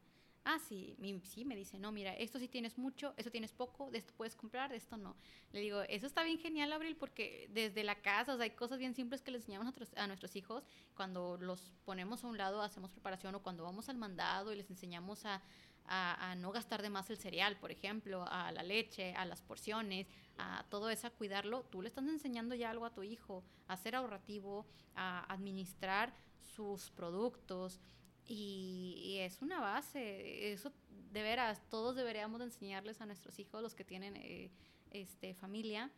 Ah, 0.46 0.58
sí, 0.58 0.94
sí, 1.22 1.46
me 1.46 1.56
dice, 1.56 1.78
no, 1.78 1.90
mira, 1.90 2.12
esto 2.16 2.38
sí 2.38 2.48
tienes 2.48 2.76
mucho, 2.76 3.14
esto 3.16 3.30
tienes 3.30 3.50
poco, 3.52 3.90
de 3.90 3.96
esto 3.96 4.12
puedes 4.14 4.36
comprar, 4.36 4.70
de 4.70 4.76
esto 4.76 4.98
no. 4.98 5.16
Le 5.52 5.60
digo, 5.60 5.80
eso 5.88 6.06
está 6.06 6.22
bien 6.22 6.38
genial, 6.38 6.70
Abril, 6.70 6.96
porque 6.96 7.48
desde 7.50 7.82
la 7.82 8.02
casa, 8.02 8.34
o 8.34 8.36
sea, 8.36 8.44
hay 8.44 8.50
cosas 8.50 8.78
bien 8.78 8.94
simples 8.94 9.22
que 9.22 9.30
les 9.30 9.40
enseñamos 9.40 9.74
a 9.96 10.06
nuestros, 10.06 10.36
hijos 10.36 10.64
cuando 10.94 11.38
los 11.38 11.72
ponemos 11.86 12.24
a 12.24 12.26
un 12.26 12.36
lado, 12.36 12.60
hacemos 12.60 12.90
preparación 12.90 13.34
o 13.36 13.42
cuando 13.42 13.64
vamos 13.64 13.88
al 13.88 13.96
mandado 13.96 14.52
y 14.52 14.56
les 14.56 14.68
enseñamos 14.68 15.24
a, 15.24 15.40
a, 15.86 16.34
no 16.34 16.52
gastar 16.52 16.82
de 16.82 16.90
más 16.90 17.08
el 17.08 17.16
cereal, 17.16 17.56
por 17.58 17.70
ejemplo, 17.70 18.26
a 18.28 18.52
la 18.52 18.62
leche, 18.62 19.14
a 19.14 19.24
las 19.24 19.40
porciones, 19.40 20.06
a 20.36 20.66
todo 20.68 20.90
eso, 20.90 21.06
a 21.06 21.10
cuidarlo, 21.10 21.64
tú 21.70 21.80
le 21.80 21.88
estás 21.88 22.04
enseñando 22.04 22.54
ya 22.54 22.70
algo 22.70 22.84
a 22.84 22.92
tu 22.92 23.02
hijo, 23.02 23.44
a 23.66 23.78
ser 23.78 23.94
ahorrativo, 23.94 24.66
a 24.94 25.24
administrar 25.32 26.14
sus 26.42 26.90
productos, 26.90 27.80
y, 28.26 29.16
es 29.20 29.42
una 29.42 29.60
base, 29.60 30.52
eso 30.52 30.72
de 31.12 31.22
veras, 31.22 31.60
todos 31.70 31.96
deberíamos 31.96 32.40
enseñarles 32.40 33.00
a 33.00 33.06
nuestros 33.06 33.38
hijos, 33.38 33.62
los 33.62 33.74
que 33.74 33.84
tienen 33.84 34.16
eh, 34.16 34.50
este, 34.90 35.34
familia, 35.34 35.90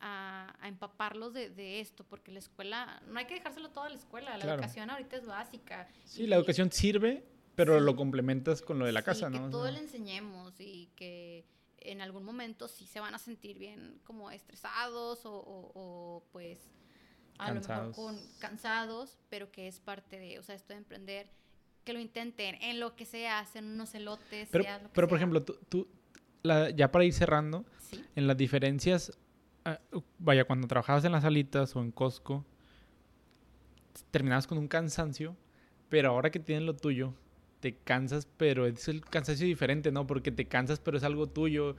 a, 0.00 0.54
empaparlos 0.62 1.34
de, 1.34 1.80
esto, 1.80 2.04
porque 2.04 2.32
la 2.32 2.38
escuela, 2.38 3.02
no 3.06 3.18
hay 3.18 3.26
que 3.26 3.34
dejárselo 3.34 3.70
todo 3.70 3.84
a 3.84 3.88
la 3.88 3.96
escuela, 3.96 4.36
la 4.36 4.54
educación 4.54 4.90
ahorita 4.90 5.16
es 5.16 5.26
básica. 5.26 5.88
Sí, 6.04 6.26
la 6.26 6.36
educación 6.36 6.72
sirve, 6.72 7.24
pero 7.54 7.80
lo 7.80 7.96
complementas 7.96 8.62
con 8.62 8.78
lo 8.78 8.86
de 8.86 8.92
la 8.92 9.02
casa, 9.02 9.28
¿no? 9.28 9.46
Que 9.46 9.50
todo 9.50 9.70
le 9.70 9.80
enseñemos 9.80 10.54
y 10.60 10.90
que 10.96 11.44
en 11.78 12.00
algún 12.00 12.24
momento 12.24 12.68
sí 12.68 12.86
se 12.86 13.00
van 13.00 13.14
a 13.14 13.18
sentir 13.18 13.58
bien 13.58 14.00
como 14.04 14.30
estresados 14.30 15.24
o, 15.24 15.32
o 15.34 16.24
pues 16.32 16.58
a 17.38 17.52
lo 17.52 17.60
mejor 17.60 17.92
con 17.92 18.18
cansados, 18.40 19.16
pero 19.28 19.50
que 19.50 19.68
es 19.68 19.80
parte 19.80 20.18
de, 20.18 20.38
o 20.38 20.42
sea, 20.42 20.54
esto 20.54 20.72
de 20.72 20.78
emprender 20.78 21.30
que 21.88 21.94
lo 21.94 22.00
intenten 22.00 22.56
en 22.60 22.80
lo 22.80 22.96
que 22.96 23.06
sea, 23.06 23.38
hacen 23.38 23.64
unos 23.64 23.94
elotes. 23.94 24.50
Pero, 24.52 24.64
pero 24.92 25.08
por 25.08 25.16
ejemplo, 25.16 25.42
tú, 25.42 25.88
ya 26.76 26.92
para 26.92 27.02
ir 27.06 27.14
cerrando, 27.14 27.64
en 28.14 28.26
las 28.26 28.36
diferencias, 28.36 29.18
ah, 29.64 29.80
vaya, 30.18 30.44
cuando 30.44 30.68
trabajabas 30.68 31.02
en 31.06 31.12
las 31.12 31.22
salitas 31.22 31.74
o 31.76 31.80
en 31.80 31.90
Costco, 31.90 32.44
terminabas 34.10 34.46
con 34.46 34.58
un 34.58 34.68
cansancio, 34.68 35.34
pero 35.88 36.10
ahora 36.10 36.28
que 36.30 36.40
tienes 36.40 36.66
lo 36.66 36.76
tuyo, 36.76 37.14
te 37.60 37.74
cansas, 37.74 38.28
pero 38.36 38.66
es 38.66 38.86
el 38.88 39.00
cansancio 39.00 39.46
diferente, 39.46 39.90
¿no? 39.90 40.06
Porque 40.06 40.30
te 40.30 40.44
cansas, 40.44 40.80
pero 40.80 40.98
es 40.98 41.04
algo 41.04 41.26
tuyo. 41.26 41.74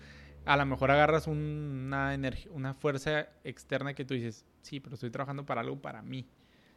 A 0.45 0.57
lo 0.57 0.65
mejor 0.65 0.89
agarras 0.89 1.27
una, 1.27 2.19
una 2.49 2.73
fuerza 2.73 3.29
externa 3.43 3.93
que 3.93 4.05
tú 4.05 4.15
dices, 4.15 4.43
sí, 4.63 4.79
pero 4.79 4.95
estoy 4.95 5.11
trabajando 5.11 5.45
para 5.45 5.61
algo 5.61 5.79
para 5.79 6.01
mí. 6.01 6.27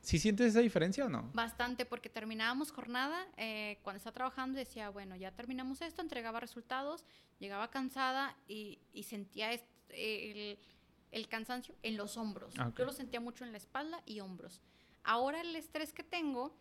¿Sí 0.03 0.19
sientes 0.19 0.49
esa 0.49 0.61
diferencia 0.61 1.07
o 1.07 1.09
no? 1.09 1.31
Bastante, 1.33 1.87
porque 1.87 2.09
terminábamos 2.09 2.73
jornada, 2.73 3.24
eh, 3.37 3.79
cuando 3.83 3.99
estaba 3.99 4.12
trabajando 4.12 4.59
decía, 4.59 4.91
bueno, 4.91 5.15
ya 5.15 5.31
terminamos 5.31 5.81
esto, 5.81 6.03
entregaba 6.03 6.41
resultados, 6.41 7.05
llegaba 7.39 7.70
cansada 7.70 8.37
y, 8.49 8.81
sentía 9.05 9.53
el, 9.91 11.29
cansancio 11.29 11.77
en 11.85 11.97
los 11.97 12.16
hombros. 12.16 12.53
Ah, 12.59 12.73
Yo 12.77 12.85
lo 12.85 12.93
sentía 12.93 13.20
mucho 13.20 13.45
en 13.45 13.53
la 13.53 13.59
espalda 13.59 14.03
y 14.05 14.19
hombros. 14.19 14.61
Ahora 15.05 15.41
el 15.41 15.55
estrés 15.55 15.93
que 15.93 16.03
tengo 16.03 16.53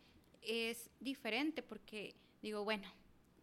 es 0.43 0.91
diferente 0.99 1.63
porque 1.63 2.15
digo, 2.43 2.63
bueno, 2.63 2.87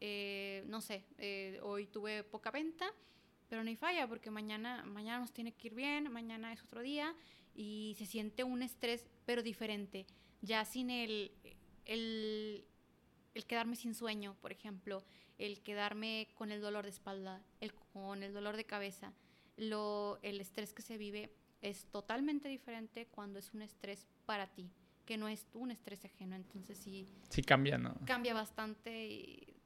eh, 0.01 0.63
no 0.69 0.81
sé, 0.81 1.05
eh, 1.19 1.59
hoy 1.65 1.87
tuve 1.89 2.23
poca 2.23 2.53
venta, 2.53 2.87
pero 3.49 3.65
no 3.65 3.69
hay 3.69 3.77
falla 3.77 4.07
porque 4.07 4.31
mañana, 4.31 4.85
mañana 4.85 5.19
nos 5.19 5.33
tiene 5.33 5.53
que 5.53 5.69
ir 5.69 5.75
bien, 5.75 6.13
mañana 6.13 6.53
es 6.53 6.63
otro 6.63 6.83
día 6.83 7.17
y 7.59 7.97
se 7.99 8.07
siente 8.07 8.45
un 8.45 8.63
estrés, 8.63 9.05
pero 9.27 9.43
diferente, 9.43 10.07
ya 10.43 10.65
sin 10.65 10.91
el, 10.91 11.33
el, 11.87 12.65
quedarme 13.49 13.75
sin 13.75 13.97
sueño, 13.97 14.37
por 14.41 14.53
ejemplo, 14.53 15.03
el 15.39 15.61
quedarme 15.63 16.29
con 16.37 16.53
el 16.53 16.61
dolor 16.61 16.85
de 16.85 16.91
espalda, 16.91 17.43
el, 17.61 17.75
con 17.75 18.23
el 18.23 18.33
dolor 18.33 18.57
de 18.57 18.65
cabeza. 18.65 19.13
Lo, 19.57 20.21
el 20.23 20.41
estrés 20.41 20.73
que 20.73 20.83
se 20.83 20.99
vive 20.99 21.35
es 21.61 21.87
totalmente 21.87 22.49
diferente 22.49 23.09
cuando 23.09 23.41
es 23.41 23.53
un 23.53 23.63
estrés 23.63 24.07
para 24.25 24.47
ti, 24.47 24.71
que 25.05 25.17
no 25.17 25.27
es 25.27 25.45
un 25.53 25.73
estrés 25.73 26.05
ajeno. 26.05 26.37
Entonces 26.37 26.79
sí. 26.79 27.09
Sí 27.29 27.43
cambia, 27.43 27.77
¿no? 27.77 27.97
Cambia 28.07 28.35
bastante 28.35 29.09
y 29.09 29.57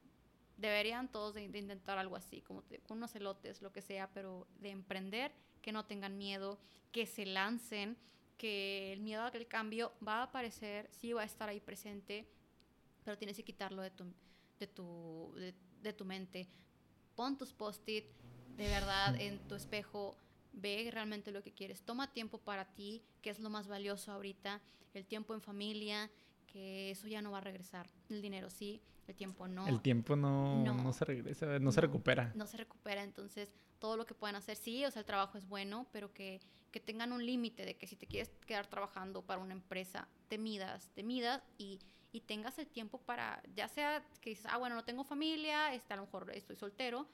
deberían 0.57 1.09
todos 1.09 1.35
de, 1.35 1.43
intentar 1.43 1.99
algo 1.99 2.15
así, 2.15 2.41
como 2.41 2.63
unos 2.89 3.15
elotes, 3.15 3.61
lo 3.61 3.71
que 3.71 3.83
sea, 3.83 4.09
pero 4.11 4.47
de 4.61 4.71
emprender 4.71 5.31
que 5.63 5.71
no 5.71 5.85
tengan 5.85 6.17
miedo, 6.17 6.59
que 6.91 7.07
se 7.07 7.25
lancen, 7.25 7.97
que 8.37 8.93
el 8.93 8.99
miedo 8.99 9.23
al 9.23 9.47
cambio 9.47 9.93
va 10.05 10.19
a 10.19 10.23
aparecer, 10.23 10.89
sí 10.91 11.13
va 11.13 11.21
a 11.21 11.25
estar 11.25 11.49
ahí 11.49 11.59
presente, 11.59 12.27
pero 13.03 13.17
tienes 13.17 13.37
que 13.37 13.43
quitarlo 13.43 13.81
de 13.81 13.89
tu, 13.89 14.05
de 14.59 14.67
tu, 14.67 15.33
de, 15.81 15.93
tu 15.93 16.05
mente. 16.05 16.47
Pon 17.15 17.37
tus 17.37 17.53
post-it 17.53 18.05
de 18.57 18.67
verdad 18.67 19.19
en 19.19 19.39
tu 19.47 19.55
espejo, 19.55 20.15
ve 20.51 20.89
realmente 20.91 21.31
lo 21.31 21.41
que 21.41 21.53
quieres. 21.53 21.81
Toma 21.81 22.11
tiempo 22.11 22.37
para 22.37 22.65
ti, 22.65 23.01
que 23.21 23.29
es 23.29 23.39
lo 23.39 23.49
más 23.49 23.67
valioso 23.67 24.11
ahorita, 24.11 24.61
el 24.93 25.05
tiempo 25.05 25.33
en 25.33 25.41
familia, 25.41 26.11
que 26.45 26.91
eso 26.91 27.07
ya 27.07 27.21
no 27.21 27.31
va 27.31 27.39
a 27.39 27.41
regresar. 27.41 27.89
El 28.09 28.21
dinero 28.21 28.49
sí, 28.49 28.81
el 29.07 29.15
tiempo 29.15 29.47
no. 29.47 29.67
El 29.67 29.81
tiempo 29.81 30.15
no, 30.15 30.63
no, 30.63 30.93
se 30.93 31.05
regresa, 31.05 31.59
no, 31.59 31.71
se 31.71 31.81
recupera. 31.81 32.31
No 32.35 32.47
se 32.47 32.57
recupera, 32.57 33.03
entonces 33.03 33.49
todo 33.79 33.97
lo 33.97 34.05
que 34.05 34.13
puedan 34.13 34.35
hacer, 34.35 34.55
sí, 34.55 34.85
o 34.85 34.91
sea, 34.91 35.01
el 35.01 35.05
trabajo 35.05 35.37
es 35.37 35.47
bueno, 35.47 35.87
pero 35.91 36.13
que, 36.13 36.39
que 36.71 36.79
tengan 36.79 37.11
un 37.11 37.25
límite 37.25 37.65
de 37.65 37.75
que 37.75 37.85
si 37.85 37.95
te 37.95 38.07
quieres 38.07 38.31
quedar 38.45 38.67
trabajando 38.67 39.21
para 39.21 39.41
una 39.41 39.53
empresa, 39.53 40.07
te 40.29 40.37
midas, 40.37 40.89
te 40.93 41.03
midas 41.03 41.41
y, 41.57 41.79
y 42.13 42.21
tengas 42.21 42.57
el 42.59 42.67
tiempo 42.67 42.99
para, 42.99 43.43
ya 43.55 43.67
sea 43.67 44.05
que 44.21 44.29
dices, 44.29 44.45
ah, 44.49 44.57
bueno, 44.57 44.75
no 44.75 44.85
tengo 44.85 45.03
familia, 45.03 45.73
este, 45.73 45.93
a 45.93 45.97
lo 45.97 46.03
mejor 46.03 46.31
estoy 46.33 46.55
soltero, 46.55 47.07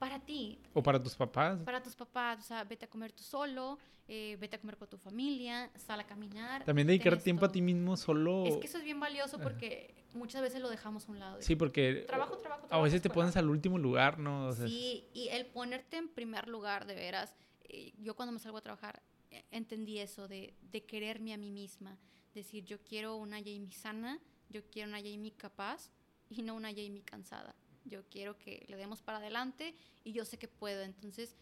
para 0.00 0.18
ti. 0.18 0.58
O 0.72 0.82
para 0.82 1.00
tus 1.00 1.14
papás. 1.14 1.60
Para 1.62 1.82
tus 1.82 1.94
papás, 1.94 2.40
o 2.40 2.42
sea, 2.42 2.64
vete 2.64 2.86
a 2.86 2.88
comer 2.88 3.12
tú 3.12 3.22
solo, 3.22 3.78
eh, 4.08 4.38
vete 4.40 4.56
a 4.56 4.58
comer 4.58 4.78
con 4.78 4.88
tu 4.88 4.96
familia, 4.96 5.70
sal 5.76 6.00
a 6.00 6.06
caminar. 6.06 6.64
También 6.64 6.88
dedicar 6.88 7.20
tiempo 7.22 7.44
a 7.44 7.52
ti 7.52 7.60
mismo 7.60 7.98
solo. 7.98 8.46
Es 8.46 8.56
que 8.56 8.66
eso 8.66 8.78
es 8.78 8.84
bien 8.84 8.98
valioso 8.98 9.38
porque 9.38 9.94
muchas 10.14 10.40
veces 10.40 10.62
lo 10.62 10.70
dejamos 10.70 11.06
a 11.06 11.12
un 11.12 11.18
lado. 11.18 11.42
Sí, 11.42 11.54
porque 11.54 12.04
trabajo, 12.06 12.38
trabajo, 12.38 12.66
trabajo, 12.66 12.80
a 12.80 12.82
veces 12.82 13.02
te 13.02 13.10
pones 13.10 13.36
al 13.36 13.50
último 13.50 13.78
lugar, 13.78 14.18
¿no? 14.18 14.52
sí, 14.54 15.04
y 15.12 15.28
el 15.28 15.44
ponerte 15.44 15.98
en 15.98 16.08
primer 16.08 16.48
lugar, 16.48 16.86
de 16.86 16.94
veras, 16.94 17.36
eh, 17.64 17.92
yo 17.98 18.16
cuando 18.16 18.32
me 18.32 18.38
salgo 18.38 18.56
a 18.56 18.62
trabajar 18.62 19.02
eh, 19.30 19.44
entendí 19.50 19.98
eso 19.98 20.28
de, 20.28 20.54
de 20.62 20.82
quererme 20.82 21.34
a 21.34 21.36
mí 21.36 21.50
misma, 21.50 21.98
decir, 22.32 22.64
yo 22.64 22.82
quiero 22.82 23.16
una 23.16 23.36
Jamie 23.36 23.70
sana, 23.70 24.18
yo 24.48 24.62
quiero 24.70 24.88
una 24.88 24.98
Jamie 24.98 25.34
capaz 25.36 25.90
y 26.30 26.40
no 26.40 26.54
una 26.54 26.70
Jamie 26.70 27.02
cansada 27.02 27.54
yo 27.90 28.02
quiero 28.08 28.38
que 28.38 28.64
le 28.68 28.76
demos 28.76 29.02
para 29.02 29.18
adelante 29.18 29.74
y 30.04 30.12
yo 30.12 30.24
sé 30.24 30.38
que 30.38 30.48
puedo. 30.48 30.82
Entonces, 30.82 31.36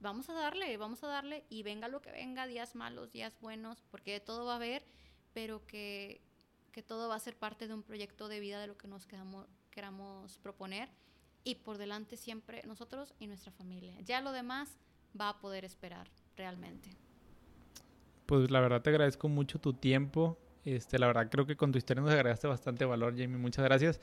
vamos 0.00 0.28
a 0.30 0.32
darle, 0.32 0.76
vamos 0.76 1.04
a 1.04 1.06
darle 1.06 1.44
y 1.48 1.62
venga 1.62 1.88
lo 1.88 2.00
que 2.00 2.10
venga, 2.10 2.46
días 2.46 2.74
malos, 2.74 3.12
días 3.12 3.38
buenos, 3.40 3.82
porque 3.90 4.18
todo 4.18 4.44
va 4.44 4.54
a 4.54 4.56
haber, 4.56 4.82
pero 5.32 5.64
que, 5.66 6.20
que 6.72 6.82
todo 6.82 7.08
va 7.08 7.14
a 7.14 7.20
ser 7.20 7.36
parte 7.36 7.68
de 7.68 7.74
un 7.74 7.82
proyecto 7.82 8.28
de 8.28 8.40
vida 8.40 8.60
de 8.60 8.66
lo 8.66 8.76
que 8.76 8.88
nos 8.88 9.06
quedamos, 9.06 9.46
queramos 9.70 10.38
proponer 10.38 10.88
y 11.44 11.56
por 11.56 11.78
delante 11.78 12.16
siempre 12.16 12.62
nosotros 12.66 13.14
y 13.18 13.26
nuestra 13.26 13.52
familia. 13.52 13.94
Ya 14.00 14.20
lo 14.20 14.32
demás 14.32 14.76
va 15.18 15.30
a 15.30 15.40
poder 15.40 15.64
esperar 15.64 16.08
realmente. 16.36 16.90
Pues 18.26 18.50
la 18.50 18.60
verdad 18.60 18.82
te 18.82 18.90
agradezco 18.90 19.28
mucho 19.28 19.58
tu 19.58 19.72
tiempo. 19.72 20.38
Este, 20.64 20.98
la 20.98 21.06
verdad 21.06 21.28
creo 21.30 21.46
que 21.46 21.56
con 21.56 21.72
tu 21.72 21.78
historia 21.78 22.02
nos 22.02 22.12
agregaste 22.12 22.46
bastante 22.46 22.84
valor, 22.84 23.12
Jamie. 23.16 23.38
Muchas 23.38 23.64
gracias. 23.64 24.00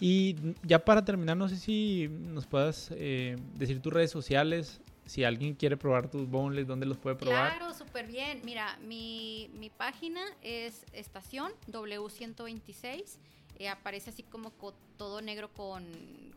Y 0.00 0.36
ya 0.62 0.78
para 0.78 1.04
terminar, 1.04 1.36
no 1.36 1.48
sé 1.48 1.56
si 1.56 2.08
nos 2.08 2.46
puedas 2.46 2.90
eh, 2.92 3.36
decir 3.54 3.82
tus 3.82 3.92
redes 3.92 4.10
sociales, 4.10 4.80
si 5.04 5.24
alguien 5.24 5.54
quiere 5.54 5.76
probar 5.76 6.08
tus 6.08 6.28
boneless, 6.28 6.66
¿dónde 6.66 6.86
los 6.86 6.96
puede 6.96 7.16
probar? 7.16 7.58
Claro, 7.58 7.74
súper 7.74 8.06
bien. 8.06 8.40
Mira, 8.44 8.78
mi, 8.80 9.50
mi, 9.54 9.68
página 9.68 10.20
es 10.40 10.86
estación 10.92 11.52
W126. 11.70 13.18
Eh, 13.58 13.68
aparece 13.68 14.10
así 14.10 14.22
como 14.22 14.52
todo 14.96 15.20
negro 15.20 15.52
con, 15.52 15.84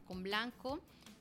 con 0.08 0.24
blanco. 0.24 0.80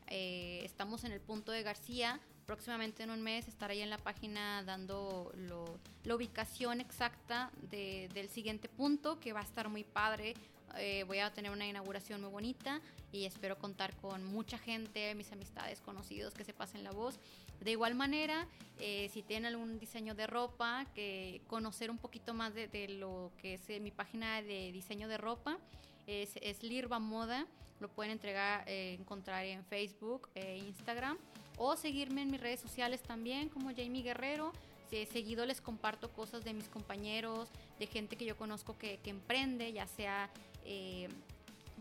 Eh, 0.08 0.62
estamos 0.64 1.04
en 1.04 1.12
el 1.12 1.20
punto 1.20 1.52
de 1.52 1.62
García. 1.62 2.20
Próximamente 2.46 3.04
en 3.04 3.10
un 3.10 3.22
mes 3.22 3.46
estaré 3.46 3.74
ahí 3.74 3.82
en 3.82 3.90
la 3.90 3.98
página 3.98 4.64
dando 4.64 5.30
lo, 5.36 5.78
la 6.04 6.16
ubicación 6.16 6.80
exacta 6.80 7.52
de, 7.70 8.08
del 8.14 8.28
siguiente 8.30 8.68
punto, 8.68 9.20
que 9.20 9.32
va 9.32 9.40
a 9.40 9.44
estar 9.44 9.68
muy 9.68 9.84
padre 9.84 10.34
eh, 10.78 11.04
voy 11.06 11.18
a 11.18 11.32
tener 11.32 11.50
una 11.50 11.66
inauguración 11.66 12.20
muy 12.20 12.30
bonita 12.30 12.80
y 13.12 13.24
espero 13.24 13.58
contar 13.58 13.94
con 13.96 14.24
mucha 14.24 14.58
gente, 14.58 15.14
mis 15.14 15.32
amistades, 15.32 15.80
conocidos 15.80 16.34
que 16.34 16.44
se 16.44 16.52
pasen 16.52 16.84
la 16.84 16.92
voz. 16.92 17.18
De 17.60 17.70
igual 17.72 17.94
manera, 17.94 18.46
eh, 18.80 19.08
si 19.12 19.22
tienen 19.22 19.46
algún 19.46 19.78
diseño 19.78 20.14
de 20.14 20.26
ropa, 20.26 20.86
que 20.94 21.42
conocer 21.46 21.90
un 21.90 21.98
poquito 21.98 22.34
más 22.34 22.54
de, 22.54 22.88
lo 22.88 23.32
que 23.40 23.54
es 23.54 23.70
eh, 23.70 23.80
mi 23.80 23.90
página 23.90 24.42
de 24.42 24.72
diseño 24.72 25.08
de 25.08 25.18
ropa, 25.18 25.58
es, 26.06 26.30
es 26.42 26.62
Lirva 26.62 26.98
Moda, 26.98 27.46
lo 27.80 27.88
pueden 27.88 28.12
entregar, 28.12 28.68
encontrar 28.68 29.44
en 29.44 29.64
Facebook 29.64 30.28
e 30.34 30.58
Instagram, 30.58 31.18
o 31.56 31.76
seguirme 31.76 32.22
en 32.22 32.30
mis 32.30 32.40
redes 32.40 32.60
sociales 32.60 33.02
también 33.02 33.48
como 33.48 33.70
Jamie 33.70 34.02
Guerrero, 34.02 34.52
este, 34.92 35.10
seguido 35.10 35.46
les 35.46 35.62
comparto 35.62 36.12
cosas 36.12 36.44
de 36.44 36.52
mis 36.52 36.68
compañeros, 36.68 37.48
de 37.78 37.86
gente 37.86 38.16
que 38.16 38.26
yo 38.26 38.36
conozco 38.36 38.76
que, 38.76 38.98
que 38.98 39.08
emprende, 39.08 39.72
ya 39.72 39.86
sea 39.86 40.28
eh, 40.64 41.08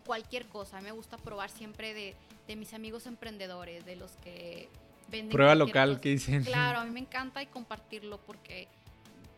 cualquier 0.04 0.46
cosa. 0.46 0.80
Me 0.80 0.92
gusta 0.92 1.16
probar 1.16 1.50
siempre 1.50 1.94
de, 1.94 2.16
de, 2.46 2.56
mis 2.56 2.74
amigos 2.74 3.06
emprendedores, 3.06 3.84
de 3.84 3.96
los 3.96 4.12
que 4.18 4.68
venden. 5.08 5.30
Prueba 5.30 5.54
local, 5.54 6.00
que 6.00 6.10
dicen. 6.10 6.44
Claro, 6.44 6.80
a 6.80 6.84
mí 6.84 6.90
me 6.90 7.00
encanta 7.00 7.42
y 7.42 7.46
compartirlo 7.46 8.18
porque 8.18 8.68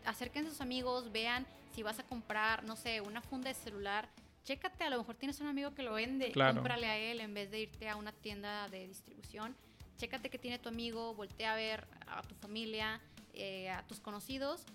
acerquen 0.04 0.46
a 0.46 0.50
sus 0.50 0.60
amigos, 0.60 1.12
vean 1.12 1.46
si 1.74 1.82
vas 1.82 1.98
a 1.98 2.04
comprar, 2.04 2.64
no 2.64 2.76
sé, 2.76 3.00
una 3.00 3.20
funda 3.20 3.48
de 3.48 3.54
celular. 3.54 4.08
Chécate, 4.44 4.84
a 4.84 4.90
lo 4.90 4.98
mejor 4.98 5.16
tienes 5.16 5.40
un 5.40 5.46
amigo 5.46 5.74
que 5.74 5.82
lo 5.82 5.94
vende, 5.94 6.30
cómprale 6.32 6.86
a 6.86 6.98
él 6.98 7.20
en 7.20 7.32
vez 7.32 7.50
de 7.50 7.60
irte 7.60 7.88
a 7.88 7.96
una 7.96 8.12
tienda 8.12 8.68
de 8.68 8.86
distribución. 8.86 9.56
Chécate 9.96 10.28
que 10.28 10.38
tiene 10.38 10.58
tu 10.58 10.68
amigo, 10.68 11.14
voltea 11.14 11.54
a 11.54 11.56
ver 11.56 11.86
a 12.06 12.22
tu 12.22 12.34
familia, 12.34 13.00
eh, 13.32 13.70
a 13.70 13.82
tus 13.86 14.00
conocidos, 14.00 14.66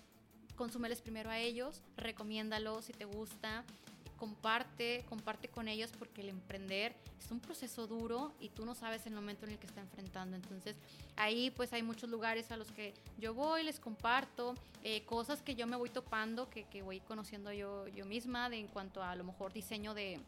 consúmeles 0.56 1.00
primero 1.00 1.30
a 1.30 1.38
ellos, 1.38 1.82
recomiéndalos 1.96 2.86
si 2.86 2.92
te 2.92 3.04
gusta 3.04 3.64
comparte, 4.20 5.06
comparte 5.08 5.48
con 5.48 5.66
ellos 5.66 5.90
porque 5.98 6.20
el 6.20 6.28
emprender 6.28 6.94
es 7.18 7.30
un 7.30 7.40
proceso 7.40 7.86
duro 7.86 8.34
y 8.38 8.50
tú 8.50 8.66
no 8.66 8.74
sabes 8.74 9.06
el 9.06 9.14
momento 9.14 9.46
en 9.46 9.52
el 9.52 9.58
que 9.58 9.66
está 9.66 9.80
enfrentando. 9.80 10.36
Entonces 10.36 10.76
ahí 11.16 11.50
pues 11.50 11.72
hay 11.72 11.82
muchos 11.82 12.10
lugares 12.10 12.52
a 12.52 12.58
los 12.58 12.70
que 12.70 12.92
yo 13.18 13.32
voy, 13.32 13.62
les 13.62 13.80
comparto 13.80 14.54
eh, 14.84 15.06
cosas 15.06 15.40
que 15.40 15.54
yo 15.54 15.66
me 15.66 15.76
voy 15.76 15.88
topando, 15.88 16.50
que, 16.50 16.64
que, 16.64 16.82
voy 16.82 17.00
conociendo 17.00 17.50
yo, 17.50 17.88
yo 17.88 18.04
misma 18.04 18.50
de, 18.50 18.58
en 18.58 18.68
cuanto 18.68 19.02
a, 19.02 19.12
a 19.12 19.16
lo 19.16 19.24
mejor 19.24 19.54
diseño 19.54 19.94
de, 19.94 20.20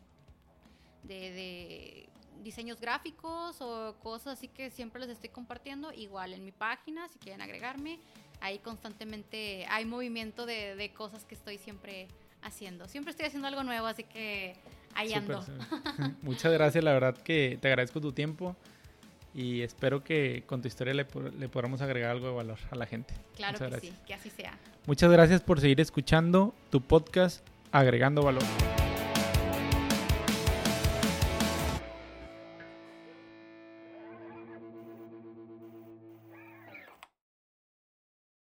de, 1.02 1.14
de 1.14 2.09
diseños 2.43 2.81
gráficos 2.81 3.60
o 3.60 3.94
cosas 4.02 4.39
así 4.39 4.48
que 4.48 4.70
siempre 4.70 5.01
les 5.02 5.10
estoy 5.10 5.28
compartiendo. 5.28 5.93
Igual 5.93 6.32
en 6.32 6.47
mi 6.47 6.52
página, 6.52 7.09
si 7.09 7.19
quieren 7.19 7.43
agregarme, 7.43 8.01
ahí 8.40 8.59
constantemente 8.59 9.66
hay 9.69 9.85
movimiento 9.85 10.47
de, 10.47 10.77
de 10.77 10.94
cosas 10.94 11.27
que 11.27 11.35
estoy 11.35 11.59
siempre 11.59 12.09
haciendo. 12.43 12.89
Siempre 12.89 13.10
estoy 13.10 13.27
haciendo 13.27 13.48
algo 13.48 13.62
nuevo, 13.62 13.86
así 13.86 14.05
que 14.05 14.56
ahí 14.94 15.12
ando. 15.12 15.44
Muchas 16.23 16.52
gracias, 16.52 16.82
la 16.82 16.93
verdad 16.93 17.16
que 17.16 17.59
te 17.60 17.69
agradezco 17.69 18.01
tu 18.01 18.12
tiempo 18.12 18.56
y 19.35 19.62
espero 19.62 20.05
que 20.05 20.44
con 20.47 20.60
tu 20.60 20.69
historia 20.69 20.94
le, 20.94 21.06
le 21.39 21.48
podamos 21.48 21.81
agregar 21.81 22.10
algo 22.10 22.28
de 22.28 22.35
valor 22.35 22.59
a 22.70 22.77
la 22.77 22.86
gente. 22.86 23.14
Claro 23.36 23.59
que 23.59 23.81
sí, 23.81 23.93
que 24.06 24.14
así 24.14 24.31
sea. 24.31 24.59
Muchas 24.86 25.10
gracias 25.10 25.40
por 25.40 25.60
seguir 25.60 25.81
escuchando 25.81 26.55
tu 26.70 26.81
podcast 26.81 27.47
Agregando 27.70 28.23
Valor. 28.23 28.43